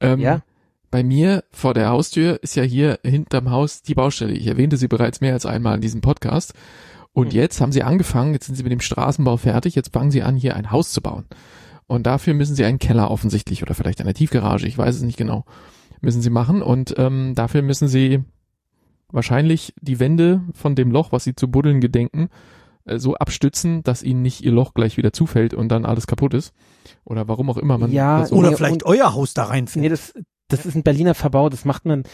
Ähm, 0.00 0.20
Ja. 0.20 0.42
Bei 0.90 1.02
mir 1.02 1.44
vor 1.50 1.74
der 1.74 1.88
Haustür 1.88 2.42
ist 2.42 2.54
ja 2.54 2.62
hier 2.62 3.00
hinterm 3.04 3.50
Haus 3.50 3.82
die 3.82 3.94
Baustelle. 3.94 4.32
Ich 4.32 4.46
erwähnte 4.46 4.76
sie 4.76 4.88
bereits 4.88 5.20
mehr 5.20 5.32
als 5.34 5.44
einmal 5.44 5.74
in 5.74 5.80
diesem 5.80 6.00
Podcast. 6.00 6.54
Und 7.12 7.32
Hm. 7.32 7.36
jetzt 7.36 7.60
haben 7.60 7.72
sie 7.72 7.82
angefangen, 7.82 8.32
jetzt 8.34 8.46
sind 8.46 8.54
sie 8.54 8.62
mit 8.62 8.72
dem 8.72 8.80
Straßenbau 8.80 9.36
fertig, 9.36 9.74
jetzt 9.74 9.92
fangen 9.92 10.10
sie 10.10 10.22
an, 10.22 10.36
hier 10.36 10.54
ein 10.54 10.70
Haus 10.70 10.92
zu 10.92 11.02
bauen. 11.02 11.24
Und 11.86 12.06
dafür 12.06 12.34
müssen 12.34 12.54
sie 12.54 12.64
einen 12.64 12.78
Keller 12.78 13.10
offensichtlich 13.10 13.62
oder 13.62 13.74
vielleicht 13.74 14.00
eine 14.00 14.14
Tiefgarage, 14.14 14.66
ich 14.66 14.78
weiß 14.78 14.94
es 14.94 15.02
nicht 15.02 15.18
genau, 15.18 15.44
müssen 16.00 16.22
sie 16.22 16.30
machen. 16.30 16.62
Und 16.62 16.94
ähm, 16.98 17.34
dafür 17.34 17.62
müssen 17.62 17.88
sie 17.88 18.22
wahrscheinlich 19.10 19.74
die 19.80 20.00
Wände 20.00 20.42
von 20.52 20.74
dem 20.74 20.90
Loch, 20.90 21.12
was 21.12 21.24
sie 21.24 21.34
zu 21.34 21.50
buddeln 21.50 21.80
gedenken, 21.80 22.28
äh, 22.84 22.98
so 22.98 23.14
abstützen, 23.14 23.82
dass 23.82 24.02
ihnen 24.02 24.22
nicht 24.22 24.42
ihr 24.42 24.52
Loch 24.52 24.74
gleich 24.74 24.96
wieder 24.96 25.12
zufällt 25.12 25.54
und 25.54 25.68
dann 25.68 25.84
alles 25.84 26.06
kaputt 26.06 26.34
ist. 26.34 26.52
Oder 27.04 27.28
warum 27.28 27.50
auch 27.50 27.56
immer 27.58 27.78
man 27.78 27.92
Ja, 27.92 28.20
das 28.20 28.30
so 28.30 28.36
Oder 28.36 28.56
vielleicht 28.56 28.84
euer 28.84 29.14
Haus 29.14 29.34
da 29.34 29.44
reinfällt. 29.44 29.82
Nee, 29.82 29.88
das, 29.88 30.14
das 30.48 30.66
ist 30.66 30.74
ein 30.74 30.82
Berliner 30.82 31.14
Verbau, 31.14 31.48
das 31.48 31.64
macht 31.64 31.84
man 31.84 32.04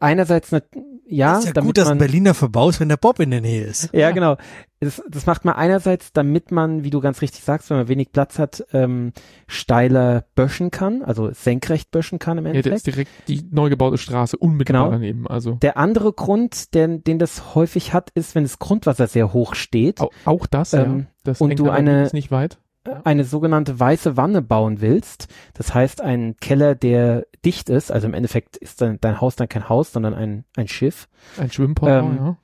einerseits, 0.00 0.52
nat- 0.52 0.64
ja, 1.06 1.38
ist 1.38 1.46
ja 1.46 1.52
damit 1.52 1.68
gut, 1.68 1.78
dass 1.78 1.86
man, 1.88 1.96
ein 1.96 1.98
Berliner 1.98 2.34
Verbau 2.34 2.68
ist, 2.70 2.80
wenn 2.80 2.88
der 2.88 2.96
Bob 2.96 3.20
in 3.20 3.30
der 3.30 3.40
Nähe 3.40 3.64
ist. 3.64 3.90
Ja, 3.92 4.10
genau. 4.12 4.36
Das, 4.80 5.02
das 5.08 5.26
macht 5.26 5.44
man 5.44 5.54
einerseits, 5.54 6.12
damit 6.12 6.50
man, 6.50 6.84
wie 6.84 6.90
du 6.90 7.00
ganz 7.00 7.20
richtig 7.20 7.44
sagst, 7.44 7.68
wenn 7.70 7.76
man 7.76 7.88
wenig 7.88 8.12
Platz 8.12 8.38
hat, 8.38 8.64
ähm, 8.72 9.12
steiler 9.46 10.24
böschen 10.34 10.70
kann, 10.70 11.02
also 11.02 11.30
senkrecht 11.32 11.90
böschen 11.90 12.18
kann 12.18 12.38
im 12.38 12.46
Ja, 12.46 12.52
der 12.52 12.58
Endeffekt. 12.60 12.76
ist 12.78 12.86
direkt 12.86 13.10
die 13.28 13.44
neu 13.50 13.68
gebaute 13.68 13.98
Straße 13.98 14.36
unmittelbar 14.36 14.84
Genau. 14.86 14.92
daneben. 14.98 15.26
Also 15.28 15.52
Der 15.62 15.76
andere 15.76 16.12
Grund, 16.12 16.74
den, 16.74 17.04
den 17.04 17.18
das 17.18 17.54
häufig 17.54 17.92
hat, 17.92 18.10
ist, 18.14 18.34
wenn 18.34 18.44
das 18.44 18.58
Grundwasser 18.58 19.06
sehr 19.06 19.32
hoch 19.32 19.54
steht, 19.54 20.00
auch, 20.00 20.10
auch 20.24 20.46
das, 20.46 20.72
Ähm, 20.72 20.98
ja. 21.00 21.04
Das 21.24 21.40
und 21.40 21.56
du 21.58 21.70
eine- 21.70 22.08
nicht 22.12 22.30
weit. 22.32 22.58
Eine 23.04 23.24
sogenannte 23.24 23.78
weiße 23.78 24.16
Wanne 24.16 24.42
bauen 24.42 24.80
willst. 24.80 25.28
Das 25.54 25.74
heißt, 25.74 26.00
ein 26.00 26.36
Keller, 26.40 26.74
der 26.74 27.26
dicht 27.44 27.68
ist, 27.68 27.92
also 27.92 28.06
im 28.06 28.14
Endeffekt 28.14 28.56
ist 28.56 28.80
dein, 28.80 29.00
dein 29.00 29.20
Haus 29.20 29.36
dann 29.36 29.48
kein 29.48 29.68
Haus, 29.68 29.92
sondern 29.92 30.14
ein, 30.14 30.44
ein 30.56 30.68
Schiff, 30.68 31.08
Ein 31.38 31.50
Schwimmportal, 31.50 32.00
Ähm, 32.00 32.16
ja. 32.16 32.36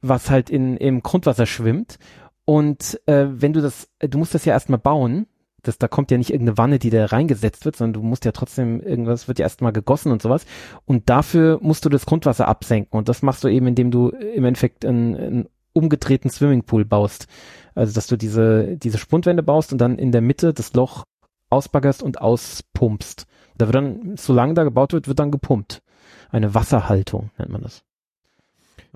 was 0.00 0.30
halt 0.30 0.50
in, 0.50 0.76
im 0.76 1.02
Grundwasser 1.02 1.46
schwimmt. 1.46 1.98
Und 2.44 3.00
äh, 3.06 3.26
wenn 3.28 3.52
du 3.52 3.60
das, 3.60 3.88
du 4.00 4.18
musst 4.18 4.34
das 4.34 4.44
ja 4.44 4.52
erstmal 4.52 4.78
bauen, 4.78 5.26
das, 5.62 5.78
da 5.78 5.86
kommt 5.86 6.10
ja 6.10 6.18
nicht 6.18 6.30
irgendeine 6.30 6.58
Wanne, 6.58 6.78
die 6.80 6.90
da 6.90 7.06
reingesetzt 7.06 7.64
wird, 7.64 7.76
sondern 7.76 7.92
du 7.94 8.02
musst 8.02 8.24
ja 8.24 8.32
trotzdem 8.32 8.80
irgendwas, 8.80 9.28
wird 9.28 9.38
ja 9.38 9.44
erstmal 9.44 9.72
gegossen 9.72 10.10
und 10.10 10.20
sowas. 10.20 10.44
Und 10.86 11.08
dafür 11.08 11.58
musst 11.62 11.84
du 11.84 11.88
das 11.88 12.04
Grundwasser 12.04 12.48
absenken. 12.48 12.98
Und 12.98 13.08
das 13.08 13.22
machst 13.22 13.44
du 13.44 13.48
eben, 13.48 13.68
indem 13.68 13.92
du 13.92 14.08
im 14.08 14.44
Endeffekt 14.44 14.84
einen, 14.84 15.16
einen 15.16 15.48
umgedrehten 15.72 16.30
Swimmingpool 16.30 16.84
baust. 16.84 17.28
Also, 17.74 17.94
dass 17.94 18.06
du 18.06 18.16
diese, 18.16 18.76
diese 18.76 18.98
Spundwände 18.98 19.42
baust 19.42 19.72
und 19.72 19.78
dann 19.78 19.98
in 19.98 20.12
der 20.12 20.20
Mitte 20.20 20.52
das 20.52 20.74
Loch 20.74 21.04
ausbaggerst 21.50 22.02
und 22.02 22.20
auspumpst. 22.20 23.26
Da 23.56 23.66
wird 23.66 23.74
dann, 23.74 24.16
solange 24.16 24.54
da 24.54 24.64
gebaut 24.64 24.92
wird, 24.92 25.08
wird 25.08 25.18
dann 25.18 25.30
gepumpt. 25.30 25.82
Eine 26.30 26.54
Wasserhaltung 26.54 27.30
nennt 27.38 27.50
man 27.50 27.62
das. 27.62 27.84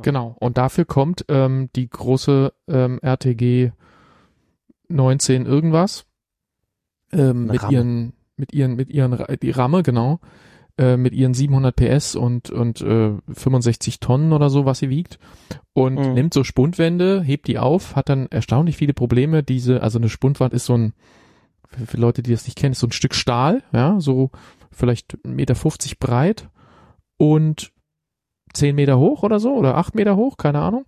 Genau. 0.02 0.36
Und 0.40 0.58
dafür 0.58 0.84
kommt 0.84 1.24
ähm, 1.28 1.70
die 1.74 1.88
große 1.88 2.52
ähm, 2.68 2.98
RTG 3.02 3.72
19 4.88 5.46
irgendwas 5.46 6.06
ähm, 7.12 7.46
mit 7.46 7.62
Ramme. 7.62 7.72
ihren 7.72 8.12
mit 8.36 8.52
ihren 8.52 8.76
mit 8.76 8.90
ihren 8.90 9.24
die 9.40 9.50
Ramme 9.50 9.82
genau 9.82 10.20
äh, 10.78 10.96
mit 10.96 11.14
ihren 11.14 11.34
700 11.34 11.74
PS 11.74 12.14
und 12.16 12.50
und 12.50 12.80
äh, 12.80 13.12
65 13.32 14.00
Tonnen 14.00 14.32
oder 14.32 14.50
so 14.50 14.64
was 14.64 14.78
sie 14.78 14.90
wiegt 14.90 15.18
und 15.72 15.94
Mhm. 15.96 16.14
nimmt 16.14 16.34
so 16.34 16.44
Spundwände 16.44 17.22
hebt 17.22 17.48
die 17.48 17.58
auf 17.58 17.96
hat 17.96 18.08
dann 18.08 18.26
erstaunlich 18.30 18.76
viele 18.76 18.94
Probleme 18.94 19.42
diese 19.42 19.82
also 19.82 19.98
eine 19.98 20.08
Spundwand 20.08 20.54
ist 20.54 20.66
so 20.66 20.74
ein 20.74 20.92
für, 21.68 21.86
für 21.86 21.96
Leute 21.96 22.22
die 22.22 22.32
das 22.32 22.46
nicht 22.46 22.58
kennen 22.58 22.72
ist 22.72 22.80
so 22.80 22.86
ein 22.86 22.92
Stück 22.92 23.14
Stahl 23.14 23.62
ja 23.72 24.00
so 24.00 24.30
vielleicht 24.70 25.16
1,50 25.24 25.28
Meter 25.28 25.54
breit 25.98 26.48
und 27.16 27.72
10 28.52 28.74
Meter 28.74 28.98
hoch 28.98 29.22
oder 29.22 29.40
so 29.40 29.54
oder 29.54 29.76
8 29.76 29.94
Meter 29.94 30.16
hoch, 30.16 30.36
keine 30.36 30.60
Ahnung. 30.60 30.86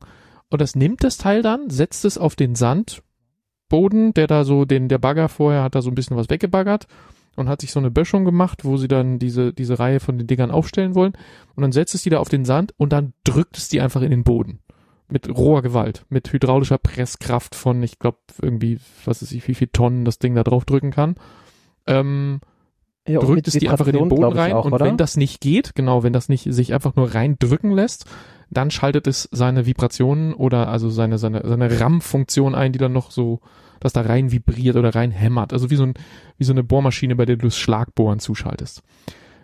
Und 0.50 0.60
das 0.60 0.74
nimmt 0.74 1.04
das 1.04 1.18
Teil 1.18 1.42
dann, 1.42 1.68
setzt 1.70 2.04
es 2.04 2.16
auf 2.16 2.34
den 2.34 2.54
Sandboden, 2.54 4.14
der 4.14 4.26
da 4.26 4.44
so, 4.44 4.64
den, 4.64 4.88
der 4.88 4.98
Bagger 4.98 5.28
vorher 5.28 5.62
hat 5.62 5.74
da 5.74 5.82
so 5.82 5.90
ein 5.90 5.94
bisschen 5.94 6.16
was 6.16 6.30
weggebaggert 6.30 6.86
und 7.38 7.48
hat 7.48 7.60
sich 7.60 7.72
so 7.72 7.80
eine 7.80 7.90
Böschung 7.90 8.24
gemacht, 8.24 8.64
wo 8.64 8.76
sie 8.76 8.88
dann 8.88 9.18
diese, 9.18 9.52
diese 9.52 9.78
Reihe 9.78 10.00
von 10.00 10.18
den 10.18 10.26
Dingern 10.26 10.50
aufstellen 10.50 10.94
wollen. 10.94 11.12
Und 11.54 11.62
dann 11.62 11.72
setzt 11.72 11.94
es 11.94 12.02
die 12.02 12.10
da 12.10 12.18
auf 12.18 12.28
den 12.28 12.44
Sand 12.44 12.74
und 12.76 12.92
dann 12.92 13.12
drückt 13.24 13.56
es 13.56 13.68
die 13.68 13.80
einfach 13.80 14.02
in 14.02 14.10
den 14.10 14.24
Boden. 14.24 14.60
Mit 15.10 15.28
roher 15.28 15.62
Gewalt, 15.62 16.04
mit 16.10 16.32
hydraulischer 16.32 16.76
Presskraft 16.76 17.54
von, 17.54 17.82
ich 17.82 17.98
glaube, 17.98 18.18
irgendwie, 18.42 18.78
was 19.06 19.22
weiß 19.22 19.32
ich, 19.32 19.48
wie 19.48 19.54
viel 19.54 19.68
Tonnen 19.68 20.04
das 20.04 20.18
Ding 20.18 20.34
da 20.34 20.44
drauf 20.44 20.66
drücken 20.66 20.90
kann. 20.90 21.14
Ähm, 21.86 22.40
Ja, 23.06 23.20
drückt 23.20 23.48
es 23.48 23.54
die 23.54 23.70
einfach 23.70 23.86
in 23.86 23.96
den 23.96 24.08
Boden 24.08 24.24
rein 24.24 24.52
auch, 24.52 24.66
und 24.66 24.74
oder? 24.74 24.84
wenn 24.84 24.98
das 24.98 25.16
nicht 25.16 25.40
geht, 25.40 25.74
genau, 25.74 26.02
wenn 26.02 26.12
das 26.12 26.28
nicht 26.28 26.52
sich 26.52 26.74
einfach 26.74 26.94
nur 26.94 27.14
reindrücken 27.14 27.70
lässt, 27.70 28.04
dann 28.50 28.70
schaltet 28.70 29.06
es 29.06 29.28
seine 29.32 29.66
Vibrationen 29.66 30.34
oder 30.34 30.68
also 30.68 30.90
seine 30.90 31.18
seine 31.18 31.42
seine 31.44 31.80
RAM-Funktion 31.80 32.54
ein, 32.54 32.72
die 32.72 32.78
dann 32.78 32.92
noch 32.92 33.10
so 33.10 33.40
das 33.80 33.92
da 33.92 34.00
rein 34.00 34.32
vibriert 34.32 34.76
oder 34.76 34.94
rein 34.94 35.10
hämmert, 35.10 35.52
also 35.52 35.70
wie 35.70 35.76
so 35.76 35.84
ein 35.84 35.94
wie 36.36 36.44
so 36.44 36.52
eine 36.52 36.64
Bohrmaschine, 36.64 37.16
bei 37.16 37.26
der 37.26 37.36
du 37.36 37.46
das 37.46 37.58
Schlagbohren 37.58 38.18
zuschaltest. 38.18 38.82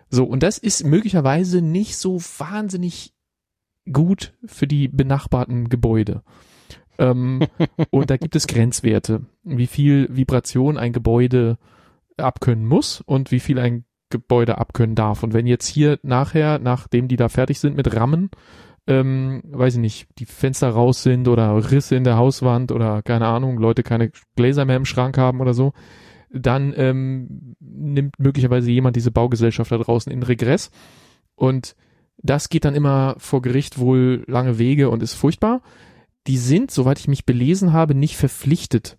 So 0.09 0.25
und 0.25 0.43
das 0.43 0.57
ist 0.57 0.83
möglicherweise 0.83 1.61
nicht 1.61 1.97
so 1.97 2.19
wahnsinnig 2.19 3.13
gut 3.91 4.33
für 4.45 4.67
die 4.67 4.87
benachbarten 4.87 5.69
Gebäude. 5.69 6.23
Ähm, 6.97 7.47
und 7.91 8.09
da 8.09 8.17
gibt 8.17 8.35
es 8.35 8.47
Grenzwerte, 8.47 9.25
wie 9.43 9.67
viel 9.67 10.07
Vibration 10.11 10.77
ein 10.77 10.93
Gebäude 10.93 11.57
abkönnen 12.17 12.65
muss 12.65 13.01
und 13.01 13.31
wie 13.31 13.39
viel 13.39 13.59
ein 13.59 13.85
Gebäude 14.09 14.57
abkönnen 14.57 14.95
darf. 14.95 15.23
Und 15.23 15.33
wenn 15.33 15.47
jetzt 15.47 15.67
hier 15.67 15.99
nachher, 16.03 16.59
nachdem 16.59 17.07
die 17.07 17.17
da 17.17 17.29
fertig 17.29 17.59
sind 17.59 17.75
mit 17.75 17.93
Rammen, 17.95 18.29
ähm, 18.87 19.41
weiß 19.45 19.75
ich 19.75 19.79
nicht, 19.79 20.07
die 20.19 20.25
Fenster 20.25 20.69
raus 20.69 21.03
sind 21.03 21.27
oder 21.27 21.71
Risse 21.71 21.95
in 21.95 22.03
der 22.03 22.17
Hauswand 22.17 22.71
oder 22.71 23.01
keine 23.01 23.27
Ahnung, 23.27 23.57
Leute 23.57 23.83
keine 23.83 24.11
Gläser 24.35 24.65
mehr 24.65 24.77
im 24.77 24.85
Schrank 24.85 25.17
haben 25.17 25.41
oder 25.41 25.53
so, 25.53 25.73
dann 26.31 26.73
ähm, 26.75 27.55
nimmt 27.59 28.19
möglicherweise 28.19 28.69
jemand 28.69 28.95
diese 28.95 29.11
Baugesellschaft 29.11 29.71
da 29.71 29.77
draußen 29.77 30.11
in 30.11 30.23
Regress. 30.23 30.69
Und 31.35 31.75
das 32.17 32.49
geht 32.49 32.65
dann 32.65 32.75
immer 32.75 33.15
vor 33.17 33.41
Gericht 33.41 33.79
wohl 33.79 34.23
lange 34.27 34.57
Wege 34.57 34.89
und 34.89 35.03
ist 35.03 35.13
furchtbar. 35.13 35.61
Die 36.27 36.37
sind, 36.37 36.71
soweit 36.71 36.99
ich 36.99 37.07
mich 37.07 37.25
belesen 37.25 37.73
habe, 37.73 37.95
nicht 37.95 38.17
verpflichtet, 38.17 38.97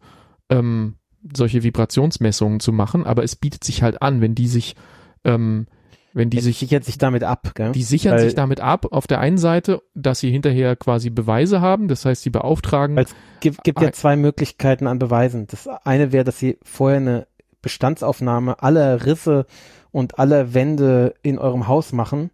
ähm, 0.48 0.96
solche 1.34 1.62
Vibrationsmessungen 1.62 2.60
zu 2.60 2.72
machen, 2.72 3.04
aber 3.04 3.24
es 3.24 3.36
bietet 3.36 3.64
sich 3.64 3.82
halt 3.82 4.00
an, 4.02 4.20
wenn 4.20 4.34
die 4.34 4.46
sich, 4.46 4.76
ähm, 5.24 5.66
wenn 6.16 6.30
die 6.30 6.38
Die 6.38 6.42
sich 6.42 6.58
sichert 6.58 6.82
sich 6.84 6.96
damit 6.96 7.22
ab, 7.22 7.52
gell? 7.54 7.72
die 7.72 7.82
sichern 7.82 8.14
Weil- 8.14 8.20
sich 8.24 8.34
damit 8.34 8.60
ab, 8.60 8.86
auf 8.90 9.06
der 9.06 9.20
einen 9.20 9.36
Seite, 9.38 9.82
dass 9.94 10.18
sie 10.20 10.30
hinterher 10.30 10.74
quasi 10.74 11.10
Beweise 11.10 11.60
haben, 11.60 11.88
das 11.88 12.04
heißt, 12.06 12.22
sie 12.22 12.30
beauftragen, 12.30 12.96
es 12.96 13.14
gibt, 13.40 13.62
gibt 13.64 13.80
ja 13.82 13.88
Ei- 13.88 13.92
zwei 13.92 14.16
Möglichkeiten 14.16 14.86
an 14.86 14.98
Beweisen. 14.98 15.46
Das 15.46 15.68
eine 15.84 16.12
wäre, 16.12 16.24
dass 16.24 16.38
sie 16.38 16.58
vorher 16.64 16.96
eine 16.98 17.26
Bestandsaufnahme 17.60 18.62
aller 18.62 19.04
Risse 19.04 19.44
und 19.92 20.18
aller 20.18 20.54
Wände 20.54 21.14
in 21.22 21.38
eurem 21.38 21.68
Haus 21.68 21.92
machen. 21.92 22.30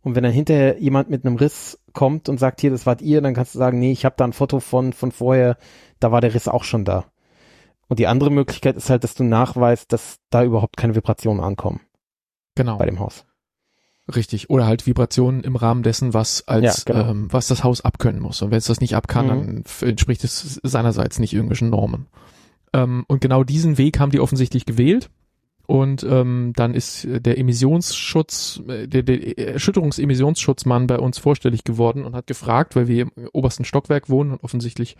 Und 0.00 0.14
wenn 0.14 0.22
dann 0.22 0.32
hinterher 0.32 0.78
jemand 0.78 1.10
mit 1.10 1.26
einem 1.26 1.36
Riss 1.36 1.78
kommt 1.92 2.28
und 2.28 2.38
sagt, 2.38 2.60
hier, 2.60 2.70
das 2.70 2.86
wart 2.86 3.02
ihr, 3.02 3.20
dann 3.20 3.34
kannst 3.34 3.54
du 3.54 3.58
sagen, 3.58 3.78
nee, 3.78 3.92
ich 3.92 4.04
habe 4.04 4.14
da 4.16 4.24
ein 4.24 4.32
Foto 4.32 4.60
von, 4.60 4.92
von 4.94 5.12
vorher, 5.12 5.56
da 6.00 6.10
war 6.12 6.20
der 6.20 6.32
Riss 6.34 6.48
auch 6.48 6.64
schon 6.64 6.84
da. 6.84 7.04
Und 7.88 7.98
die 7.98 8.06
andere 8.06 8.30
Möglichkeit 8.30 8.76
ist 8.76 8.88
halt, 8.90 9.04
dass 9.04 9.14
du 9.14 9.24
nachweist, 9.24 9.92
dass 9.92 10.18
da 10.30 10.42
überhaupt 10.42 10.76
keine 10.76 10.94
Vibrationen 10.94 11.42
ankommen 11.42 11.80
genau, 12.56 12.78
bei 12.78 12.86
dem 12.86 12.98
Haus. 12.98 13.24
richtig, 14.14 14.50
oder 14.50 14.66
halt 14.66 14.86
Vibrationen 14.86 15.42
im 15.44 15.56
Rahmen 15.56 15.82
dessen, 15.82 16.14
was 16.14 16.46
als, 16.48 16.84
Ja, 16.86 16.94
genau. 16.94 17.10
ähm, 17.10 17.28
was 17.32 17.46
das 17.48 17.62
Haus 17.64 17.80
abkönnen 17.80 18.20
muss. 18.20 18.40
Und 18.42 18.50
wenn 18.52 18.58
es 18.58 18.66
das 18.66 18.80
nicht 18.80 18.94
abkann, 18.94 19.26
Mhm. 19.26 19.30
dann 19.80 19.88
entspricht 19.88 20.22
es 20.24 20.60
seinerseits 20.62 21.18
nicht 21.18 21.32
irgendwelchen 21.32 21.70
Normen. 21.70 22.06
Ähm, 22.72 23.04
und 23.08 23.20
genau 23.20 23.42
diesen 23.44 23.78
Weg 23.78 23.98
haben 23.98 24.10
die 24.12 24.20
offensichtlich 24.20 24.64
gewählt. 24.66 25.10
Und 25.68 26.04
ähm, 26.08 26.52
dann 26.54 26.74
ist 26.74 27.04
der 27.10 27.38
Emissionsschutz, 27.38 28.62
äh, 28.68 28.86
der, 28.86 29.02
der 29.02 29.36
Erschütterungsemissionsschutzmann 29.54 30.86
bei 30.86 30.98
uns 31.00 31.18
vorstellig 31.18 31.64
geworden 31.64 32.04
und 32.04 32.14
hat 32.14 32.28
gefragt, 32.28 32.76
weil 32.76 32.86
wir 32.86 33.02
im 33.02 33.10
obersten 33.32 33.64
Stockwerk 33.64 34.08
wohnen 34.08 34.30
und 34.32 34.44
offensichtlich, 34.44 34.96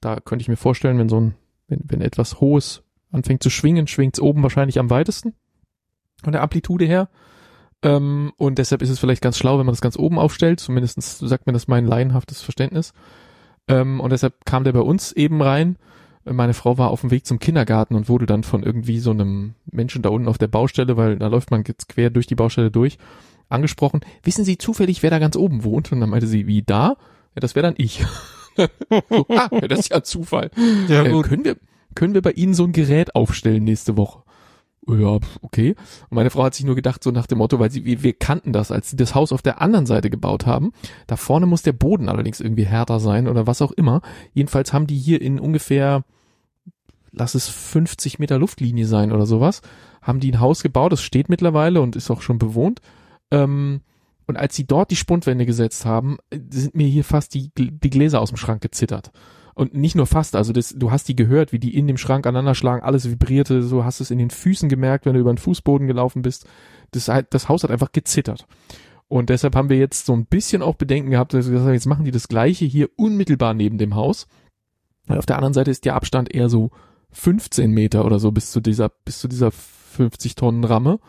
da 0.00 0.18
könnte 0.18 0.42
ich 0.42 0.48
mir 0.48 0.56
vorstellen, 0.56 0.98
wenn 0.98 1.08
so 1.08 1.20
ein, 1.20 1.34
wenn, 1.68 1.82
wenn 1.84 2.00
etwas 2.00 2.40
Hohes 2.40 2.82
anfängt 3.12 3.44
zu 3.44 3.50
schwingen, 3.50 3.86
schwingt 3.86 4.16
es 4.16 4.20
oben 4.20 4.42
wahrscheinlich 4.42 4.80
am 4.80 4.90
weitesten 4.90 5.34
von 6.22 6.32
der 6.32 6.42
Amplitude 6.42 6.84
her. 6.84 7.08
Ähm, 7.82 8.32
und 8.36 8.58
deshalb 8.58 8.82
ist 8.82 8.90
es 8.90 8.98
vielleicht 8.98 9.22
ganz 9.22 9.38
schlau, 9.38 9.58
wenn 9.58 9.66
man 9.66 9.72
das 9.72 9.80
ganz 9.80 9.98
oben 9.98 10.18
aufstellt. 10.18 10.60
Zumindest 10.60 11.00
sagt 11.00 11.46
mir 11.46 11.52
das 11.52 11.68
mein 11.68 11.86
laienhaftes 11.86 12.42
Verständnis. 12.42 12.92
Ähm, 13.68 14.00
und 14.00 14.10
deshalb 14.10 14.44
kam 14.44 14.64
der 14.64 14.72
bei 14.72 14.80
uns 14.80 15.12
eben 15.12 15.40
rein. 15.40 15.76
Meine 16.24 16.52
Frau 16.52 16.76
war 16.76 16.90
auf 16.90 17.00
dem 17.00 17.10
Weg 17.10 17.26
zum 17.26 17.38
Kindergarten 17.38 17.94
und 17.94 18.08
wurde 18.08 18.26
dann 18.26 18.44
von 18.44 18.62
irgendwie 18.62 18.98
so 18.98 19.10
einem 19.10 19.54
Menschen 19.70 20.02
da 20.02 20.10
unten 20.10 20.28
auf 20.28 20.36
der 20.36 20.48
Baustelle, 20.48 20.96
weil 20.98 21.16
da 21.16 21.28
läuft 21.28 21.50
man 21.50 21.64
jetzt 21.66 21.88
quer 21.88 22.10
durch 22.10 22.26
die 22.26 22.34
Baustelle 22.34 22.70
durch, 22.70 22.98
angesprochen. 23.48 24.00
Wissen 24.22 24.44
Sie 24.44 24.58
zufällig, 24.58 25.02
wer 25.02 25.10
da 25.10 25.18
ganz 25.18 25.34
oben 25.34 25.64
wohnt? 25.64 25.90
Und 25.92 26.00
dann 26.00 26.10
meinte 26.10 26.26
sie, 26.26 26.46
wie 26.46 26.62
da? 26.62 26.96
Ja, 27.34 27.40
das 27.40 27.54
wäre 27.54 27.66
dann 27.66 27.74
ich. 27.78 28.04
so, 28.56 28.66
ah, 29.30 29.48
ja, 29.50 29.68
das 29.68 29.80
ist 29.80 29.90
ja 29.90 30.02
Zufall. 30.02 30.50
Ja, 30.88 31.04
Äh, 31.04 31.22
können 31.22 31.44
wir, 31.44 31.56
können 31.94 32.12
wir 32.14 32.22
bei 32.22 32.32
Ihnen 32.32 32.54
so 32.54 32.64
ein 32.64 32.72
Gerät 32.72 33.14
aufstellen 33.14 33.64
nächste 33.64 33.96
Woche? 33.96 34.19
Ja, 34.98 35.18
okay. 35.42 35.74
Und 36.08 36.16
meine 36.16 36.30
Frau 36.30 36.44
hat 36.44 36.54
sich 36.54 36.64
nur 36.64 36.74
gedacht, 36.74 37.02
so 37.04 37.10
nach 37.10 37.26
dem 37.26 37.38
Motto, 37.38 37.58
weil 37.58 37.70
sie, 37.70 37.84
wir, 37.84 38.02
wir 38.02 38.12
kannten 38.12 38.52
das, 38.52 38.70
als 38.70 38.90
sie 38.90 38.96
das 38.96 39.14
Haus 39.14 39.32
auf 39.32 39.42
der 39.42 39.60
anderen 39.60 39.86
Seite 39.86 40.10
gebaut 40.10 40.46
haben. 40.46 40.72
Da 41.06 41.16
vorne 41.16 41.46
muss 41.46 41.62
der 41.62 41.72
Boden 41.72 42.08
allerdings 42.08 42.40
irgendwie 42.40 42.66
härter 42.66 43.00
sein 43.00 43.28
oder 43.28 43.46
was 43.46 43.62
auch 43.62 43.72
immer. 43.72 44.02
Jedenfalls 44.32 44.72
haben 44.72 44.86
die 44.86 44.98
hier 44.98 45.20
in 45.20 45.38
ungefähr, 45.38 46.04
lass 47.12 47.34
es 47.34 47.48
50 47.48 48.18
Meter 48.18 48.38
Luftlinie 48.38 48.86
sein 48.86 49.12
oder 49.12 49.26
sowas, 49.26 49.62
haben 50.02 50.20
die 50.20 50.32
ein 50.32 50.40
Haus 50.40 50.62
gebaut, 50.62 50.92
das 50.92 51.02
steht 51.02 51.28
mittlerweile 51.28 51.80
und 51.80 51.96
ist 51.96 52.10
auch 52.10 52.22
schon 52.22 52.38
bewohnt. 52.38 52.80
Ähm, 53.30 53.82
und 54.26 54.36
als 54.36 54.54
sie 54.54 54.66
dort 54.66 54.90
die 54.90 54.96
Spundwände 54.96 55.44
gesetzt 55.44 55.84
haben, 55.84 56.18
äh, 56.30 56.38
sind 56.50 56.74
mir 56.74 56.86
hier 56.86 57.04
fast 57.04 57.34
die, 57.34 57.50
die 57.56 57.90
Gläser 57.90 58.20
aus 58.20 58.30
dem 58.30 58.38
Schrank 58.38 58.62
gezittert. 58.62 59.12
Und 59.60 59.74
nicht 59.74 59.94
nur 59.94 60.06
fast, 60.06 60.36
also 60.36 60.54
das, 60.54 60.74
du 60.74 60.90
hast 60.90 61.06
die 61.06 61.14
gehört, 61.14 61.52
wie 61.52 61.58
die 61.58 61.76
in 61.76 61.86
dem 61.86 61.98
Schrank 61.98 62.26
aneinander 62.26 62.54
schlagen, 62.54 62.82
alles 62.82 63.10
vibrierte, 63.10 63.62
so 63.62 63.84
hast 63.84 64.00
es 64.00 64.10
in 64.10 64.16
den 64.16 64.30
Füßen 64.30 64.70
gemerkt, 64.70 65.04
wenn 65.04 65.12
du 65.12 65.20
über 65.20 65.34
den 65.34 65.36
Fußboden 65.36 65.86
gelaufen 65.86 66.22
bist. 66.22 66.48
Das, 66.92 67.10
das 67.28 67.50
Haus 67.50 67.62
hat 67.62 67.70
einfach 67.70 67.92
gezittert. 67.92 68.46
Und 69.08 69.28
deshalb 69.28 69.54
haben 69.54 69.68
wir 69.68 69.76
jetzt 69.76 70.06
so 70.06 70.14
ein 70.14 70.24
bisschen 70.24 70.62
auch 70.62 70.76
Bedenken 70.76 71.10
gehabt, 71.10 71.34
dass 71.34 71.44
wir 71.44 71.52
gesagt 71.52 71.66
haben, 71.66 71.74
jetzt 71.74 71.84
machen 71.84 72.06
die 72.06 72.10
das 72.10 72.28
Gleiche 72.28 72.64
hier 72.64 72.88
unmittelbar 72.96 73.52
neben 73.52 73.76
dem 73.76 73.96
Haus. 73.96 74.28
Und 75.08 75.18
auf 75.18 75.26
der 75.26 75.36
anderen 75.36 75.52
Seite 75.52 75.70
ist 75.70 75.84
der 75.84 75.94
Abstand 75.94 76.34
eher 76.34 76.48
so 76.48 76.70
15 77.10 77.70
Meter 77.70 78.06
oder 78.06 78.18
so 78.18 78.32
bis 78.32 78.52
zu 78.52 78.60
dieser, 78.62 78.88
bis 78.88 79.18
zu 79.18 79.28
dieser 79.28 79.50
50 79.50 80.36
Tonnen 80.36 80.64
Ramme. 80.64 81.00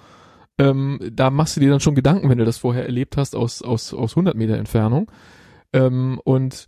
Ähm, 0.57 0.99
da 1.10 1.30
machst 1.30 1.56
du 1.56 1.61
dir 1.61 1.69
dann 1.69 1.80
schon 1.80 1.95
Gedanken, 1.95 2.28
wenn 2.28 2.38
du 2.38 2.44
das 2.44 2.57
vorher 2.57 2.86
erlebt 2.86 3.15
hast 3.15 3.34
aus, 3.34 3.61
aus, 3.61 3.94
aus 3.94 4.11
100 4.11 4.36
Meter 4.36 4.57
Entfernung. 4.57 5.10
Ähm, 5.72 6.19
und 6.26 6.68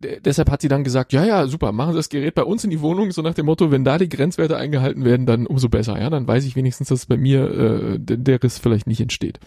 deshalb 0.00 0.50
hat 0.50 0.62
sie 0.62 0.68
dann 0.68 0.84
gesagt, 0.84 1.12
ja, 1.12 1.24
ja, 1.24 1.46
super, 1.46 1.72
machen 1.72 1.92
Sie 1.92 1.98
das 1.98 2.08
Gerät 2.08 2.34
bei 2.34 2.44
uns 2.44 2.62
in 2.62 2.70
die 2.70 2.80
Wohnung, 2.80 3.10
so 3.10 3.22
nach 3.22 3.34
dem 3.34 3.46
Motto, 3.46 3.70
wenn 3.70 3.84
da 3.84 3.98
die 3.98 4.08
Grenzwerte 4.08 4.56
eingehalten 4.56 5.04
werden, 5.04 5.26
dann 5.26 5.46
umso 5.46 5.68
besser, 5.68 6.00
ja, 6.00 6.08
dann 6.10 6.28
weiß 6.28 6.44
ich 6.44 6.56
wenigstens, 6.56 6.88
dass 6.88 7.06
bei 7.06 7.16
mir 7.16 7.50
äh, 7.50 7.98
der, 7.98 8.42
Riss 8.42 8.58
vielleicht 8.58 8.86
nicht 8.86 9.00
entsteht. 9.00 9.40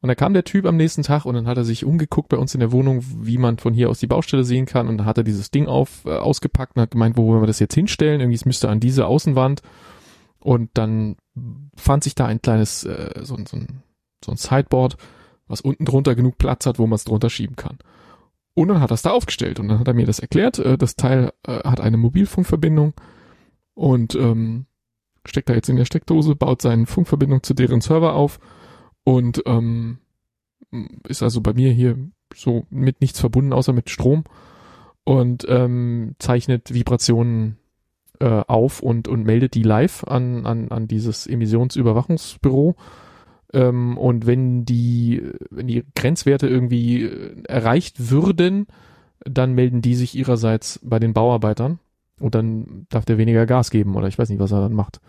Und 0.00 0.08
dann 0.08 0.16
kam 0.16 0.32
der 0.32 0.44
Typ 0.44 0.64
am 0.64 0.76
nächsten 0.76 1.02
Tag 1.02 1.26
und 1.26 1.34
dann 1.34 1.46
hat 1.46 1.58
er 1.58 1.64
sich 1.64 1.84
umgeguckt 1.84 2.30
bei 2.30 2.38
uns 2.38 2.54
in 2.54 2.60
der 2.60 2.72
Wohnung, 2.72 3.04
wie 3.20 3.38
man 3.38 3.58
von 3.58 3.74
hier 3.74 3.90
aus 3.90 4.00
die 4.00 4.06
Baustelle 4.06 4.44
sehen 4.44 4.66
kann 4.66 4.88
und 4.88 4.98
dann 4.98 5.06
hat 5.06 5.18
er 5.18 5.24
dieses 5.24 5.50
Ding 5.50 5.66
auf, 5.66 6.04
äh, 6.06 6.10
ausgepackt 6.10 6.76
und 6.76 6.82
hat 6.82 6.90
gemeint, 6.90 7.16
wo 7.16 7.26
wollen 7.26 7.42
wir 7.42 7.46
das 7.46 7.58
jetzt 7.58 7.74
hinstellen, 7.74 8.20
irgendwie 8.20 8.36
es 8.36 8.46
müsste 8.46 8.68
an 8.68 8.80
diese 8.80 9.06
Außenwand 9.06 9.62
und 10.40 10.70
dann 10.74 11.16
fand 11.76 12.04
sich 12.04 12.14
da 12.14 12.26
ein 12.26 12.40
kleines, 12.40 12.84
äh, 12.84 13.20
so, 13.22 13.36
so, 13.44 13.56
ein, 13.56 13.82
so 14.24 14.32
ein 14.32 14.38
Sideboard, 14.38 14.96
was 15.46 15.60
unten 15.60 15.84
drunter 15.84 16.14
genug 16.14 16.38
Platz 16.38 16.66
hat, 16.66 16.78
wo 16.78 16.86
man 16.86 16.94
es 16.94 17.04
drunter 17.04 17.30
schieben 17.30 17.56
kann. 17.56 17.78
Und 18.58 18.66
dann 18.66 18.80
hat 18.80 18.90
er 18.90 18.94
es 18.94 19.02
da 19.02 19.10
aufgestellt 19.10 19.60
und 19.60 19.68
dann 19.68 19.78
hat 19.78 19.86
er 19.86 19.94
mir 19.94 20.04
das 20.04 20.18
erklärt. 20.18 20.58
Äh, 20.58 20.76
das 20.76 20.96
Teil 20.96 21.32
äh, 21.46 21.60
hat 21.60 21.80
eine 21.80 21.96
Mobilfunkverbindung 21.96 22.92
und 23.74 24.16
ähm, 24.16 24.66
steckt 25.24 25.48
da 25.48 25.54
jetzt 25.54 25.68
in 25.68 25.76
der 25.76 25.84
Steckdose, 25.84 26.34
baut 26.34 26.60
seine 26.60 26.86
Funkverbindung 26.86 27.44
zu 27.44 27.54
deren 27.54 27.80
Server 27.80 28.14
auf 28.14 28.40
und 29.04 29.44
ähm, 29.46 29.98
ist 31.06 31.22
also 31.22 31.40
bei 31.40 31.52
mir 31.54 31.70
hier 31.70 31.98
so 32.34 32.66
mit 32.68 33.00
nichts 33.00 33.20
verbunden, 33.20 33.52
außer 33.52 33.72
mit 33.72 33.90
Strom 33.90 34.24
und 35.04 35.46
ähm, 35.48 36.16
zeichnet 36.18 36.74
Vibrationen 36.74 37.58
äh, 38.18 38.42
auf 38.48 38.82
und, 38.82 39.06
und 39.06 39.22
meldet 39.22 39.54
die 39.54 39.62
live 39.62 40.02
an, 40.02 40.46
an, 40.46 40.72
an 40.72 40.88
dieses 40.88 41.28
Emissionsüberwachungsbüro. 41.28 42.74
Ähm, 43.52 43.96
und 43.96 44.26
wenn 44.26 44.64
die, 44.64 45.22
wenn 45.50 45.66
die 45.66 45.84
Grenzwerte 45.94 46.46
irgendwie 46.46 47.04
äh, 47.04 47.42
erreicht 47.44 48.10
würden, 48.10 48.66
dann 49.24 49.54
melden 49.54 49.82
die 49.82 49.94
sich 49.94 50.16
ihrerseits 50.16 50.80
bei 50.82 50.98
den 50.98 51.12
Bauarbeitern 51.12 51.78
und 52.20 52.34
dann 52.34 52.86
darf 52.90 53.04
der 53.04 53.18
weniger 53.18 53.46
Gas 53.46 53.70
geben 53.70 53.96
oder 53.96 54.08
ich 54.08 54.18
weiß 54.18 54.28
nicht, 54.28 54.40
was 54.40 54.52
er 54.52 54.60
dann 54.60 54.74
macht. 54.74 55.00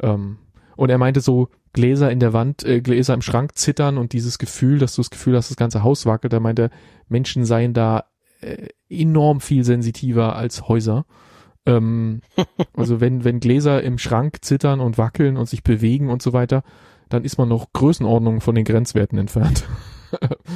Ähm, 0.00 0.38
und 0.76 0.90
er 0.90 0.98
meinte 0.98 1.20
so, 1.20 1.48
Gläser 1.72 2.10
in 2.10 2.20
der 2.20 2.32
Wand, 2.32 2.64
äh, 2.64 2.80
Gläser 2.80 3.14
im 3.14 3.22
Schrank 3.22 3.56
zittern 3.56 3.98
und 3.98 4.12
dieses 4.12 4.38
Gefühl, 4.38 4.78
dass 4.78 4.94
du 4.94 5.02
das 5.02 5.10
Gefühl 5.10 5.36
hast, 5.36 5.50
das 5.50 5.56
ganze 5.56 5.82
Haus 5.82 6.06
wackelt. 6.06 6.32
Er 6.32 6.40
meinte, 6.40 6.70
Menschen 7.08 7.44
seien 7.44 7.74
da 7.74 8.06
äh, 8.40 8.68
enorm 8.88 9.40
viel 9.40 9.64
sensitiver 9.64 10.34
als 10.34 10.68
Häuser. 10.68 11.06
Ähm, 11.66 12.22
also 12.76 13.00
wenn, 13.00 13.24
wenn 13.24 13.40
Gläser 13.40 13.82
im 13.82 13.98
Schrank 13.98 14.38
zittern 14.40 14.80
und 14.80 14.98
wackeln 14.98 15.36
und 15.36 15.48
sich 15.48 15.62
bewegen 15.62 16.08
und 16.08 16.22
so 16.22 16.32
weiter, 16.32 16.64
dann 17.10 17.24
ist 17.24 17.36
man 17.38 17.48
noch 17.48 17.72
Größenordnung 17.74 18.40
von 18.40 18.54
den 18.54 18.64
Grenzwerten 18.64 19.18
entfernt. 19.18 19.68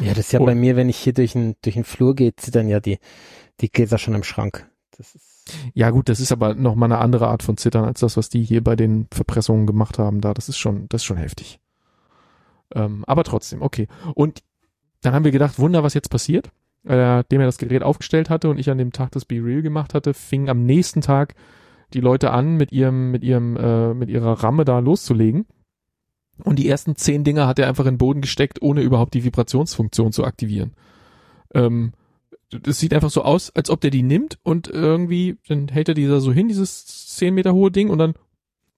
Ja, 0.01 0.11
das 0.11 0.19
ist 0.21 0.33
ja 0.33 0.41
Und- 0.41 0.47
bei 0.47 0.55
mir, 0.55 0.75
wenn 0.75 0.89
ich 0.89 0.97
hier 0.97 1.13
durch 1.13 1.33
den, 1.35 1.55
durch 1.63 1.75
den 1.75 1.85
Flur 1.85 2.15
gehe, 2.17 2.35
zittern 2.35 2.67
ja 2.69 2.81
die, 2.81 2.99
die 3.61 3.71
Gläser 3.71 3.99
schon 3.99 4.15
im 4.15 4.25
Schrank. 4.25 4.69
Das 4.97 5.15
ist, 5.15 5.53
Ja 5.75 5.91
gut, 5.91 6.09
das 6.09 6.19
ist 6.19 6.33
aber 6.33 6.55
noch 6.55 6.75
mal 6.75 6.87
eine 6.87 6.99
andere 6.99 7.29
Art 7.29 7.43
von 7.43 7.57
Zittern 7.57 7.85
als 7.85 8.01
das, 8.01 8.17
was 8.17 8.29
die 8.31 8.43
hier 8.43 8.65
bei 8.65 8.75
den 8.75 9.07
Verpressungen 9.13 9.67
gemacht 9.67 9.99
haben. 9.99 10.21
Da, 10.21 10.35
das 10.35 10.49
ist 10.49 10.59
schon, 10.59 10.89
das 10.89 11.03
ist 11.03 11.05
schon 11.07 11.19
heftig. 11.19 11.61
Ähm, 12.75 13.05
aber 13.07 13.25
trotzdem, 13.25 13.63
okay. 13.63 13.87
Und 14.15 14.43
dann 15.03 15.15
haben 15.15 15.25
wir 15.25 15.33
gedacht, 15.33 15.59
Wunder, 15.59 15.83
was 15.83 15.95
jetzt 15.95 16.11
passiert. 16.11 16.51
Äh, 16.87 16.97
nachdem 16.97 17.41
er 17.41 17.47
das 17.47 17.59
Gerät 17.59 17.83
aufgestellt 17.83 18.29
hatte 18.31 18.49
und 18.51 18.59
ich 18.59 18.71
an 18.71 18.79
dem 18.79 18.93
Tag 18.93 19.13
das 19.13 19.25
Be 19.25 19.37
Real 19.37 19.63
gemacht 19.63 19.95
hatte, 19.95 20.15
fingen 20.15 20.49
am 20.49 20.65
nächsten 20.65 21.01
Tag 21.01 21.35
die 21.95 22.01
Leute 22.01 22.31
an, 22.33 22.57
mit 22.57 22.73
ihrem, 22.73 23.11
mit 23.11 23.23
ihrem, 23.23 23.57
äh, 23.57 23.95
mit 23.95 24.11
ihrer 24.11 24.43
Ramme 24.43 24.65
da 24.65 24.81
loszulegen. 24.81 25.47
Und 26.43 26.59
die 26.59 26.69
ersten 26.69 26.97
zehn 26.97 27.23
Dinger 27.25 27.47
hat 27.47 27.59
er 27.59 27.69
einfach 27.69 27.85
in 27.87 27.95
den 27.95 27.99
Boden 27.99 28.21
gesteckt, 28.21 28.61
ohne 28.61 28.83
überhaupt 28.83 29.15
die 29.15 29.25
Vibrationsfunktion 29.25 30.13
zu 30.13 30.25
aktivieren. 30.25 30.73
Ähm, 31.55 31.93
das 32.51 32.79
sieht 32.79 32.95
einfach 32.95 33.11
so 33.11 33.23
aus, 33.23 33.51
als 33.55 33.71
ob 33.71 33.81
der 33.81 33.91
die 33.91 34.03
nimmt 34.03 34.39
und 34.43 34.69
irgendwie, 34.69 35.37
dann 35.49 35.69
hält 35.69 35.89
er 35.89 35.95
dieser 35.95 36.21
so 36.21 36.33
hin, 36.33 36.49
dieses 36.49 36.87
zehn 37.17 37.35
Meter 37.35 37.55
hohe 37.55 37.71
Ding 37.71 37.91
und 37.91 37.99
dann 37.99 38.15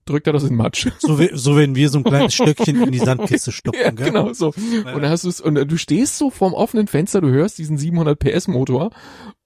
drückt 0.04 0.26
er 0.28 0.32
das 0.32 0.44
in 0.44 0.54
Matsch. 0.54 0.86
So, 0.98 1.18
wie, 1.18 1.30
so 1.32 1.56
wenn 1.56 1.74
wir 1.74 1.88
so 1.88 1.98
ein 1.98 2.04
kleines 2.04 2.34
Stöckchen 2.34 2.80
in 2.82 2.92
die 2.92 2.98
Sandkiste 2.98 3.52
stopfen, 3.52 3.82
ja, 3.82 3.90
gell? 3.90 4.06
genau 4.06 4.32
so. 4.32 4.54
Ja. 4.84 4.94
Und 4.94 5.02
dann 5.02 5.10
hast 5.10 5.24
du 5.24 5.28
es, 5.28 5.40
und 5.40 5.54
du 5.56 5.76
stehst 5.76 6.16
so 6.16 6.30
vorm 6.30 6.54
offenen 6.54 6.86
Fenster, 6.86 7.20
du 7.20 7.28
hörst 7.28 7.58
diesen 7.58 7.76
700 7.76 8.18
PS 8.18 8.48
Motor 8.48 8.90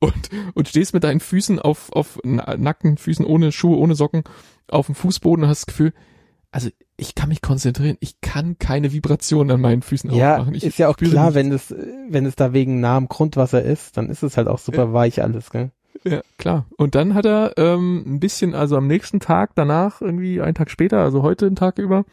und, 0.01 0.28
und 0.55 0.69
stehst 0.69 0.93
mit 0.95 1.03
deinen 1.03 1.20
Füßen 1.20 1.59
auf, 1.59 1.91
auf 1.93 2.20
na- 2.23 2.57
nackten 2.57 2.99
Füßen 2.99 3.24
ohne 3.24 3.53
Schuhe, 3.53 3.78
ohne 3.78 3.95
Socken 3.95 4.24
auf 4.69 4.87
dem 4.87 4.95
Fußboden 4.95 5.45
und 5.45 5.51
hast 5.51 5.62
das 5.62 5.66
Gefühl, 5.66 5.93
also 6.53 6.69
ich 7.01 7.14
kann 7.14 7.31
mich 7.31 7.40
konzentrieren, 7.40 7.97
ich 8.01 8.20
kann 8.20 8.59
keine 8.59 8.93
Vibrationen 8.93 9.51
an 9.51 9.60
meinen 9.60 9.82
Füßen 9.82 10.10
ja, 10.12 10.35
aufmachen. 10.35 10.55
Ich 10.55 10.64
ist 10.64 10.78
ja 10.78 10.89
auch 10.89 10.97
klar, 10.97 11.32
nichts. 11.32 11.35
wenn 11.35 11.52
es, 11.52 11.74
wenn 12.09 12.27
es 12.27 12.36
da 12.36 12.52
wegen 12.52 12.81
nahem 12.81 13.09
Grundwasser 13.09 13.62
ist, 13.62 13.97
dann 13.97 14.10
ist 14.10 14.22
es 14.22 14.36
halt 14.36 14.48
auch 14.48 14.59
super 14.59 14.93
weich 14.93 15.22
alles, 15.22 15.51
gell? 15.51 15.70
Ja, 16.05 16.20
klar. 16.39 16.66
Und 16.77 16.94
dann 16.94 17.14
hat 17.14 17.27
er 17.27 17.55
ähm, 17.56 18.05
ein 18.06 18.20
bisschen, 18.20 18.55
also 18.55 18.77
am 18.77 18.86
nächsten 18.86 19.20
Tag 19.20 19.51
danach, 19.55 20.01
irgendwie 20.01 20.40
einen 20.40 20.55
Tag 20.55 20.70
später, 20.70 20.98
also 20.98 21.22
heute 21.22 21.47
einen 21.47 21.56
Tag 21.56 21.78
über, 21.78 22.05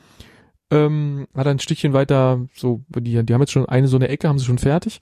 ähm, 0.71 1.27
hat 1.35 1.45
er 1.45 1.51
ein 1.51 1.59
Stückchen 1.59 1.93
weiter, 1.93 2.45
so, 2.53 2.81
die, 2.89 3.23
die 3.23 3.33
haben 3.33 3.41
jetzt 3.41 3.51
schon 3.51 3.65
eine 3.65 3.87
so 3.87 3.97
eine 3.97 4.09
Ecke, 4.09 4.27
haben 4.27 4.39
sie 4.39 4.45
schon 4.45 4.57
fertig. 4.57 4.99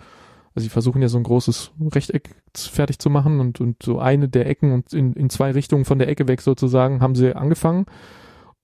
Also 0.55 0.65
sie 0.65 0.69
versuchen 0.69 1.01
ja 1.01 1.09
so 1.09 1.17
ein 1.17 1.23
großes 1.23 1.71
Rechteck 1.93 2.29
fertig 2.55 2.99
zu 2.99 3.09
machen 3.09 3.39
und, 3.39 3.59
und 3.59 3.83
so 3.83 3.99
eine 3.99 4.29
der 4.29 4.47
Ecken 4.47 4.71
und 4.71 4.93
in, 4.93 5.13
in 5.13 5.29
zwei 5.29 5.51
Richtungen 5.51 5.85
von 5.85 5.99
der 5.99 6.07
Ecke 6.07 6.27
weg 6.27 6.41
sozusagen 6.41 7.01
haben 7.01 7.15
sie 7.15 7.35
angefangen. 7.35 7.85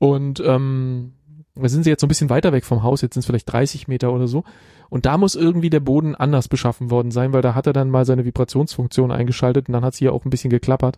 Und 0.01 0.41
ähm, 0.45 1.13
da 1.55 1.69
sind 1.69 1.83
sie 1.83 1.89
jetzt 1.89 2.01
so 2.01 2.07
ein 2.07 2.09
bisschen 2.09 2.29
weiter 2.29 2.51
weg 2.51 2.65
vom 2.65 2.81
Haus, 2.81 3.01
jetzt 3.01 3.13
sind 3.13 3.21
es 3.21 3.27
vielleicht 3.27 3.51
30 3.51 3.87
Meter 3.87 4.11
oder 4.11 4.27
so. 4.27 4.43
Und 4.89 5.05
da 5.05 5.17
muss 5.17 5.35
irgendwie 5.35 5.69
der 5.69 5.79
Boden 5.79 6.15
anders 6.15 6.47
beschaffen 6.47 6.89
worden 6.89 7.11
sein, 7.11 7.33
weil 7.33 7.41
da 7.41 7.53
hat 7.53 7.67
er 7.67 7.73
dann 7.73 7.89
mal 7.89 8.05
seine 8.05 8.25
Vibrationsfunktion 8.25 9.11
eingeschaltet 9.11 9.67
und 9.67 9.73
dann 9.73 9.85
hat 9.85 9.93
sie 9.93 10.05
ja 10.05 10.11
auch 10.11 10.25
ein 10.25 10.29
bisschen 10.31 10.49
geklappert. 10.49 10.97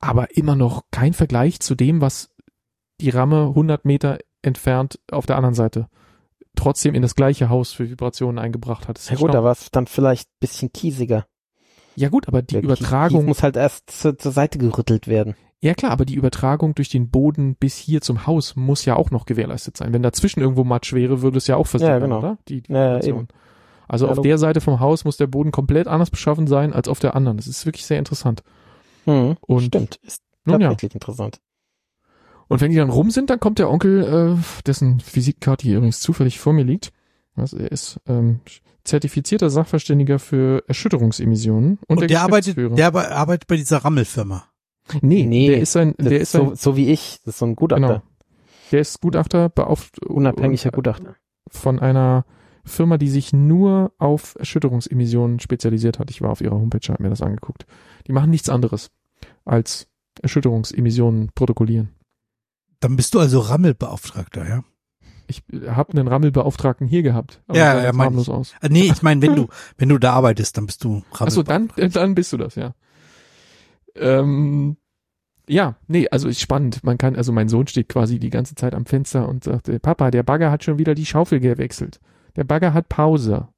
Aber 0.00 0.36
immer 0.36 0.56
noch 0.56 0.82
kein 0.90 1.12
Vergleich 1.12 1.60
zu 1.60 1.74
dem, 1.74 2.00
was 2.00 2.30
die 3.00 3.10
Ramme 3.10 3.48
100 3.48 3.84
Meter 3.84 4.18
entfernt 4.42 4.98
auf 5.10 5.26
der 5.26 5.36
anderen 5.36 5.54
Seite 5.54 5.88
trotzdem 6.56 6.94
in 6.94 7.02
das 7.02 7.14
gleiche 7.14 7.48
Haus 7.48 7.72
für 7.72 7.90
Vibrationen 7.90 8.38
eingebracht 8.38 8.88
hat. 8.88 9.00
Ja 9.10 9.16
gut, 9.16 9.34
da 9.34 9.44
war 9.44 9.52
es 9.52 9.70
dann 9.70 9.86
vielleicht 9.86 10.28
ein 10.28 10.38
bisschen 10.40 10.72
kiesiger. 10.72 11.26
ja 11.96 12.08
gut, 12.08 12.28
aber 12.28 12.42
die 12.42 12.54
Der 12.54 12.62
Übertragung, 12.62 13.20
Kies 13.20 13.26
muss 13.26 13.42
halt 13.42 13.56
erst 13.56 13.90
zur, 13.90 14.16
zur 14.16 14.32
Seite 14.32 14.58
gerüttelt 14.58 15.08
werden. 15.08 15.34
Ja 15.64 15.74
klar, 15.74 15.92
aber 15.92 16.04
die 16.04 16.14
Übertragung 16.14 16.74
durch 16.74 16.88
den 16.90 17.08
Boden 17.08 17.54
bis 17.54 17.76
hier 17.76 18.00
zum 18.00 18.26
Haus 18.26 18.54
muss 18.54 18.84
ja 18.84 18.96
auch 18.96 19.10
noch 19.10 19.24
gewährleistet 19.24 19.76
sein. 19.76 19.92
Wenn 19.92 20.02
dazwischen 20.02 20.40
irgendwo 20.40 20.62
Matsch 20.64 20.92
wäre, 20.92 21.22
würde 21.22 21.38
es 21.38 21.46
ja 21.46 21.56
auch 21.56 21.66
versickern, 21.66 22.02
genau. 22.02 22.18
oder? 22.18 22.38
Die, 22.48 22.60
die 22.60 22.72
Ja, 22.72 23.00
ja. 23.00 23.24
Also 23.88 24.06
Ja, 24.06 24.12
auf 24.12 24.20
der 24.20 24.38
Seite 24.38 24.60
vom 24.60 24.80
Haus 24.80 25.04
muss 25.04 25.16
der 25.16 25.26
Boden 25.26 25.52
komplett 25.52 25.86
anders 25.88 26.10
beschaffen 26.10 26.46
sein 26.46 26.72
als 26.72 26.88
auf 26.88 26.98
der 27.00 27.14
anderen. 27.16 27.36
Das 27.38 27.46
ist 27.46 27.64
wirklich 27.66 27.86
sehr 27.86 27.98
interessant. 27.98 28.42
Hm, 29.04 29.36
Und 29.40 29.62
Stimmt, 29.62 29.96
ist 30.02 30.22
nun 30.44 30.60
ja. 30.60 30.68
tatsächlich 30.68 30.94
interessant. 30.94 31.40
Und 32.48 32.60
wenn 32.60 32.70
die 32.70 32.76
dann 32.76 32.90
rum 32.90 33.10
sind, 33.10 33.30
dann 33.30 33.40
kommt 33.40 33.58
der 33.58 33.70
Onkel, 33.70 34.36
äh, 34.38 34.62
dessen 34.66 35.00
Physikkarte 35.00 35.64
hier 35.64 35.78
übrigens 35.78 36.00
zufällig 36.00 36.38
vor 36.38 36.52
mir 36.52 36.64
liegt. 36.64 36.92
Also 37.36 37.56
er 37.56 37.72
ist 37.72 38.00
ähm, 38.06 38.40
zertifizierter 38.84 39.48
Sachverständiger 39.48 40.18
für 40.18 40.62
Erschütterungsemissionen 40.68 41.78
und, 41.88 42.00
Und 42.02 42.10
der 42.10 42.20
arbeitet, 42.20 42.56
Geschäftsführer. 42.56 42.74
der 42.74 43.16
arbeitet 43.16 43.46
bei 43.48 43.56
dieser 43.56 43.78
Rammelfirma. 43.78 44.44
Nee, 45.02 45.24
Nee, 45.26 45.48
der 45.48 45.60
ist 45.60 45.76
ein, 45.76 45.94
der 45.98 46.12
ist 46.20 46.34
ist 46.34 46.36
ein, 46.36 46.48
so, 46.50 46.54
so 46.54 46.76
wie 46.76 46.90
ich, 46.90 47.18
das 47.24 47.34
ist 47.34 47.38
so 47.38 47.46
ein 47.46 47.56
Gutachter, 47.56 47.86
genau, 47.86 48.02
der 48.72 48.80
ist 48.80 49.00
Gutachter, 49.00 49.48
beauft, 49.48 50.04
unabhängiger 50.04 50.66
und- 50.70 50.74
Gutachter. 50.74 51.16
von 51.50 51.78
einer 51.78 52.24
Firma, 52.64 52.96
die 52.96 53.08
sich 53.10 53.32
nur 53.32 53.92
auf 53.98 54.36
Erschütterungsemissionen 54.38 55.38
spezialisiert 55.38 55.98
hat. 55.98 56.10
Ich 56.10 56.22
war 56.22 56.30
auf 56.30 56.40
ihrer 56.40 56.54
Homepage, 56.56 56.80
habe 56.92 57.02
mir 57.02 57.10
das 57.10 57.20
angeguckt. 57.20 57.66
Die 58.06 58.12
machen 58.12 58.30
nichts 58.30 58.48
anderes 58.48 58.90
als 59.44 59.86
Erschütterungsemissionen 60.22 61.30
protokollieren. 61.34 61.90
Dann 62.80 62.96
bist 62.96 63.14
du 63.14 63.20
also 63.20 63.40
Rammelbeauftragter, 63.40 64.48
ja? 64.48 64.64
Ich 65.26 65.42
habe 65.68 65.92
einen 65.92 66.08
Rammelbeauftragten 66.08 66.86
hier 66.86 67.02
gehabt. 67.02 67.42
aber 67.46 67.58
Ja, 67.58 67.64
der 67.64 67.72
sah 67.74 67.80
ja, 67.80 67.86
jetzt 67.88 67.96
mein 67.96 68.04
harmlos 68.06 68.28
ich. 68.28 68.34
aus. 68.34 68.54
Äh, 68.60 68.68
nee, 68.70 68.90
ich 68.92 69.02
meine, 69.02 69.22
wenn 69.22 69.36
du, 69.36 69.48
wenn 69.78 69.88
du 69.88 69.98
da 69.98 70.12
arbeitest, 70.12 70.56
dann 70.58 70.66
bist 70.66 70.84
du 70.84 71.02
Rammel. 71.12 71.28
Achso, 71.28 71.42
dann, 71.42 71.70
äh, 71.76 71.88
dann 71.88 72.14
bist 72.14 72.32
du 72.32 72.36
das, 72.36 72.54
ja. 72.56 72.74
Ähm, 73.96 74.76
ja, 75.48 75.76
nee, 75.88 76.08
also 76.10 76.28
ist 76.28 76.40
spannend. 76.40 76.82
Man 76.84 76.98
kann, 76.98 77.16
also 77.16 77.32
mein 77.32 77.48
Sohn 77.48 77.66
steht 77.66 77.88
quasi 77.88 78.18
die 78.18 78.30
ganze 78.30 78.54
Zeit 78.54 78.74
am 78.74 78.86
Fenster 78.86 79.28
und 79.28 79.44
sagt, 79.44 79.68
äh, 79.68 79.78
Papa, 79.78 80.10
der 80.10 80.22
Bagger 80.22 80.50
hat 80.50 80.64
schon 80.64 80.78
wieder 80.78 80.94
die 80.94 81.06
Schaufel 81.06 81.40
gewechselt. 81.40 82.00
Der 82.36 82.44
Bagger 82.44 82.72
hat 82.72 82.88
Pause. 82.88 83.48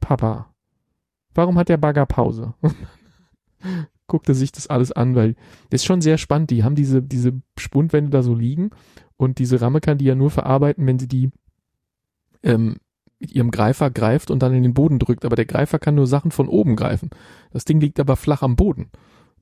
Papa, 0.00 0.52
warum 1.34 1.58
hat 1.58 1.68
der 1.68 1.76
Bagger 1.76 2.06
Pause? 2.06 2.54
Guckte 4.06 4.34
sich 4.34 4.52
das 4.52 4.68
alles 4.68 4.90
an, 4.92 5.14
weil 5.14 5.34
das 5.68 5.82
ist 5.82 5.86
schon 5.86 6.00
sehr 6.00 6.16
spannend. 6.16 6.50
Die 6.50 6.64
haben 6.64 6.74
diese, 6.74 7.02
diese 7.02 7.32
Spundwände 7.58 8.10
da 8.10 8.22
so 8.22 8.34
liegen 8.34 8.70
und 9.18 9.38
diese 9.38 9.60
Ramme 9.60 9.80
kann 9.80 9.98
die 9.98 10.06
ja 10.06 10.14
nur 10.14 10.30
verarbeiten, 10.30 10.86
wenn 10.86 10.98
sie 10.98 11.08
die 11.08 11.30
ähm, 12.42 12.76
mit 13.18 13.32
ihrem 13.32 13.50
Greifer 13.50 13.90
greift 13.90 14.30
und 14.30 14.42
dann 14.42 14.54
in 14.54 14.62
den 14.62 14.74
Boden 14.74 14.98
drückt. 14.98 15.26
Aber 15.26 15.36
der 15.36 15.44
Greifer 15.44 15.78
kann 15.78 15.96
nur 15.96 16.06
Sachen 16.06 16.30
von 16.30 16.48
oben 16.48 16.76
greifen. 16.76 17.10
Das 17.50 17.66
Ding 17.66 17.80
liegt 17.80 18.00
aber 18.00 18.16
flach 18.16 18.42
am 18.42 18.56
Boden. 18.56 18.90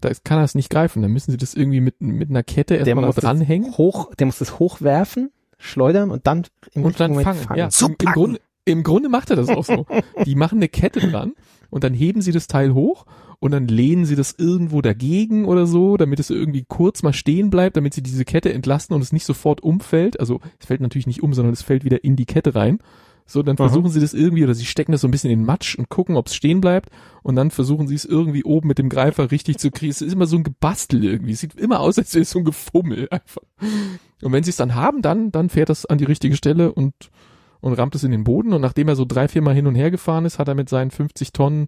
Da 0.01 0.10
kann 0.24 0.39
er 0.39 0.44
es 0.44 0.55
nicht 0.55 0.70
greifen. 0.70 1.02
Dann 1.02 1.12
müssen 1.12 1.31
sie 1.31 1.36
das 1.36 1.55
irgendwie 1.55 1.81
mit, 1.81 2.01
mit 2.01 2.31
einer 2.31 2.43
Kette 2.43 2.77
erstmal 2.77 3.10
dranhängen 3.12 3.77
hoch, 3.77 4.14
der 4.14 4.27
muss 4.27 4.39
das 4.39 4.59
hochwerfen, 4.59 5.31
schleudern 5.59 6.10
und 6.10 6.27
dann 6.27 6.47
im 6.73 6.85
und 6.85 7.01
dann 7.01 7.14
fangen. 7.14 7.40
Moment 7.43 7.59
Ja, 7.59 7.86
im, 7.86 7.97
im. 8.01 8.12
Grunde, 8.12 8.40
Im 8.64 8.82
Grunde 8.82 9.09
macht 9.09 9.31
er 9.31 9.36
das 9.36 9.48
auch 9.48 9.64
so. 9.64 9.86
Die 10.24 10.35
machen 10.35 10.59
eine 10.59 10.68
Kette 10.68 11.01
dran 11.01 11.32
und 11.70 11.85
dann 11.85 11.94
heben 11.94 12.20
sie 12.20 12.32
das 12.32 12.47
Teil 12.47 12.74
hoch 12.74 13.06
und 13.39 13.52
dann 13.52 13.68
lehnen 13.68 14.05
sie 14.05 14.16
das 14.16 14.35
irgendwo 14.36 14.82
dagegen 14.82 15.44
oder 15.44 15.66
so, 15.66 15.97
damit 15.97 16.20
es 16.20 16.31
irgendwie 16.31 16.64
kurz 16.66 17.02
mal 17.02 17.12
stehen 17.12 17.51
bleibt, 17.51 17.77
damit 17.77 17.94
sie 17.94 18.02
diese 18.02 18.24
Kette 18.24 18.52
entlasten 18.52 18.94
und 18.94 19.02
es 19.02 19.12
nicht 19.12 19.24
sofort 19.24 19.62
umfällt. 19.62 20.18
Also 20.20 20.40
es 20.59 20.66
fällt 20.66 20.81
natürlich 20.81 21.06
nicht 21.06 21.23
um, 21.23 21.35
sondern 21.35 21.52
es 21.52 21.62
fällt 21.62 21.85
wieder 21.85 22.02
in 22.02 22.16
die 22.16 22.27
Kette 22.27 22.55
rein. 22.55 22.78
So, 23.27 23.43
dann 23.43 23.57
Aha. 23.57 23.69
versuchen 23.69 23.90
sie 23.90 24.01
das 24.01 24.15
irgendwie 24.15 24.44
oder 24.44 24.55
sie 24.55 24.65
stecken 24.65 24.93
das 24.93 25.01
so 25.01 25.09
ein 25.09 25.11
bisschen 25.11 25.31
in 25.31 25.40
den 25.40 25.47
Matsch 25.47 25.77
und 25.77 25.89
gucken, 25.89 26.16
ob 26.16 26.28
es 26.28 26.35
stehen 26.35 26.61
bleibt 26.61 26.90
und 27.24 27.35
dann 27.35 27.51
versuchen 27.51 27.89
sie 27.89 27.97
es 27.97 28.05
irgendwie 28.05 28.44
oben 28.44 28.69
mit 28.69 28.78
dem 28.78 28.89
Greifer 28.89 29.32
richtig 29.32 29.59
zu 29.59 29.73
kriegen. 29.73 29.90
Es 29.90 30.01
ist 30.01 30.12
immer 30.12 30.27
so 30.27 30.36
ein 30.36 30.44
Gebastel 30.44 31.05
irgendwie. 31.05 31.32
Es 31.32 31.40
sieht 31.40 31.57
immer 31.57 31.81
aus, 31.81 31.98
als 31.98 32.15
wäre 32.15 32.23
es 32.23 32.31
so 32.31 32.39
ein 32.39 32.44
Gefummel 32.44 33.09
einfach. 33.11 33.43
Und 34.23 34.32
wenn 34.32 34.44
sie 34.44 34.51
es 34.51 34.57
dann 34.57 34.77
haben, 34.77 35.03
dann, 35.03 35.32
dann 35.32 35.51
fährt 35.51 35.69
das 35.69 35.86
an 35.86 35.98
die 35.98 36.05
richtige 36.05 36.36
Stelle 36.36 36.73
und, 36.73 36.94
und 37.61 37.73
rammt 37.73 37.97
es 37.97 38.05
in 38.05 38.12
den 38.12 38.23
Boden. 38.23 38.53
Und 38.53 38.61
nachdem 38.61 38.86
er 38.86 38.97
so 38.97 39.05
drei, 39.05 39.27
vier 39.27 39.43
Mal 39.43 39.55
hin 39.55 39.66
und 39.66 39.74
her 39.74 39.90
gefahren 39.90 40.24
ist, 40.24 40.39
hat 40.39 40.47
er 40.47 40.55
mit 40.55 40.69
seinen 40.69 40.93
50 40.93 41.32
Tonnen 41.32 41.66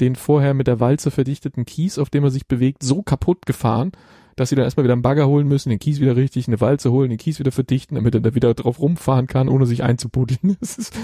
den 0.00 0.14
vorher 0.14 0.54
mit 0.54 0.66
der 0.66 0.80
Walze 0.80 1.10
verdichteten 1.10 1.66
Kies, 1.66 1.98
auf 1.98 2.08
dem 2.08 2.24
er 2.24 2.30
sich 2.30 2.46
bewegt, 2.46 2.82
so 2.82 3.02
kaputt 3.02 3.44
gefahren, 3.46 3.92
dass 4.40 4.48
sie 4.48 4.56
dann 4.56 4.64
erstmal 4.64 4.84
wieder 4.84 4.94
einen 4.94 5.02
Bagger 5.02 5.28
holen 5.28 5.46
müssen, 5.46 5.68
den 5.68 5.78
Kies 5.78 6.00
wieder 6.00 6.16
richtig, 6.16 6.48
eine 6.48 6.62
Walze 6.62 6.90
holen, 6.90 7.10
den 7.10 7.18
Kies 7.18 7.38
wieder 7.38 7.52
verdichten, 7.52 7.96
damit 7.96 8.14
er 8.14 8.22
da 8.22 8.34
wieder 8.34 8.54
drauf 8.54 8.80
rumfahren 8.80 9.26
kann, 9.26 9.50
ohne 9.50 9.66
sich 9.66 9.82
einzubuddeln. 9.82 10.56
Es, 10.62 10.78
ist, 10.78 10.94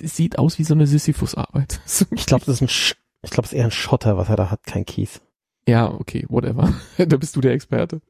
es, 0.00 0.16
sieht 0.16 0.38
aus 0.38 0.58
wie 0.58 0.64
so 0.64 0.74
eine 0.74 0.86
Sisyphus-Arbeit. 0.86 1.80
Ich 2.10 2.26
glaube, 2.26 2.44
das 2.44 2.56
ist 2.56 2.62
ein, 2.62 2.68
Sch 2.68 2.96
ich 3.22 3.30
glaube, 3.30 3.46
es 3.46 3.52
ist 3.52 3.58
eher 3.58 3.64
ein 3.64 3.70
Schotter, 3.70 4.18
was 4.18 4.28
er 4.28 4.36
da 4.36 4.50
hat, 4.50 4.64
kein 4.64 4.84
Kies. 4.84 5.22
Ja, 5.66 5.90
okay, 5.90 6.26
whatever. 6.28 6.74
da 6.98 7.16
bist 7.16 7.36
du 7.36 7.40
der 7.40 7.52
Experte. 7.52 8.00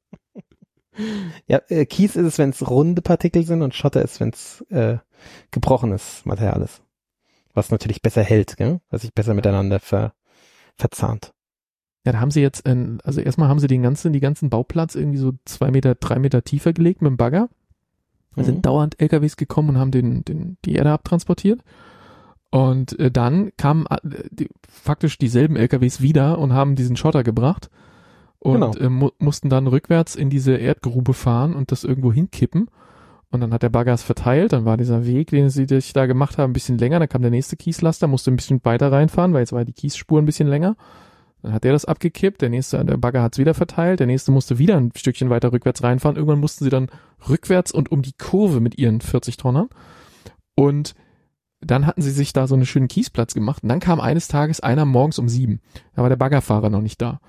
Ja, 1.47 1.61
äh, 1.69 1.87
Kies 1.87 2.17
ist 2.17 2.27
es, 2.27 2.39
wenn 2.39 2.51
es 2.51 2.69
runde 2.69 3.01
Partikel 3.01 3.45
sind 3.45 3.63
und 3.63 3.75
Schotter 3.75 4.03
ist, 4.03 4.19
wenn 4.19 4.31
es 4.31 4.63
äh, 4.71 4.99
gebrochenes 5.53 6.23
Material 6.25 6.63
ist. 6.63 6.83
Was 7.55 7.71
natürlich 7.71 8.03
besser 8.03 8.25
hält, 8.25 8.57
gell? 8.57 8.81
was 8.91 9.03
sich 9.03 9.15
besser 9.15 9.35
miteinander 9.35 9.79
ver 9.79 10.15
verzahnt. 10.75 11.33
Ja, 12.09 12.13
da 12.13 12.21
haben 12.21 12.31
sie 12.31 12.41
jetzt, 12.41 12.65
ein, 12.65 13.01
also 13.05 13.21
erstmal 13.21 13.51
haben 13.51 13.59
sie 13.59 13.67
den 13.67 13.83
ganzen, 13.83 14.15
die 14.15 14.21
ganzen 14.21 14.49
Bauplatz 14.49 14.95
irgendwie 14.95 15.19
so 15.19 15.33
zwei 15.45 15.71
Meter, 15.71 15.95
drei 15.95 16.19
Meter 16.19 16.43
tiefer 16.43 16.73
gelegt 16.73 17.03
mit 17.03 17.11
dem 17.11 17.19
Bagger. 17.19 17.51
Da 18.35 18.41
Mhm. 18.41 18.47
sind 18.47 18.65
dauernd 18.65 18.99
LKWs 18.99 19.37
gekommen 19.37 19.69
und 19.69 19.79
haben 19.79 19.91
den, 19.91 20.25
den, 20.25 20.57
die 20.65 20.73
Erde 20.77 20.91
abtransportiert. 20.93 21.61
Und 22.51 22.99
äh, 22.99 23.11
dann 23.11 23.51
kamen 23.59 23.85
äh, 23.91 23.99
die, 24.31 24.49
faktisch 24.67 25.19
dieselben 25.19 25.57
LKWs 25.57 26.01
wieder 26.01 26.39
und 26.39 26.55
haben 26.55 26.77
diesen 26.77 26.97
Schotter 26.97 27.23
gebracht. 27.25 27.69
und 28.39 28.55
Genau. 28.55 28.73
äh, 28.75 28.89
mu 28.89 29.11
mussten 29.19 29.51
dann 29.51 29.67
rückwärts 29.67 30.17
in 30.17 30.31
diese 30.31 30.57
Erdgrube 30.57 31.13
fahren 31.13 31.55
und 31.55 31.73
das 31.73 31.85
irgendwo 31.85 32.11
hinkippen. 32.11 32.71
Und 33.31 33.41
dann 33.43 33.53
hat 33.53 33.63
der 33.63 33.69
Bagger 33.69 33.93
es 33.93 34.03
verteilt, 34.03 34.55
dann 34.55 34.65
war 34.65 34.79
dieser 34.79 35.05
Weg, 35.05 35.29
den 35.29 35.51
sie 35.51 35.67
sich 35.67 35.93
da 35.93 36.07
gemacht 36.07 36.39
haben, 36.39 36.53
ein 36.53 36.55
bisschen 36.55 36.79
länger, 36.79 37.01
dann 37.01 37.09
kam 37.11 37.21
der 37.21 37.31
nächste 37.31 37.57
Kieslaster, 37.59 38.07
musste 38.07 38.31
ein 38.31 38.37
bisschen 38.37 38.65
weiter 38.65 38.91
reinfahren, 38.91 39.35
weil 39.35 39.41
jetzt 39.41 39.53
war 39.53 39.67
die 39.67 39.75
Kiesspur 39.75 40.23
ein 40.23 40.25
bisschen 40.25 40.49
länger. 40.49 40.77
Dann 41.43 41.53
hat 41.53 41.65
der 41.65 41.73
das 41.73 41.85
abgekippt, 41.85 42.43
der 42.43 42.49
nächste, 42.49 42.85
der 42.85 42.97
Bagger 42.97 43.23
hat 43.23 43.35
es 43.35 43.39
wieder 43.39 43.55
verteilt, 43.55 44.01
der 44.01 44.07
nächste 44.07 44.33
musste 44.33 44.59
wieder 44.59 44.77
ein 44.77 44.93
Stückchen 44.97 45.31
weiter 45.31 45.53
rückwärts 45.53 45.83
reinfahren. 45.83 46.17
Irgendwann 46.17 46.41
mussten 46.41 46.65
sie 46.65 46.71
dann 46.71 46.91
rückwärts 47.29 47.71
und 47.73 47.93
um 47.93 48.03
die 48.03 48.15
Kurve 48.19 48.61
mit 48.61 48.79
ihren 48.79 49.01
40 49.01 49.37
Tonnern. 49.37 49.69
Und 50.57 50.95
dann 51.61 51.87
hatten 51.87 52.03
sie 52.03 52.11
sich 52.11 52.33
da 52.33 52.47
so 52.47 52.55
einen 52.55 52.67
schönen 52.67 52.89
Kiesplatz 52.89 53.35
gemacht. 53.35 53.63
Und 53.63 53.69
dann 53.69 53.81
kam 53.81 54.01
eines 54.01 54.29
Tages 54.29 54.61
einer 54.61 54.85
morgens 54.85 55.19
um 55.19 55.29
sieben. 55.29 55.61
Da 55.95 56.03
war 56.03 56.09
der 56.09 56.17
Baggerfahrer 56.17 56.71
noch 56.71 56.83
nicht 56.83 57.01
da. 57.01 57.21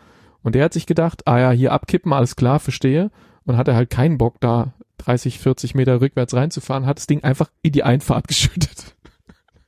Und 0.41 0.55
der 0.55 0.65
hat 0.65 0.73
sich 0.73 0.85
gedacht, 0.85 1.27
ah 1.27 1.39
ja, 1.39 1.51
hier 1.51 1.71
abkippen, 1.71 2.13
alles 2.13 2.35
klar, 2.35 2.59
verstehe. 2.59 3.11
Und 3.45 3.57
hatte 3.57 3.75
halt 3.75 3.89
keinen 3.89 4.17
Bock, 4.17 4.39
da 4.39 4.73
30, 4.99 5.39
40 5.39 5.75
Meter 5.75 6.01
rückwärts 6.01 6.33
reinzufahren, 6.33 6.85
hat 6.85 6.97
das 6.97 7.07
Ding 7.07 7.23
einfach 7.23 7.49
in 7.61 7.71
die 7.71 7.83
Einfahrt 7.83 8.27
geschüttet. 8.27 8.95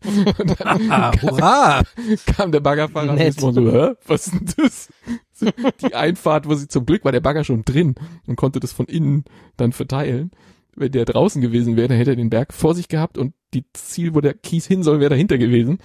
Und 0.04 0.60
dann 0.60 0.92
Ah, 0.92 1.12
kam, 1.38 1.86
kam 2.36 2.52
der 2.52 2.60
Baggerfahrer 2.60 3.14
Nett. 3.14 3.42
und 3.44 3.54
so, 3.54 3.72
hä, 3.72 3.92
was 4.08 4.28
ist 4.28 4.34
denn 4.34 4.50
das? 4.58 4.90
Die 5.82 5.94
Einfahrt, 5.96 6.48
wo 6.48 6.54
sie 6.56 6.68
zum 6.68 6.86
Glück 6.86 7.04
war 7.06 7.12
der 7.12 7.20
Bagger 7.20 7.44
schon 7.44 7.64
drin 7.64 7.96
und 8.28 8.36
konnte 8.36 8.60
das 8.60 8.72
von 8.72 8.86
innen 8.86 9.26
dann 9.58 9.72
verteilen. 9.72 10.32
Wenn 10.76 10.92
der 10.92 11.06
draußen 11.06 11.42
gewesen 11.42 11.76
wäre, 11.76 11.90
dann 11.90 11.98
hätte 11.98 12.12
er 12.12 12.16
den 12.16 12.30
Berg 12.30 12.54
vor 12.54 12.76
sich 12.76 12.88
gehabt 12.88 13.18
und 13.18 13.34
die 13.54 13.66
Ziel, 13.74 14.16
wo 14.16 14.22
der 14.22 14.34
Kies 14.34 14.66
hin 14.68 14.84
soll, 14.84 15.00
wäre 15.00 15.10
dahinter 15.10 15.38
gewesen. 15.38 15.80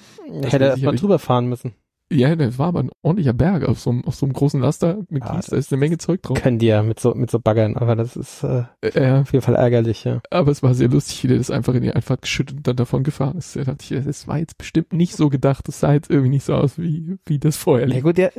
Hätte 0.45 0.65
er 0.65 0.71
erstmal 0.71 0.95
drüber 0.97 1.19
fahren 1.19 1.47
müssen. 1.49 1.75
Ja, 2.13 2.37
das 2.37 2.57
war 2.59 2.69
aber 2.69 2.81
ein 2.85 2.91
ordentlicher 3.03 3.33
Berg 3.33 3.65
auf 3.69 3.81
so 3.81 3.91
einem, 3.91 4.05
auf 4.05 4.15
so 4.15 4.27
einem 4.27 4.33
großen 4.33 4.61
Laster 4.61 4.99
mit 5.09 5.25
Ah, 5.25 5.35
Kies, 5.37 5.47
da 5.47 5.57
ist 5.57 5.73
eine 5.73 5.81
Menge 5.81 5.99
Zeug 5.99 6.23
drauf. 6.23 6.41
Können 6.41 6.61
die 6.61 6.67
ja 6.67 6.83
mit 6.85 7.01
so, 7.01 7.15
mit 7.15 7.31
so 7.33 7.41
Baggern, 7.41 7.77
aber 7.77 7.97
das 7.97 8.15
ist 8.15 8.45
äh, 8.45 8.65
Äh, 8.81 9.21
auf 9.23 9.33
jeden 9.33 9.43
Fall 9.45 9.57
ärgerlich, 9.57 10.05
ja. 10.05 10.21
aber 10.31 10.53
es 10.53 10.63
war 10.63 10.73
sehr 10.75 10.89
lustig, 10.89 11.25
wie 11.25 11.29
der 11.29 11.39
das 11.39 11.51
einfach 11.51 11.75
in 11.75 11.83
die 11.83 11.93
Einfahrt 11.93 12.23
geschüttet 12.23 12.59
und 12.59 12.69
dann 12.69 12.77
davon 12.77 13.03
gefahren 13.03 13.37
ist. 13.39 13.57
Da 13.57 13.65
dachte 13.65 13.85
ich, 13.97 14.05
das 14.05 14.29
war 14.29 14.39
jetzt 14.39 14.57
bestimmt 14.57 14.93
nicht 14.93 15.17
so 15.17 15.29
gedacht, 15.31 15.67
das 15.67 15.81
sah 15.81 15.93
jetzt 15.95 16.09
irgendwie 16.09 16.31
nicht 16.31 16.45
so 16.45 16.55
aus, 16.55 16.79
wie, 16.79 17.17
wie 17.27 17.41
das 17.41 17.57
vorher 17.57 17.89
Ja 17.89 17.95
lief. 17.95 18.05
gut, 18.05 18.19
der, 18.19 18.33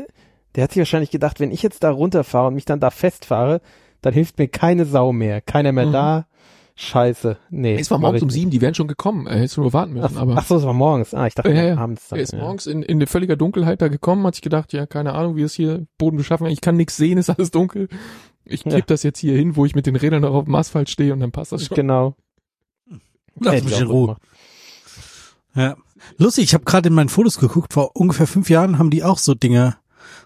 der 0.56 0.64
hat 0.64 0.72
sich 0.72 0.80
wahrscheinlich 0.80 1.11
gedacht, 1.11 1.41
wenn 1.41 1.52
ich 1.52 1.61
jetzt 1.61 1.84
da 1.84 1.91
runterfahre 1.91 2.48
und 2.48 2.53
mich 2.56 2.65
dann 2.65 2.80
da 2.80 2.89
festfahre, 2.89 3.60
dann 4.02 4.14
hilft 4.14 4.38
mir 4.39 4.48
keine 4.48 4.85
Sau 4.85 5.11
mehr. 5.11 5.41
Keiner 5.41 5.73
mehr 5.73 5.88
Mhm. 5.88 5.91
da. 5.91 6.27
Scheiße. 6.80 7.38
Nee. 7.49 7.76
Es 7.80 7.90
war 7.90 7.98
morgens 7.98 8.22
um 8.22 8.30
sieben, 8.30 8.52
die 8.52 8.62
wären 8.62 8.76
schon 8.76 8.88
gekommen, 8.88 9.26
er 9.26 9.40
hätte 9.40 9.60
nur 9.60 9.74
warten 9.74 9.94
müssen, 9.94 10.16
Ach, 10.16 10.22
aber 10.22 10.38
ach 10.38 10.45
so, 10.45 10.58
es 10.58 10.64
war 10.64 10.74
morgens. 10.74 11.14
Ah, 11.16 11.26
ich 11.26 11.34
dachte 11.34 11.52
Ja, 11.52 11.64
ja. 11.64 11.78
abends 11.78 12.08
dann. 12.08 12.20
er 12.20 12.24
ist 12.24 12.34
ja. 12.34 12.40
morgens 12.40 12.68
in, 12.68 12.84
in 12.84 13.06
völliger 13.08 13.36
Dunkelheit 13.36 13.82
da 13.82 13.88
gekommen, 13.88 14.26
hat 14.28 14.36
sich 14.36 14.44
gedacht, 14.44 14.74
ja, 14.74 14.86
keine 14.86 15.14
Ahnung, 15.14 15.36
wie 15.36 15.41
es 15.41 15.54
hier 15.56 15.88
Boden 15.98 16.18
beschaffen. 16.18 16.45
Ich 16.48 16.62
kann 16.62 16.78
nichts 16.78 16.95
sehen, 16.95 17.18
ist 17.18 17.32
alles 17.32 17.49
dunkel. 17.49 17.90
Ich 18.45 18.64
kipp 18.64 18.74
Ja. 18.74 18.82
das 18.82 19.02
jetzt 19.02 19.18
hier 19.20 19.36
hin, 19.36 19.56
wo 19.56 19.66
ich 19.66 19.74
mit 19.74 19.88
den 19.88 19.95
Rädern 19.95 20.22
noch 20.22 20.34
auf 20.36 20.45
dem 20.45 20.54
Asphalt 20.56 20.90
stehe 20.90 21.14
und 21.14 21.20
dann 21.20 21.32
passt 21.32 21.52
das 21.52 21.66
schon. 21.66 21.76
Genau. 21.76 22.16
Lass 23.40 23.64
mich 23.64 23.74
ich 23.74 23.82
in 23.82 23.88
Ruhe. 23.88 24.18
Ja. 25.56 25.76
Lustig, 26.18 26.44
ich 26.44 26.54
habe 26.54 26.64
gerade 26.64 26.90
in 26.90 26.94
meinen 26.94 27.10
Fotos 27.10 27.40
geguckt, 27.40 27.74
vor 27.74 27.95
ungefähr 27.95 28.28
fünf 28.28 28.49
Jahren 28.52 28.78
haben 28.78 28.91
die 28.91 29.04
auch 29.04 29.18
so 29.18 29.34
Dinge, 29.34 29.78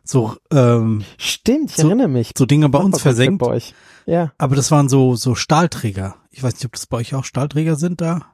so, 0.03 0.35
ähm, 0.51 1.03
Stimmt, 1.17 1.71
ich 1.71 1.77
So- 1.77 1.87
erinnere 1.87 2.07
mich. 2.07 2.31
so 2.37 2.45
Dinge 2.45 2.69
bei 2.69 2.79
uns 2.79 3.01
versenkt. 3.01 3.39
Bei 3.39 3.47
euch. 3.47 3.73
Ja. 4.05 4.31
Aber 4.37 4.55
das 4.55 4.71
waren 4.71 4.89
so, 4.89 5.15
so 5.15 5.35
Stahlträger. 5.35 6.15
Ich 6.31 6.41
weiß 6.43 6.53
nicht, 6.55 6.65
ob 6.65 6.73
das 6.73 6.85
bei 6.87 6.97
euch 6.97 7.13
auch 7.15 7.25
Stahlträger 7.25 7.75
sind 7.75 8.01
da. 8.01 8.25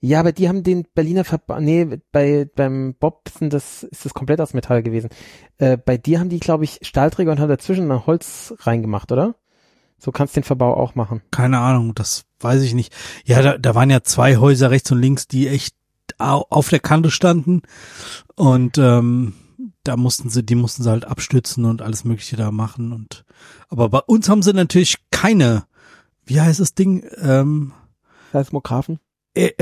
Ja, 0.00 0.20
aber 0.20 0.32
die 0.32 0.48
haben 0.50 0.62
den 0.62 0.86
Berliner 0.94 1.24
Verband, 1.24 1.64
nee, 1.64 1.98
bei, 2.12 2.46
beim 2.54 2.94
Bob 3.00 3.22
sind 3.38 3.54
das, 3.54 3.84
ist 3.84 4.04
das 4.04 4.12
komplett 4.12 4.38
aus 4.40 4.52
Metall 4.52 4.82
gewesen. 4.82 5.08
Äh, 5.56 5.78
bei 5.78 5.96
dir 5.96 6.20
haben 6.20 6.28
die, 6.28 6.40
glaube 6.40 6.64
ich, 6.64 6.80
Stahlträger 6.82 7.32
und 7.32 7.40
haben 7.40 7.48
dazwischen 7.48 7.90
ein 7.90 8.04
Holz 8.06 8.52
reingemacht, 8.60 9.10
oder? 9.12 9.34
So 9.98 10.12
kannst 10.12 10.36
du 10.36 10.40
den 10.40 10.44
Verbau 10.44 10.74
auch 10.74 10.94
machen. 10.94 11.22
Keine 11.30 11.58
Ahnung, 11.58 11.94
das 11.94 12.24
weiß 12.40 12.60
ich 12.62 12.74
nicht. 12.74 12.92
Ja, 13.24 13.40
da, 13.40 13.56
da 13.56 13.74
waren 13.74 13.88
ja 13.88 14.02
zwei 14.02 14.36
Häuser 14.36 14.70
rechts 14.70 14.92
und 14.92 15.00
links, 15.00 15.26
die 15.26 15.48
echt 15.48 15.74
au- 16.18 16.44
auf 16.50 16.68
der 16.68 16.80
Kante 16.80 17.10
standen. 17.10 17.62
Und 18.36 18.76
ähm, 18.76 19.32
da 19.84 19.96
mussten 19.96 20.30
sie, 20.30 20.42
die 20.44 20.54
mussten 20.54 20.82
sie 20.82 20.90
halt 20.90 21.04
abstützen 21.06 21.64
und 21.64 21.82
alles 21.82 22.04
Mögliche 22.04 22.36
da 22.36 22.50
machen. 22.50 22.92
Und 22.92 23.24
aber 23.68 23.88
bei 23.88 24.00
uns 24.00 24.28
haben 24.28 24.42
sie 24.42 24.52
natürlich 24.52 24.96
keine, 25.10 25.64
wie 26.24 26.40
heißt 26.40 26.60
das 26.60 26.74
Ding? 26.74 27.04
Ähm, 27.20 27.72
Seismographen? 28.32 28.98
Er- 29.34 29.58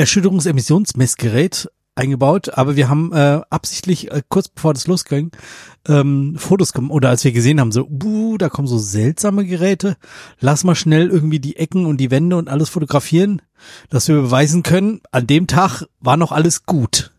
Erschütterungsemissionsmessgerät 0.67 1.69
eingebaut, 1.95 2.49
aber 2.57 2.75
wir 2.77 2.89
haben 2.89 3.13
äh, 3.13 3.43
absichtlich 3.51 4.11
äh, 4.11 4.23
kurz 4.31 4.49
bevor 4.49 4.73
das 4.73 4.87
losging 4.87 5.31
ähm, 5.87 6.37
Fotos 6.39 6.73
gemacht 6.73 6.93
oder 6.93 7.11
als 7.11 7.23
wir 7.23 7.33
gesehen 7.33 7.61
haben 7.61 7.71
so, 7.71 7.87
buh, 7.87 8.39
da 8.39 8.49
kommen 8.49 8.67
so 8.67 8.79
seltsame 8.79 9.45
Geräte, 9.45 9.99
lass 10.41 10.65
mal 10.65 10.75
schnell 10.75 11.11
irgendwie 11.11 11.39
die 11.39 11.57
Ecken 11.57 11.85
und 11.85 11.99
die 11.99 12.11
Wände 12.11 12.37
und 12.37 12.49
alles 12.49 12.71
fotografieren, 12.71 13.43
dass 13.91 14.09
wir 14.09 14.15
beweisen 14.15 14.63
können, 14.63 15.03
an 15.11 15.27
dem 15.27 15.47
Tag 15.47 15.85
war 16.01 16.17
noch 16.17 16.33
alles 16.33 16.65
gut 16.65 17.11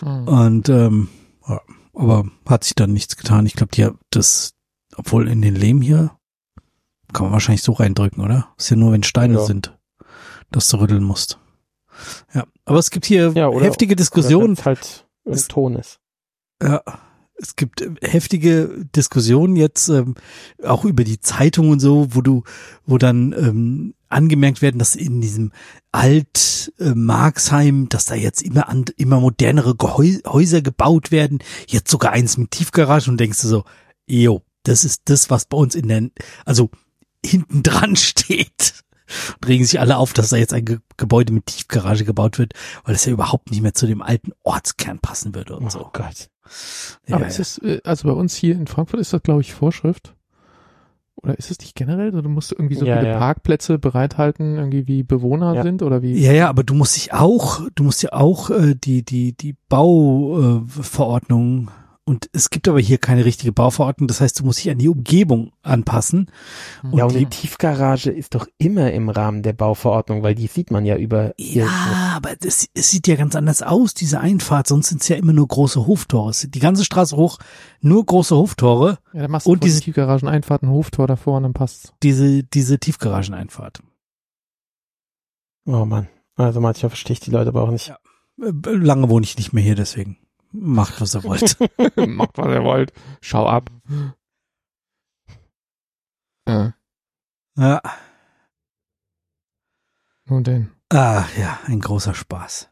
Hm. 0.00 0.26
und 0.26 0.68
ähm, 0.70 1.08
ja, 1.46 1.60
aber 1.94 2.24
hat 2.46 2.64
sich 2.64 2.74
dann 2.74 2.92
nichts 2.92 3.16
getan. 3.16 3.46
Ich 3.46 3.54
glaube, 3.54 3.72
die 3.74 3.88
das, 4.10 4.54
obwohl 4.96 5.28
in 5.28 5.42
den 5.42 5.54
Lehm 5.54 5.80
hier 5.82 6.16
kann 7.12 7.24
man 7.26 7.32
wahrscheinlich 7.32 7.62
so 7.62 7.72
reindrücken, 7.72 8.22
oder? 8.24 8.48
Ist 8.58 8.70
ja 8.70 8.76
nur, 8.76 8.92
wenn 8.92 9.02
Steine 9.02 9.34
Ja. 9.34 9.44
sind, 9.44 9.76
dass 10.50 10.68
du 10.68 10.78
rütteln 10.78 11.04
musst. 11.04 11.38
Ja, 12.34 12.44
aber 12.64 12.78
es 12.78 12.90
gibt 12.90 13.04
hier 13.06 13.32
Ja, 13.34 13.48
oder- 13.48 13.66
heftige 13.66 13.92
Oder 13.92 13.96
Diskussionen. 13.96 14.56
wenn's 14.56 14.64
halt 14.64 15.06
im 15.24 15.32
Es- 15.32 15.48
Ton 15.48 15.74
ist. 15.76 16.00
Ja, 16.62 16.80
es 17.34 17.56
gibt 17.56 17.82
äh, 17.82 17.90
heftige 18.02 18.86
Diskussionen 18.96 19.56
jetzt 19.56 19.88
ähm, 19.88 20.14
auch 20.64 20.84
über 20.86 21.04
die 21.04 21.20
Zeitung 21.20 21.68
und 21.70 21.80
so, 21.80 22.06
wo 22.14 22.22
du, 22.22 22.44
wo 22.86 22.96
dann 22.98 23.32
ähm, 23.32 23.94
angemerkt 24.12 24.62
werden, 24.62 24.78
dass 24.78 24.94
in 24.96 25.20
diesem 25.20 25.52
Alt 25.90 26.72
äh, 26.78 26.94
Marxheim, 26.94 27.88
dass 27.88 28.04
da 28.04 28.14
jetzt 28.14 28.42
immer 28.42 28.68
an, 28.68 28.84
immer 28.96 29.20
modernere 29.20 29.74
Gehäu 29.76 30.18
Häuser 30.26 30.62
gebaut 30.62 31.10
werden, 31.10 31.38
jetzt 31.66 31.90
sogar 31.90 32.12
eins 32.12 32.36
mit 32.36 32.50
Tiefgarage 32.50 33.10
und 33.10 33.18
denkst 33.18 33.40
du 33.42 33.48
so, 33.48 33.64
jo, 34.06 34.42
das 34.64 34.84
ist 34.84 35.02
das, 35.06 35.30
was 35.30 35.46
bei 35.46 35.56
uns 35.56 35.74
in 35.74 35.88
der, 35.88 36.10
also 36.44 36.70
hinten 37.24 37.62
dran 37.62 37.96
steht. 37.96 38.74
Und 39.34 39.48
regen 39.48 39.64
sich 39.64 39.78
alle 39.78 39.98
auf, 39.98 40.14
dass 40.14 40.30
da 40.30 40.36
jetzt 40.36 40.54
ein 40.54 40.64
Ge 40.64 40.78
Gebäude 40.96 41.32
mit 41.32 41.46
Tiefgarage 41.46 42.04
gebaut 42.04 42.38
wird, 42.38 42.54
weil 42.84 42.94
es 42.94 43.04
ja 43.04 43.12
überhaupt 43.12 43.50
nicht 43.50 43.60
mehr 43.60 43.74
zu 43.74 43.86
dem 43.86 44.00
alten 44.00 44.32
Ortskern 44.42 45.00
passen 45.00 45.34
würde 45.34 45.56
und 45.56 45.66
Oh 45.66 45.70
so. 45.70 45.90
Gott. 45.92 46.30
Ja, 47.06 47.16
Aber 47.16 47.24
ja. 47.24 47.30
ist 47.30 47.38
es, 47.38 47.58
äh, 47.58 47.80
also 47.84 48.08
bei 48.08 48.14
uns 48.14 48.34
hier 48.34 48.54
in 48.54 48.66
Frankfurt 48.66 49.00
ist 49.00 49.12
das, 49.12 49.22
glaube 49.22 49.42
ich, 49.42 49.52
Vorschrift. 49.52 50.14
Oder 51.24 51.38
ist 51.38 51.50
es 51.52 51.58
nicht 51.60 51.76
generell? 51.76 52.08
Oder 52.08 52.22
du 52.22 52.28
musst 52.28 52.50
irgendwie 52.52 52.74
so 52.74 52.84
Ja, 52.84 52.98
viele 52.98 53.10
ja. 53.12 53.18
Parkplätze 53.18 53.78
bereithalten, 53.78 54.56
irgendwie 54.56 54.86
wie 54.88 55.02
Bewohner 55.04 55.54
Ja. 55.54 55.62
sind 55.62 55.82
oder 55.82 56.02
wie? 56.02 56.14
Ja, 56.18 56.32
ja, 56.32 56.48
aber 56.48 56.64
du 56.64 56.74
musst 56.74 56.96
dich 56.96 57.12
auch, 57.12 57.60
du 57.74 57.84
musst 57.84 58.02
ja 58.02 58.12
auch 58.12 58.50
äh, 58.50 58.74
die 58.74 59.04
die 59.04 59.32
die 59.36 59.54
Bauverordnung 59.68 60.66
äh, 60.66 60.82
Verordnung- 60.82 61.70
und 62.04 62.28
es 62.32 62.50
gibt 62.50 62.66
aber 62.68 62.80
hier 62.80 62.98
keine 62.98 63.24
richtige 63.24 63.52
Bauverordnung, 63.52 64.08
das 64.08 64.20
heißt, 64.20 64.40
du 64.40 64.44
musst 64.44 64.58
dich 64.58 64.70
an 64.70 64.78
die 64.78 64.88
Umgebung 64.88 65.52
anpassen. 65.62 66.30
Hm. 66.80 66.98
Ja, 66.98 67.04
und 67.04 67.12
die- 67.14 67.18
die 67.20 67.26
Tiefgarage 67.26 68.10
ist 68.10 68.34
doch 68.34 68.46
immer 68.58 68.90
im 68.92 69.08
Rahmen 69.08 69.42
der 69.42 69.52
Bauverordnung, 69.52 70.22
weil 70.24 70.34
die 70.34 70.48
sieht 70.48 70.70
man 70.72 70.84
ja 70.84 70.96
über 70.96 71.32
hier. 71.38 71.64
Ja, 71.66 72.12
aber 72.16 72.34
das, 72.36 72.66
es 72.74 72.90
sieht 72.90 73.06
ja 73.06 73.14
ganz 73.14 73.36
anders 73.36 73.62
aus, 73.62 73.94
diese 73.94 74.18
Einfahrt, 74.20 74.66
sonst 74.66 74.88
sind 74.88 75.00
es 75.02 75.08
ja 75.08 75.16
immer 75.16 75.32
nur 75.32 75.46
große 75.46 75.86
Hoftore. 75.86 76.30
Es 76.30 76.40
sind 76.40 76.54
Die 76.54 76.60
ganze 76.60 76.84
Straße 76.84 77.16
hoch, 77.16 77.38
nur 77.80 78.04
große 78.04 78.34
Hoftore, 78.36 78.98
Ja, 79.12 79.22
dann 79.22 79.30
machst 79.30 79.46
du 79.46 79.52
Und 79.52 79.62
diese- 79.62 79.80
Tiefgarageneinfahrt 79.80 80.62
ein 80.64 80.70
Hoftor 80.70 81.06
davor 81.06 81.36
und 81.36 81.44
dann 81.44 81.52
passt's. 81.54 81.92
diese, 82.02 82.42
diese 82.42 82.78
Tiefgarageneinfahrt. 82.78 83.80
Oh 85.66 85.84
Mann. 85.84 86.08
Also 86.34 86.60
manchmal 86.60 86.90
verstehe 86.90 87.14
ich 87.14 87.20
die 87.20 87.30
Leute 87.30 87.48
aber 87.50 87.62
auch 87.62 87.70
nicht. 87.70 87.88
Ja. 87.88 87.98
Äh, 88.40 88.50
Lange 88.74 89.08
wohne 89.08 89.24
ich 89.24 89.36
nicht 89.36 89.52
mehr 89.52 89.62
hier, 89.62 89.74
deswegen 89.76 90.16
macht, 90.52 91.00
was 91.00 91.14
ihr 91.14 91.24
wollt. 91.24 91.56
Macht, 91.96 92.38
was 92.38 92.46
ihr 92.46 92.64
wollt. 92.64 92.92
Schau 93.20 93.46
ab. 93.46 93.70
Ja, 96.48 96.74
ja. 97.56 97.80
nun 100.26 100.44
denn. 100.44 100.70
Ah, 100.90 101.24
ja, 101.38 101.58
ein 101.66 101.80
großer 101.80 102.14
Spaß. 102.14 102.68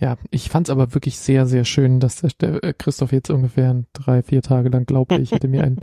Ja, 0.00 0.16
ich 0.30 0.48
fand's 0.48 0.70
aber 0.70 0.94
wirklich 0.94 1.18
sehr, 1.18 1.46
sehr 1.46 1.64
schön, 1.64 1.98
dass 1.98 2.20
der, 2.20 2.62
äh, 2.62 2.72
Christoph 2.72 3.12
jetzt 3.12 3.30
ungefähr 3.30 3.82
drei, 3.92 4.22
vier 4.22 4.42
Tage 4.42 4.68
lang 4.68 4.86
glaubte, 4.86 5.16
ich 5.16 5.32
hätte 5.32 5.48
mir 5.48 5.64
ein 5.64 5.80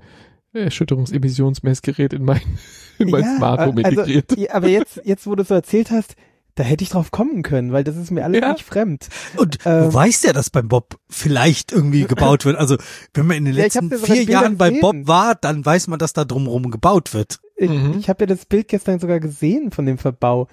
Erschütterungsemissionsmessgerät 0.53 2.13
in 2.13 2.23
mein, 2.23 2.41
in 2.97 3.09
mein 3.09 3.23
Ja, 3.23 3.35
Smart 3.35 3.59
Home 3.61 3.83
also, 3.83 4.01
integriert. 4.03 4.51
aber 4.51 4.69
jetzt, 4.69 5.01
jetzt, 5.03 5.27
wo 5.27 5.35
du 5.35 5.43
so 5.43 5.53
erzählt 5.53 5.91
hast, 5.91 6.15
da 6.55 6.63
hätte 6.63 6.83
ich 6.83 6.89
drauf 6.89 7.11
kommen 7.11 7.43
können, 7.43 7.71
weil 7.73 7.83
das 7.83 7.95
ist 7.97 8.11
mir 8.11 8.23
alles 8.23 8.41
Ja. 8.41 8.53
nicht 8.53 8.63
fremd. 8.65 9.07
Und 9.37 9.59
Ähm, 9.65 9.83
du 9.83 9.93
weißt 9.93 10.23
ja, 10.25 10.33
dass 10.33 10.49
beim 10.49 10.67
Bob 10.67 10.95
vielleicht 11.09 11.71
irgendwie 11.71 12.05
gebaut 12.05 12.45
wird. 12.45 12.57
Also 12.57 12.77
wenn 13.13 13.27
man 13.27 13.37
in 13.37 13.45
den 13.45 13.53
letzten 13.55 13.91
vier 13.91 14.23
Jahren 14.23 14.57
bei. 14.57 14.71
Bob 14.79 14.95
war, 15.07 15.35
dann 15.35 15.65
weiß 15.65 15.87
man, 15.87 15.99
dass 15.99 16.13
da 16.13 16.25
drumherum 16.25 16.71
gebaut 16.71 17.13
wird. 17.13 17.39
Ich, 17.57 17.69
Mhm. 17.69 17.95
ich 17.99 18.09
habe 18.09 18.23
ja 18.23 18.27
das 18.27 18.45
Bild 18.45 18.67
gestern 18.67 18.99
sogar 18.99 19.19
gesehen 19.19 19.71
von 19.71 19.85
dem 19.85 19.97
Verbau. 19.97 20.47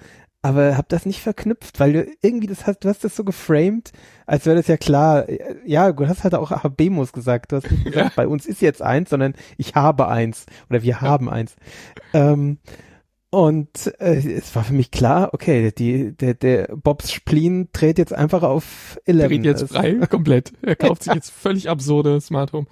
aber 0.45 0.75
hab 0.75 0.89
das 0.89 1.05
nicht 1.05 1.21
verknüpft, 1.21 1.79
weil 1.79 1.93
du 1.93 2.05
irgendwie 2.21 2.47
das 2.47 2.67
hast, 2.67 2.79
du 2.83 2.89
hast 2.89 3.05
das 3.05 3.15
so 3.15 3.23
geframed, 3.23 3.93
als 4.25 4.45
wäre 4.45 4.57
das 4.57 4.67
ja 4.67 4.75
klar. 4.75 5.25
Ja, 5.65 5.89
du 5.93 6.05
hast 6.05 6.25
halt 6.25 6.35
auch 6.35 6.51
Habemos 6.51 7.13
gesagt. 7.13 7.53
Du 7.53 7.55
hast 7.55 7.71
nicht 7.71 7.85
gesagt, 7.85 7.95
Ja. 8.07 8.11
bei 8.13 8.27
uns 8.27 8.45
ist 8.45 8.61
jetzt 8.61 8.81
eins, 8.81 9.09
sondern 9.09 9.35
ich 9.55 9.75
habe 9.75 10.09
eins 10.09 10.45
oder 10.69 10.81
wir 10.83 10.99
haben 10.99 11.29
eins. 11.29 11.55
Ähm, 12.13 12.57
und 13.33 13.91
äh, 13.99 14.17
es 14.37 14.55
war 14.55 14.63
für 14.63 14.73
mich 14.73 14.91
klar, 14.91 15.33
okay, 15.33 15.71
die, 15.71 16.11
der, 16.15 16.35
der 16.35 16.67
Bobs 16.75 17.11
Spleen 17.11 17.67
dreht 17.73 17.97
jetzt 17.97 18.13
einfach 18.13 18.43
auf 18.43 18.99
11. 19.05 19.27
dreht 19.27 19.45
jetzt 19.45 19.61
Das- 19.63 19.71
frei, 19.71 19.93
komplett. 20.07 20.53
Er 20.61 20.75
kauft 20.75 21.03
sich 21.03 21.13
jetzt 21.15 21.31
völlig 21.31 21.67
absurde 21.67 22.21
Smart 22.21 22.53
Home. 22.53 22.67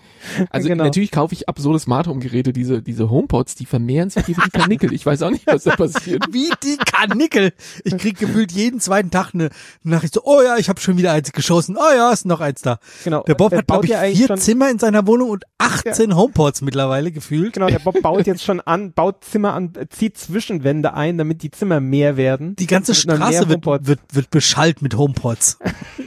Also 0.51 0.67
Genau. 0.69 0.83
natürlich 0.83 1.09
kaufe 1.09 1.33
ich 1.33 1.49
absurde 1.49 1.79
Smart 1.79 2.05
Home 2.07 2.19
Geräte, 2.19 2.53
diese, 2.53 2.83
diese 2.83 3.09
HomePods, 3.09 3.55
die 3.55 3.65
vermehren 3.65 4.11
sich 4.11 4.27
wie 4.27 4.33
die 4.35 4.49
Karnickel. 4.51 4.93
Ich 4.93 5.03
weiß 5.03 5.23
auch 5.23 5.31
nicht, 5.31 5.47
was 5.47 5.63
da 5.63 5.75
passiert. 5.75 6.25
Wie 6.31 6.49
die 6.63 6.77
Karnickel. 6.77 7.53
Ich 7.83 7.97
krieg 7.97 8.19
gefühlt 8.19 8.51
jeden 8.51 8.79
zweiten 8.79 9.09
Tag 9.09 9.33
eine 9.33 9.49
Nachricht 9.83 10.13
so, 10.13 10.21
oh 10.25 10.41
ja, 10.43 10.57
ich 10.57 10.69
habe 10.69 10.79
schon 10.79 10.95
wieder 10.97 11.11
eins 11.11 11.31
geschossen. 11.31 11.75
Oh 11.77 11.95
ja, 11.95 12.11
ist 12.11 12.25
noch 12.27 12.39
eins 12.39 12.61
da. 12.61 12.77
Genau. 13.03 13.23
Der 13.23 13.33
Bob 13.35 13.51
Er 13.51 13.59
hat, 13.59 13.67
glaube 13.67 13.81
baut 13.81 13.85
ich, 13.85 13.91
ja 14.19 14.27
vier 14.27 14.35
Zimmer 14.37 14.69
in 14.69 14.77
seiner 14.77 15.07
Wohnung 15.07 15.31
und 15.31 15.43
18 15.57 16.15
Homepods 16.15 16.61
mittlerweile 16.61 17.11
gefühlt. 17.11 17.53
Genau, 17.53 17.67
der 17.67 17.79
Bob 17.79 17.99
baut 18.01 18.27
jetzt 18.27 18.43
schon 18.43 18.59
an, 18.61 18.93
baut 18.93 19.23
Zimmer 19.23 19.53
an, 19.53 19.73
zieht 19.89 20.17
Zwischenwände 20.51 20.93
ein, 20.93 21.17
damit 21.17 21.43
die 21.43 21.51
Zimmer 21.51 21.79
mehr 21.79 22.17
werden. 22.17 22.55
Die 22.57 22.67
ganze 22.67 22.93
Straße 22.95 23.49
wird, 23.49 23.63
HomePods- 23.65 23.85
wird, 23.87 23.99
wird 24.11 24.29
beschallt 24.29 24.81
mit 24.81 24.95
Homepods. 24.97 25.57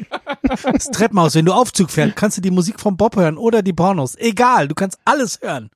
das 0.73 0.87
Treppenhaus, 0.91 1.35
wenn 1.35 1.45
du 1.47 1.53
Aufzug 1.53 1.91
fährst, 1.91 2.17
kannst 2.17 2.37
du 2.37 2.43
die 2.43 2.51
Musik 2.51 2.81
vom 2.81 2.97
Bob 2.97 3.17
hören 3.17 3.37
oder 3.39 3.63
die 3.63 3.73
Pornos. 3.73 4.17
Egal, 4.17 4.69
du 4.69 4.75
kannst 4.75 4.99
alles 5.05 5.41
hören. 5.41 5.71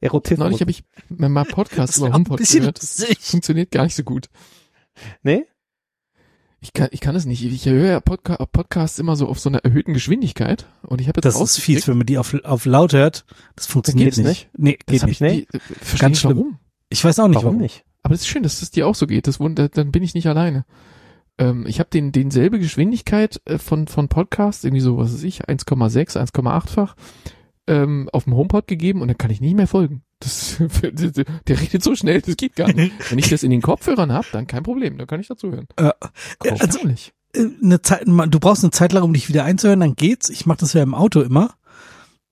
Erotismus. 0.00 0.38
Neulich 0.44 0.60
habe 0.60 0.70
ich 0.70 0.84
mal 1.08 1.44
Podcast 1.44 1.90
Das 1.90 1.96
über 1.98 2.06
wär 2.06 2.10
auch 2.12 2.14
ein 2.14 2.20
HomePod 2.20 2.38
bisschen 2.38 2.60
gehört. 2.60 2.80
lustig. 2.80 3.18
Funktioniert 3.20 3.70
gar 3.70 3.84
nicht 3.84 3.94
so 3.96 4.02
gut. 4.04 4.28
nee? 5.22 5.44
Ich 6.60 6.72
kann, 6.72 6.88
ich 6.90 7.00
kann 7.00 7.14
es 7.14 7.26
nicht. 7.26 7.44
Ich 7.44 7.66
höre 7.66 7.86
ja 7.86 8.00
Podca 8.00 8.36
Podcasts 8.46 8.98
immer 8.98 9.14
so 9.14 9.28
auf 9.28 9.38
so 9.38 9.48
einer 9.50 9.58
erhöhten 9.58 9.92
Geschwindigkeit 9.92 10.66
und 10.82 11.00
ich 11.00 11.06
habe 11.06 11.18
jetzt 11.18 11.26
Das 11.26 11.40
ist 11.40 11.58
fies, 11.58 11.86
wenn 11.86 11.98
man 11.98 12.06
die 12.06 12.16
auf, 12.18 12.34
auf 12.44 12.64
laut 12.64 12.92
hört. 12.92 13.24
Das 13.54 13.66
funktioniert 13.66 14.14
geht's 14.14 14.26
nicht. 14.26 14.48
Nee, 14.56 14.78
Das 14.86 15.00
geht 15.00 15.02
nicht. 15.06 15.20
ich 15.20 15.20
nie, 15.20 15.46
äh, 15.52 15.58
verstehe 15.60 15.98
Ganz 16.00 16.10
nicht 16.12 16.20
schlimm. 16.20 16.36
warum. 16.38 16.58
Ich 16.88 17.04
weiß 17.04 17.18
auch 17.20 17.28
nicht, 17.28 17.42
Warum 17.42 17.58
nicht? 17.58 17.84
Aber 18.02 18.14
das 18.14 18.22
ist 18.22 18.28
schön, 18.28 18.42
dass 18.42 18.62
es 18.62 18.70
dir 18.70 18.86
auch 18.86 18.94
so 18.94 19.06
geht. 19.06 19.26
Das 19.26 19.38
dann 19.38 19.92
bin 19.92 20.02
ich 20.02 20.14
nicht 20.14 20.28
alleine. 20.28 20.64
Ähm, 21.38 21.66
ich 21.66 21.80
habe 21.80 21.90
den 21.90 22.12
denselbe 22.12 22.58
Geschwindigkeit 22.58 23.40
äh, 23.44 23.58
von 23.58 23.88
von 23.88 24.08
Podcasts, 24.08 24.64
irgendwie 24.64 24.80
so, 24.80 24.96
was 24.96 25.12
weiß 25.12 25.24
ich, 25.24 25.44
1,6, 25.44 26.16
1,8-fach 26.16 26.94
ähm, 27.66 28.08
auf 28.12 28.24
dem 28.24 28.34
HomePod 28.34 28.66
gegeben 28.66 29.02
und 29.02 29.08
dann 29.08 29.18
kann 29.18 29.30
ich 29.30 29.40
nicht 29.40 29.56
mehr 29.56 29.66
folgen. 29.66 30.02
Das, 30.20 30.56
der 30.82 31.60
redet 31.60 31.82
so 31.82 31.94
schnell, 31.94 32.20
das 32.22 32.36
geht 32.36 32.56
gar 32.56 32.72
nicht. 32.72 32.92
Wenn 33.10 33.18
ich 33.18 33.28
das 33.28 33.42
in 33.42 33.50
den 33.50 33.62
Kopfhörern 33.62 34.12
habe, 34.12 34.26
dann 34.32 34.46
kein 34.46 34.62
Problem, 34.62 34.98
dann 34.98 35.06
kann 35.06 35.20
ich 35.20 35.28
dazuhören. 35.28 35.66
Äh, 35.76 35.90
also-. 36.38 36.78
Äh, 37.34 37.48
Eine 37.62 37.82
Zeit, 37.82 38.06
du 38.06 38.40
brauchst 38.40 38.64
eine 38.64 38.70
Zeit 38.70 38.92
lang, 38.92 39.02
um 39.02 39.12
dich 39.12 39.28
wieder 39.28 39.44
einzuhören, 39.44 39.80
dann 39.80 39.94
geht's. 39.94 40.30
Ich 40.30 40.46
mache 40.46 40.58
das 40.58 40.72
ja 40.72 40.82
im 40.82 40.94
Auto 40.94 41.20
immer. 41.20 41.54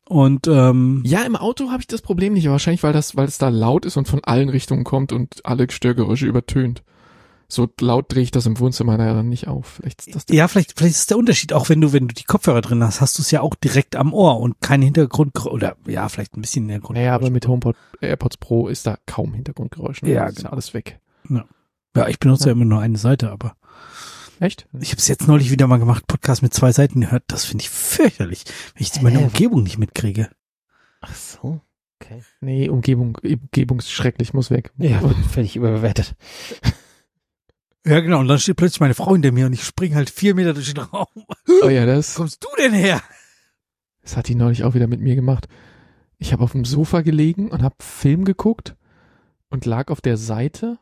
Und 0.07 0.47
ähm, 0.49 1.03
Ja, 1.07 1.23
im 1.23 1.37
Auto 1.37 1.71
habe 1.71 1.81
ich 1.81 1.87
das 1.87 2.03
Problem 2.03 2.35
nicht, 2.35 2.47
aber 2.47 2.53
wahrscheinlich, 2.53 2.83
weil 2.83 2.93
das, 2.93 3.17
weil 3.17 3.27
es 3.27 3.39
da 3.39 3.49
laut 3.49 3.87
ist 3.87 3.97
und 3.97 4.07
von 4.07 4.23
allen 4.23 4.49
Richtungen 4.49 4.85
kommt 4.85 5.13
und 5.13 5.45
alle 5.45 5.71
Störgeräusche 5.71 6.27
übertönt. 6.27 6.83
So 7.49 7.69
laut 7.81 8.13
drehe 8.13 8.23
ich 8.23 8.31
das 8.31 8.47
im 8.47 8.59
Wohnzimmer 8.59 8.99
ja 8.99 9.15
dann 9.15 9.29
nicht 9.29 9.49
auf. 9.49 9.79
Vielleicht 9.81 10.07
ist 10.07 10.15
das 10.15 10.25
ja, 10.31 10.49
vielleicht, 10.49 10.77
vielleicht 10.77 10.97
ist 10.97 11.11
der 11.11 11.19
Unterschied 11.19 11.53
auch, 11.53 11.69
wenn 11.69 11.81
du, 11.81 11.93
wenn 11.93 12.09
du 12.09 12.15
die 12.15 12.25
Kopfhörer 12.25 12.63
drin 12.63 12.83
hast, 12.83 13.01
hast 13.01 13.19
du 13.19 13.23
es 13.23 13.31
ja 13.31 13.43
auch 13.43 13.55
direkt 13.55 13.97
am 13.97 14.13
Ohr 14.13 14.41
und 14.41 14.61
kein 14.61 14.83
Hintergrund 14.83 15.45
oder 15.47 15.77
ja, 15.87 16.09
vielleicht 16.09 16.37
ein 16.37 16.41
bisschen 16.41 16.69
Hintergrund. 16.69 16.99
Naja, 16.99 17.15
aber 17.15 17.31
mit 17.31 17.47
HomePod 17.47 17.77
AirPods 18.01 18.39
Pro 18.39 18.69
ist 18.69 18.87
da 18.87 18.97
kaum 19.07 19.35
Hintergrundgeräusch. 19.35 20.03
Ne? 20.03 20.13
Ja, 20.13 20.25
Das 20.25 20.33
ist 20.33 20.39
genau. 20.39 20.51
alles 20.51 20.75
weg. 20.75 21.01
Ja, 21.97 22.09
ich 22.09 22.19
benutze 22.19 22.47
ja. 22.47 22.53
immer 22.53 22.65
nur 22.65 22.81
eine 22.81 22.99
Seite, 22.99 23.31
aber 23.31 23.55
Echt? 24.45 24.69
ich 24.81 24.91
habe 24.91 24.99
es 24.99 25.09
jetzt 25.09 25.27
neulich 25.27 25.51
wieder 25.51 25.67
mal 25.67 25.79
gemacht, 25.79 26.07
Podcast 26.07 26.43
mit 26.43 26.53
zwei 26.53 26.71
Seiten 26.71 27.01
gehört. 27.01 27.25
Das 27.29 27.45
finde 27.47 27.63
ich 27.63 27.71
fürchterlich, 27.71 28.45
wenn 28.75 28.87
ich 28.87 29.03
meine? 29.03 29.21
Umgebung 29.21 29.63
nicht 29.63 29.79
mitkriege. 29.79 30.29
Ach 31.01 31.15
so. 31.15 31.61
Okay. 32.01 32.23
Nee, 32.41 32.69
Umgebung, 32.69 33.17
Umgebung 33.23 33.79
ist 33.79 33.91
schrecklich, 33.91 34.35
muss 34.35 34.51
weg. 34.51 34.73
Ja, 34.77 35.01
völlig 35.31 35.57
überbewertet. 35.57 36.15
Ja, 37.87 38.01
genau. 38.01 38.21
Und 38.21 38.29
dann 38.29 38.39
steht 38.39 38.57
plötzlich 38.57 38.81
meine 38.81 38.95
Frau 38.95 39.13
hinter 39.13 39.31
mir 39.31 39.45
und 39.45 39.53
ich 39.53 39.63
springe 39.63 39.97
halt 39.97 40.09
vier 40.09 40.35
Meter 40.35 40.55
durch 40.55 40.73
den 40.73 40.83
Raum. 40.83 41.07
Oh 41.63 41.69
ja, 41.69 41.85
das, 41.85 42.17
Wo 42.17 42.23
kommst 42.23 42.43
du 42.43 42.49
denn 42.57 42.73
her? 42.73 43.03
das 44.01 44.17
hat 44.17 44.29
die 44.29 44.35
neulich 44.35 44.65
auch 44.65 44.73
wieder 44.73 44.87
mit 44.87 45.03
mir 45.03 45.15
gemacht. 45.15 45.49
Ich 46.17 46.33
habe 46.33 46.43
auf 46.43 46.53
dem 46.53 46.65
Sofa 46.65 47.03
gelegen 47.03 47.51
und 47.51 47.63
habe 47.63 47.75
Film 47.81 48.25
geguckt 48.25 48.75
und 49.51 49.67
lag 49.67 49.91
auf 49.91 50.01
der 50.01 50.17
Seite, 50.17 50.79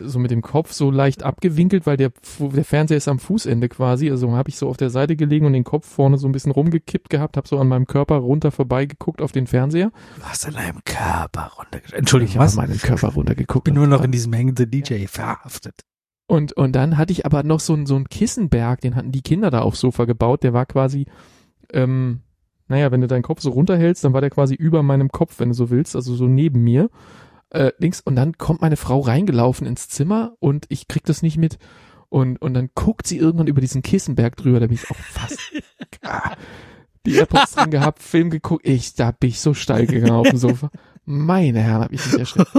so 0.00 0.18
mit 0.18 0.30
dem 0.30 0.42
Kopf 0.42 0.72
so 0.72 0.90
leicht 0.90 1.22
abgewinkelt, 1.22 1.86
weil 1.86 1.96
der, 1.96 2.12
der 2.38 2.64
Fernseher 2.64 2.96
ist 2.96 3.08
am 3.08 3.18
Fußende 3.18 3.68
quasi. 3.68 4.10
Also 4.10 4.30
habe 4.32 4.48
ich 4.50 4.56
so 4.56 4.68
auf 4.68 4.76
der 4.76 4.90
Seite 4.90 5.16
gelegen 5.16 5.46
und 5.46 5.52
den 5.52 5.64
Kopf 5.64 5.86
vorne 5.86 6.18
so 6.18 6.28
ein 6.28 6.32
bisschen 6.32 6.52
rumgekippt 6.52 7.10
gehabt, 7.10 7.36
habe 7.36 7.48
so 7.48 7.58
an 7.58 7.68
meinem 7.68 7.86
Körper 7.86 8.16
runter 8.16 8.50
vorbeigeguckt 8.50 9.22
auf 9.22 9.32
den 9.32 9.46
Fernseher. 9.46 9.90
Du 10.16 10.22
hast 10.24 10.46
an 10.46 10.54
deinem 10.54 10.84
Körper 10.84 11.52
runtergeschrieben. 11.58 11.98
Entschuldigung, 11.98 12.34
ich 12.34 12.38
habe 12.38 12.56
meinen 12.56 12.78
Körper 12.78 13.08
runtergeguckt. 13.08 13.64
bin 13.64 13.74
nur 13.74 13.86
noch 13.86 14.02
in 14.02 14.12
diesem 14.12 14.32
hängenden 14.32 14.70
DJ 14.70 15.06
verhaftet. 15.06 15.82
Und, 16.26 16.52
und 16.52 16.72
dann 16.72 16.98
hatte 16.98 17.12
ich 17.12 17.24
aber 17.24 17.42
noch 17.42 17.60
so 17.60 17.72
einen 17.72 17.86
so 17.86 17.96
einen 17.96 18.08
Kissenberg, 18.08 18.82
den 18.82 18.96
hatten 18.96 19.12
die 19.12 19.22
Kinder 19.22 19.50
da 19.50 19.62
aufs 19.62 19.80
Sofa 19.80 20.04
gebaut, 20.04 20.42
der 20.42 20.52
war 20.52 20.66
quasi, 20.66 21.06
ähm, 21.72 22.20
naja, 22.68 22.92
wenn 22.92 23.00
du 23.00 23.06
deinen 23.06 23.22
Kopf 23.22 23.40
so 23.40 23.50
runterhältst, 23.50 24.04
dann 24.04 24.12
war 24.12 24.20
der 24.20 24.28
quasi 24.28 24.54
über 24.54 24.82
meinem 24.82 25.08
Kopf, 25.08 25.40
wenn 25.40 25.48
du 25.48 25.54
so 25.54 25.70
willst, 25.70 25.96
also 25.96 26.14
so 26.14 26.26
neben 26.26 26.62
mir. 26.62 26.90
Äh, 27.50 27.72
links, 27.78 28.00
und 28.00 28.16
dann 28.16 28.36
kommt 28.36 28.60
meine 28.60 28.76
Frau 28.76 29.00
reingelaufen 29.00 29.66
ins 29.66 29.88
Zimmer 29.88 30.34
und 30.38 30.66
ich 30.68 30.88
krieg 30.88 31.04
das 31.04 31.22
nicht 31.22 31.38
mit. 31.38 31.58
Und, 32.10 32.40
und 32.40 32.54
dann 32.54 32.70
guckt 32.74 33.06
sie 33.06 33.18
irgendwann 33.18 33.46
über 33.48 33.60
diesen 33.60 33.82
Kissenberg 33.82 34.36
drüber, 34.36 34.60
da 34.60 34.66
bin 34.66 34.76
ich 34.76 34.90
auch 34.90 34.96
fast 34.96 35.38
ah, 36.02 36.32
die 37.06 37.14
AirPods 37.16 37.54
drin 37.54 37.70
gehabt, 37.70 38.02
Film 38.02 38.30
geguckt, 38.30 38.66
ich, 38.66 38.94
da 38.94 39.10
bin 39.12 39.30
ich 39.30 39.40
so 39.40 39.54
steil 39.54 39.86
gegangen 39.86 40.12
auf 40.12 40.28
dem 40.28 40.38
Sofa. 40.38 40.70
Meine 41.04 41.60
Herren, 41.62 41.82
hab 41.84 41.92
ich 41.92 42.04
mich 42.04 42.18
erschreckt. 42.18 42.50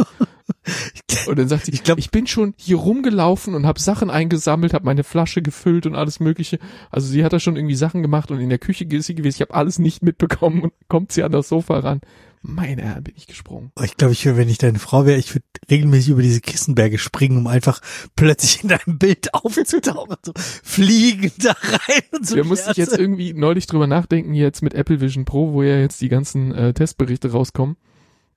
Und 1.28 1.38
dann 1.38 1.48
sagt 1.48 1.66
sie, 1.66 1.72
Ich 1.72 1.84
glaub- 1.84 2.00
ich 2.00 2.10
bin 2.10 2.26
schon 2.26 2.56
hier 2.58 2.78
rumgelaufen 2.78 3.54
und 3.54 3.68
habe 3.68 3.80
Sachen 3.80 4.10
eingesammelt, 4.10 4.74
habe 4.74 4.86
meine 4.86 5.04
Flasche 5.04 5.44
gefüllt 5.44 5.86
und 5.86 5.96
alles 5.96 6.20
mögliche. 6.20 6.58
Also 6.90 7.08
sie 7.08 7.24
hat 7.24 7.34
da 7.34 7.40
schon 7.40 7.56
irgendwie 7.56 7.76
Sachen 7.76 8.02
gemacht 8.02 8.32
und 8.32 8.40
in 8.40 8.50
der 8.50 8.58
Küche 8.58 8.86
ist 8.86 9.06
sie 9.06 9.14
gewesen. 9.16 9.36
Ich 9.38 9.42
habe 9.42 9.54
alles 9.54 9.78
nicht 9.78 10.02
mitbekommen 10.02 10.62
und 10.64 10.74
kommt 10.88 11.12
sie 11.12 11.22
an 11.24 11.32
das 11.32 11.50
Sofa 11.50 11.80
ran. 11.80 12.02
Meine 12.42 12.84
Herren, 12.84 13.04
bin 13.04 13.14
ich 13.18 13.28
gesprungen. 13.28 13.72
Ich 13.84 13.98
glaube, 13.98 14.14
ich, 14.14 14.26
würd, 14.26 14.38
wenn 14.38 14.48
ich 14.48 14.58
deine 14.58 14.80
Frau 14.80 15.06
wäre, 15.06 15.20
ich 15.20 15.36
würde 15.36 15.46
regelmäßig 15.70 16.12
über 16.12 16.22
diese 16.22 16.40
Kissenberge 16.40 16.98
springen, 16.98 17.38
um 17.38 17.48
einfach 17.48 17.82
plötzlich 18.16 18.64
in 18.64 18.70
deinem 18.70 18.98
Bild 18.98 19.34
aufzutauchen. 19.34 20.16
So 20.26 20.32
fliegen 20.36 21.32
da 21.40 21.52
rein 21.52 22.02
und 22.14 22.26
so. 22.26 22.38
Da 22.38 22.44
musste 22.46 22.72
ich 22.72 22.78
jetzt 22.78 22.98
irgendwie 22.98 23.34
neulich 23.34 23.68
drüber 23.68 23.88
nachdenken, 23.88 24.34
jetzt 24.34 24.62
mit 24.64 24.74
Apple 24.74 25.02
Vision 25.02 25.26
Pro, 25.26 25.52
wo 25.52 25.64
ja 25.64 25.78
jetzt 25.80 26.00
die 26.02 26.08
ganzen 26.10 26.54
äh, 26.54 26.74
Testberichte 26.74 27.32
rauskommen, 27.32 27.76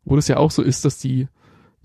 wo 0.05 0.17
das 0.17 0.27
ja 0.27 0.37
auch 0.37 0.51
so 0.51 0.63
ist, 0.63 0.85
dass 0.85 0.99
die 0.99 1.29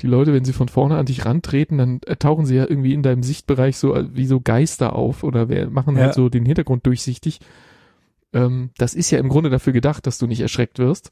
die 0.02 0.08
Leute, 0.08 0.32
wenn 0.34 0.46
sie 0.46 0.54
von 0.54 0.70
vorne 0.70 0.98
an 0.98 1.08
dich 1.08 1.26
rantreten, 1.26 1.78
dann 1.80 2.02
äh, 2.06 2.16
tauchen 2.16 2.46
sie 2.46 2.56
ja 2.56 2.68
irgendwie 2.70 2.94
in 2.94 3.02
deinem 3.04 3.24
Sichtbereich 3.24 3.78
so 3.78 3.96
äh, 3.96 4.06
wie 4.16 4.28
so 4.28 4.40
Geister 4.40 4.94
auf 4.94 5.24
oder 5.24 5.50
wir 5.50 5.70
machen 5.70 5.96
Ja. 5.98 6.04
halt 6.04 6.14
so 6.14 6.30
den 6.30 6.46
Hintergrund 6.46 6.86
durchsichtig. 6.86 7.40
Ähm, 8.34 8.70
das 8.78 8.94
ist 8.94 9.10
ja 9.12 9.20
im 9.20 9.30
Grunde 9.30 9.50
dafür 9.50 9.74
gedacht, 9.74 10.06
dass 10.06 10.18
du 10.20 10.28
nicht 10.28 10.42
erschreckt 10.42 10.78
wirst. 10.80 11.12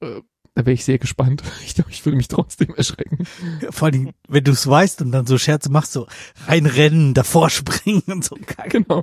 Äh, 0.00 0.20
da 0.56 0.64
wäre 0.64 0.72
ich 0.72 0.84
sehr 0.84 0.98
gespannt. 0.98 1.42
Ich 1.66 1.74
glaube, 1.74 1.90
ich 1.90 2.04
würde 2.06 2.16
mich 2.16 2.28
trotzdem 2.28 2.74
erschrecken. 2.74 3.26
Vor 3.70 3.88
allem, 3.88 4.12
wenn 4.28 4.44
du 4.44 4.52
es 4.52 4.66
weißt 4.66 5.02
und 5.02 5.12
dann 5.12 5.26
so 5.26 5.36
Scherze 5.36 5.70
machst, 5.70 5.92
so 5.92 6.06
reinrennen, 6.46 7.12
davor 7.12 7.50
springen 7.50 8.02
und 8.06 8.24
so. 8.24 8.36
Genau. 8.70 9.02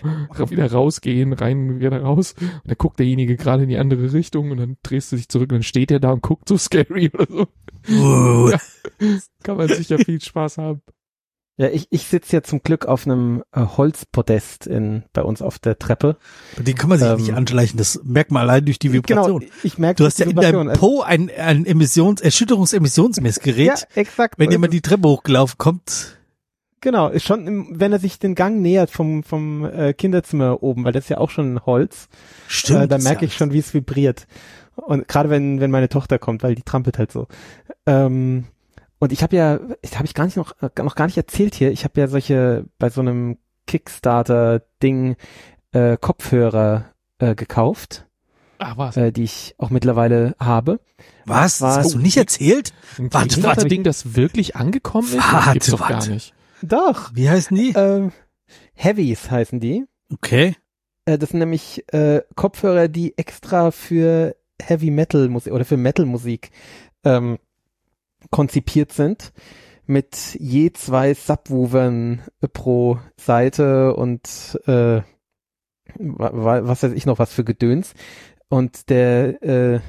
Wieder 0.49 0.71
rausgehen, 0.71 1.33
rein, 1.33 1.79
wieder 1.79 2.01
raus. 2.01 2.33
Und 2.39 2.61
dann 2.65 2.77
guckt 2.77 2.97
derjenige 2.97 3.35
gerade 3.35 3.63
in 3.63 3.69
die 3.69 3.77
andere 3.77 4.11
Richtung 4.11 4.49
und 4.49 4.57
dann 4.57 4.77
drehst 4.81 5.11
du 5.11 5.17
dich 5.17 5.29
zurück 5.29 5.51
und 5.51 5.57
dann 5.57 5.63
steht 5.63 5.91
er 5.91 5.99
da 5.99 6.11
und 6.11 6.23
guckt 6.23 6.49
so 6.49 6.57
scary 6.57 7.11
oder 7.13 7.27
so. 7.29 7.47
Uh, 7.89 8.49
Ja. 8.51 8.59
Kann 9.43 9.57
man 9.57 9.67
sicher 9.67 9.99
viel 9.99 10.21
Spaß 10.21 10.57
haben. 10.57 10.81
Ja, 11.55 11.67
ich, 11.67 11.85
ich 11.91 12.07
sitze 12.07 12.37
ja 12.37 12.41
zum 12.41 12.63
Glück 12.63 12.87
auf 12.87 13.05
einem 13.05 13.43
äh, 13.51 13.61
Holzpodest 13.61 14.65
in, 14.65 15.03
bei 15.13 15.21
uns 15.21 15.41
auf 15.43 15.59
der 15.59 15.77
Treppe. 15.77 16.17
Den 16.57 16.73
kann 16.75 16.89
man 16.89 16.97
sich 16.97 17.07
Ähm, 17.07 17.17
nicht 17.17 17.33
anschleichen. 17.33 17.77
Das 17.77 18.01
merkt 18.03 18.31
man 18.31 18.41
allein 18.41 18.65
durch 18.65 18.79
die 18.79 18.91
Vibration. 18.91 19.41
Genau, 19.41 19.51
ich 19.61 19.77
merke 19.77 19.97
Du 19.97 20.05
hast 20.05 20.17
ja 20.17 20.25
in 20.25 20.35
deinem 20.35 20.73
Po 20.73 21.01
ein, 21.01 21.29
ein 21.37 21.65
Emissions, 21.67 22.21
Erschütterungsemissionsmessgerät. 22.21 23.67
ja, 23.67 23.75
exakt. 23.95 24.39
Wenn 24.39 24.49
jemand 24.51 24.73
die 24.73 24.81
Treppe 24.81 25.07
hochgelaufen 25.07 25.57
kommt, 25.57 26.17
Genau, 26.81 27.07
ist 27.07 27.23
schon, 27.23 27.47
im, 27.47 27.79
wenn 27.79 27.93
er 27.93 27.99
sich 27.99 28.19
den 28.19 28.35
Gang 28.35 28.59
nähert 28.61 28.89
vom, 28.89 29.23
vom 29.23 29.63
äh, 29.63 29.93
Kinderzimmer 29.93 30.61
oben, 30.63 30.83
weil 30.83 30.91
das 30.91 31.05
ist 31.05 31.09
ja 31.11 31.17
auch 31.17 31.29
schon 31.29 31.65
Holz, 31.65 32.09
stimmt. 32.49 32.81
äh, 32.81 32.87
da 32.89 32.97
merke 32.97 33.23
ich 33.23 33.35
schon, 33.37 33.53
wie 33.53 33.59
es 33.59 33.73
vibriert. 33.73 34.27
Und 34.75 35.07
gerade 35.07 35.29
wenn, 35.29 35.61
wenn 35.61 35.71
meine 35.71 35.87
Tochter 35.87 36.19
kommt, 36.19 36.43
weil 36.43 36.55
die 36.55 36.61
trampelt 36.63 36.97
halt 36.97 37.09
so. 37.13 37.27
Ähm, 37.85 38.47
und 39.03 39.11
ich 39.11 39.21
habe 39.21 39.35
ja, 39.35 39.59
das 39.81 39.95
habe 39.97 40.05
ich 40.05 40.13
gar 40.13 40.23
nicht 40.23 40.37
noch, 40.37 40.55
noch 40.77 40.95
gar 40.95 41.07
nicht 41.07 41.17
erzählt 41.17 41.55
hier, 41.55 41.71
ich 41.71 41.83
habe 41.83 41.99
ja 41.99 42.07
solche, 42.07 42.63
bei 42.79 42.89
so 42.89 43.01
einem 43.01 43.37
Kickstarter-Ding 43.67 45.17
äh, 45.73 45.97
Kopfhörer 45.97 46.85
äh, 47.19 47.35
gekauft, 47.35 48.07
Ach 48.59 48.77
was. 48.77 48.95
äh, 48.95 49.11
die 49.11 49.23
ich 49.23 49.55
auch 49.57 49.71
mittlerweile 49.71 50.37
habe. 50.39 50.79
Was? 51.25 51.57
Das 51.57 51.61
Was? 51.61 51.77
hast 51.79 51.93
du 51.95 51.99
nicht 51.99 52.15
erzählt? 52.15 52.71
Ein 52.97 53.13
warte, 53.13 53.27
Kickstarter-Ding, 53.27 53.83
das 53.83 54.15
wirklich 54.15 54.55
angekommen 54.55 55.09
ist? 55.09 55.17
das 55.17 55.33
Warte, 55.33 55.51
gibt's 55.51 55.71
doch 55.71 55.79
gar 55.81 55.89
warte. 55.91 56.11
nicht. 56.11 56.33
Doch. 56.61 57.11
Wie 57.13 57.29
heißen 57.29 57.57
die? 57.57 57.73
Ähm, 57.75 58.13
Heavies 58.73 59.29
heißen 59.29 59.59
die. 59.59 59.83
Okay. 60.13 60.55
Äh, 61.03 61.17
das 61.17 61.31
sind 61.31 61.39
nämlich 61.39 61.83
äh, 61.93 62.21
Kopfhörer, 62.35 62.87
die 62.87 63.17
extra 63.17 63.71
für 63.71 64.37
Heavy 64.61 64.91
Metal 64.91 65.27
Musik 65.27 65.51
oder 65.51 65.65
für 65.65 65.75
Metal 65.75 66.05
Musik 66.05 66.51
ähm, 67.03 67.37
konzipiert 68.31 68.91
sind. 68.91 69.33
Mit 69.85 70.37
je 70.39 70.71
zwei 70.71 71.13
Subwoofern 71.13 72.21
pro 72.53 72.99
Seite 73.17 73.95
und 73.95 74.59
äh, 74.65 75.01
was 75.99 76.83
weiß 76.83 76.93
ich 76.93 77.05
noch 77.05 77.19
was 77.19 77.33
für 77.33 77.43
Gedöns. 77.43 77.93
Und 78.49 78.89
der, 78.89 79.43
äh, 79.43 79.79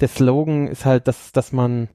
der 0.00 0.08
Slogan 0.08 0.66
ist 0.68 0.84
halt, 0.84 1.08
dass, 1.08 1.32
dass 1.32 1.52
man 1.52 1.88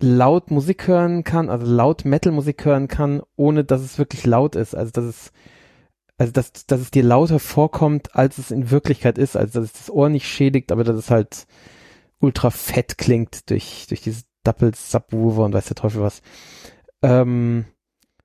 laut 0.00 0.50
Musik 0.50 0.86
hören 0.86 1.24
kann, 1.24 1.48
also 1.48 1.66
laut 1.66 2.04
Metal-Musik 2.04 2.64
hören 2.64 2.88
kann, 2.88 3.22
ohne 3.36 3.64
dass 3.64 3.80
es 3.80 3.98
wirklich 3.98 4.26
laut 4.26 4.56
ist. 4.56 4.74
Also 4.74 4.92
dass 4.92 5.04
es, 5.04 5.32
also 6.16 6.32
dass, 6.32 6.52
dass 6.66 6.80
es 6.80 6.90
dir 6.90 7.02
lauter 7.02 7.38
vorkommt, 7.38 8.14
als 8.14 8.38
es 8.38 8.50
in 8.50 8.70
Wirklichkeit 8.70 9.18
ist. 9.18 9.36
Also 9.36 9.60
dass 9.60 9.70
es 9.70 9.72
das 9.72 9.90
Ohr 9.90 10.08
nicht 10.08 10.28
schädigt, 10.28 10.72
aber 10.72 10.84
dass 10.84 10.96
es 10.96 11.10
halt 11.10 11.46
ultra 12.20 12.50
fett 12.50 12.98
klingt 12.98 13.50
durch, 13.50 13.86
durch 13.88 14.02
diese 14.02 14.22
Double 14.44 14.72
Subwoofer 14.74 15.44
und 15.44 15.54
weiß 15.54 15.66
der 15.66 15.76
Teufel 15.76 16.02
was. 16.02 16.22
Ähm, 17.02 17.64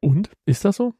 Und? 0.01 0.29
Ist 0.45 0.65
das 0.65 0.75
so? 0.75 0.93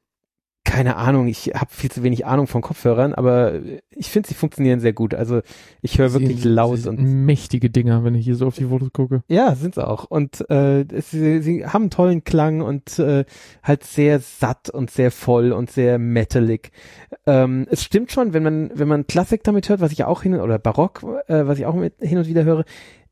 keine 0.69 0.97
Ahnung, 0.97 1.27
ich 1.27 1.47
habe 1.55 1.71
viel 1.71 1.89
zu 1.89 2.03
wenig 2.03 2.27
Ahnung 2.27 2.45
von 2.45 2.61
Kopfhörern, 2.61 3.15
aber 3.15 3.53
ich 3.89 4.09
finde, 4.09 4.29
sie 4.29 4.35
funktionieren 4.35 4.79
sehr 4.79 4.93
gut. 4.93 5.15
Also 5.15 5.41
ich 5.81 5.97
höre 5.97 6.13
wirklich 6.13 6.43
laut 6.43 6.85
und 6.85 6.99
mächtige 7.25 7.71
Dinger, 7.71 8.03
wenn 8.03 8.13
ich 8.13 8.25
hier 8.25 8.35
so 8.35 8.45
auf 8.45 8.55
die 8.55 8.65
Fotos 8.65 8.93
gucke. 8.93 9.23
ja, 9.29 9.55
sind 9.55 9.73
sie 9.75 9.87
auch. 9.87 10.05
Und 10.05 10.47
äh, 10.51 10.85
sie, 11.01 11.41
sie 11.41 11.65
haben 11.65 11.83
einen 11.83 11.89
tollen 11.89 12.23
Klang 12.23 12.61
und 12.61 12.99
äh, 12.99 13.25
halt 13.63 13.83
sehr 13.83 14.19
satt 14.19 14.69
und 14.69 14.91
sehr 14.91 15.09
voll 15.09 15.53
und 15.53 15.71
sehr 15.71 15.97
metallig. 15.97 16.71
Ähm, 17.25 17.65
es 17.71 17.83
stimmt 17.83 18.11
schon, 18.11 18.33
wenn 18.33 18.43
man 18.43 18.69
wenn 18.75 18.87
man 18.87 19.07
Klassik 19.07 19.43
damit 19.43 19.69
hört, 19.69 19.81
was 19.81 19.91
ich 19.91 20.03
auch 20.03 20.21
hin 20.21 20.35
oder 20.35 20.59
Barock, 20.59 21.01
äh, 21.27 21.47
was 21.47 21.57
ich 21.57 21.65
auch 21.65 21.73
mit, 21.73 21.95
hin 21.99 22.19
und 22.19 22.27
wieder 22.27 22.43
höre, 22.43 22.63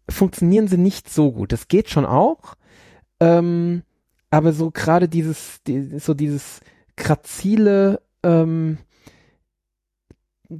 funktionieren 0.09 0.67
sie 0.67 0.77
nicht 0.77 1.09
so 1.09 1.31
gut. 1.31 1.51
Das 1.51 1.67
geht 1.67 1.89
schon 1.89 2.05
auch, 2.05 2.55
ähm, 3.19 3.84
aber 4.29 4.53
so 4.53 4.71
gerade 4.71 5.07
dieses 5.09 5.61
die, 5.63 5.99
so 5.99 6.13
dieses 6.13 6.61
grazile 6.95 8.01
ähm, 8.23 8.77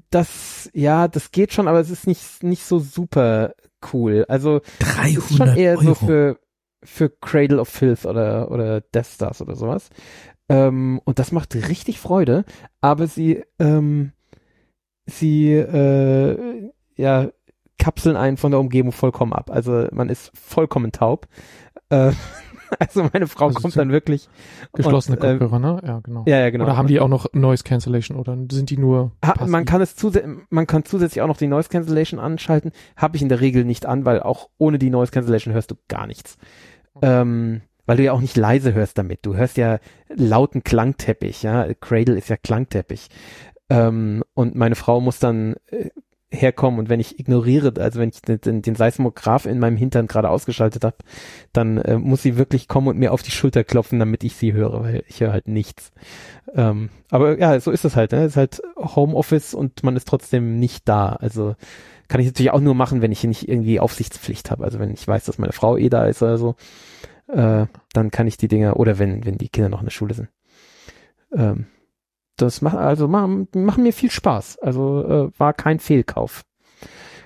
das 0.10 0.70
ja, 0.74 1.08
das 1.08 1.32
geht 1.32 1.54
schon, 1.54 1.68
aber 1.68 1.80
es 1.80 1.90
ist 1.90 2.08
nicht 2.08 2.44
nicht 2.44 2.64
so 2.64 2.80
super 2.80 3.54
cool. 3.94 4.26
Also 4.28 4.62
es 4.80 5.18
ist 5.18 5.38
schon 5.38 5.48
300 5.48 5.58
eher 5.58 5.78
Euro. 5.78 5.84
so 5.84 5.96
für, 5.96 6.40
für 6.84 7.10
Cradle 7.10 7.60
of 7.60 7.70
Filth 7.70 8.06
oder, 8.06 8.52
oder 8.52 8.82
Death 8.82 9.08
Stars 9.08 9.42
oder 9.42 9.56
sowas. 9.56 9.90
Ähm, 10.50 11.02
und 11.04 11.20
das 11.20 11.32
macht 11.32 11.56
richtig 11.56 12.00
Freude, 12.00 12.46
aber 12.82 13.08
sie, 13.08 13.44
ähm, 13.60 14.14
sie, 15.06 15.52
äh, 15.52 16.72
ja, 16.96 17.30
kapseln 17.78 18.16
einen 18.16 18.38
von 18.38 18.52
der 18.52 18.60
Umgebung 18.60 18.92
vollkommen 18.92 19.34
ab. 19.34 19.50
Also 19.52 19.88
man 19.92 20.10
ist 20.10 20.32
vollkommen 20.34 20.92
taub. 20.92 21.28
Äh, 21.90 22.12
also 22.80 23.10
meine 23.14 23.28
Frau 23.28 23.48
Also 23.48 23.60
kommt 23.60 23.76
dann 23.76 23.92
wirklich. 23.92 24.28
Geschlossene 24.74 25.18
und, 25.18 25.24
äh, 25.24 25.38
Kopfhörer, 25.38 25.60
ne? 25.60 25.82
Ja, 25.86 26.00
genau. 26.00 26.24
Ja, 26.28 26.40
ja, 26.40 26.50
genau. 26.50 26.66
Oder 26.66 26.78
haben 26.78 26.88
die 26.88 27.00
auch 27.00 27.08
noch 27.08 27.28
Noise 27.34 27.64
Cancellation 27.64 28.18
oder 28.18 28.38
sind 28.52 28.70
die 28.70 28.78
nur 28.78 29.12
Ha, 29.26 29.46
man 29.46 29.66
kann 29.66 29.82
es 29.82 29.96
zusätzlich, 29.96 30.38
man 30.50 30.68
kann 30.68 30.86
zusätzlich 30.86 31.22
auch 31.22 31.28
noch 31.28 31.38
die 31.38 31.48
Noise 31.48 31.70
Cancellation 31.70 32.20
anschalten. 32.20 32.72
Habe 32.96 33.16
ich 33.16 33.22
in 33.22 33.30
der 33.30 33.42
Regel 33.42 33.64
nicht 33.64 33.86
an, 33.86 34.06
weil 34.06 34.22
auch 34.22 34.50
ohne 34.58 34.80
die 34.80 34.90
Noise 34.90 35.12
Cancellation 35.12 35.54
hörst 35.54 35.72
du 35.72 35.76
gar 35.88 36.08
nichts. 36.08 36.38
Ähm, 37.02 37.62
weil 37.86 37.98
du 37.98 38.04
ja 38.04 38.12
auch 38.12 38.22
nicht 38.22 38.36
leise 38.36 38.74
hörst 38.74 38.98
damit. 38.98 39.26
Du 39.26 39.36
hörst 39.36 39.58
ja 39.58 39.80
lauten 40.10 40.64
Klangteppich, 40.64 41.44
ja. 41.44 41.74
Cradle 41.80 42.18
ist 42.18 42.30
ja 42.30 42.38
Klangteppich. 42.38 43.08
Ähm, 43.70 44.24
und 44.34 44.56
meine 44.56 44.76
Frau 44.76 45.00
muss 45.02 45.20
dann 45.20 45.56
äh, 45.68 45.90
herkommen 46.30 46.80
und 46.80 46.90
wenn 46.90 47.00
ich 47.00 47.20
ignoriere, 47.20 47.74
also 47.82 48.00
wenn 48.00 48.10
ich 48.10 48.22
den, 48.22 48.62
den, 48.62 48.76
Seismograph 48.76 49.46
in 49.46 49.60
meinem 49.60 49.78
Hintern 49.78 50.08
gerade 50.08 50.30
ausgeschaltet 50.30 50.84
habe, 50.84 50.98
dann 51.54 51.78
äh, 51.78 51.98
muss 51.98 52.22
sie 52.22 52.38
wirklich 52.38 52.68
kommen 52.68 52.90
und 52.90 52.98
mir 52.98 53.14
auf 53.14 53.24
die 53.24 53.32
Schulter 53.32 53.64
klopfen, 53.64 54.00
damit 54.00 54.26
ich 54.26 54.36
sie 54.36 54.52
höre, 54.52 54.84
weil 54.84 55.04
ich 55.08 55.22
höre 55.22 55.32
halt 55.32 55.48
nichts. 55.48 55.92
Ähm, 56.54 56.90
aber 57.12 57.40
ja, 57.40 57.58
so 57.62 57.72
ist 57.72 57.86
es 57.86 57.96
halt. 57.96 58.12
Ne? 58.12 58.24
Es 58.24 58.34
ist 58.34 58.38
halt 58.38 58.62
Homeoffice 58.76 59.54
und 59.54 59.84
man 59.84 59.96
ist 59.96 60.08
trotzdem 60.08 60.60
nicht 60.60 60.88
da. 60.90 61.14
Also 61.14 61.56
kann 62.10 62.20
ich 62.20 62.28
natürlich 62.28 62.52
auch 62.52 62.60
nur 62.60 62.76
machen, 62.76 63.02
wenn 63.02 63.12
ich 63.14 63.24
nicht 63.24 63.48
irgendwie 63.48 63.80
Aufsichtspflicht 63.80 64.52
habe. 64.52 64.66
Also 64.66 64.80
wenn 64.80 64.92
ich 64.92 65.08
weiß, 65.08 65.26
dass 65.26 65.38
meine 65.38 65.54
Frau 65.54 65.78
eh 65.78 65.90
da 65.90 66.08
ist 66.08 66.22
oder 66.22 66.38
so, 66.38 66.56
äh, 67.28 67.68
dann 67.94 68.12
kann 68.12 68.28
ich 68.28 68.38
die 68.38 68.48
Dinger, 68.50 68.78
oder 68.78 69.00
wenn, 69.00 69.26
wenn 69.26 69.38
die 69.38 69.50
Kinder 69.50 69.70
noch 69.70 69.80
in 69.80 69.86
der 69.86 69.92
Schule 69.92 70.14
sind. 70.14 70.30
Ähm, 71.34 71.68
das 72.38 72.62
macht, 72.62 72.78
also 72.78 73.08
machen, 73.08 73.48
machen 73.54 73.84
mir 73.84 73.94
viel 73.94 74.12
Spaß. 74.12 74.60
Also 74.60 75.04
äh, 75.04 75.40
war 75.40 75.54
kein 75.54 75.80
Fehlkauf. 75.80 76.46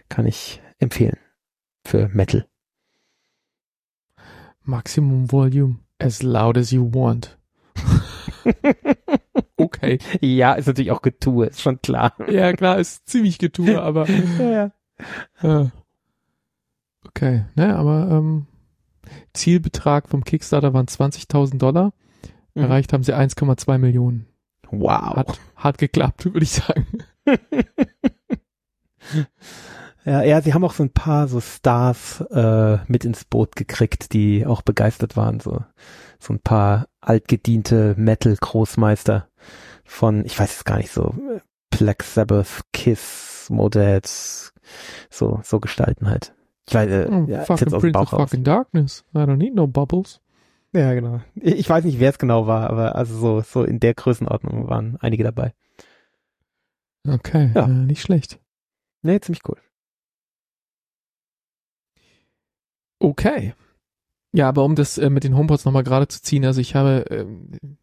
Kann 0.10 0.26
ich 0.26 0.62
empfehlen. 0.80 1.18
Für 1.86 2.10
Metal. 2.10 2.46
Maximum 4.64 5.32
Volume 5.32 5.80
as 6.00 6.24
loud 6.24 6.58
as 6.58 6.72
you 6.72 6.92
want. 6.94 7.38
okay. 9.58 10.00
ja, 10.20 10.54
ist 10.54 10.68
natürlich 10.68 10.92
auch 10.92 11.02
Getue, 11.02 11.48
ist 11.48 11.62
schon 11.62 11.82
klar. 11.82 12.14
Ja, 12.30 12.54
klar, 12.54 12.80
ist 12.80 13.08
ziemlich 13.08 13.38
getue, 13.38 13.82
aber 13.82 14.08
ja, 14.08 14.72
ja. 15.42 15.62
äh, 15.62 15.70
okay, 17.08 17.46
ne, 17.56 17.76
aber 17.76 18.10
ähm, 18.12 18.48
Zielbetrag 19.34 20.10
vom 20.10 20.24
Kickstarter 20.24 20.74
waren 20.74 20.88
20.000 20.88 21.58
Dollar. 21.58 21.94
Mhm. 22.54 22.64
Erreicht 22.64 22.94
haben 22.94 23.04
sie 23.04 23.16
1,2 23.16 23.78
Millionen. 23.78 24.28
Wow. 24.72 25.16
Hat, 25.16 25.40
hat 25.56 25.78
geklappt, 25.78 26.26
würde 26.26 26.44
ich 26.44 26.52
sagen. 26.52 26.86
Ja, 30.04 30.24
ja, 30.24 30.42
sie 30.42 30.54
haben 30.54 30.64
auch 30.64 30.74
so 30.74 30.82
ein 30.82 30.90
paar 30.92 31.28
so 31.28 31.40
Stars 31.40 32.22
äh, 32.32 32.80
mit 32.88 33.06
ins 33.06 33.24
Boot 33.24 33.56
gekriegt, 33.56 34.14
die 34.14 34.48
auch 34.48 34.64
begeistert 34.64 35.16
waren. 35.16 35.40
So, 35.40 35.64
so 36.20 36.34
ein 36.34 36.40
paar 36.40 36.88
altgediente 37.02 37.94
Metal-Großmeister 37.98 39.28
von, 39.86 40.26
ich 40.26 40.40
weiß 40.40 40.56
es 40.58 40.64
gar 40.64 40.78
nicht, 40.78 40.92
so 40.92 41.14
Black 41.70 42.02
Sabbath, 42.02 42.62
Kiss, 42.74 43.48
Motorhead, 43.52 44.08
so, 45.12 45.40
so 45.44 45.60
gestalten 45.60 46.10
halt. 46.10 46.34
Ich 46.68 46.74
weiß, 46.74 46.90
äh, 46.90 47.08
Oh, 47.12 47.26
ja, 47.28 47.42
fucking 47.46 47.70
Prince 47.70 48.00
of 48.00 48.14
raus. 48.14 48.22
fucking 48.32 48.44
Darkness. 48.44 49.04
I 49.14 49.20
don't 49.20 49.36
need 49.38 49.54
no 49.54 49.68
bubbles. 49.68 50.20
Ja, 50.74 50.94
genau. 50.94 51.22
Ich, 51.36 51.70
weiß 51.70 51.84
nicht, 51.84 52.00
wer 52.00 52.10
es 52.12 52.18
genau 52.18 52.48
war, 52.48 52.70
aber 52.70 52.96
also 52.96 53.18
so, 53.18 53.42
so 53.42 53.64
in 53.64 53.80
der 53.80 53.94
Größenordnung 53.94 54.70
waren 54.70 54.98
einige 55.02 55.24
dabei. 55.24 55.54
Okay, 57.08 57.52
Ja. 57.54 57.66
äh, 57.66 57.68
nicht 57.68 58.02
schlecht. 58.02 58.40
Nee, 59.02 59.20
ziemlich 59.20 59.42
cool. 59.50 59.58
Okay. 63.00 63.54
Ja, 64.34 64.48
aber 64.48 64.64
um 64.64 64.76
das 64.76 64.98
äh, 64.98 65.10
mit 65.10 65.24
den 65.24 65.36
HomePods 65.36 65.66
nochmal 65.66 65.84
gerade 65.84 66.08
zu 66.08 66.22
ziehen, 66.22 66.46
also 66.46 66.62
ich 66.62 66.76
habe, 66.76 67.06
ähm, 67.10 67.78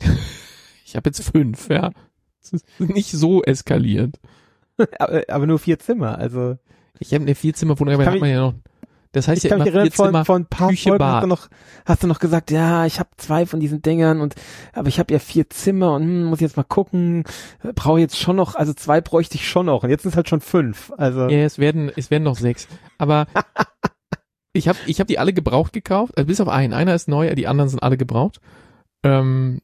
ich 0.84 0.96
habe 0.96 1.08
jetzt 1.08 1.22
fünf, 1.22 1.68
ja. 1.68 1.90
Es 2.40 2.52
ist 2.52 2.66
nicht 2.78 3.10
so 3.10 3.42
eskaliert. 3.42 4.18
aber, 4.98 5.24
aber 5.28 5.46
nur 5.46 5.58
vier 5.58 5.78
Zimmer, 5.78 6.18
also. 6.18 6.56
Ich 6.98 7.12
habe 7.12 7.22
eine 7.24 7.34
Vierzimmerwohnung, 7.34 7.92
aber 7.94 8.04
da 8.04 8.10
kann 8.10 8.14
hat 8.14 8.20
man 8.20 8.30
ja 8.30 8.40
noch, 8.40 8.54
das 9.16 9.28
heißt 9.28 9.38
Ich 9.38 9.44
ja 9.44 9.56
kann 9.56 9.66
immer 9.66 9.82
mich 9.82 9.98
erinnern, 9.98 10.12
vor, 10.12 10.24
vor 10.24 10.36
ein 10.36 10.46
paar 10.46 10.68
Küche, 10.68 10.90
Folgen 10.90 11.04
hast 11.04 11.22
du, 11.22 11.26
noch, 11.26 11.48
hast 11.84 12.02
du 12.02 12.06
noch 12.06 12.18
gesagt, 12.18 12.50
ja, 12.50 12.86
ich 12.86 12.98
habe 13.00 13.10
zwei 13.16 13.46
von 13.46 13.60
diesen 13.60 13.82
Dingern 13.82 14.20
und 14.20 14.34
aber 14.72 14.88
ich 14.88 14.98
habe 14.98 15.12
ja 15.12 15.18
vier 15.18 15.48
Zimmer 15.50 15.94
und 15.94 16.02
hm, 16.02 16.24
muss 16.24 16.40
jetzt 16.40 16.56
mal 16.56 16.64
gucken, 16.64 17.24
brauche 17.74 17.98
jetzt 18.00 18.18
schon 18.18 18.36
noch, 18.36 18.54
also 18.54 18.72
zwei 18.74 19.00
bräuchte 19.00 19.36
ich 19.36 19.48
schon 19.48 19.66
noch 19.66 19.82
und 19.82 19.90
jetzt 19.90 20.02
sind 20.02 20.10
es 20.10 20.16
halt 20.16 20.28
schon 20.28 20.40
fünf. 20.40 20.92
Also 20.96 21.28
Ja, 21.28 21.38
es 21.38 21.58
werden, 21.58 21.90
es 21.96 22.10
werden 22.10 22.24
noch 22.24 22.36
sechs. 22.36 22.68
Aber 22.98 23.26
ich 24.52 24.68
habe 24.68 24.78
ich 24.86 25.00
hab 25.00 25.06
die 25.06 25.18
alle 25.18 25.32
gebraucht 25.32 25.72
gekauft, 25.72 26.16
also 26.16 26.26
bis 26.26 26.40
auf 26.40 26.48
einen. 26.48 26.72
Einer 26.72 26.94
ist 26.94 27.08
neu, 27.08 27.34
die 27.34 27.46
anderen 27.46 27.70
sind 27.70 27.82
alle 27.82 27.96
gebraucht. 27.96 28.40
Ähm, 29.02 29.60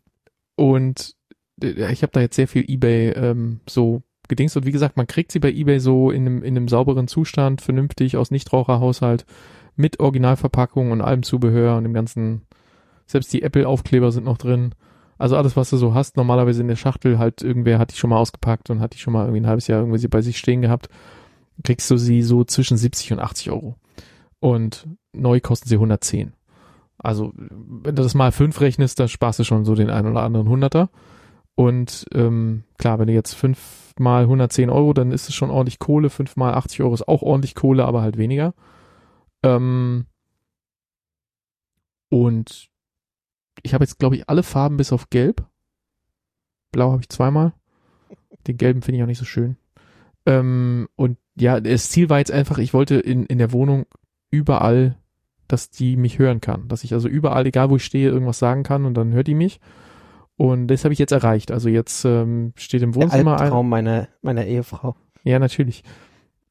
und 0.57 1.15
ich 1.61 2.03
habe 2.03 2.13
da 2.13 2.21
jetzt 2.21 2.37
sehr 2.37 2.49
viel 2.49 2.65
Ebay 2.69 3.11
ähm, 3.11 3.61
so 3.69 4.03
gedingst. 4.33 4.57
Und 4.57 4.67
wie 4.67 4.73
gesagt, 4.73 4.97
man 4.97 5.07
kriegt 5.07 5.33
sie 5.33 5.39
bei 5.39 5.51
Ebay 5.51 5.79
so 5.79 6.11
in 6.11 6.27
einem, 6.27 6.43
in 6.43 6.57
einem 6.57 6.69
sauberen 6.69 7.09
Zustand, 7.09 7.61
vernünftig 7.61 8.17
aus 8.17 8.31
Nichtraucherhaushalt, 8.31 9.25
mit 9.77 10.01
Originalverpackung 10.01 10.91
und 10.91 11.01
allem 11.01 11.23
Zubehör 11.23 11.77
und 11.77 11.85
dem 11.85 11.95
ganzen, 11.95 12.43
selbst 13.07 13.33
die 13.33 13.43
Apple-Aufkleber 13.43 14.13
sind 14.13 14.25
noch 14.25 14.39
drin. 14.39 14.75
Also 15.19 15.37
alles, 15.37 15.57
was 15.57 15.71
du 15.71 15.77
so 15.77 15.95
hast, 15.95 16.17
normalerweise 16.17 16.61
in 16.61 16.69
der 16.69 16.77
Schachtel 16.77 17.19
halt 17.19 17.43
irgendwer 17.43 17.79
hat 17.79 17.93
die 17.93 17.97
schon 17.97 18.11
mal 18.11 18.19
ausgepackt 18.19 18.71
und 18.71 18.81
hat 18.81 18.95
die 18.95 18.99
schon 18.99 19.13
mal 19.13 19.23
irgendwie 19.23 19.41
ein 19.41 19.47
halbes 19.47 19.69
Jahr 19.69 19.81
irgendwie 19.81 19.99
sie 19.99 20.09
bei 20.09 20.21
sich 20.21 20.37
stehen 20.37 20.63
gehabt 20.63 20.89
kriegst 21.65 21.91
du 21.91 21.97
sie 21.97 22.23
so 22.23 22.45
zwischen 22.45 22.77
70 22.77 23.13
und 23.13 23.21
80 23.21 23.51
Euro. 23.51 23.77
Und 24.41 24.89
neu 25.13 25.41
kosten 25.41 25.69
sie 25.69 25.77
110. 25.77 26.33
Also, 26.99 27.33
wenn 27.35 27.97
du 27.97 28.03
das 28.03 28.15
mal 28.15 28.33
fünf 28.33 28.61
rechnest, 28.61 29.01
da 29.01 29.09
sparst 29.09 29.39
du 29.39 29.45
schon 29.45 29.65
so 29.65 29.75
den 29.75 29.91
einen 29.91 30.09
oder 30.09 30.23
anderen 30.23 30.49
Hunderter. 30.49 30.91
Und 31.55 32.07
ähm, 32.15 32.65
klar, 32.79 32.99
wenn 32.99 33.09
du 33.09 33.13
jetzt 33.13 33.35
fünf 33.35 33.95
mal 33.99 34.23
110 34.23 34.71
Euro, 34.71 34.93
dann 34.95 35.13
ist 35.13 35.29
es 35.29 35.35
schon 35.35 35.51
ordentlich 35.51 35.79
Kohle. 35.79 36.11
Fünf 36.11 36.37
mal 36.37 36.55
80 36.55 36.83
Euro 36.83 36.95
ist 36.95 37.09
auch 37.09 37.23
ordentlich 37.23 37.55
Kohle, 37.55 37.85
aber 37.85 38.03
halt 38.03 38.17
weniger. 38.17 38.55
Ähm, 39.43 40.07
und 42.09 42.69
ich 43.63 43.75
habe 43.75 43.85
jetzt, 43.85 43.99
glaube 43.99 44.17
ich, 44.17 44.29
alle 44.29 44.43
Farben 44.43 44.77
bis 44.77 44.93
auf 44.93 45.11
Gelb. 45.11 45.47
Blau 46.73 46.93
habe 46.93 47.03
ich 47.03 47.09
zweimal. 47.09 47.53
Den 48.47 48.57
gelben 48.57 48.83
finde 48.83 48.97
ich 48.97 49.03
auch 49.03 49.09
nicht 49.09 49.19
so 49.19 49.25
schön. 49.25 49.57
Ähm, 50.27 50.89
und 50.97 51.19
ja, 51.37 51.61
das 51.61 51.91
Ziel 51.91 52.09
war 52.09 52.19
jetzt 52.19 52.33
einfach, 52.33 52.59
ich 52.59 52.75
wollte 52.75 52.97
in, 52.97 53.27
in 53.27 53.39
der 53.39 53.53
Wohnung 53.53 53.87
überall, 54.31 54.97
dass 55.49 55.71
die 55.71 55.97
mich 55.97 56.19
hören 56.19 56.41
kann. 56.41 56.69
Dass 56.69 56.85
ich 56.85 56.93
also 56.93 57.09
überall, 57.09 57.47
egal 57.47 57.71
wo 57.71 57.77
ich 57.77 57.85
stehe, 57.85 58.11
irgendwas 58.11 58.39
sagen 58.39 58.63
kann 58.63 58.85
und 58.85 58.95
dann 58.95 59.13
hört 59.13 59.27
die 59.27 59.35
mich. 59.35 59.61
Und 60.43 60.67
das 60.67 60.83
habe 60.83 60.93
ich 60.93 60.99
jetzt 60.99 61.13
erreicht. 61.13 61.53
Also 61.53 61.69
jetzt 61.69 62.05
ähm, 62.05 62.53
steht 62.57 62.83
im 62.83 62.97
Wohnzimmer 62.97 63.37
der 63.37 63.43
Albtraum 63.43 63.69
meiner, 63.69 64.09
meiner 64.23 64.45
Ehefrau. 64.45 64.97
Ja, 65.23 65.39
natürlich. 65.39 65.85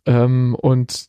Ähm, 0.06 0.56
und 0.56 1.08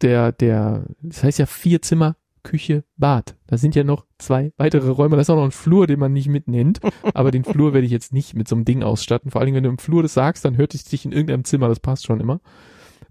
der, 0.00 0.30
der, 0.30 0.84
das 1.02 1.24
heißt 1.24 1.40
ja 1.40 1.46
vier 1.46 1.82
Zimmer, 1.82 2.14
Küche, 2.44 2.84
Bad. 2.96 3.34
Da 3.48 3.58
sind 3.58 3.74
ja 3.74 3.82
noch 3.82 4.06
zwei 4.18 4.52
weitere 4.58 4.90
Räume. 4.90 5.16
Da 5.16 5.22
ist 5.22 5.30
auch 5.30 5.34
noch 5.34 5.42
ein 5.42 5.50
Flur, 5.50 5.88
den 5.88 5.98
man 5.98 6.12
nicht 6.12 6.28
mitnennt. 6.28 6.78
Aber 7.14 7.32
den 7.32 7.42
Flur 7.42 7.74
werde 7.74 7.86
ich 7.86 7.92
jetzt 7.92 8.12
nicht 8.12 8.36
mit 8.36 8.46
so 8.46 8.54
einem 8.54 8.64
Ding 8.64 8.84
ausstatten. 8.84 9.32
Vor 9.32 9.40
allem, 9.40 9.54
wenn 9.54 9.64
du 9.64 9.70
im 9.70 9.78
Flur 9.78 10.04
das 10.04 10.14
sagst, 10.14 10.44
dann 10.44 10.56
hört 10.56 10.72
es 10.72 10.84
dich 10.84 11.04
in 11.04 11.10
irgendeinem 11.10 11.42
Zimmer. 11.42 11.66
Das 11.66 11.80
passt 11.80 12.06
schon 12.06 12.20
immer. 12.20 12.40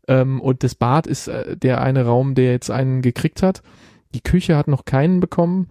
Ähm, 0.08 0.40
und 0.40 0.64
das 0.64 0.76
Bad 0.76 1.08
ist 1.08 1.28
äh, 1.28 1.58
der 1.58 1.82
eine 1.82 2.06
Raum, 2.06 2.36
der 2.36 2.54
jetzt 2.54 2.72
einen 2.72 3.02
gekriegt 3.02 3.44
hat. 3.44 3.64
Die 4.14 4.22
Küche 4.22 4.56
hat 4.56 4.70
noch 4.70 4.86
keinen 4.86 5.20
bekommen, 5.20 5.68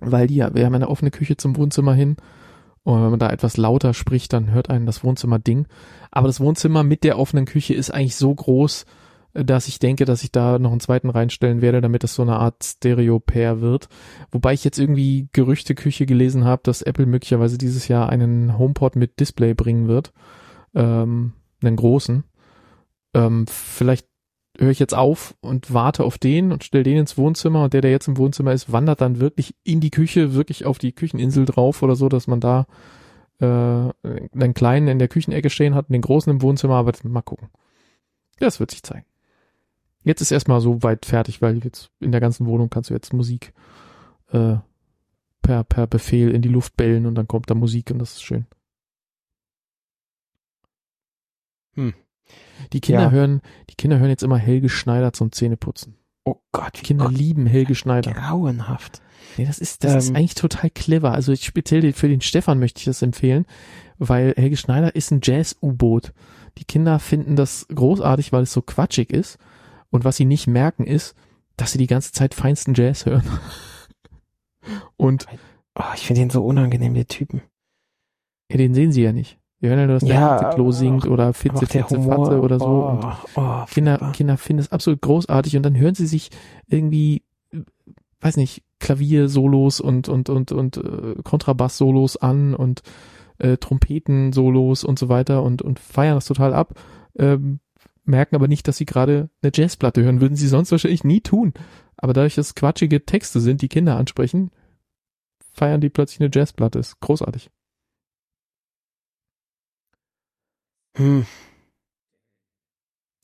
weil 0.00 0.26
die, 0.26 0.36
wir 0.36 0.64
haben 0.64 0.74
eine 0.74 0.88
offene 0.88 1.10
Küche 1.10 1.36
zum 1.36 1.56
Wohnzimmer 1.56 1.94
hin. 1.94 2.16
Und 2.82 3.02
wenn 3.02 3.10
man 3.10 3.18
da 3.18 3.30
etwas 3.30 3.56
lauter 3.56 3.92
spricht, 3.94 4.32
dann 4.32 4.50
hört 4.50 4.70
einen 4.70 4.86
das 4.86 5.04
Wohnzimmer 5.04 5.38
Ding. 5.38 5.66
Aber 6.10 6.28
das 6.28 6.40
Wohnzimmer 6.40 6.82
mit 6.82 7.04
der 7.04 7.18
offenen 7.18 7.44
Küche 7.44 7.74
ist 7.74 7.90
eigentlich 7.90 8.16
so 8.16 8.34
groß, 8.34 8.86
dass 9.32 9.68
ich 9.68 9.78
denke, 9.78 10.06
dass 10.06 10.24
ich 10.24 10.32
da 10.32 10.58
noch 10.58 10.72
einen 10.72 10.80
zweiten 10.80 11.10
reinstellen 11.10 11.62
werde, 11.62 11.80
damit 11.80 12.02
es 12.02 12.14
so 12.14 12.22
eine 12.22 12.36
Art 12.36 12.64
Stereo-Pair 12.64 13.60
wird. 13.60 13.88
Wobei 14.32 14.54
ich 14.54 14.64
jetzt 14.64 14.78
irgendwie 14.78 15.28
Gerüchteküche 15.32 16.06
gelesen 16.06 16.44
habe, 16.44 16.62
dass 16.64 16.82
Apple 16.82 17.06
möglicherweise 17.06 17.58
dieses 17.58 17.86
Jahr 17.86 18.08
einen 18.08 18.58
HomePod 18.58 18.96
mit 18.96 19.20
Display 19.20 19.54
bringen 19.54 19.86
wird. 19.86 20.12
Ähm, 20.74 21.34
einen 21.62 21.76
großen. 21.76 22.24
Ähm, 23.14 23.46
vielleicht 23.46 24.06
höre 24.58 24.70
ich 24.70 24.78
jetzt 24.78 24.94
auf 24.94 25.34
und 25.40 25.72
warte 25.72 26.04
auf 26.04 26.18
den 26.18 26.52
und 26.52 26.64
stelle 26.64 26.84
den 26.84 26.98
ins 26.98 27.16
Wohnzimmer 27.16 27.64
und 27.64 27.72
der, 27.72 27.80
der 27.80 27.90
jetzt 27.90 28.08
im 28.08 28.16
Wohnzimmer 28.16 28.52
ist, 28.52 28.72
wandert 28.72 29.00
dann 29.00 29.20
wirklich 29.20 29.54
in 29.64 29.80
die 29.80 29.90
Küche, 29.90 30.34
wirklich 30.34 30.66
auf 30.66 30.78
die 30.78 30.92
Kücheninsel 30.92 31.44
drauf 31.44 31.82
oder 31.82 31.96
so, 31.96 32.08
dass 32.08 32.26
man 32.26 32.40
da 32.40 32.66
äh, 33.38 33.44
einen 33.44 34.54
kleinen 34.54 34.88
in 34.88 34.98
der 34.98 35.08
Küchenecke 35.08 35.50
stehen 35.50 35.74
hat 35.74 35.88
und 35.88 35.92
den 35.92 36.02
großen 36.02 36.30
im 36.30 36.42
Wohnzimmer, 36.42 36.74
aber 36.74 36.92
mal 37.04 37.22
gucken. 37.22 37.48
Das 38.38 38.60
wird 38.60 38.70
sich 38.70 38.82
zeigen. 38.82 39.06
Jetzt 40.02 40.22
ist 40.22 40.30
erstmal 40.30 40.60
so 40.60 40.82
weit 40.82 41.06
fertig, 41.06 41.42
weil 41.42 41.62
jetzt 41.62 41.90
in 42.00 42.10
der 42.10 42.20
ganzen 42.20 42.46
Wohnung 42.46 42.70
kannst 42.70 42.90
du 42.90 42.94
jetzt 42.94 43.12
Musik 43.12 43.52
äh, 44.28 44.56
per, 45.42 45.64
per 45.64 45.86
Befehl 45.86 46.30
in 46.30 46.42
die 46.42 46.48
Luft 46.48 46.76
bellen 46.76 47.06
und 47.06 47.14
dann 47.14 47.28
kommt 47.28 47.50
da 47.50 47.54
Musik 47.54 47.90
und 47.90 47.98
das 47.98 48.12
ist 48.12 48.22
schön. 48.22 48.46
Hm. 51.74 51.94
Die 52.72 52.80
Kinder 52.80 53.02
ja. 53.02 53.10
hören, 53.10 53.40
die 53.68 53.74
Kinder 53.74 53.98
hören 53.98 54.10
jetzt 54.10 54.22
immer 54.22 54.38
Helge 54.38 54.68
Schneider 54.68 55.12
zum 55.12 55.32
Zähneputzen. 55.32 55.96
Oh 56.24 56.36
Gott, 56.52 56.72
die 56.76 56.82
Kinder 56.82 57.06
Gott. 57.06 57.16
lieben 57.16 57.46
Helge 57.46 57.74
Schneider. 57.74 58.12
Grauenhaft. 58.12 59.00
Nee, 59.36 59.46
das 59.46 59.58
ist, 59.58 59.84
das 59.84 59.92
ähm, 59.92 59.98
ist 59.98 60.16
eigentlich 60.16 60.34
total 60.34 60.70
clever. 60.70 61.12
Also 61.12 61.34
speziell 61.34 61.92
für 61.92 62.08
den 62.08 62.20
Stefan 62.20 62.58
möchte 62.58 62.78
ich 62.78 62.84
das 62.84 63.02
empfehlen, 63.02 63.46
weil 63.98 64.34
Helge 64.36 64.56
Schneider 64.56 64.94
ist 64.94 65.10
ein 65.10 65.20
Jazz-U-Boot. 65.22 66.12
Die 66.58 66.64
Kinder 66.64 66.98
finden 66.98 67.36
das 67.36 67.66
großartig, 67.68 68.32
weil 68.32 68.42
es 68.42 68.52
so 68.52 68.62
quatschig 68.62 69.10
ist 69.10 69.38
und 69.90 70.04
was 70.04 70.16
sie 70.16 70.24
nicht 70.24 70.46
merken 70.46 70.84
ist, 70.84 71.14
dass 71.56 71.72
sie 71.72 71.78
die 71.78 71.86
ganze 71.86 72.12
Zeit 72.12 72.34
feinsten 72.34 72.74
Jazz 72.74 73.06
hören. 73.06 73.24
Und 74.96 75.26
oh, 75.74 75.84
ich 75.94 76.06
finde 76.06 76.20
den 76.22 76.30
so 76.30 76.44
unangenehm, 76.44 76.94
der 76.94 77.06
Typen. 77.06 77.42
Ja, 78.50 78.56
den 78.56 78.74
sehen 78.74 78.92
sie 78.92 79.02
ja 79.02 79.12
nicht. 79.12 79.39
Wir 79.60 79.68
hören 79.68 79.78
ja 79.80 79.86
nur, 79.86 79.96
dass 79.96 80.08
ja, 80.08 80.38
der 80.38 80.50
Klo 80.50 80.72
singt 80.72 81.06
oder 81.06 81.34
Fitze, 81.34 81.66
Fitze, 81.66 82.00
Fatze 82.00 82.40
oder 82.40 82.58
so. 82.58 82.98
Oh, 83.02 83.12
oh, 83.36 83.64
Kinder, 83.70 84.10
Kinder 84.14 84.38
finden 84.38 84.60
es 84.60 84.72
absolut 84.72 85.02
großartig 85.02 85.56
und 85.56 85.62
dann 85.62 85.76
hören 85.76 85.94
sie 85.94 86.06
sich 86.06 86.30
irgendwie, 86.66 87.22
weiß 88.20 88.38
nicht, 88.38 88.62
Klavier-Solos 88.78 89.80
und, 89.80 90.08
und, 90.08 90.30
und, 90.30 90.52
und 90.52 90.78
äh, 90.78 91.16
Kontrabass-Solos 91.22 92.16
an 92.16 92.54
und 92.54 92.80
äh, 93.36 93.58
Trompeten-Solos 93.58 94.82
und 94.84 94.98
so 94.98 95.10
weiter 95.10 95.42
und, 95.42 95.60
und 95.60 95.78
feiern 95.78 96.14
das 96.14 96.24
total 96.24 96.54
ab. 96.54 96.74
Ähm, 97.18 97.60
merken 98.04 98.36
aber 98.36 98.48
nicht, 98.48 98.66
dass 98.66 98.78
sie 98.78 98.86
gerade 98.86 99.28
eine 99.42 99.52
Jazzplatte 99.54 100.02
hören. 100.02 100.22
Würden 100.22 100.36
sie 100.36 100.48
sonst 100.48 100.72
wahrscheinlich 100.72 101.04
nie 101.04 101.20
tun. 101.20 101.52
Aber 101.98 102.14
dadurch, 102.14 102.34
dass 102.34 102.54
quatschige 102.54 103.04
Texte 103.04 103.40
sind, 103.40 103.60
die 103.60 103.68
Kinder 103.68 103.96
ansprechen, 103.96 104.50
feiern 105.52 105.82
die 105.82 105.90
plötzlich 105.90 106.20
eine 106.20 106.30
Jazzplatte. 106.32 106.78
Ist 106.78 107.00
großartig. 107.00 107.50
Hm. 110.96 111.26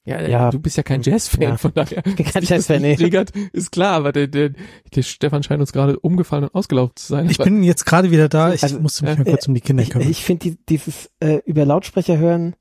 Ja, 0.06 0.20
ja, 0.20 0.50
du 0.50 0.60
bist 0.60 0.76
ja 0.76 0.84
kein 0.84 1.02
Jazz-Fan, 1.02 1.42
ja. 1.42 1.56
von 1.56 1.74
daher. 1.74 2.00
Kein 2.02 2.44
Jazz-Fan, 2.44 2.80
nee. 2.80 2.94
Triggert, 2.94 3.32
ist 3.52 3.72
klar, 3.72 3.94
aber 3.94 4.12
der, 4.12 4.28
der, 4.28 4.52
der 4.94 5.02
Stefan 5.02 5.42
scheint 5.42 5.60
uns 5.60 5.72
gerade 5.72 5.98
umgefallen 5.98 6.44
und 6.44 6.54
ausgelaufen 6.54 6.94
zu 6.94 7.08
sein. 7.08 7.28
Ich 7.28 7.38
bin 7.38 7.64
jetzt 7.64 7.84
gerade 7.86 8.12
wieder 8.12 8.28
da, 8.28 8.54
ich 8.54 8.62
also, 8.62 8.78
musste 8.78 9.04
mich 9.04 9.14
äh, 9.14 9.18
mal 9.18 9.24
kurz 9.24 9.48
um 9.48 9.54
die 9.54 9.60
Kinder 9.60 9.82
kümmern. 9.82 10.08
Ich, 10.08 10.18
ich 10.18 10.24
finde 10.24 10.50
die, 10.50 10.58
dieses 10.68 11.10
äh, 11.18 11.40
über 11.44 11.64
Lautsprecher 11.64 12.18
hören, 12.18 12.54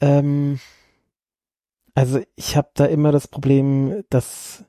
ähm, 0.00 0.60
also 1.94 2.20
ich 2.36 2.56
habe 2.56 2.68
da 2.74 2.86
immer 2.86 3.10
das 3.10 3.26
Problem, 3.26 4.04
dass 4.10 4.64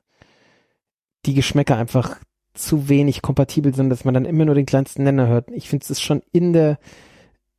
die 1.24 1.34
Geschmäcker 1.34 1.76
einfach 1.76 2.18
zu 2.54 2.88
wenig 2.88 3.22
kompatibel 3.22 3.74
sind, 3.74 3.90
dass 3.90 4.04
man 4.04 4.14
dann 4.14 4.24
immer 4.24 4.44
nur 4.44 4.54
den 4.56 4.66
kleinsten 4.66 5.04
Nenner 5.04 5.28
hört. 5.28 5.50
Ich 5.50 5.68
finde 5.68 5.86
es 5.88 6.00
schon 6.00 6.22
in 6.32 6.52
der 6.52 6.78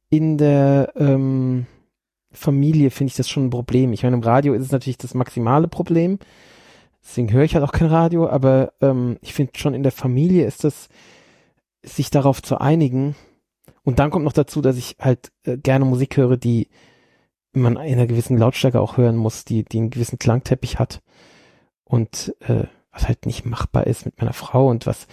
in 0.09 0.37
der 0.37 0.93
ähm, 0.95 1.65
Familie 2.37 2.91
finde 2.91 3.11
ich 3.11 3.17
das 3.17 3.29
schon 3.29 3.47
ein 3.47 3.49
Problem. 3.49 3.93
Ich 3.93 4.03
meine, 4.03 4.15
im 4.15 4.23
Radio 4.23 4.53
ist 4.53 4.63
es 4.63 4.71
natürlich 4.71 4.97
das 4.97 5.13
maximale 5.13 5.67
Problem. 5.67 6.19
Deswegen 7.03 7.31
höre 7.31 7.43
ich 7.43 7.55
halt 7.55 7.63
auch 7.63 7.71
kein 7.71 7.87
Radio, 7.87 8.27
aber 8.27 8.73
ähm, 8.81 9.17
ich 9.21 9.33
finde 9.33 9.53
schon 9.57 9.73
in 9.73 9.83
der 9.83 9.91
Familie 9.91 10.45
ist 10.45 10.63
das, 10.63 10.89
sich 11.83 12.09
darauf 12.09 12.41
zu 12.41 12.59
einigen. 12.59 13.15
Und 13.83 13.99
dann 13.99 14.11
kommt 14.11 14.25
noch 14.25 14.33
dazu, 14.33 14.61
dass 14.61 14.77
ich 14.77 14.97
halt 14.99 15.31
äh, 15.43 15.57
gerne 15.57 15.85
Musik 15.85 16.17
höre, 16.17 16.37
die 16.37 16.67
man 17.53 17.73
in 17.73 17.93
einer 17.93 18.07
gewissen 18.07 18.37
Lautstärke 18.37 18.79
auch 18.81 18.97
hören 18.97 19.15
muss, 19.15 19.45
die, 19.45 19.63
die 19.63 19.79
einen 19.79 19.89
gewissen 19.89 20.19
Klangteppich 20.19 20.79
hat 20.79 21.01
und 21.85 22.35
äh, 22.41 22.65
was 22.91 23.07
halt 23.07 23.25
nicht 23.25 23.45
machbar 23.45 23.87
ist 23.87 24.05
mit 24.05 24.19
meiner 24.19 24.33
Frau 24.33 24.67
und 24.67 24.85
was 24.85 25.07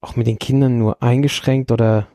auch 0.00 0.16
mit 0.16 0.26
den 0.26 0.38
Kindern 0.38 0.78
nur 0.78 1.02
eingeschränkt 1.02 1.70
oder 1.72 2.06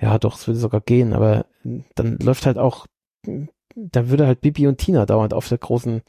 ja, 0.00 0.18
doch, 0.18 0.36
es 0.36 0.46
würde 0.46 0.58
sogar 0.58 0.80
gehen, 0.80 1.12
aber 1.12 1.46
dann 1.94 2.18
läuft 2.18 2.46
halt 2.46 2.58
auch, 2.58 2.86
dann 3.22 4.10
würde 4.10 4.26
halt 4.26 4.40
Bibi 4.40 4.66
und 4.66 4.78
Tina 4.78 5.06
dauernd 5.06 5.34
auf 5.34 5.48
der 5.48 5.58
großen, 5.58 6.02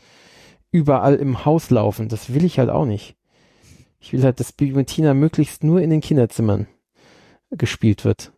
überall 0.72 1.16
im 1.16 1.46
Haus 1.46 1.70
laufen. 1.70 2.10
Das 2.10 2.34
will 2.34 2.44
ich 2.44 2.60
halt 2.60 2.70
auch 2.70 2.86
nicht. 2.86 3.16
Ich 4.00 4.12
will 4.12 4.24
halt, 4.24 4.40
dass 4.40 4.52
Bibi 4.52 4.74
und 4.74 4.88
Tina 4.88 5.14
möglichst 5.14 5.64
nur 5.64 5.82
in 5.82 5.90
den 5.90 6.02
Kinderzimmern 6.02 6.68
gespielt 7.52 8.04
wird. 8.04 8.34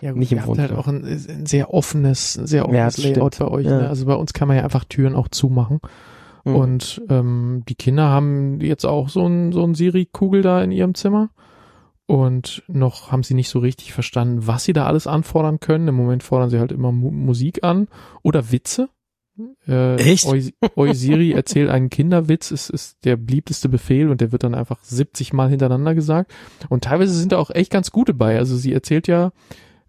Ja, 0.00 0.10
gut, 0.10 0.18
nicht 0.18 0.32
im 0.32 0.46
Wohnzimmer. 0.46 0.68
halt 0.68 0.78
auch 0.78 0.86
ein, 0.86 1.04
ein, 1.04 1.46
sehr 1.46 1.72
offenes, 1.72 2.34
sehr 2.34 2.68
offenes 2.68 2.96
ja, 2.98 3.10
Layout 3.10 3.38
bei 3.38 3.48
euch. 3.48 3.66
Ja. 3.66 3.80
Ne? 3.80 3.88
Also 3.88 4.04
bei 4.04 4.14
uns 4.14 4.34
kann 4.34 4.48
man 4.48 4.58
ja 4.58 4.62
einfach 4.62 4.84
Türen 4.84 5.14
auch 5.14 5.28
zumachen. 5.28 5.80
Mhm. 6.44 6.56
Und 6.56 7.02
ähm, 7.08 7.62
die 7.68 7.74
Kinder 7.74 8.04
haben 8.04 8.60
jetzt 8.60 8.84
auch 8.84 9.08
so 9.08 9.26
ein, 9.26 9.52
so 9.52 9.64
ein 9.64 9.74
Siri-Kugel 9.74 10.42
da 10.42 10.62
in 10.62 10.72
ihrem 10.72 10.94
Zimmer. 10.94 11.30
Und 12.06 12.62
noch 12.68 13.12
haben 13.12 13.22
sie 13.22 13.34
nicht 13.34 13.48
so 13.48 13.60
richtig 13.60 13.92
verstanden, 13.92 14.46
was 14.46 14.64
sie 14.64 14.74
da 14.74 14.86
alles 14.86 15.06
anfordern 15.06 15.60
können. 15.60 15.88
Im 15.88 15.94
Moment 15.94 16.22
fordern 16.22 16.50
sie 16.50 16.58
halt 16.58 16.72
immer 16.72 16.92
Mu 16.92 17.10
Musik 17.10 17.64
an 17.64 17.88
oder 18.22 18.52
Witze. 18.52 18.90
Äh, 19.66 19.96
Echt? 19.96 20.28
Siri 20.92 21.32
erzählt 21.32 21.68
einen 21.68 21.90
Kinderwitz, 21.90 22.50
ist, 22.50 22.70
ist 22.70 23.04
der 23.04 23.16
beliebteste 23.16 23.68
Befehl 23.68 24.10
und 24.10 24.20
der 24.20 24.32
wird 24.32 24.44
dann 24.44 24.54
einfach 24.54 24.78
70 24.82 25.32
Mal 25.32 25.48
hintereinander 25.48 25.94
gesagt. 25.94 26.32
Und 26.68 26.84
teilweise 26.84 27.14
sind 27.14 27.32
da 27.32 27.38
auch 27.38 27.50
echt 27.50 27.72
ganz 27.72 27.90
gute 27.90 28.14
bei. 28.14 28.38
Also 28.38 28.56
sie 28.56 28.72
erzählt 28.72 29.08
ja, 29.08 29.32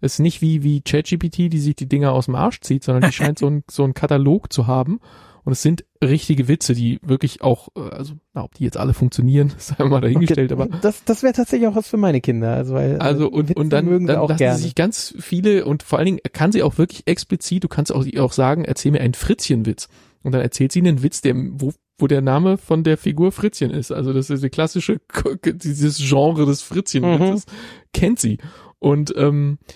ist 0.00 0.18
nicht 0.18 0.42
wie, 0.42 0.62
wie 0.62 0.80
ChatGPT, 0.80 1.52
die 1.52 1.58
sich 1.58 1.76
die 1.76 1.88
Dinger 1.88 2.12
aus 2.12 2.26
dem 2.26 2.34
Arsch 2.34 2.60
zieht, 2.60 2.82
sondern 2.82 3.08
die 3.08 3.14
scheint 3.14 3.38
so 3.38 3.46
ein, 3.46 3.64
so 3.70 3.84
ein 3.84 3.94
Katalog 3.94 4.52
zu 4.52 4.66
haben. 4.66 5.00
Und 5.46 5.52
es 5.52 5.62
sind 5.62 5.84
richtige 6.02 6.48
Witze, 6.48 6.74
die 6.74 6.98
wirklich 7.02 7.40
auch, 7.40 7.68
äh, 7.76 7.80
also, 7.80 8.14
na, 8.34 8.42
ob 8.42 8.54
die 8.54 8.64
jetzt 8.64 8.76
alle 8.76 8.94
funktionieren, 8.94 9.52
sei 9.58 9.84
mal 9.84 10.00
dahingestellt, 10.00 10.50
okay, 10.50 10.60
aber. 10.60 10.78
Das, 10.78 11.04
das 11.04 11.22
wäre 11.22 11.34
tatsächlich 11.34 11.68
auch 11.68 11.76
was 11.76 11.86
für 11.86 11.98
meine 11.98 12.20
Kinder, 12.20 12.52
also, 12.52 12.74
weil. 12.74 12.98
Also, 12.98 13.30
und, 13.30 13.50
Witze 13.50 13.60
und 13.60 13.70
dann, 13.70 13.84
mögen 13.84 14.08
dann 14.08 14.22
lassen 14.22 14.38
gerne. 14.38 14.58
sich 14.58 14.74
ganz 14.74 15.14
viele 15.20 15.64
und 15.64 15.84
vor 15.84 16.00
allen 16.00 16.06
Dingen 16.06 16.20
kann 16.32 16.50
sie 16.50 16.64
auch 16.64 16.78
wirklich 16.78 17.06
explizit, 17.06 17.62
du 17.62 17.68
kannst 17.68 17.94
auch, 17.94 18.04
auch 18.18 18.32
sagen, 18.32 18.64
erzähl 18.64 18.90
mir 18.90 19.00
einen 19.00 19.14
Fritzchenwitz. 19.14 19.86
Und 20.24 20.32
dann 20.32 20.40
erzählt 20.40 20.72
sie 20.72 20.80
einen 20.80 21.04
Witz, 21.04 21.20
der, 21.20 21.36
wo, 21.36 21.72
wo 21.96 22.08
der 22.08 22.22
Name 22.22 22.58
von 22.58 22.82
der 22.82 22.98
Figur 22.98 23.30
Fritzchen 23.30 23.70
ist. 23.70 23.92
Also, 23.92 24.12
das 24.12 24.30
ist 24.30 24.42
die 24.42 24.50
klassische, 24.50 25.00
dieses 25.44 25.98
Genre 25.98 26.44
des 26.44 26.62
Fritzchenwitzes, 26.62 27.46
mhm. 27.46 27.50
kennt 27.92 28.18
sie. 28.18 28.38
Und, 28.80 29.14
ähm, 29.16 29.58
äh, 29.68 29.72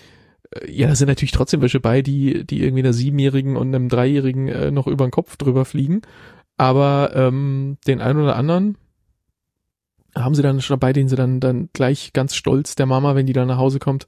ja, 0.67 0.87
da 0.87 0.95
sind 0.95 1.07
natürlich 1.07 1.31
trotzdem 1.31 1.61
welche 1.61 1.79
bei, 1.79 2.01
die, 2.01 2.45
die 2.45 2.61
irgendwie 2.61 2.83
einer 2.83 2.93
Siebenjährigen 2.93 3.55
und 3.55 3.73
einem 3.73 3.89
Dreijährigen 3.89 4.47
äh, 4.47 4.71
noch 4.71 4.87
über 4.87 5.05
den 5.05 5.11
Kopf 5.11 5.37
drüber 5.37 5.65
fliegen. 5.65 6.01
Aber 6.57 7.11
ähm, 7.15 7.77
den 7.87 8.01
einen 8.01 8.21
oder 8.21 8.35
anderen 8.35 8.77
haben 10.15 10.35
sie 10.35 10.41
dann 10.41 10.61
schon 10.61 10.77
dabei, 10.77 10.91
den 10.93 11.07
sie 11.07 11.15
dann, 11.15 11.39
dann 11.39 11.69
gleich 11.71 12.11
ganz 12.13 12.35
stolz 12.35 12.75
der 12.75 12.85
Mama, 12.85 13.15
wenn 13.15 13.25
die 13.25 13.33
dann 13.33 13.47
nach 13.47 13.57
Hause 13.57 13.79
kommt, 13.79 14.07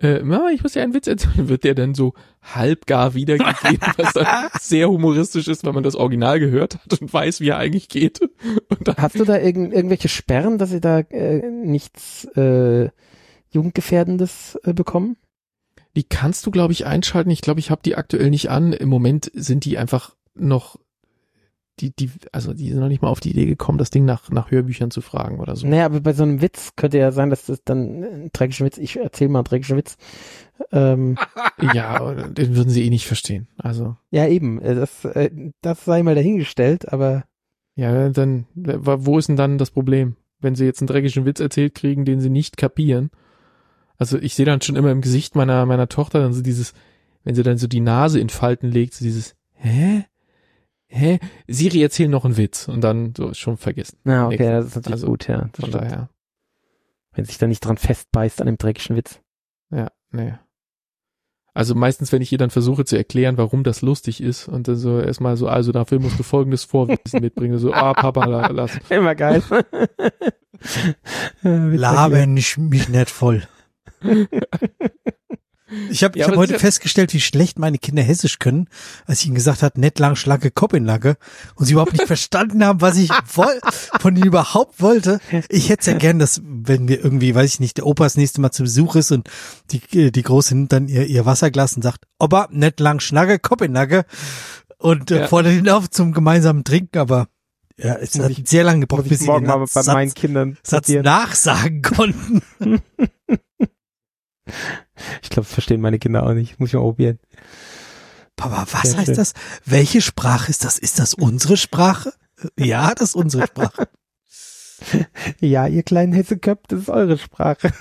äh, 0.00 0.20
Mama, 0.20 0.50
ich 0.52 0.62
muss 0.62 0.72
dir 0.72 0.82
einen 0.82 0.94
Witz 0.94 1.06
erzählen, 1.06 1.48
wird 1.48 1.64
der 1.64 1.74
dann 1.74 1.94
so 1.94 2.14
halbgar 2.42 3.14
wiedergegeben, 3.14 3.88
was 3.96 4.12
dann 4.14 4.26
sehr 4.60 4.88
humoristisch 4.88 5.46
ist, 5.46 5.64
wenn 5.64 5.74
man 5.74 5.84
das 5.84 5.94
Original 5.94 6.40
gehört 6.40 6.74
hat 6.74 7.00
und 7.00 7.12
weiß, 7.12 7.40
wie 7.40 7.50
er 7.50 7.58
eigentlich 7.58 7.88
geht. 7.88 8.20
Und 8.68 8.88
dann, 8.88 8.96
Hast 8.96 9.18
du 9.18 9.24
da 9.24 9.38
irgend, 9.38 9.72
irgendwelche 9.72 10.08
Sperren, 10.08 10.58
dass 10.58 10.70
sie 10.70 10.80
da 10.80 10.98
äh, 10.98 11.48
nichts 11.48 12.24
äh, 12.36 12.88
Jugendgefährdendes 13.50 14.58
äh, 14.64 14.72
bekommen? 14.72 15.16
Die 15.96 16.04
kannst 16.04 16.46
du, 16.46 16.50
glaube 16.50 16.72
ich, 16.72 16.86
einschalten. 16.86 17.30
Ich 17.30 17.40
glaube, 17.40 17.60
ich 17.60 17.70
habe 17.70 17.82
die 17.84 17.96
aktuell 17.96 18.30
nicht 18.30 18.50
an. 18.50 18.72
Im 18.72 18.88
Moment 18.88 19.30
sind 19.34 19.64
die 19.64 19.78
einfach 19.78 20.14
noch 20.34 20.78
die, 21.80 21.90
die, 21.90 22.10
also 22.30 22.52
die 22.52 22.70
sind 22.70 22.80
noch 22.80 22.88
nicht 22.88 23.02
mal 23.02 23.08
auf 23.08 23.20
die 23.20 23.30
Idee 23.30 23.46
gekommen, 23.46 23.78
das 23.78 23.90
Ding 23.90 24.04
nach, 24.04 24.30
nach 24.30 24.50
Hörbüchern 24.50 24.90
zu 24.90 25.00
fragen 25.00 25.40
oder 25.40 25.56
so. 25.56 25.66
Naja, 25.66 25.86
aber 25.86 26.00
bei 26.00 26.12
so 26.12 26.22
einem 26.22 26.40
Witz 26.40 26.72
könnte 26.76 26.98
ja 26.98 27.10
sein, 27.10 27.30
dass 27.30 27.46
das 27.46 27.64
dann 27.64 28.04
ein 28.04 28.30
tragischer 28.32 28.64
Witz, 28.64 28.78
ich 28.78 28.96
erzähle 28.96 29.30
mal 29.30 29.40
einen 29.40 29.46
tragischen 29.46 29.76
Witz. 29.76 29.96
Ähm, 30.70 31.16
Ja, 31.74 32.14
den 32.14 32.56
würden 32.56 32.70
sie 32.70 32.84
eh 32.84 32.90
nicht 32.90 33.06
verstehen. 33.06 33.48
Also, 33.56 33.96
ja, 34.10 34.26
eben, 34.28 34.60
äh, 34.60 34.74
das, 34.74 35.04
äh, 35.04 35.30
das 35.62 35.84
sei 35.84 36.02
mal 36.02 36.14
dahingestellt, 36.14 36.92
aber 36.92 37.24
ja, 37.74 38.08
dann, 38.10 38.46
wo 38.54 39.18
ist 39.18 39.28
denn 39.28 39.36
dann 39.36 39.58
das 39.58 39.72
Problem? 39.72 40.16
Wenn 40.40 40.54
sie 40.54 40.64
jetzt 40.64 40.80
einen 40.80 40.86
dreckigen 40.86 41.26
Witz 41.26 41.40
erzählt 41.40 41.74
kriegen, 41.74 42.04
den 42.04 42.20
sie 42.20 42.30
nicht 42.30 42.56
kapieren. 42.56 43.10
Also 44.04 44.18
ich 44.18 44.34
sehe 44.34 44.44
dann 44.44 44.60
schon 44.60 44.76
immer 44.76 44.90
im 44.90 45.00
Gesicht 45.00 45.34
meiner, 45.34 45.64
meiner 45.64 45.88
Tochter 45.88 46.20
dann 46.20 46.34
so 46.34 46.42
dieses, 46.42 46.74
wenn 47.22 47.34
sie 47.34 47.42
dann 47.42 47.56
so 47.56 47.66
die 47.66 47.80
Nase 47.80 48.20
in 48.20 48.28
Falten 48.28 48.70
legt, 48.70 48.92
so 48.92 49.02
dieses, 49.02 49.34
hä? 49.54 50.04
Hä? 50.88 51.18
Siri 51.48 51.80
erzähl 51.82 52.08
noch 52.08 52.26
einen 52.26 52.36
Witz 52.36 52.68
und 52.68 52.82
dann 52.82 53.14
so 53.16 53.32
schon 53.32 53.56
vergessen. 53.56 53.96
na 54.04 54.26
okay, 54.26 54.36
Nächste. 54.36 54.50
das 54.52 54.66
ist 54.66 54.74
natürlich 54.76 54.92
Also, 54.96 55.06
gut, 55.06 55.26
ja. 55.26 55.38
das 55.38 55.50
Von 55.60 55.68
stimmt. 55.70 55.74
daher, 55.84 56.10
Wenn 57.12 57.24
sich 57.24 57.38
da 57.38 57.46
nicht 57.46 57.64
dran 57.64 57.78
festbeißt 57.78 58.42
an 58.42 58.46
dem 58.46 58.58
dreckigen 58.58 58.94
Witz. 58.94 59.20
ja, 59.70 59.90
nee. 60.12 60.34
Also 61.54 61.74
meistens, 61.74 62.12
wenn 62.12 62.20
ich 62.20 62.30
ihr 62.32 62.36
dann 62.38 62.50
versuche 62.50 62.84
zu 62.84 62.96
erklären, 62.96 63.38
warum 63.38 63.62
das 63.64 63.80
lustig 63.80 64.20
ist 64.20 64.48
und 64.48 64.68
dann 64.68 64.74
so 64.76 65.00
erstmal 65.00 65.36
so, 65.38 65.46
also 65.48 65.72
dafür 65.72 65.98
musst 66.00 66.18
du 66.18 66.24
folgendes 66.24 66.64
Vorwissen 66.64 67.20
mitbringen, 67.22 67.58
so, 67.58 67.72
ah, 67.72 67.94
Papa, 67.94 68.24
la- 68.26 68.48
lass. 68.48 68.76
Immer 68.90 69.14
geil. 69.14 69.40
Ja. 71.42 71.54
Laber 71.66 72.26
nicht, 72.26 72.58
mich 72.58 72.88
nicht 72.88 73.08
voll. 73.10 73.46
Ich 75.90 76.04
habe 76.04 76.16
Ja, 76.18 76.26
ich 76.26 76.30
hab 76.30 76.36
heute 76.36 76.58
festgestellt, 76.58 77.14
wie 77.14 77.20
schlecht 77.20 77.58
meine 77.58 77.78
Kinder 77.78 78.02
Hessisch 78.02 78.38
können, 78.38 78.68
als 79.06 79.20
ich 79.20 79.26
ihnen 79.26 79.34
gesagt 79.34 79.62
hat, 79.62 79.78
nett 79.78 79.98
lang, 79.98 80.14
Schlacke, 80.14 80.50
Kopf 80.50 80.74
in 80.74 80.84
Lacke 80.84 81.16
und 81.56 81.64
sie 81.66 81.72
überhaupt 81.72 81.94
nicht 81.94 82.04
verstanden 82.06 82.62
haben, 82.64 82.80
was 82.80 82.96
ich 82.98 83.10
woll 83.34 83.58
von 83.98 84.14
ihnen 84.14 84.26
überhaupt 84.26 84.80
wollte. 84.82 85.20
Ich 85.48 85.70
hätte 85.70 85.90
ja 85.90 85.96
gern, 85.96 86.18
dass, 86.18 86.42
wenn 86.44 86.86
wir 86.86 87.02
irgendwie, 87.02 87.34
weiß 87.34 87.54
ich 87.54 87.60
nicht, 87.60 87.78
der 87.78 87.86
Opa 87.86 88.04
das 88.04 88.16
nächste 88.16 88.40
Mal 88.40 88.52
zu 88.52 88.62
Besuch 88.62 88.94
ist 88.94 89.10
und 89.10 89.28
die, 89.72 90.12
die 90.12 90.22
Große 90.22 90.54
nimmt 90.54 90.70
dann 90.72 90.86
ihr, 90.86 91.06
ihr 91.06 91.24
Wasserglas 91.26 91.72
und 91.74 91.82
sagt, 91.82 92.04
Opa, 92.18 92.46
nett 92.52 92.78
lang, 92.78 93.00
Schnacke, 93.00 93.38
Kopf 93.38 93.62
in 93.62 93.72
Lacke 93.72 94.04
und 94.78 95.10
äh, 95.10 95.20
Ja. 95.20 95.26
fordert 95.28 95.54
ihn 95.54 95.68
auf 95.70 95.88
zum 95.90 96.12
gemeinsamen 96.12 96.62
Trinken, 96.62 96.98
aber 96.98 97.26
ja, 97.78 97.94
es 97.96 98.14
Muss 98.14 98.24
hat 98.26 98.30
ich- 98.38 98.48
sehr 98.48 98.62
lange 98.64 98.80
gebraucht, 98.80 99.08
bis 99.08 99.20
sie 99.20 99.26
morgen 99.26 99.46
den 99.46 99.48
mal 99.48 99.58
bei 99.60 99.66
Satz, 99.66 99.86
meinen 99.86 100.14
Kindern 100.14 100.58
Satz 100.62 100.88
nachsagen 100.90 101.82
konnten. 101.82 102.42
Ich 105.22 105.30
glaube, 105.30 105.46
das 105.46 105.52
verstehen 105.54 105.80
meine 105.80 105.98
Kinder 105.98 106.22
auch 106.24 106.32
nicht. 106.34 106.58
Muss 106.60 106.68
ich 106.70 106.74
mal 106.74 106.80
probieren. 106.80 107.18
Papa, 108.36 108.66
was 108.72 108.90
Sehr 108.90 108.96
heißt 108.98 109.06
schön. 109.06 109.14
das? 109.16 109.32
Welche 109.64 110.00
Sprache 110.00 110.50
ist 110.50 110.64
das? 110.64 110.78
Ist 110.78 110.98
das 110.98 111.14
unsere 111.14 111.56
Sprache? 111.56 112.12
Ja, 112.58 112.94
das 112.94 113.10
ist 113.10 113.14
unsere 113.16 113.46
Sprache. 113.46 113.88
Ja, 115.40 115.66
ihr 115.66 115.82
kleinen 115.82 116.12
Hesseköpf, 116.12 116.66
das 116.68 116.80
ist 116.80 116.88
eure 116.90 117.16
Sprache. 117.16 117.72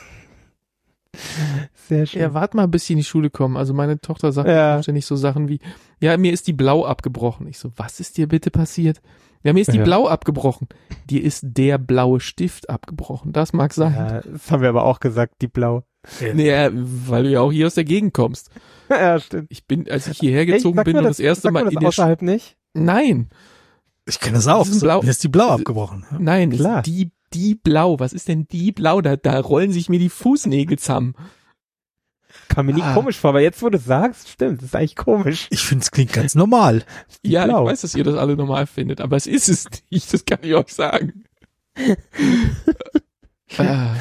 Sehr 1.90 2.06
schön. 2.06 2.22
Ja, 2.22 2.34
wart 2.34 2.54
mal, 2.54 2.68
bis 2.68 2.86
sie 2.86 2.94
in 2.94 2.98
die 3.00 3.04
Schule 3.04 3.30
kommen. 3.30 3.58
Also 3.58 3.74
meine 3.74 4.00
Tochter 4.00 4.32
sagt 4.32 4.48
Ja. 4.48 4.82
ständig 4.82 5.06
so 5.06 5.16
Sachen 5.16 5.50
wie, 5.50 5.60
ja, 6.00 6.16
mir 6.18 6.32
ist 6.32 6.48
die 6.48 6.54
Blau 6.54 6.86
abgebrochen. 6.86 7.48
Ich 7.48 7.60
so, 7.60 7.72
was 7.76 8.00
ist 8.00 8.18
dir 8.18 8.28
bitte 8.28 8.52
passiert? 8.52 9.02
Ja, 9.44 9.54
mir 9.54 9.62
ist 9.62 9.74
die 9.74 9.78
Ja. 9.78 9.84
Blau 9.84 10.08
abgebrochen. 10.08 10.70
Dir 11.10 11.22
ist 11.24 11.42
der 11.44 11.78
blaue 11.78 12.20
Stift 12.20 12.70
abgebrochen. 12.70 13.34
Das 13.34 13.54
mag 13.54 13.74
sein. 13.74 13.94
Ja, 13.94 14.22
das 14.22 14.50
haben 14.50 14.62
wir 14.62 14.70
aber 14.70 14.86
auch 14.86 15.00
gesagt, 15.00 15.36
die 15.42 15.48
blau. 15.48 15.84
Nee, 16.34 16.50
ja, 16.50 16.70
weil 16.74 17.24
du 17.24 17.30
ja 17.30 17.42
auch 17.42 17.52
hier 17.52 17.68
aus 17.68 17.76
der 17.76 17.84
Gegend 17.86 18.14
kommst. 18.14 18.50
ja, 18.90 19.20
stimmt. 19.20 19.48
Ich 19.50 19.66
bin, 19.66 19.90
als 19.90 20.08
ich 20.08 20.20
hierher 20.20 20.46
gezogen? 20.46 20.76
Sagt 20.76 20.86
bin 20.86 20.98
und 20.98 21.04
das 21.06 21.20
erste 21.20 21.50
Mal 21.52 21.64
man 21.64 21.72
in 21.72 21.76
das 21.76 21.82
der 21.82 21.92
Sch 21.92 22.00
außerhalb 22.00 22.22
nicht? 22.22 22.58
Nein, 22.74 23.30
Ich 24.06 24.20
kenne 24.20 24.36
das 24.36 24.48
auch. 24.48 24.60
Das 24.66 24.70
ist 24.70 24.80
So, 24.82 24.86
blau. 24.88 25.02
Mir 25.02 25.10
ist 25.10 25.24
die 25.24 25.28
Blau 25.30 25.50
abgebrochen. 25.50 26.06
nein, 26.20 26.50
das 26.52 26.60
Klar. 26.60 26.78
ist 26.80 26.88
die, 26.88 27.12
die 27.34 27.56
Blau. 27.56 28.00
Was 28.00 28.12
ist 28.14 28.28
denn 28.28 28.48
die 28.50 28.72
Blau? 28.74 29.00
Da, 29.02 29.16
da 29.16 29.40
rollen 29.40 29.72
sich 29.72 29.88
mir 29.90 30.00
die 30.00 30.10
Fußnägel 30.10 30.78
zusammen. 30.78 31.16
Kam 32.50 32.66
mir 32.66 32.74
nie 32.74 32.82
Ah. 32.82 32.94
komisch 32.96 33.18
vor, 33.18 33.30
aber 33.30 33.42
jetzt, 33.42 33.62
wo 33.62 33.70
du 33.70 33.78
sagst, 33.78 34.28
stimmt, 34.28 34.58
das 34.62 34.66
ist 34.70 34.76
eigentlich 34.76 34.96
komisch. 34.96 35.48
Ich 35.52 35.62
finde, 35.62 35.84
es 35.84 35.92
klingt 35.92 36.12
ganz 36.14 36.36
normal. 36.36 36.84
Die 37.24 37.32
Ja, 37.32 37.46
Blau. 37.46 37.64
ich 37.66 37.72
weiß, 37.72 37.82
dass 37.82 37.96
ihr 37.96 38.04
das 38.04 38.16
alle 38.16 38.36
normal 38.36 38.68
findet, 38.68 39.00
aber 39.02 39.16
es 39.16 39.26
ist 39.28 39.48
es 39.50 39.66
nicht. 39.90 40.12
Das 40.14 40.26
kann 40.26 40.40
ich 40.42 40.54
euch 40.54 40.74
sagen. 40.74 41.24
ah. 43.60 43.96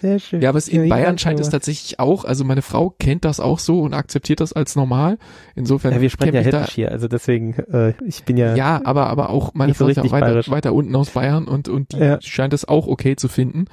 Sehr 0.00 0.18
schön. 0.18 0.40
Ja, 0.42 0.48
aber 0.50 0.58
es 0.58 0.68
in 0.68 0.82
wie 0.84 0.88
Bayern 0.88 1.18
scheint 1.18 1.40
es 1.40 1.50
tatsächlich 1.50 1.98
auch, 2.00 2.24
also 2.24 2.44
meine 2.44 2.62
Frau 2.62 2.90
kennt 2.90 3.24
das 3.24 3.40
auch 3.40 3.58
so 3.58 3.80
und 3.80 3.94
akzeptiert 3.94 4.40
das 4.40 4.52
als 4.52 4.76
normal. 4.76 5.18
Insofern 5.54 5.92
Ja, 5.94 6.00
wir 6.00 6.10
sprechen 6.10 6.34
ja 6.34 6.42
kämpfe 6.42 6.56
ich 6.56 6.62
Hessisch 6.62 6.74
hier, 6.74 6.90
also 6.92 7.08
deswegen, 7.08 7.54
äh, 7.54 7.94
ich 8.06 8.24
bin 8.24 8.36
ja, 8.36 8.50
da, 8.50 8.56
ja, 8.56 8.80
aber, 8.84 9.06
aber 9.08 9.30
auch 9.30 9.54
meine 9.54 9.70
Nicht 9.70 9.78
so 9.78 9.84
Frau 9.84 9.90
ist 9.90 9.96
ja 9.96 10.04
weiter, 10.04 10.20
bayerisch. 10.26 10.50
weiter 10.50 10.72
unten 10.74 10.94
aus 10.96 11.10
Bayern 11.10 11.46
und, 11.48 11.68
und 11.68 11.92
die 11.92 11.98
Ja. 11.98 12.20
scheint 12.20 12.52
es 12.52 12.66
auch 12.66 12.86
okay 12.86 13.16
zu 13.16 13.28
finden. 13.28 13.66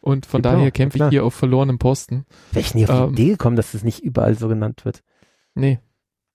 Und 0.00 0.26
von 0.26 0.42
Genau, 0.42 0.54
daher 0.56 0.70
kämpfe 0.70 0.98
ich 0.98 1.08
hier 1.10 1.24
auf 1.24 1.34
verlorenem 1.34 1.78
Posten. 1.78 2.24
wäre 2.52 2.60
ich 2.60 2.74
nie 2.74 2.86
auf 2.86 2.90
die 2.96 3.04
ähm, 3.06 3.12
Idee 3.12 3.28
gekommen, 3.30 3.56
dass 3.56 3.72
das 3.72 3.82
nicht 3.82 4.00
überall 4.00 4.36
so 4.38 4.46
genannt 4.48 4.84
wird. 4.84 5.02
Nee. 5.54 5.80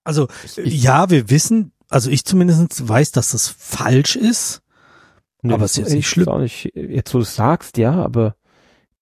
Also, 0.04 0.28
Ich- 0.58 0.84
ja, 0.84 1.10
wir 1.10 1.30
wissen, 1.30 1.72
also 1.90 2.10
ich 2.12 2.26
zumindest 2.26 2.88
weiß, 2.90 3.14
dass 3.14 3.32
das 3.32 3.48
falsch 3.48 4.18
ist. 4.18 4.62
Nö, 5.42 5.54
Aber 5.54 5.64
es 5.64 5.72
ist 5.72 5.78
jetzt 5.78 5.88
ich- 5.90 5.96
nicht 5.96 6.08
schlimm. 6.10 6.28
Auch 6.28 6.40
nicht, 6.40 6.72
jetzt, 6.76 7.14
wo 7.14 7.20
du 7.20 7.24
es 7.24 7.36
sagst, 7.36 7.78
ja, 7.78 7.94
aber 7.94 8.36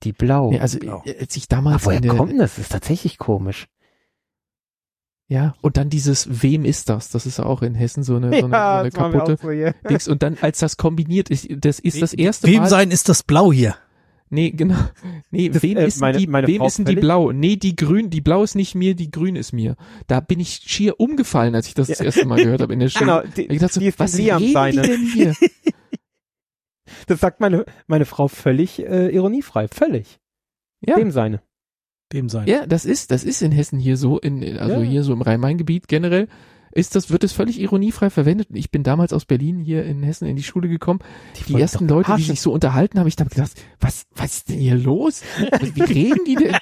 die 0.04 0.14
Blau. 0.14 0.52
nee 0.52 0.60
also, 0.60 0.80
genau. 0.80 1.02
äh, 1.06 1.16
als 1.20 1.36
ich 1.38 1.48
damals 1.48 1.84
Aber 1.88 1.96
woher 1.98 2.16
kommt 2.16 2.34
das? 2.40 2.56
Das 2.56 2.60
ist 2.60 2.72
tatsächlich 2.72 3.18
komisch. 3.18 3.68
ja, 5.28 5.56
und 5.62 5.78
dann 5.78 5.90
dieses, 5.90 6.42
wem 6.44 6.66
ist 6.66 6.90
das? 6.90 7.10
Das 7.10 7.26
ist 7.26 7.40
auch 7.40 7.62
in 7.62 7.74
Hessen 7.76 8.04
so 8.04 8.16
eine, 8.18 8.30
so 8.30 8.46
eine, 8.46 8.50
so 8.50 8.56
eine 8.56 8.90
das 8.90 8.94
kaputte 8.94 9.38
so. 9.42 9.88
Dings. 9.90 10.08
Und 10.08 10.24
dann, 10.24 10.38
als 10.42 10.60
das 10.60 10.76
kombiniert 10.78 11.30
ist, 11.30 11.48
das 11.50 11.80
ist 11.80 12.02
das 12.02 12.14
erste 12.14 12.48
Wem 12.48 12.62
Mal. 12.64 12.70
sein 12.70 12.92
ist 12.92 13.08
das 13.10 13.24
Blau 13.24 13.54
hier? 13.54 13.76
Nee, 14.34 14.52
genau. 14.52 14.78
Nee, 15.30 15.50
Das, 15.50 15.62
wem 15.62 15.76
äh, 15.78 15.86
ist 15.88 16.00
meine- 16.00 16.18
die, 16.18 16.26
meine 16.28 16.48
wem 16.48 16.60
Frau 16.60 16.68
ist 16.68 16.78
denn 16.78 16.86
die 16.86 16.96
blau? 16.96 17.34
Nee, 17.34 17.58
die 17.58 17.76
grün, 17.76 18.10
die 18.10 18.22
blau 18.22 18.44
ist 18.44 18.56
nicht 18.56 18.76
mir, 18.76 18.96
die 18.96 19.12
grün 19.12 19.36
ist 19.36 19.52
mir. 19.52 19.76
Da 20.08 20.22
bin 20.22 20.40
ich 20.40 20.62
schier 20.66 21.02
umgefallen, 21.02 21.54
als 21.54 21.68
ich 21.68 21.74
das 21.74 21.88
das 21.90 22.00
Ja. 22.00 22.06
erste 22.06 22.26
Mal 22.26 22.42
gehört 22.42 22.62
habe 22.62 22.72
in 22.72 22.80
der 22.80 22.88
Schule. 22.90 23.24
Genau, 23.24 23.34
die, 23.36 23.48
Ich 23.48 23.60
dachte 23.60 23.74
so, 23.74 23.80
die 23.82 23.88
ist 23.88 24.00
was 24.00 24.18
Liam 24.18 24.42
reden 24.42 24.72
die 24.72 24.88
denn 24.88 25.06
hier? 25.14 25.36
Das 27.08 27.20
sagt 27.20 27.40
meine, 27.40 27.66
meine 27.88 28.06
Frau 28.06 28.28
völlig 28.28 28.80
äh, 28.80 29.10
ironiefrei. 29.10 29.68
Völlig. 29.68 30.20
Ja. 30.82 30.96
Dem 30.96 31.12
seine. 31.12 31.42
Dem 32.12 32.28
sein. 32.30 32.48
Ja, 32.48 32.66
das 32.66 32.86
ist, 32.86 33.12
das 33.12 33.24
ist 33.24 33.42
in 33.42 33.52
Hessen 33.52 33.80
hier 33.80 33.96
so, 33.98 34.20
in, 34.20 34.58
also 34.58 34.82
Ja. 34.82 34.82
hier 34.82 35.04
so 35.04 35.14
im 35.14 35.22
Rhein-Main-Gebiet 35.22 35.88
generell, 35.88 36.28
ist 36.72 36.96
das, 36.96 37.10
wird 37.10 37.24
es 37.24 37.34
völlig 37.34 37.60
ironiefrei 37.60 38.10
verwendet. 38.10 38.48
Ich 38.54 38.72
bin 38.72 38.84
damals 38.84 39.14
aus 39.14 39.26
Berlin 39.26 39.60
hier 39.60 39.86
in 39.86 40.04
Hessen 40.04 40.28
in 40.28 40.36
die 40.36 40.44
Schule 40.44 40.70
gekommen. 40.70 41.00
Die 41.38 41.54
wollen 41.54 41.62
ersten 41.62 41.88
Leute, 41.88 42.16
die 42.18 42.24
sich 42.24 42.42
so 42.42 42.52
unterhalten 42.52 43.00
haben, 43.00 43.08
ich 43.08 43.18
habe 43.20 43.30
gedacht, 43.30 43.52
was, 43.80 44.06
was 44.16 44.38
ist 44.38 44.50
denn 44.50 44.60
hier 44.60 44.76
los? 44.76 45.22
Was, 45.52 45.76
wie 45.76 45.82
reden 45.82 46.26
die 46.26 46.36
denn? 46.36 46.56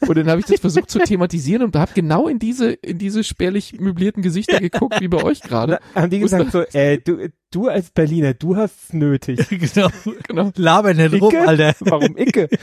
Und 0.00 0.16
dann 0.16 0.28
habe 0.28 0.40
ich 0.40 0.46
das 0.46 0.60
versucht 0.60 0.90
zu 0.90 0.98
thematisieren 0.98 1.62
und 1.62 1.76
habe 1.76 1.92
genau 1.94 2.28
in 2.28 2.38
diese, 2.38 2.72
in 2.72 2.98
diese 2.98 3.24
spärlich 3.24 3.78
möblierten 3.80 4.22
Gesichter 4.22 4.60
geguckt, 4.60 5.00
wie 5.00 5.08
bei 5.08 5.22
euch 5.22 5.40
gerade. 5.40 5.78
Haben 5.94 6.10
die 6.10 6.20
gesagt 6.20 6.52
so, 6.52 6.62
äh, 6.72 6.98
du, 6.98 7.28
du 7.50 7.68
als 7.68 7.90
Berliner, 7.90 8.34
du 8.34 8.56
hast's 8.56 8.92
nötig. 8.92 9.48
genau. 9.48 9.88
Genau. 10.26 10.52
Laber 10.56 10.94
nicht 10.94 11.20
rum, 11.20 11.30
Icke? 11.30 11.48
Alter. 11.48 11.74
Warum 11.80 12.16
Icke? 12.16 12.48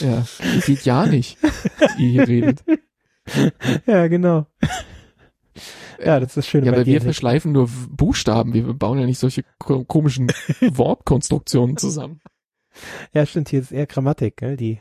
Ja, 0.00 0.26
geht 0.66 0.84
ja 0.84 1.06
nicht, 1.06 1.38
wie 1.96 2.14
ihr 2.14 2.26
hier 2.26 2.28
redet. 2.28 2.64
ja, 3.86 4.06
genau. 4.08 4.46
Ja, 6.02 6.18
das 6.20 6.30
ist 6.30 6.36
das 6.38 6.46
Schöne 6.48 6.66
Ja, 6.66 6.72
bei 6.72 6.78
aber 6.78 6.86
wir 6.86 7.00
dir. 7.00 7.04
verschleifen 7.04 7.52
nur 7.52 7.68
Buchstaben. 7.90 8.54
Wir 8.54 8.72
bauen 8.72 8.98
ja 8.98 9.06
nicht 9.06 9.18
solche 9.18 9.44
ko 9.58 9.84
komischen 9.84 10.28
Wortkonstruktionen 10.60 11.76
zusammen. 11.76 12.20
Ja, 13.12 13.26
stimmt, 13.26 13.48
hier 13.50 13.60
ist 13.60 13.72
eher 13.72 13.86
Grammatik, 13.86 14.40
ne, 14.40 14.56
die 14.56 14.80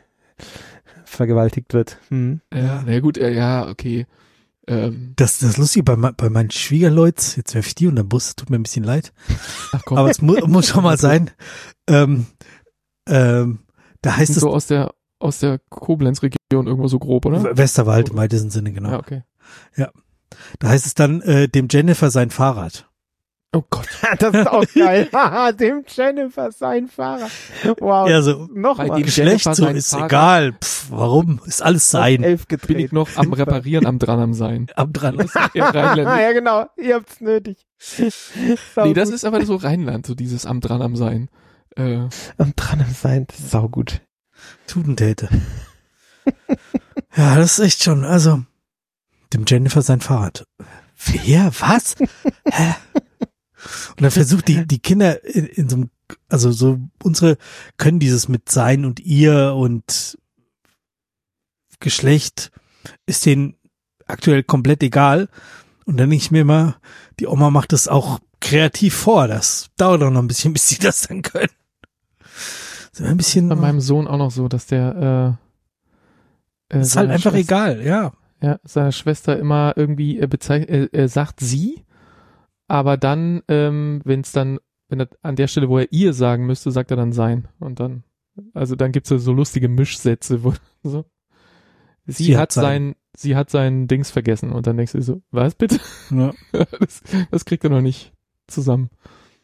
vergewaltigt 1.05 1.73
wird. 1.73 1.97
Hm. 2.09 2.41
Ja, 2.53 2.83
na 2.85 2.93
ja, 2.93 2.99
gut, 2.99 3.17
ja, 3.17 3.67
okay. 3.67 4.05
Ähm, 4.67 5.13
Das, 5.15 5.39
das 5.39 5.49
ist 5.51 5.57
lustig 5.57 5.83
bei, 5.83 5.95
bei 5.95 6.29
meinen 6.29 6.51
Schwiegerleuts, 6.51 7.35
jetzt 7.35 7.55
werfe 7.55 7.67
ich 7.67 7.75
die 7.75 7.87
unter 7.87 8.03
den 8.03 8.09
Bus, 8.09 8.35
tut 8.35 8.49
mir 8.49 8.57
ein 8.57 8.63
bisschen 8.63 8.83
leid. 8.85 9.11
ach 9.73 9.81
komm, 9.85 9.97
Aber 9.97 10.09
es 10.09 10.21
mu 10.21 10.35
muss 10.45 10.67
schon 10.67 10.83
mal 10.83 10.97
sein. 10.97 11.31
Ähm, 11.87 12.27
ähm, 13.07 13.59
da 14.01 14.15
heißt 14.15 14.29
es 14.31 14.37
so 14.37 14.51
aus 14.51 14.67
der 14.67 14.93
aus 15.19 15.39
der 15.39 15.59
Koblenz-Region 15.69 16.67
irgendwo 16.67 16.87
so 16.87 16.99
grob, 16.99 17.25
oder? 17.25 17.57
Westerwald 17.57 18.09
im 18.09 18.17
weitesten 18.17 18.49
Sinne, 18.49 18.71
genau. 18.71 18.91
Ja, 18.91 18.99
okay. 18.99 19.23
Da 20.59 20.69
heißt 20.69 20.85
es 20.85 20.93
dann, 20.93 21.21
äh, 21.21 21.47
dem 21.49 21.67
Jennifer 21.69 22.09
sein 22.11 22.29
Fahrrad. 22.29 22.85
Oh 23.51 23.63
Gott. 23.69 23.87
das 24.19 24.33
ist 24.35 24.47
auch 24.47 24.63
geil. 24.75 25.09
Haha, 25.11 25.51
dem 25.53 25.83
Jennifer 25.87 26.51
sein 26.51 26.87
Fahrer. 26.87 27.29
Wow. 27.79 28.07
Ja, 28.07 28.21
so 28.21 28.47
Bei 28.47 28.59
Nochmal. 28.59 28.87
dem 28.91 29.03
Geschlecht 29.03 29.45
Jennifer 29.45 29.55
so 29.55 29.67
ist 29.67 29.89
Fahrrad. 29.89 30.05
egal. 30.11 30.53
Pff, 30.53 30.91
warum? 30.91 31.41
Ist 31.45 31.63
alles 31.63 31.89
sein. 31.89 32.21
Elf 32.21 32.45
Bin 32.47 32.59
gedreht. 32.59 32.85
ich 32.85 32.91
noch 32.91 33.09
am 33.15 33.33
Reparieren, 33.33 33.87
am 33.87 33.97
dran 33.97 34.19
am 34.19 34.33
Sein. 34.33 34.67
Am 34.75 34.93
dran. 34.93 35.17
Ja, 35.55 36.31
genau. 36.31 36.67
Ihr 36.77 36.95
habt's 36.95 37.21
nötig. 37.21 37.65
Sau 37.79 38.85
Nee, 38.85 38.93
das 38.93 39.09
gut. 39.09 39.15
ist 39.15 39.25
aber 39.25 39.43
so 39.45 39.55
Rheinland, 39.55 40.05
so 40.05 40.13
dieses 40.13 40.45
am 40.45 40.61
dran 40.61 40.81
am 40.83 40.95
Sein. 40.95 41.29
Äh, 41.75 42.07
am 42.37 42.53
dran 42.55 42.81
am 42.81 42.93
sein. 42.93 43.25
Das 43.27 43.39
ist 43.39 43.49
saugut. 43.51 44.01
Tudentäte. 44.67 45.29
ja, 47.15 47.35
das 47.35 47.57
ist 47.57 47.65
echt 47.65 47.83
schon, 47.83 48.03
also, 48.03 48.43
dem 49.33 49.45
Jennifer 49.47 49.81
sein 49.81 50.01
Fahrrad. 50.01 50.45
Wer? 51.05 51.51
Was? 51.59 51.95
Hä? 52.45 52.75
Und 53.89 54.01
dann 54.01 54.11
versucht 54.11 54.47
die, 54.47 54.65
die 54.65 54.79
Kinder 54.79 55.23
in, 55.23 55.45
in 55.45 55.69
so 55.69 55.75
einem, 55.77 55.89
also 56.29 56.51
so, 56.51 56.79
unsere 57.03 57.37
können 57.77 57.99
dieses 57.99 58.27
mit 58.27 58.49
sein 58.49 58.85
und 58.85 58.99
ihr 58.99 59.53
und 59.53 60.17
Geschlecht 61.79 62.51
ist 63.05 63.25
denen 63.25 63.55
aktuell 64.05 64.43
komplett 64.43 64.83
egal. 64.83 65.29
Und 65.85 65.97
dann 65.97 66.09
denke 66.09 66.23
ich 66.23 66.31
mir 66.31 66.41
immer, 66.41 66.79
die 67.19 67.27
Oma 67.27 67.49
macht 67.49 67.73
das 67.73 67.87
auch 67.87 68.19
kreativ 68.41 68.95
vor. 68.95 69.27
Das 69.27 69.69
dauert 69.77 70.03
auch 70.03 70.11
noch 70.11 70.21
ein 70.21 70.27
bisschen, 70.27 70.53
bis 70.53 70.67
sie 70.67 70.77
das 70.77 71.03
dann 71.03 71.21
können. 71.21 71.49
Ein 73.01 73.17
bisschen, 73.17 73.49
bei 73.49 73.55
meinem 73.55 73.79
Sohn 73.79 74.07
auch 74.07 74.17
noch 74.17 74.31
so, 74.31 74.47
dass 74.47 74.65
der 74.67 75.37
äh, 76.71 76.77
äh, 76.77 76.81
ist 76.81 76.95
halt 76.95 77.09
einfach 77.09 77.31
Schwester- 77.31 77.37
egal, 77.77 77.85
ja. 77.85 78.13
Ja, 78.41 78.59
seiner 78.63 78.91
Schwester 78.93 79.37
immer 79.37 79.73
irgendwie 79.75 80.19
äh, 80.19 80.27
bezeich 80.27 80.69
äh, 80.69 80.85
äh, 80.93 81.07
sagt 81.09 81.41
sie, 81.41 81.83
aber 82.67 82.95
dann, 82.97 83.41
ähm, 83.49 84.01
wenn 84.05 84.21
es 84.21 84.31
dann, 84.31 84.59
wenn 84.87 85.01
er 85.01 85.09
an 85.23 85.35
der 85.35 85.47
Stelle, 85.47 85.67
wo 85.69 85.77
er 85.77 85.91
ihr 85.91 86.13
sagen 86.13 86.45
müsste, 86.45 86.71
sagt 86.71 86.89
er 86.91 86.97
dann 86.97 87.11
sein. 87.11 87.47
Und 87.59 87.79
dann, 87.81 88.03
also 88.53 88.75
dann 88.75 88.91
gibt's 88.93 89.09
ja 89.09 89.17
so 89.17 89.33
lustige 89.33 89.67
Mischsätze, 89.67 90.43
wo 90.43 90.53
so. 90.83 91.03
Sie, 92.07 92.23
Sie 92.23 92.35
hat 92.37 92.43
hat 92.43 92.51
sein- 92.53 92.63
sein, 92.63 92.95
sie 93.15 93.35
hat 93.35 93.49
sein 93.49 93.87
Dings 93.87 94.09
vergessen 94.09 94.51
und 94.51 94.65
dann 94.67 94.77
denkst 94.77 94.93
du 94.93 95.01
so, 95.01 95.21
was 95.31 95.53
bitte? 95.55 95.79
Ja, 96.09 96.31
das, 96.79 97.01
das 97.29 97.45
kriegt 97.45 97.63
er 97.65 97.69
noch 97.71 97.81
nicht 97.81 98.13
zusammen. 98.47 98.89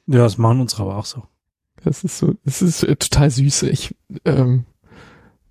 ja 0.08 0.20
das 0.20 0.38
machen 0.38 0.62
unsere 0.62 0.84
aber 0.84 0.96
auch 0.98 1.06
so. 1.06 1.24
Das 1.86 2.04
ist 2.04 2.18
so, 2.18 2.34
das 2.44 2.62
ist 2.62 2.84
äh, 2.84 2.96
total 2.98 3.30
süß. 3.30 3.64
Ich, 3.64 3.96
ähm, 4.26 4.66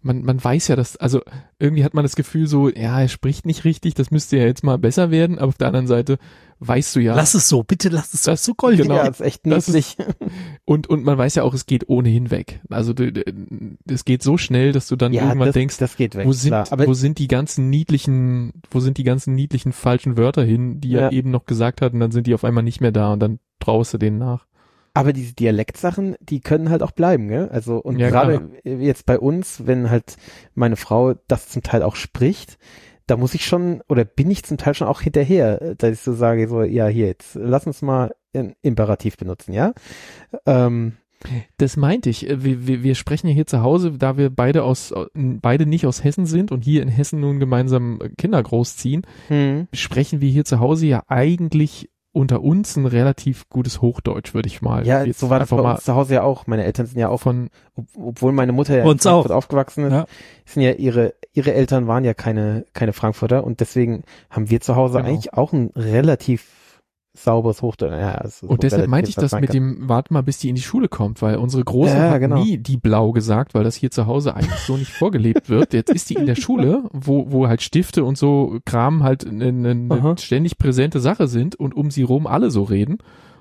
man, 0.02 0.22
man 0.22 0.42
weiß 0.44 0.68
ja, 0.68 0.76
dass, 0.76 0.96
also 0.98 1.22
irgendwie 1.58 1.82
hat 1.84 1.94
man 1.94 2.04
das 2.04 2.14
Gefühl 2.16 2.46
so, 2.46 2.68
ja, 2.68 3.00
er 3.00 3.08
spricht 3.08 3.46
nicht 3.46 3.64
richtig, 3.64 3.94
das 3.94 4.10
müsste 4.10 4.36
ja 4.36 4.44
jetzt 4.44 4.62
mal 4.62 4.76
besser 4.76 5.10
werden, 5.10 5.38
aber 5.38 5.48
auf 5.48 5.56
der 5.56 5.68
anderen 5.68 5.86
Seite 5.86 6.18
weißt 6.58 6.96
du 6.96 7.00
ja, 7.00 7.14
Lass 7.14 7.32
es 7.34 7.48
so, 7.48 7.62
bitte 7.62 7.88
lass 7.88 8.12
es 8.14 8.22
so. 8.24 8.30
Das- 8.30 8.44
so 8.44 8.54
goldig. 8.54 8.82
genau. 8.82 8.96
Ja, 8.96 9.06
das 9.06 9.20
ist 9.20 9.26
echt 9.26 9.46
ist- 9.46 9.68
niedlich. 9.68 9.96
und, 10.66 10.88
und 10.88 11.04
man 11.04 11.16
weiß 11.16 11.36
ja 11.36 11.42
auch, 11.42 11.54
es 11.54 11.64
geht 11.66 11.88
ohnehin 11.88 12.30
weg. 12.30 12.60
Also 12.68 12.92
du- 12.92 13.12
du- 13.12 13.22
es 13.88 14.04
geht 14.04 14.22
so 14.22 14.36
schnell, 14.36 14.72
dass 14.72 14.88
du 14.88 14.96
dann 14.96 15.12
ja, 15.14 15.22
irgendwann 15.22 15.46
das, 15.46 15.54
denkst, 15.54 15.78
das 15.78 15.96
geht 15.96 16.14
weg. 16.16 16.26
wo 16.26 16.32
sind, 16.32 16.50
klar. 16.50 16.66
Aber 16.70 16.86
wo 16.86 16.92
sind 16.94 17.18
die 17.18 17.28
ganzen 17.28 17.70
niedlichen, 17.70 18.52
wo 18.70 18.80
sind 18.80 18.98
die 18.98 19.04
ganzen 19.04 19.34
niedlichen 19.34 19.72
falschen 19.72 20.16
Wörter 20.18 20.44
hin, 20.44 20.80
die 20.82 20.90
Ja. 20.90 21.00
er 21.00 21.12
eben 21.12 21.30
noch 21.30 21.46
gesagt 21.46 21.80
hat 21.80 21.94
und 21.94 22.00
dann 22.00 22.10
sind 22.12 22.26
die 22.26 22.34
auf 22.34 22.44
einmal 22.44 22.64
nicht 22.64 22.80
mehr 22.82 22.92
da 22.92 23.12
und 23.12 23.20
dann 23.20 23.38
traust 23.58 23.94
du 23.94 23.98
denen 23.98 24.18
nach. 24.18 24.46
Aber 24.94 25.12
diese 25.12 25.34
Dialektsachen, 25.34 26.14
die 26.20 26.40
können 26.40 26.70
halt 26.70 26.82
auch 26.82 26.92
bleiben, 26.92 27.28
gell? 27.28 27.48
Also 27.48 27.78
und 27.78 27.98
Ja, 27.98 28.10
gerade 28.10 28.50
jetzt 28.62 29.06
bei 29.06 29.18
uns, 29.18 29.66
wenn 29.66 29.90
halt 29.90 30.16
meine 30.54 30.76
Frau 30.76 31.14
das 31.28 31.48
zum 31.48 31.62
Teil 31.62 31.82
auch 31.82 31.96
spricht, 31.96 32.58
da 33.06 33.16
muss 33.16 33.34
ich 33.34 33.44
schon 33.44 33.82
oder 33.88 34.04
bin 34.04 34.30
ich 34.30 34.44
zum 34.44 34.56
Teil 34.56 34.74
schon 34.74 34.86
auch 34.88 35.00
hinterher, 35.00 35.74
dass 35.74 35.92
ich 35.92 36.00
so 36.00 36.14
sage, 36.14 36.48
so 36.48 36.62
ja 36.62 36.86
hier 36.86 37.08
jetzt 37.08 37.34
lass 37.34 37.66
uns 37.66 37.82
mal 37.82 38.14
ein 38.32 38.54
Imperativ 38.62 39.16
benutzen, 39.16 39.52
ja? 39.52 39.74
Ähm, 40.46 40.94
Das 41.56 41.76
meinte 41.76 42.10
ich. 42.10 42.28
Äh, 42.28 42.44
Wir, 42.44 42.66
wir, 42.66 42.82
wir 42.82 42.94
sprechen 42.94 43.28
ja 43.28 43.34
hier 43.34 43.46
zu 43.46 43.62
Hause, 43.62 43.92
da 43.92 44.16
wir 44.16 44.30
beide 44.30 44.62
aus, 44.62 44.92
äh, 44.92 45.06
beide 45.14 45.66
nicht 45.66 45.86
aus 45.86 46.04
Hessen 46.04 46.26
sind 46.26 46.52
und 46.52 46.64
hier 46.64 46.82
in 46.82 46.88
Hessen 46.88 47.20
nun 47.20 47.40
gemeinsam 47.40 47.98
Kinder 48.18 48.42
großziehen, 48.42 49.06
hm. 49.28 49.68
sprechen 49.72 50.20
wir 50.20 50.30
hier 50.30 50.44
zu 50.44 50.60
Hause 50.60 50.86
ja 50.86 51.02
eigentlich 51.08 51.90
unter 52.14 52.42
uns 52.42 52.76
ein 52.76 52.86
relativ 52.86 53.48
gutes 53.50 53.82
Hochdeutsch, 53.82 54.32
würde 54.34 54.46
ich 54.46 54.62
mal. 54.62 54.86
Ja, 54.86 55.02
jetzt 55.02 55.18
so 55.20 55.28
war 55.30 55.40
das 55.40 55.50
bei 55.50 55.56
uns 55.56 55.84
zu 55.84 55.94
Hause 55.94 56.14
ja 56.14 56.22
auch. 56.22 56.46
Meine 56.46 56.64
Eltern 56.64 56.86
sind 56.86 56.98
ja 56.98 57.08
auch, 57.08 57.20
von, 57.20 57.50
ob, 57.74 57.86
obwohl 57.98 58.32
meine 58.32 58.52
Mutter 58.52 58.76
ja 58.78 58.84
uns 58.84 59.04
in 59.04 59.10
Frankfurt 59.10 59.32
auch. 59.32 59.36
aufgewachsen 59.36 59.84
ist, 59.84 59.92
Ja. 59.92 60.06
sind 60.46 60.62
ja 60.62 60.72
ihre 60.72 61.14
ihre 61.32 61.52
Eltern 61.52 61.88
waren 61.88 62.04
ja 62.04 62.14
keine 62.14 62.64
keine 62.72 62.92
Frankfurter 62.92 63.44
und 63.44 63.58
deswegen 63.60 64.04
haben 64.30 64.48
wir 64.48 64.60
zu 64.60 64.76
Hause 64.76 64.98
Genau. 64.98 65.08
eigentlich 65.10 65.34
auch 65.34 65.52
ein 65.52 65.70
relativ 65.74 66.46
sauberes 67.16 67.62
Hochdeutsch. 67.62 67.92
Ja, 67.92 68.12
also 68.16 68.46
so 68.46 68.52
und 68.52 68.62
deshalb 68.64 68.88
meinte 68.88 69.08
ich 69.08 69.14
das 69.16 69.32
mit 69.38 69.52
dem, 69.54 69.88
warte 69.88 70.12
mal, 70.12 70.22
bis 70.22 70.38
die 70.38 70.48
in 70.48 70.56
die 70.56 70.62
Schule 70.62 70.88
kommt, 70.88 71.22
weil 71.22 71.36
unsere 71.36 71.62
Große 71.64 71.94
Ja, 71.94 72.10
hat 72.10 72.20
genau. 72.20 72.42
nie 72.42 72.58
die 72.58 72.76
Blau 72.76 73.12
gesagt, 73.12 73.54
weil 73.54 73.62
das 73.64 73.76
hier 73.76 73.90
zu 73.90 74.06
Hause 74.06 74.34
eigentlich 74.34 74.60
so 74.66 74.76
nicht 74.76 74.90
vorgelebt 74.90 75.48
wird. 75.48 75.72
Jetzt 75.74 75.90
ist 75.92 76.10
die 76.10 76.14
in 76.14 76.26
der 76.26 76.34
Schule, 76.34 76.82
wo, 76.92 77.30
wo 77.30 77.46
halt 77.48 77.62
Stifte 77.62 78.04
und 78.04 78.18
so 78.18 78.58
Kram 78.64 79.02
halt 79.04 79.26
eine, 79.26 79.48
Aha. 79.90 80.08
eine 80.10 80.18
ständig 80.18 80.58
präsente 80.58 80.98
Sache 81.00 81.28
sind 81.28 81.54
und 81.54 81.74
um 81.76 81.90
sie 81.90 82.02
rum 82.02 82.26
alle 82.26 82.50
so 82.50 82.64
reden. 82.64 82.98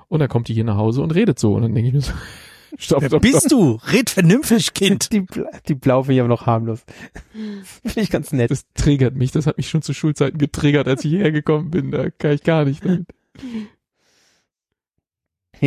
Und 0.08 0.20
dann 0.20 0.30
kommt 0.30 0.48
die 0.48 0.54
hier 0.54 0.64
nach 0.66 0.78
Hause 0.78 1.02
und 1.02 1.16
redet 1.16 1.40
so. 1.40 1.56
Und 1.56 1.64
dann 1.64 1.74
denke 1.74 1.88
ich 1.88 1.94
mir 1.95 2.02
so, 2.02 2.12
stopp, 2.78 3.02
Wer 3.02 3.10
stopp, 3.10 3.22
bist 3.24 3.48
stopp. 3.48 3.50
du? 3.50 3.80
Red 3.91 4.12
vernünftig, 4.12 4.76
Kind. 4.76 5.12
Die, 5.12 5.22
Bla- 5.22 5.50
die 5.68 5.74
Blau 5.74 6.04
finde 6.04 6.14
ich 6.16 6.20
aber 6.20 6.30
noch 6.30 6.45
harmlos. 6.45 6.84
Finde 7.84 8.02
ich 8.02 8.12
ganz 8.12 8.32
nett. 8.32 8.52
Das 8.52 8.66
triggert 8.76 9.16
mich. 9.16 9.32
Das 9.32 9.48
hat 9.48 9.58
mich 9.58 9.70
schon 9.70 9.82
zu 9.82 9.94
Schulzeiten 9.94 10.38
getriggert, 10.38 10.88
als 10.88 11.04
ich 11.04 11.10
hierher 11.12 11.32
gekommen 11.32 11.72
bin. 11.72 11.90
Da 11.90 12.12
kann 12.12 12.32
ich 12.34 12.44
gar 12.44 12.66
nicht. 12.66 12.86
damit. 12.86 13.08
Nee, 13.41 13.68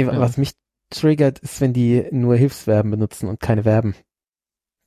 Ja. 0.03 0.21
Was 0.21 0.37
mich 0.37 0.53
triggert, 0.91 1.39
ist, 1.41 1.61
wenn 1.61 1.73
die 1.73 2.07
nur 2.11 2.37
Hilfsverben 2.37 2.91
benutzen 2.91 3.29
und 3.29 3.41
keine 3.41 3.63
Verben. 3.65 3.95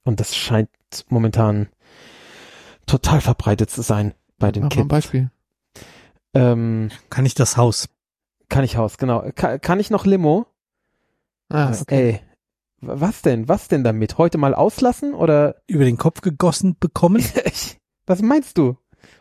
Und 0.03 0.19
das 0.19 0.35
scheint 0.35 0.69
momentan 1.09 1.69
total 2.85 3.21
verbreitet 3.21 3.69
zu 3.69 3.81
sein 3.81 4.13
bei 4.37 4.51
den 4.51 4.63
Mach 4.63 4.69
mal 4.69 4.75
ein 4.75 4.87
Kids. 4.87 4.87
Beispiel. 4.87 5.31
Ähm, 6.33 6.89
Kann 7.09 7.25
ich 7.25 7.33
das 7.33 7.57
Haus? 7.57 7.89
kann 8.49 8.63
ich 8.63 8.77
Haus, 8.77 8.97
genau. 8.97 9.29
Kann, 9.35 9.61
kann 9.61 9.79
ich 9.79 9.91
noch 9.91 10.07
Limo? 10.07 10.47
Ah, 11.49 11.71
okay. 11.79 12.09
Ey, 12.13 12.21
was 12.81 13.21
denn? 13.21 13.47
Was 13.47 13.67
denn 13.67 13.83
damit? 13.83 14.17
Heute 14.17 14.39
mal 14.39 14.55
auslassen 14.55 15.13
oder 15.13 15.61
Über 15.67 15.85
den 15.85 15.97
Kopf 15.97 16.21
gegossen 16.21 16.75
bekommen? 16.79 17.23
was 18.07 18.21
meinst 18.23 18.57
du? 18.57 18.75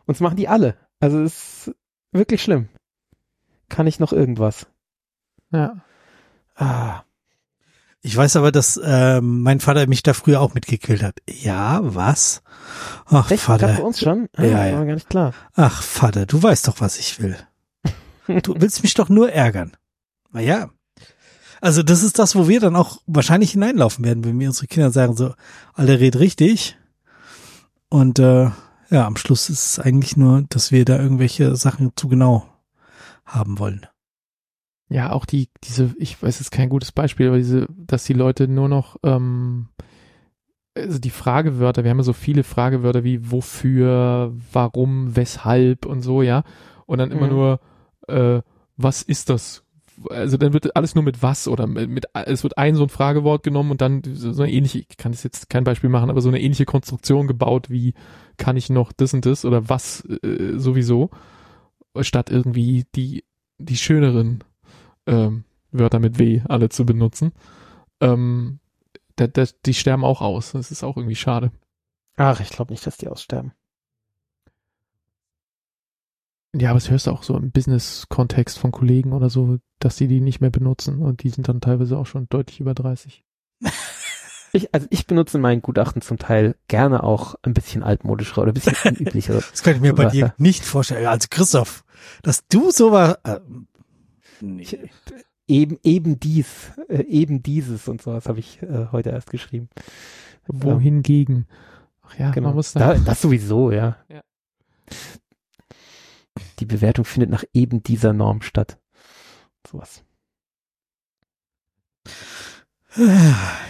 Uns 0.07 0.21
machen 0.21 0.37
die 0.37 0.49
alle. 0.49 0.77
Also 1.01 1.21
es 1.23 1.67
ist 1.69 1.77
wirklich 2.13 2.43
schlimm. 2.43 2.69
Kann 3.69 3.87
ich 3.87 4.01
noch 4.01 4.13
irgendwas? 4.13 4.67
Ja. 5.51 5.77
Ah, 6.57 7.03
Ich 8.03 8.17
weiß 8.17 8.37
aber, 8.37 8.53
dass 8.53 8.81
ähm, 8.83 9.43
mein 9.43 9.61
Vater 9.61 9.87
mich 9.87 10.03
da 10.03 10.13
früher 10.15 10.41
auch 10.41 10.55
mitgequält 10.55 11.03
hat. 11.03 11.17
Ja, 11.29 11.81
was? 11.83 12.43
Ach, 13.07 13.31
echt? 13.31 13.47
Gab's 13.47 13.61
bei 13.63 13.69
Vater. 13.69 13.85
uns 13.85 14.01
schon? 14.01 14.29
Ah, 14.37 14.45
Ja, 14.45 14.67
ja. 14.67 14.79
War 14.79 14.87
gar 14.87 14.95
nicht 14.95 15.11
klar. 15.11 15.33
Ach, 15.55 15.83
Vater, 15.83 16.27
du 16.27 16.43
weißt 16.43 16.69
doch, 16.69 16.81
was 16.81 16.99
ich 16.99 17.21
will. 17.21 17.37
Du 18.43 18.55
willst 18.59 18.83
mich 18.83 18.95
doch 18.95 19.09
nur 19.09 19.33
ärgern. 19.33 19.77
Na 20.31 20.41
ja. 20.41 20.71
Also 21.61 21.83
das 21.83 22.03
ist 22.05 22.19
das, 22.21 22.37
wo 22.37 22.47
wir 22.47 22.61
dann 22.61 22.77
auch 22.77 23.01
wahrscheinlich 23.07 23.51
hineinlaufen 23.53 24.05
werden, 24.05 24.25
wenn 24.25 24.39
wir 24.39 24.49
unsere 24.49 24.69
Kinder 24.69 24.91
sagen 24.93 25.17
so, 25.17 25.35
Alter, 25.75 25.99
red 25.99 26.17
richtig. 26.19 26.77
Und 27.89 28.19
äh, 28.21 28.51
ja, 28.91 29.07
am 29.07 29.17
Schluss 29.17 29.51
ist 29.51 29.65
es 29.65 29.79
eigentlich 29.81 30.17
nur, 30.17 30.45
dass 30.51 30.71
wir 30.73 30.85
da 30.85 30.99
irgendwelche 30.99 31.57
Sachen 31.57 31.93
zu 31.97 32.07
genau 32.09 32.47
haben 33.29 33.59
wollen. 33.59 33.87
Ja, 34.91 35.13
auch 35.13 35.27
die, 35.27 35.49
diese, 35.65 35.95
ich 35.99 36.23
weiß, 36.23 36.37
es 36.37 36.41
ist 36.41 36.51
kein 36.51 36.71
gutes 36.71 36.93
Beispiel, 36.93 37.29
aber 37.29 37.37
diese, 37.37 37.67
dass 37.77 38.05
die 38.05 38.15
Leute 38.15 38.49
nur 38.49 38.69
noch, 38.69 38.97
ähm, 39.03 39.69
also 40.75 40.99
die 40.99 41.11
Fragewörter, 41.11 41.85
wir 41.85 41.91
haben 41.91 41.99
ja 41.99 42.05
so 42.05 42.13
viele 42.15 42.43
Fragewörter 42.43 43.05
wie 43.05 43.31
wofür, 43.31 44.33
warum, 44.53 45.15
weshalb 45.17 45.85
und 45.87 46.01
so, 46.03 46.23
ja. 46.23 46.43
Und 46.87 46.99
dann 46.99 47.11
immer 47.11 47.27
Mhm. 47.27 47.33
nur, 47.33 47.61
äh, 48.07 48.41
was 48.77 49.03
ist 49.03 49.29
das? 49.29 49.65
Also 50.11 50.37
dann 50.37 50.53
wird 50.53 50.77
alles 50.77 50.95
nur 50.95 51.03
mit 51.03 51.23
was 51.23 51.49
oder 51.49 51.67
mit, 51.67 51.91
mit 51.91 52.07
es 52.15 52.45
wird 52.45 52.57
ein 52.57 52.77
so 52.77 52.85
ein 52.85 52.89
Fragewort 52.89 53.43
genommen 53.43 53.73
und 53.73 53.81
dann 53.81 54.03
so 54.05 54.33
so 54.33 54.45
eine 54.45 54.53
ähnliche, 54.53 54.79
ich 54.89 54.97
kann 54.97 55.11
das 55.11 55.25
jetzt 55.25 55.51
kein 55.51 55.65
Beispiel 55.65 55.91
machen, 55.91 56.09
aber 56.09 56.21
so 56.21 56.29
eine 56.29 56.41
ähnliche 56.41 56.67
Konstruktion 56.67 57.27
gebaut 57.27 57.69
wie 57.69 57.95
kann 58.37 58.57
ich 58.57 58.71
noch 58.71 58.93
das 58.93 59.13
und 59.13 59.27
das 59.27 59.45
oder 59.45 59.69
was 59.69 60.05
äh, 60.23 60.57
sowieso, 60.57 61.11
statt 62.05 62.31
irgendwie 62.31 62.87
die, 62.95 63.25
die 63.59 63.77
schöneren 63.77 64.45
ähm, 65.07 65.45
Wörter 65.71 65.99
mit 65.99 66.19
W 66.19 66.43
alle 66.49 66.69
zu 66.69 66.87
benutzen. 66.87 67.33
Ähm, 68.01 68.61
da, 69.17 69.27
da, 69.27 69.45
die 69.67 69.75
sterben 69.75 70.05
auch 70.05 70.21
aus. 70.21 70.53
Das 70.53 70.71
ist 70.71 70.85
auch 70.85 70.97
irgendwie 70.97 71.17
schade. 71.17 71.51
Ach, 72.17 72.41
ich 72.41 72.51
glaube 72.51 72.73
nicht, 72.73 72.87
dass 72.87 72.97
die 72.97 73.09
aussterben. 73.09 73.53
Ja, 76.55 76.71
aber 76.71 76.79
das 76.79 76.91
hörst 76.91 77.07
du 77.07 77.11
auch 77.11 77.23
so 77.23 77.37
im 77.37 77.51
Business-Kontext 77.51 78.59
von 78.59 78.73
Kollegen 78.73 79.13
oder 79.13 79.29
so, 79.29 79.59
dass 79.81 79.97
die 79.97 80.09
die 80.09 80.21
nicht 80.21 80.41
mehr 80.41 80.51
benutzen 80.51 81.01
und 81.01 81.23
die 81.23 81.29
sind 81.29 81.49
dann 81.49 81.61
teilweise 81.61 81.99
auch 81.99 82.07
schon 82.07 82.29
deutlich 82.29 82.61
über 82.61 82.75
30. 82.75 83.25
Ich, 84.53 84.75
also 84.75 84.87
ich 84.89 85.07
benutze 85.07 85.37
in 85.37 85.43
meinen 85.43 85.61
Gutachten 85.61 86.01
zum 86.01 86.17
Teil 86.17 86.57
gerne 86.69 87.03
auch 87.03 87.35
ein 87.43 87.53
bisschen 87.53 87.83
altmodischere 87.83 88.41
oder 88.41 88.53
ein 88.53 88.55
bisschen 88.55 88.77
unüblichere. 88.97 89.43
Das 89.51 89.63
kann 89.63 89.75
ich 89.75 89.81
mir 89.83 89.95
bei 89.95 90.07
dir 90.07 90.33
nicht 90.39 90.65
vorstellen. 90.65 91.07
Also 91.07 91.29
Christoph, 91.31 91.85
dass 92.23 92.47
du 92.49 92.71
sowas... 92.71 93.19
Äh, 93.25 93.41
nee. 94.41 94.63
Ich- 94.63 94.79
eben, 95.47 95.79
eben 95.83 96.21
dies, 96.21 96.73
äh, 96.89 97.03
eben 97.05 97.43
dieses 97.43 97.89
und 97.89 98.03
sowas 98.03 98.27
habe 98.27 98.39
ich 98.39 98.61
äh, 98.63 98.89
heute 98.93 99.11
erst 99.11 99.31
geschrieben. 99.31 99.69
Wohingegen. 100.47 101.47
Ach 102.03 102.19
ja, 102.19 102.31
Genau. 102.33 102.49
man 102.49 102.57
muss 102.57 102.73
Da, 102.75 102.95
da, 102.95 103.01
das 103.01 103.21
sowieso, 103.23 103.71
ja. 103.73 103.97
Ja. 104.09 104.21
Die 106.59 106.67
Bewertung 106.67 107.05
findet 107.05 107.31
nach 107.31 107.45
eben 107.55 107.83
dieser 107.83 108.13
Norm 108.13 108.43
statt. 108.43 108.79
Sowas. 109.67 110.03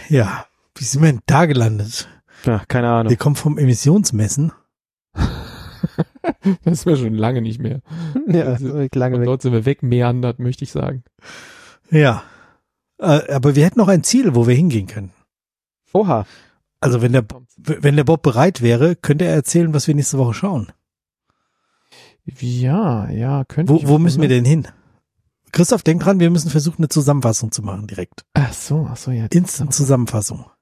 Ja, 0.07 0.45
wie 0.75 0.83
sind 0.83 1.01
wir 1.01 1.11
denn 1.11 1.21
da 1.25 1.45
gelandet? 1.45 2.07
Ja, 2.45 2.63
keine 2.67 2.89
Ahnung. 2.89 3.09
Wir 3.09 3.17
kommen 3.17 3.35
vom 3.35 3.57
Emissionsmessen. 3.57 4.51
das 6.63 6.85
mir 6.85 6.95
schon 6.97 7.13
lange 7.13 7.41
nicht 7.41 7.59
mehr. 7.59 7.81
Ja, 8.27 8.43
Also, 8.45 8.87
lange 8.93 9.19
weg. 9.19 9.25
dort 9.25 9.41
sind 9.41 9.53
wir 9.53 9.65
wegmeandert, 9.65 10.39
möchte 10.39 10.63
ich 10.63 10.71
sagen. 10.71 11.03
Ja. 11.91 12.23
Äh, 12.99 13.33
aber 13.33 13.55
wir 13.55 13.65
hätten 13.65 13.79
noch 13.79 13.87
ein 13.87 14.03
Ziel, 14.03 14.35
wo 14.35 14.47
wir 14.47 14.55
hingehen 14.55 14.87
können. 14.87 15.11
Oha. 15.93 16.25
Also 16.81 17.01
wenn 17.01 17.11
der, 17.11 17.25
wenn 17.57 17.95
der 17.95 18.03
Bob 18.03 18.21
bereit 18.21 18.61
wäre, 18.61 18.95
könnte 18.95 19.25
er 19.25 19.33
erzählen, 19.33 19.73
was 19.73 19.87
wir 19.87 19.95
nächste 19.95 20.17
Woche 20.17 20.33
schauen. 20.33 20.71
Ja, 22.39 23.09
ja, 23.09 23.43
könnte 23.45 23.73
ich 23.73 23.83
Wo, 23.83 23.89
wo 23.89 23.97
müssen 23.97 24.21
wir 24.21 24.29
ne? 24.29 24.35
denn 24.35 24.45
hin? 24.45 24.67
Christoph, 25.51 25.81
denk 25.81 26.03
dran, 26.03 26.19
wir 26.19 26.29
müssen 26.29 26.51
versuchen, 26.51 26.77
eine 26.77 26.89
Zusammenfassung 26.89 27.51
zu 27.51 27.63
machen 27.63 27.87
direkt. 27.87 28.23
Ach 28.33 28.53
so, 28.53 28.87
ach 28.89 28.97
so, 28.97 29.11
ja. 29.11 29.27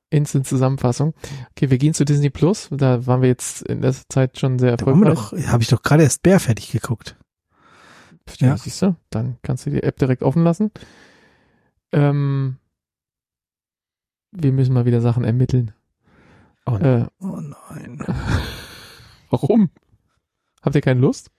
Instant-Zusammenfassung. 0.10 1.14
Instant-Zusammenfassung. 1.14 1.14
Okay, 1.52 1.70
wir 1.70 1.78
gehen 1.78 1.94
zu 1.94 2.06
Disney 2.06 2.30
Plus. 2.30 2.70
Da 2.72 3.06
waren 3.08 3.22
wir 3.22 3.30
jetzt 3.30 3.62
in 3.64 3.82
der 3.82 3.94
Zeit 4.10 4.40
schon 4.40 4.58
sehr 4.60 4.78
Da 4.78 4.86
haben 4.86 5.02
wir 5.02 5.08
erfolgreich. 5.10 5.44
doch, 5.46 5.52
habe 5.52 5.64
ich 5.64 5.70
doch 5.70 5.82
gerade 5.84 6.04
erst 6.04 6.24
Bär 6.24 6.40
fertig 6.40 6.72
geguckt. 6.72 7.16
Ja. 8.40 8.48
Ja. 8.48 8.58
Siehst 8.58 8.82
du, 8.82 8.96
dann 9.10 9.38
kannst 9.42 9.66
du 9.66 9.70
die 9.70 9.84
App 9.84 9.98
direkt 9.98 10.22
offen 10.24 10.44
lassen. 10.44 10.72
Ähm, 11.94 12.58
wir 14.32 14.52
müssen 14.52 14.74
mal 14.74 14.86
wieder 14.86 15.02
Sachen 15.02 15.24
ermitteln. 15.24 15.72
Oh, 16.66 16.76
Äh, 16.78 17.06
Oh 17.20 17.40
nein. 17.40 18.04
warum? 19.30 19.70
Habt 20.62 20.76
ihr 20.76 20.82
keine 20.82 21.00
Lust? 21.00 21.32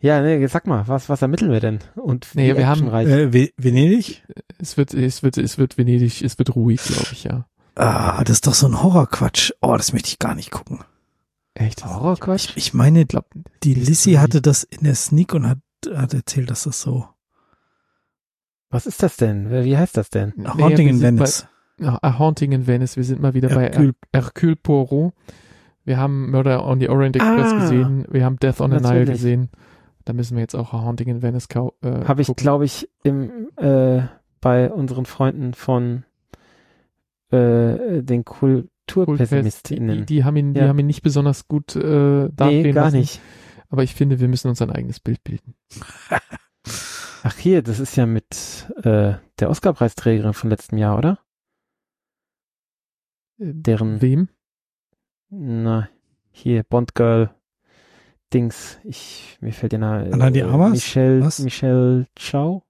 Ja, 0.00 0.20
nee, 0.20 0.46
sag 0.48 0.66
mal, 0.66 0.86
was, 0.86 1.08
was 1.08 1.22
ermitteln 1.22 1.50
wir 1.50 1.60
denn? 1.60 1.78
Und 1.94 2.28
Nee, 2.34 2.54
wir 2.56 2.66
haben- 2.66 2.88
äh, 2.92 3.32
Ve- 3.32 3.52
Venedig? 3.56 4.22
Es 4.58 4.76
wird, 4.76 4.92
es 4.92 5.22
wird, 5.22 5.38
es 5.38 5.56
wird 5.56 5.78
Venedig, 5.78 6.20
es 6.22 6.36
wird 6.38 6.54
ruhig, 6.54 6.82
glaube 6.82 7.08
ich, 7.12 7.24
ja. 7.24 7.46
Ah, 7.76 8.24
das 8.24 8.36
ist 8.38 8.46
doch 8.46 8.54
so 8.54 8.66
ein 8.66 8.82
Horrorquatsch. 8.82 9.52
Oh, 9.60 9.76
das 9.76 9.92
möchte 9.92 10.08
ich 10.08 10.18
gar 10.18 10.34
nicht 10.34 10.50
gucken. 10.50 10.80
Echt? 11.54 11.84
Horrorquatsch? 11.84 12.52
Ich 12.56 12.74
meine, 12.74 13.02
Ich 13.02 13.08
glaube, 13.08 13.28
die 13.62 13.74
Lissy 13.74 14.14
hatte 14.14 14.40
das 14.42 14.62
in 14.64 14.84
der 14.84 14.94
Sneak 14.94 15.34
und 15.34 15.46
hat, 15.48 15.58
hat 15.94 16.14
erzählt, 16.14 16.50
dass 16.50 16.64
das 16.64 16.80
so 16.80 17.06
Was 18.70 18.86
ist 18.86 19.02
das 19.02 19.16
denn? 19.16 19.50
Wie 19.50 19.76
heißt 19.76 19.96
das 19.96 20.10
denn? 20.10 20.32
Haunting 20.46 20.88
in 20.88 21.00
Venice. 21.02 21.46
Ja, 21.78 21.98
A 22.00 22.18
Haunting 22.18 22.52
in 22.52 22.66
Venice. 22.66 22.96
Wir 22.96 23.04
sind 23.04 23.20
mal 23.20 23.34
wieder 23.34 23.50
Hercule. 23.50 23.94
bei 24.10 24.20
Hercule 24.20 24.56
Poirot. 24.56 25.12
Wir 25.84 25.98
haben 25.98 26.30
Murder 26.30 26.64
on 26.66 26.80
the 26.80 26.88
Orient 26.88 27.16
Express 27.16 27.52
Ah, 27.52 27.58
gesehen. 27.60 28.06
Wir 28.10 28.24
haben 28.24 28.38
Death 28.38 28.60
on 28.60 28.70
the 28.72 28.78
Nile 28.80 29.04
gesehen. 29.04 29.50
Da 30.06 30.12
müssen 30.14 30.36
wir 30.36 30.40
jetzt 30.40 30.54
auch 30.56 30.72
A 30.72 30.82
Haunting 30.82 31.08
in 31.08 31.22
Venice 31.22 31.48
kau 31.48 31.74
äh, 31.82 32.04
Habe 32.06 32.22
ich, 32.22 32.34
glaube 32.36 32.64
ich, 32.64 32.88
im, 33.02 33.48
äh, 33.56 34.02
bei 34.40 34.70
unseren 34.72 35.04
Freunden 35.04 35.52
von 35.52 36.04
äh, 37.30 38.02
den. 38.02 38.24
Die, 38.24 38.24
Kulturpessimistinnen. 38.24 39.98
die, 40.00 40.06
die 40.06 40.24
haben 40.24 40.36
ihn, 40.36 40.54
die 40.54 40.60
Ja. 40.60 40.68
haben 40.68 40.78
ihn 40.78 40.86
nicht 40.86 41.02
besonders 41.02 41.48
gut 41.48 41.74
äh, 41.74 42.24
nee, 42.24 42.28
dastehen 42.34 42.74
gar 42.74 42.84
lassen. 42.84 42.98
nicht. 42.98 43.20
Aber 43.68 43.82
ich 43.82 43.94
finde, 43.94 44.20
wir 44.20 44.28
müssen 44.28 44.48
uns 44.48 44.62
ein 44.62 44.70
eigenes 44.70 45.00
Bild 45.00 45.24
bilden. 45.24 45.54
Ach 47.24 47.36
hier, 47.36 47.62
das 47.62 47.80
ist 47.80 47.96
ja 47.96 48.06
mit 48.06 48.72
äh, 48.84 49.14
der 49.40 49.50
Oscar-Preisträgerin 49.50 50.34
von 50.34 50.50
letztem 50.50 50.78
Jahr, 50.78 50.96
oder? 50.98 51.18
Deren, 53.38 54.00
Wem? 54.00 54.28
na, 55.28 55.88
hier, 56.30 56.62
Bond 56.62 56.94
Girl, 56.94 57.30
Dings, 58.32 58.78
ich, 58.84 59.36
mir 59.40 59.52
fällt 59.52 59.72
der 59.72 59.80
Name. 59.80 60.12
Anna 60.12 60.44
Armas? 60.46 60.70
Michelle, 60.72 61.22
Was? 61.24 61.40
Michelle 61.40 62.06
Chow? 62.16 62.62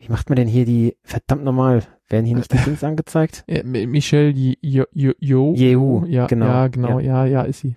Wie 0.00 0.08
macht 0.08 0.28
man 0.30 0.36
denn 0.36 0.48
hier 0.48 0.64
die, 0.64 0.96
verdammt 1.02 1.44
normal, 1.44 1.82
werden 2.08 2.24
hier 2.26 2.36
nicht 2.36 2.52
die 2.52 2.56
Dings 2.64 2.82
angezeigt? 2.82 3.44
M- 3.46 3.70
Michelle 3.90 4.30
Ye- 4.30 4.56
Yo, 4.60 4.84
Yo, 4.92 5.12
Yo. 5.20 5.54
Yehu, 5.54 6.04
ja, 6.06 6.26
genau, 6.26 6.46
Ja, 6.46 6.68
genau, 6.68 6.98
ja. 6.98 7.24
ja, 7.26 7.42
ist 7.42 7.60
sie. 7.60 7.76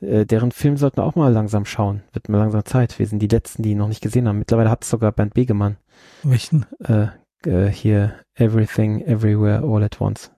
Äh, 0.00 0.26
deren 0.26 0.52
Film 0.52 0.76
sollten 0.76 0.98
wir 0.98 1.04
auch 1.04 1.14
mal 1.14 1.32
langsam 1.32 1.64
schauen. 1.64 2.02
Wird 2.12 2.28
mal 2.28 2.36
langsam 2.38 2.64
Zeit. 2.66 2.98
Wir 2.98 3.06
sind 3.06 3.20
die 3.20 3.28
Letzten, 3.28 3.62
die 3.62 3.70
ihn 3.70 3.78
noch 3.78 3.88
nicht 3.88 4.02
gesehen 4.02 4.28
haben. 4.28 4.38
Mittlerweile 4.38 4.68
hat 4.70 4.84
es 4.84 4.90
sogar 4.90 5.10
Bernd 5.12 5.32
Begemann. 5.32 5.78
Welchen? 6.22 6.66
Äh, 6.84 7.06
äh, 7.46 7.68
hier, 7.70 8.12
Everything, 8.34 9.00
Everywhere, 9.00 9.62
All 9.64 9.82
at 9.82 9.98
Once. 10.00 10.30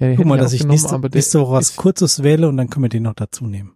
Ja, 0.00 0.14
Guck 0.16 0.26
mal, 0.26 0.38
dass 0.38 0.52
ich 0.52 0.64
nächste, 0.66 0.92
aber 0.94 1.08
der 1.08 1.18
nächste 1.18 1.40
Woche 1.40 1.52
was 1.54 1.70
ist- 1.70 1.76
Kurzes 1.76 2.22
wähle 2.24 2.48
und 2.48 2.56
dann 2.56 2.68
können 2.68 2.84
wir 2.84 2.88
den 2.90 3.04
noch 3.04 3.14
dazu 3.14 3.46
nehmen. 3.46 3.74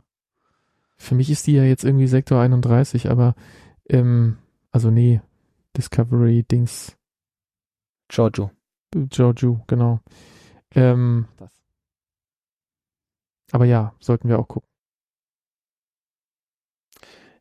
Für 0.96 1.14
mich 1.14 1.30
ist 1.30 1.46
die 1.46 1.52
ja 1.54 1.62
jetzt 1.64 1.84
irgendwie 1.84 2.06
Sektor 2.08 2.40
31, 2.40 3.08
aber 3.10 3.34
ähm, 3.88 4.38
also 4.72 4.90
nee, 4.90 5.20
Discovery 5.76 6.42
Dings 6.44 6.96
Giorgio. 8.08 8.50
Joju, 8.94 9.60
genau. 9.66 10.00
Ähm, 10.74 11.28
Das. 11.38 11.50
aber 13.52 13.64
ja, 13.64 13.94
sollten 14.00 14.28
wir 14.28 14.38
auch 14.38 14.48
gucken. 14.48 14.68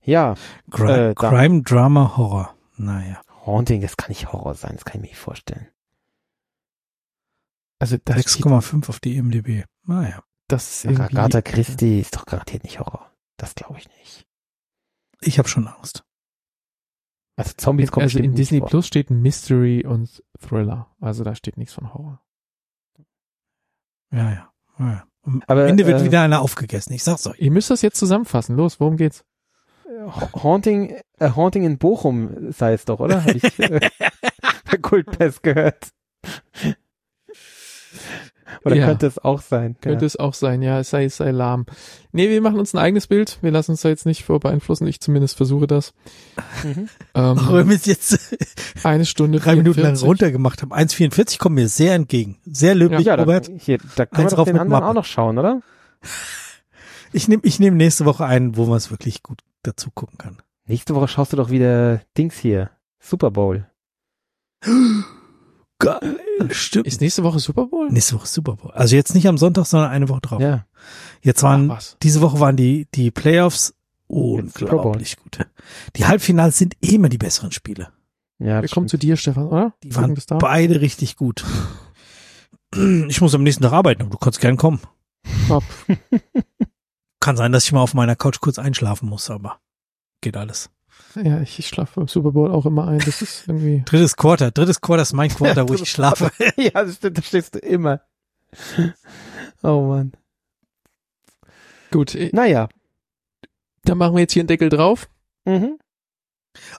Ja, 0.04 0.36
Gri 0.70 1.10
Äh, 1.10 1.14
Crime, 1.14 1.62
Drama, 1.62 2.16
Horror. 2.18 2.56
Naja. 2.78 3.22
Haunting, 3.46 3.82
das 3.82 3.98
kann 3.98 4.10
nicht 4.10 4.32
Horror 4.32 4.56
sein, 4.56 4.74
das 4.76 4.86
kann 4.86 4.96
ich 4.98 5.02
mir 5.02 5.08
nicht 5.10 5.20
vorstellen. 5.20 5.68
Also 7.80 7.98
das, 8.04 8.22
steht, 8.22 8.46
6,5 8.46 8.90
auf 8.90 9.00
die 9.00 9.18
IMDb. 9.18 9.66
Naja. 9.84 10.24
das 10.48 10.86
ist 10.86 11.00
Agatha 11.00 11.42
Christie 11.42 12.00
ist 12.00 12.16
doch 12.16 12.26
garantiert 12.26 12.64
nicht 12.64 12.80
Horror. 12.80 13.12
Das 13.38 13.56
glaube 13.56 13.80
ich 13.80 13.90
nicht. 13.98 14.28
Ich 15.20 15.40
habe 15.40 15.50
schon 15.50 15.68
Angst. 15.68 16.04
Also 17.36 17.54
Zombies 17.58 17.92
kommen 17.92 18.04
also 18.04 18.20
in 18.20 18.36
Disney 18.36 18.60
vor. 18.60 18.68
Plus 18.68 18.88
steht 18.88 19.10
Mystery 19.10 19.86
und 19.86 20.24
Thriller. 20.40 20.88
Also 21.00 21.24
da 21.24 21.34
steht 21.36 21.58
nichts 21.58 21.74
von 21.74 21.94
Horror. 21.94 22.22
Ja, 24.12 24.32
ja. 24.32 24.52
ja. 24.80 25.04
Am 25.24 25.44
Aber, 25.48 25.68
Ende 25.68 25.86
wird 25.86 26.02
äh, 26.02 26.06
wieder 26.06 26.22
einer 26.22 26.42
aufgegessen. 26.42 26.94
Ich 26.94 27.04
sag's 27.04 27.26
euch. 27.28 27.40
Ihr 27.40 27.52
müsst 27.52 27.70
das 27.70 27.82
jetzt 27.82 27.98
zusammenfassen. 27.98 28.56
Los, 28.56 28.80
worum 28.80 28.98
geht's? 28.98 29.24
Ha- 29.88 30.44
Haunting, 30.44 30.98
äh, 31.20 31.30
Haunting 31.36 31.64
in 31.64 31.78
Bochum 31.78 32.52
sei 32.52 32.74
es 32.74 32.86
doch, 32.86 33.00
oder? 33.00 33.22
Habe 33.24 33.34
ich 33.34 33.60
äh, 33.60 33.80
bei 34.72 34.78
Kultpest 34.78 35.44
gehört. 35.44 35.92
Oder 38.66 38.76
Ja. 38.76 38.86
könnte 38.88 39.08
es 39.08 39.18
auch 39.20 39.42
sein? 39.42 39.76
Könnte 39.82 40.06
es 40.06 40.16
auch 40.18 40.34
sein, 40.34 40.62
ja, 40.62 40.80
es 40.80 40.90
sei, 40.90 41.06
es 41.06 41.18
sei 41.18 41.32
lahm. 41.32 41.66
Nee, 42.12 42.30
wir 42.30 42.42
machen 42.42 42.60
uns 42.60 42.74
ein 42.74 42.78
eigenes 42.80 43.08
Bild. 43.08 43.38
Wir 43.42 43.52
lassen 43.52 43.72
uns 43.72 43.82
da 43.82 43.90
jetzt 43.90 44.06
nicht 44.06 44.24
vor 44.24 44.40
beeinflussen. 44.40 44.88
Ich 44.88 45.00
zumindest 45.00 45.38
versuche 45.38 45.68
das. 45.68 45.94
ja. 46.64 46.70
Mhm. 46.70 46.90
Ähm, 47.14 47.40
Auch 47.40 47.54
wenn 47.54 47.70
wir 47.70 47.76
es 47.76 47.86
jetzt 47.86 48.36
eine 48.84 49.06
Stunde 49.06 49.40
drei 49.40 49.56
Minuten 49.56 49.80
lang 49.82 49.96
44. 49.96 50.08
runtergemacht 50.08 50.62
haben. 50.62 50.74
1,44 50.74 51.40
kommt 51.40 51.56
mir 51.56 51.68
sehr 51.68 51.96
entgegen. 51.96 52.38
Sehr 52.46 52.76
löblich, 52.76 53.06
Ja, 53.06 53.16
da, 53.18 53.24
Robert. 53.24 53.50
hier, 53.58 53.78
da 53.96 54.06
können 54.06 54.18
wir 54.18 54.24
Eins 54.26 54.32
doch 54.32 54.38
rauf 54.40 54.46
den 54.48 54.58
anderen 54.60 54.70
Mappe. 54.82 54.88
auch 54.88 54.94
noch 54.94 55.06
schauen, 55.06 55.38
oder? 55.38 55.62
Ich 57.14 57.28
nehme 57.28 57.42
ich 57.44 57.60
nehm 57.60 57.76
nächste 57.76 58.06
Woche 58.06 58.24
einen, 58.26 58.56
wo 58.56 58.66
man 58.68 58.78
es 58.78 58.90
wirklich 58.90 59.22
gut 59.22 59.42
dazu 59.64 59.90
gucken 59.94 60.18
kann. 60.18 60.38
Nächste 60.66 60.96
Woche 60.96 61.10
schaust 61.10 61.34
du 61.34 61.38
doch 61.38 61.50
wieder 61.50 62.00
Dings 62.18 62.38
hier. 62.38 62.70
Super 63.02 63.32
Bowl. 63.32 63.68
Geil, 65.82 66.18
stimmt. 66.52 66.86
Ist 66.88 67.02
nächste 67.02 67.24
Woche 67.24 67.40
Super 67.40 67.66
Bowl? 67.66 67.90
Nächste 67.90 68.16
Woche 68.16 68.28
Super 68.28 68.56
Bowl. 68.56 68.72
Also 68.72 68.96
jetzt 68.96 69.16
nicht 69.16 69.28
am 69.28 69.38
Sonntag, 69.38 69.66
sondern 69.66 69.90
eine 69.90 70.10
Woche 70.10 70.22
drauf. 70.22 70.40
Ja. 70.40 70.66
Jetzt 71.22 71.40
Ach, 71.40 71.50
waren, 71.50 71.70
was. 71.70 71.98
diese 72.04 72.22
Woche 72.22 72.40
waren 72.40 72.56
die, 72.56 72.88
die 72.94 73.10
Playoffs 73.10 73.74
unglaublich 74.08 75.18
gut. 75.18 75.40
Die 75.96 76.06
Halbfinals 76.06 76.58
sind 76.58 76.76
eh 76.82 76.96
immer 76.96 77.10
die 77.10 77.18
besseren 77.18 77.52
Spiele. 77.52 77.90
Ja, 78.38 78.62
Wir 78.62 78.70
kommen 78.70 78.88
zu 78.88 78.98
dir, 78.98 79.18
Stefan, 79.18 79.48
oder? 79.48 79.74
Die 79.84 79.96
waren 79.96 80.16
beide 80.40 80.82
richtig 80.82 81.16
gut. 81.16 81.44
Ich 83.08 83.20
muss 83.22 83.36
am 83.36 83.44
nächsten 83.44 83.64
Tag 83.64 83.74
arbeiten, 83.74 84.02
aber 84.04 84.12
du 84.12 84.18
kannst 84.18 84.40
gern 84.40 84.58
kommen. 84.58 84.80
Top. 85.48 85.64
Kann 87.20 87.38
sein, 87.38 87.52
dass 87.52 87.66
ich 87.66 87.72
mal 87.72 87.82
auf 87.82 87.94
meiner 87.94 88.16
Couch 88.16 88.40
kurz 88.40 88.58
einschlafen 88.60 89.10
muss, 89.10 89.30
aber 89.30 89.60
geht 90.22 90.38
alles. 90.38 90.70
Ja, 91.16 91.42
ich, 91.42 91.60
ich 91.60 91.68
schlafe 91.68 92.00
beim 92.00 92.08
Super 92.08 92.32
Bowl 92.32 92.52
auch 92.52 92.66
immer 92.66 92.88
ein. 92.88 93.00
Das 93.00 93.22
ist 93.22 93.48
irgendwie. 93.48 93.82
Drittes 93.86 94.16
Quarter. 94.16 94.52
Drittes 94.52 94.80
Quarter 94.82 95.02
ist 95.04 95.14
mein 95.14 95.30
Quarter, 95.36 95.68
wo 95.68 95.74
ich 95.74 95.90
schlafe. 95.90 96.32
ja, 96.58 96.72
das 96.72 96.96
stimmt, 96.96 97.18
da 97.18 97.22
stehst 97.22 97.56
du 97.56 97.60
immer. 97.60 98.02
Oh 99.64 99.82
Mann. 99.88 100.14
Gut, 101.92 102.18
Naja. 102.32 102.70
dann 103.84 103.98
machen 103.98 104.16
wir 104.16 104.22
jetzt 104.22 104.34
hier 104.34 104.42
einen 104.42 104.48
Deckel 104.48 104.70
drauf. 104.70 105.10
Mhm. 105.46 105.78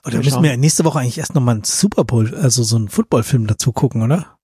Oder 0.05 0.15
Mal 0.15 0.17
müssen 0.17 0.29
schauen. 0.31 0.43
wir 0.43 0.57
nächste 0.57 0.85
Woche 0.85 0.99
eigentlich 0.99 1.17
erst 1.17 1.35
nochmal 1.35 1.55
einen 1.55 1.63
Super 1.63 2.03
Bowl, 2.03 2.33
also 2.35 2.63
so 2.63 2.75
einen 2.75 2.89
Footballfilm 2.89 3.47
dazu 3.47 3.71
gucken, 3.71 4.01
oder? 4.03 4.37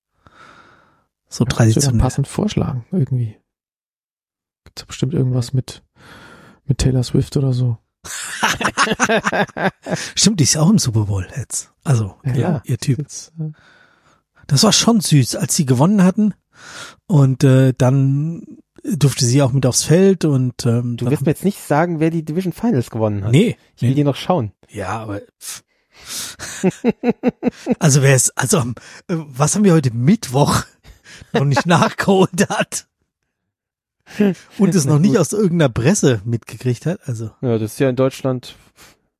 So 1.27 1.43
Ja, 1.43 1.49
traditionell. 1.49 2.01
passend 2.01 2.27
vorschlagen, 2.27 2.85
irgendwie. 2.91 3.37
Gibt's 4.63 4.81
da 4.81 4.85
bestimmt 4.87 5.13
irgendwas 5.13 5.53
mit, 5.53 5.83
mit 6.65 6.79
Taylor 6.79 7.03
Swift 7.03 7.37
oder 7.37 7.53
so. 7.53 7.77
Stimmt, 10.15 10.39
die 10.39 10.43
ist 10.45 10.53
ja 10.55 10.61
auch 10.61 10.69
im 10.69 10.79
Super 10.79 11.05
Bowl 11.05 11.27
jetzt. 11.35 11.71
Also, 11.83 12.15
Ja, 12.23 12.33
ja, 12.35 12.61
ihr 12.65 12.77
Typ. 12.77 12.99
Jetzt, 12.99 13.33
äh, 13.39 13.51
Das 14.47 14.63
war 14.63 14.73
schon 14.73 15.01
süß, 15.01 15.35
als 15.35 15.55
sie 15.55 15.65
gewonnen 15.65 16.03
hatten. 16.03 16.33
Und 17.07 17.43
äh, 17.43 17.73
dann 17.77 18.43
durfte 18.83 19.25
sie 19.25 19.41
auch 19.41 19.51
mit 19.51 19.65
aufs 19.65 19.83
Feld 19.83 20.25
und 20.25 20.65
ähm, 20.65 20.97
Du 20.97 21.09
wirst 21.09 21.23
mir 21.23 21.31
jetzt 21.31 21.43
nicht 21.45 21.59
sagen, 21.61 21.99
wer 21.99 22.09
die 22.09 22.23
Division 22.23 22.53
Finals 22.53 22.89
gewonnen 22.89 23.23
hat. 23.25 23.31
Nee, 23.31 23.57
Ich 23.75 23.81
will 23.81 23.89
nee. 23.89 23.95
die 23.95 24.03
noch 24.03 24.15
schauen. 24.15 24.51
Ja, 24.69 24.99
aber 24.99 25.21
also 27.79 28.01
wer 28.01 28.15
ist, 28.15 28.37
also 28.37 28.59
am- 28.59 28.75
äh, 29.07 29.15
was 29.17 29.55
haben 29.55 29.63
wir 29.63 29.73
heute 29.73 29.91
Mittwoch 29.93 30.63
noch 31.33 31.45
nicht 31.45 31.65
nachgeholt 31.65 32.49
hat 32.49 32.87
und 34.57 34.75
es 34.75 34.85
noch 34.85 34.99
nicht 34.99 35.17
aus 35.17 35.33
irgendeiner 35.33 35.69
Presse 35.69 36.21
mitgekriegt 36.25 36.85
hat, 36.85 36.99
also 37.05 37.31
Ja, 37.41 37.57
das 37.57 37.73
ist 37.73 37.79
ja 37.79 37.89
in 37.89 37.95
Deutschland, 37.95 38.55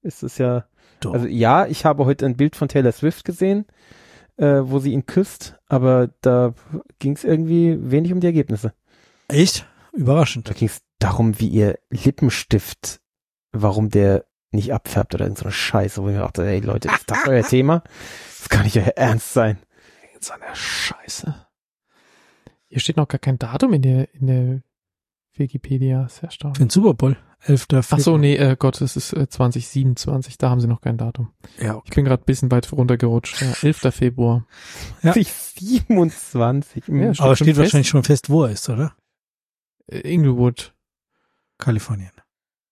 ist 0.02 0.24
es 0.24 0.38
ja, 0.38 0.66
doch. 1.00 1.14
also 1.14 1.28
ja, 1.28 1.66
ich 1.68 1.86
habe 1.86 2.06
heute 2.06 2.26
ein 2.26 2.38
Bild 2.38 2.56
von 2.56 2.68
Taylor 2.68 2.92
Swift 2.92 3.26
gesehen, 3.26 3.66
äh, 4.38 4.62
wo 4.64 4.80
sie 4.80 4.94
ihn 4.94 5.06
küsst, 5.06 5.58
aber 5.68 6.10
da 6.22 6.54
ging 7.00 7.16
es 7.16 7.24
irgendwie 7.24 7.78
wenig 7.80 8.14
um 8.14 8.20
die 8.20 8.28
Ergebnisse. 8.28 8.74
echt 9.28 9.68
überraschend. 9.94 10.50
Da 10.50 10.54
ging 10.54 10.68
es 10.68 10.82
darum, 11.00 11.40
wie 11.40 11.48
ihr 11.48 11.80
Lippenstift, 11.90 13.02
warum 13.52 13.90
der 13.90 14.26
nicht 14.52 14.74
abfärbt 14.74 15.14
oder 15.14 15.26
irgend 15.26 15.38
so 15.38 15.46
eine 15.46 15.52
Scheiße, 15.52 16.02
wo 16.02 16.08
ich 16.10 16.16
mir 16.16 16.22
dachte, 16.22 16.46
ey 16.46 16.60
Leute, 16.60 16.88
ist 16.90 17.10
das 17.10 17.28
euer 17.28 17.44
Thema? 17.48 17.84
Das 18.40 18.50
kann 18.50 18.64
nicht 18.64 18.78
euer 18.78 18.94
Ernst 18.96 19.34
sein. 19.34 19.60
so 20.20 20.34
eine 20.34 20.56
Scheiße. 20.56 21.36
Hier 22.68 22.80
steht 22.80 22.98
noch 22.98 23.08
gar 23.08 23.20
kein 23.20 23.40
Datum 23.40 23.74
in 23.74 23.82
der, 23.82 24.14
in 24.14 24.28
der 24.28 24.62
Wikipedia. 25.36 26.08
Sehr 26.10 26.20
Für 26.20 26.26
erstaunlich. 26.28 26.58
den 26.60 26.70
Super 26.70 26.94
Bowl, 26.94 27.18
11. 27.44 27.68
Ach 27.92 28.00
so, 28.00 28.18
nee, 28.18 28.36
äh, 28.36 28.56
Gott, 28.60 28.82
es 28.82 28.96
ist 28.96 29.14
äh, 29.14 29.28
2027, 29.30 30.38
da 30.38 30.50
haben 30.50 30.60
sie 30.62 30.68
noch 30.68 30.82
kein 30.82 30.98
Datum. 30.98 31.32
Ja, 31.60 31.82
Ich 31.86 31.92
bin 31.92 32.06
gerade 32.06 32.22
ein 32.24 32.26
bisschen 32.26 32.52
weit 32.52 32.72
runtergerutscht. 32.72 33.42
Ja, 33.42 33.54
11. 33.62 33.94
Februar. 33.94 34.46
Ja. 35.04 35.14
27. 35.14 36.84
Ja, 36.88 37.14
stimmt. 37.14 37.22
aber 37.22 37.36
steht 37.36 37.48
fest? 37.48 37.60
wahrscheinlich 37.60 37.90
schon 37.90 38.04
fest, 38.04 38.30
wo 38.30 38.44
er 38.44 38.52
ist, 38.52 38.68
oder? 38.70 38.94
Äh, 39.88 40.00
Inglewood. 40.14 40.74
Kalifornien. 41.58 42.12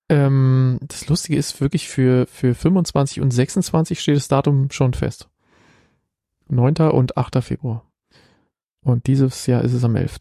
Ähm, 0.10 0.80
das 0.82 1.08
Lustige 1.10 1.38
ist 1.38 1.60
wirklich 1.60 1.90
für, 1.90 2.26
für 2.28 2.56
25 2.56 3.20
und 3.22 3.32
26 3.32 4.00
steht 4.00 4.16
das 4.16 4.28
Datum 4.30 4.72
schon 4.72 4.94
fest. 4.94 5.30
9. 6.50 6.76
und 6.92 7.18
8. 7.18 7.44
Februar. 7.44 7.84
Und 8.82 9.08
dieses 9.08 9.46
Jahr 9.48 9.64
ist 9.64 9.74
es 9.74 9.84
am 9.84 9.98
11. 9.98 10.20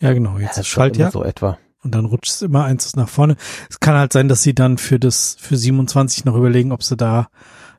Ja, 0.00 0.12
genau, 0.12 0.38
jetzt 0.38 0.58
das 0.58 0.66
ist 0.66 0.72
ist 0.72 0.76
halt 0.76 0.96
Schaltjahr 0.96 1.10
so 1.10 1.24
etwa. 1.24 1.58
und 1.82 1.94
dann 1.94 2.04
rutscht 2.04 2.30
es 2.32 2.42
immer 2.42 2.64
eins 2.64 2.94
nach 2.96 3.08
vorne. 3.08 3.36
Es 3.70 3.80
kann 3.80 3.96
halt 3.96 4.12
sein, 4.12 4.28
dass 4.28 4.42
sie 4.42 4.54
dann 4.54 4.78
für 4.78 4.98
das, 4.98 5.36
für 5.38 5.56
27 5.56 6.24
noch 6.24 6.36
überlegen, 6.36 6.72
ob 6.72 6.82
sie 6.82 6.96
da 6.96 7.28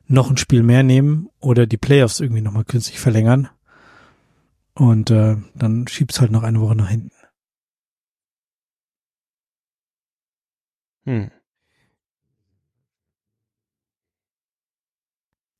noch 0.06 0.30
ein 0.30 0.36
Spiel 0.36 0.62
mehr 0.62 0.82
nehmen 0.82 1.28
oder 1.40 1.66
die 1.66 1.76
Playoffs 1.76 2.20
irgendwie 2.20 2.42
nochmal 2.42 2.64
künstlich 2.64 2.98
verlängern. 3.00 3.48
Und 4.74 5.10
äh, 5.10 5.36
dann 5.54 5.88
schiebt's 5.88 6.20
halt 6.20 6.30
noch 6.30 6.42
eine 6.42 6.60
Woche 6.60 6.76
nach 6.76 6.88
hinten. 6.88 7.10
Hm. 11.04 11.30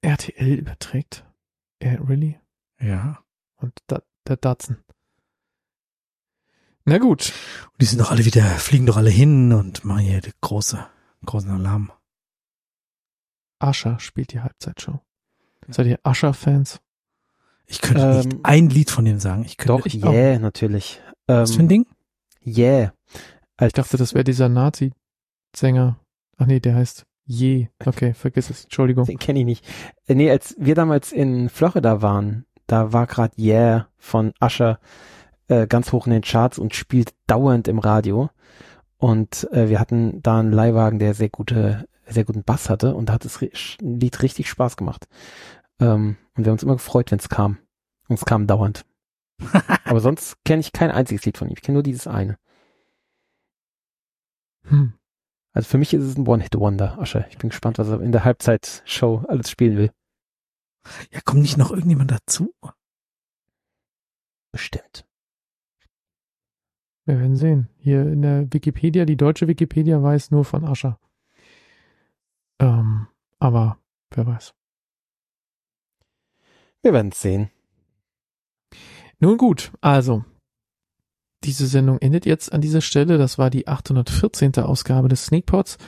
RTL 0.02 0.54
überträgt. 0.58 1.24
Äh, 1.80 1.96
really? 1.96 2.38
Ja. 2.80 3.22
Und 3.56 3.72
da, 3.86 4.02
der 4.26 4.36
Datsen. 4.36 4.78
Na 6.86 6.98
gut. 6.98 7.32
Und 7.72 7.82
die 7.82 7.86
sind 7.86 8.00
doch 8.00 8.10
alle 8.10 8.24
wieder, 8.24 8.42
fliegen 8.44 8.86
doch 8.86 8.96
alle 8.96 9.10
hin 9.10 9.52
und 9.52 9.84
machen 9.84 10.00
hier 10.00 10.20
die 10.20 10.30
große, 10.40 10.86
großen 11.24 11.50
Alarm. 11.50 11.90
Ascher 13.58 13.98
spielt 13.98 14.32
die 14.32 14.40
Halbzeitshow. 14.40 15.00
Seid 15.68 15.86
ihr 15.86 15.98
Ascher-Fans? 16.04 16.80
Ich 17.66 17.80
könnte 17.80 18.02
Ähm, 18.02 18.28
nicht 18.28 18.38
ein 18.44 18.68
Lied 18.70 18.90
von 18.90 19.04
dem 19.04 19.18
sagen. 19.18 19.44
Ich 19.44 19.56
könnte 19.56 19.78
Doch, 19.82 19.86
ich 19.86 20.04
auch. 20.04 20.12
yeah, 20.12 20.38
natürlich. 20.38 21.00
Was 21.26 21.50
für 21.52 21.58
ein 21.58 21.62
Ähm, 21.62 21.68
Ding? 21.68 21.86
yeah. 22.46 22.92
Ich 23.60 23.72
dachte, 23.72 23.96
das 23.96 24.14
wäre 24.14 24.22
dieser 24.22 24.48
Nazi-Sänger. 24.48 25.98
Ach 26.36 26.46
nee, 26.46 26.60
der 26.60 26.76
heißt 26.76 27.04
Je. 27.24 27.66
Okay, 27.84 28.14
vergiss 28.14 28.50
es. 28.50 28.64
Entschuldigung. 28.64 29.04
Den 29.06 29.18
kenne 29.18 29.40
ich 29.40 29.44
nicht. 29.44 29.64
Äh, 30.06 30.14
nee, 30.14 30.30
als 30.30 30.54
wir 30.60 30.76
damals 30.76 31.10
in 31.10 31.48
Florida 31.48 32.00
waren, 32.00 32.44
da 32.68 32.92
war 32.92 33.08
gerade 33.08 33.34
Yeah 33.36 33.88
von 33.96 34.32
Usher 34.40 34.78
äh, 35.48 35.66
ganz 35.66 35.92
hoch 35.92 36.06
in 36.06 36.12
den 36.12 36.22
Charts 36.22 36.58
und 36.58 36.74
spielt 36.74 37.14
dauernd 37.26 37.68
im 37.68 37.78
Radio. 37.78 38.30
Und 38.98 39.48
äh, 39.52 39.68
wir 39.68 39.78
hatten 39.78 40.22
da 40.22 40.40
einen 40.40 40.52
Leihwagen, 40.52 40.98
der 40.98 41.14
sehr 41.14 41.28
gute, 41.28 41.88
sehr 42.06 42.24
guten 42.24 42.44
Bass 42.44 42.70
hatte 42.70 42.94
und 42.94 43.08
da 43.08 43.14
hat 43.14 43.24
das 43.24 43.40
Lied 43.80 44.22
richtig 44.22 44.48
Spaß 44.48 44.76
gemacht. 44.76 45.06
Ähm, 45.80 46.16
und 46.34 46.44
wir 46.44 46.50
haben 46.50 46.54
uns 46.54 46.62
immer 46.62 46.76
gefreut, 46.76 47.10
wenn 47.10 47.18
es 47.18 47.28
kam. 47.28 47.58
Und 48.08 48.18
es 48.18 48.24
kam 48.24 48.46
dauernd. 48.46 48.86
Aber 49.84 50.00
sonst 50.00 50.42
kenne 50.44 50.60
ich 50.60 50.72
kein 50.72 50.90
einziges 50.90 51.24
Lied 51.24 51.36
von 51.36 51.48
ihm. 51.48 51.54
Ich 51.56 51.62
kenne 51.62 51.74
nur 51.74 51.82
dieses 51.82 52.06
eine. 52.06 52.38
Hm. 54.64 54.94
Also 55.52 55.68
für 55.68 55.78
mich 55.78 55.94
ist 55.94 56.04
es 56.04 56.16
ein 56.16 56.26
One-Hit-Wonder, 56.26 56.98
Usher. 57.00 57.26
Ich 57.30 57.38
bin 57.38 57.50
gespannt, 57.50 57.78
was 57.78 57.88
er 57.88 58.00
in 58.00 58.12
der 58.12 58.24
Halbzeitshow 58.24 59.24
alles 59.28 59.50
spielen 59.50 59.76
will. 59.76 59.90
Ja, 61.12 61.20
kommt 61.24 61.42
nicht 61.42 61.56
noch 61.56 61.70
irgendjemand 61.70 62.10
dazu? 62.10 62.54
Bestimmt. 64.52 65.06
Wir 67.06 67.20
werden 67.20 67.36
sehen. 67.36 67.68
Hier 67.78 68.02
in 68.02 68.20
der 68.20 68.52
Wikipedia, 68.52 69.04
die 69.04 69.16
deutsche 69.16 69.46
Wikipedia 69.46 70.02
weiß 70.02 70.32
nur 70.32 70.44
von 70.44 70.64
Ascher. 70.64 70.98
Ähm, 72.58 73.06
aber 73.38 73.78
wer 74.10 74.26
weiß. 74.26 74.54
Wir 76.82 76.92
werden 76.92 77.12
es 77.12 77.22
sehen. 77.22 77.50
Nun 79.20 79.38
gut, 79.38 79.72
also. 79.80 80.24
Diese 81.44 81.68
Sendung 81.68 81.98
endet 81.98 82.26
jetzt 82.26 82.52
an 82.52 82.60
dieser 82.60 82.80
Stelle. 82.80 83.18
Das 83.18 83.38
war 83.38 83.50
die 83.50 83.68
814. 83.68 84.56
Ausgabe 84.56 85.08
des 85.08 85.26
Sneakpods. 85.26 85.78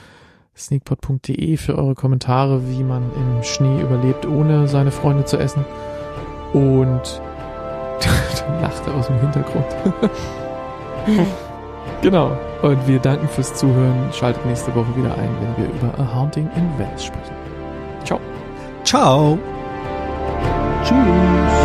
Sneakpod.de 0.55 1.57
für 1.57 1.77
eure 1.77 1.95
Kommentare, 1.95 2.69
wie 2.69 2.83
man 2.83 3.13
im 3.13 3.43
Schnee 3.43 3.81
überlebt, 3.81 4.25
ohne 4.25 4.69
seine 4.69 4.91
Freunde 4.91 5.25
zu 5.25 5.37
essen. 5.37 5.65
Und 6.53 7.21
dann 8.01 8.61
lacht 8.61 8.87
er 8.87 8.95
aus 8.95 9.07
dem 9.07 9.19
Hintergrund. 9.19 9.65
genau. 12.01 12.31
Und 12.61 12.87
wir 12.87 12.99
danken 12.99 13.27
fürs 13.29 13.53
Zuhören. 13.55 14.09
Schaltet 14.11 14.45
nächste 14.45 14.73
Woche 14.75 14.95
wieder 14.95 15.13
ein, 15.15 15.29
wenn 15.41 15.65
wir 15.65 15.73
über 15.73 15.97
A 15.99 16.15
Haunting 16.15 16.49
in 16.55 16.77
Venice 16.77 17.05
sprechen. 17.05 17.35
Ciao. 18.03 18.19
Ciao. 18.83 19.37
Tschüss. 20.83 21.58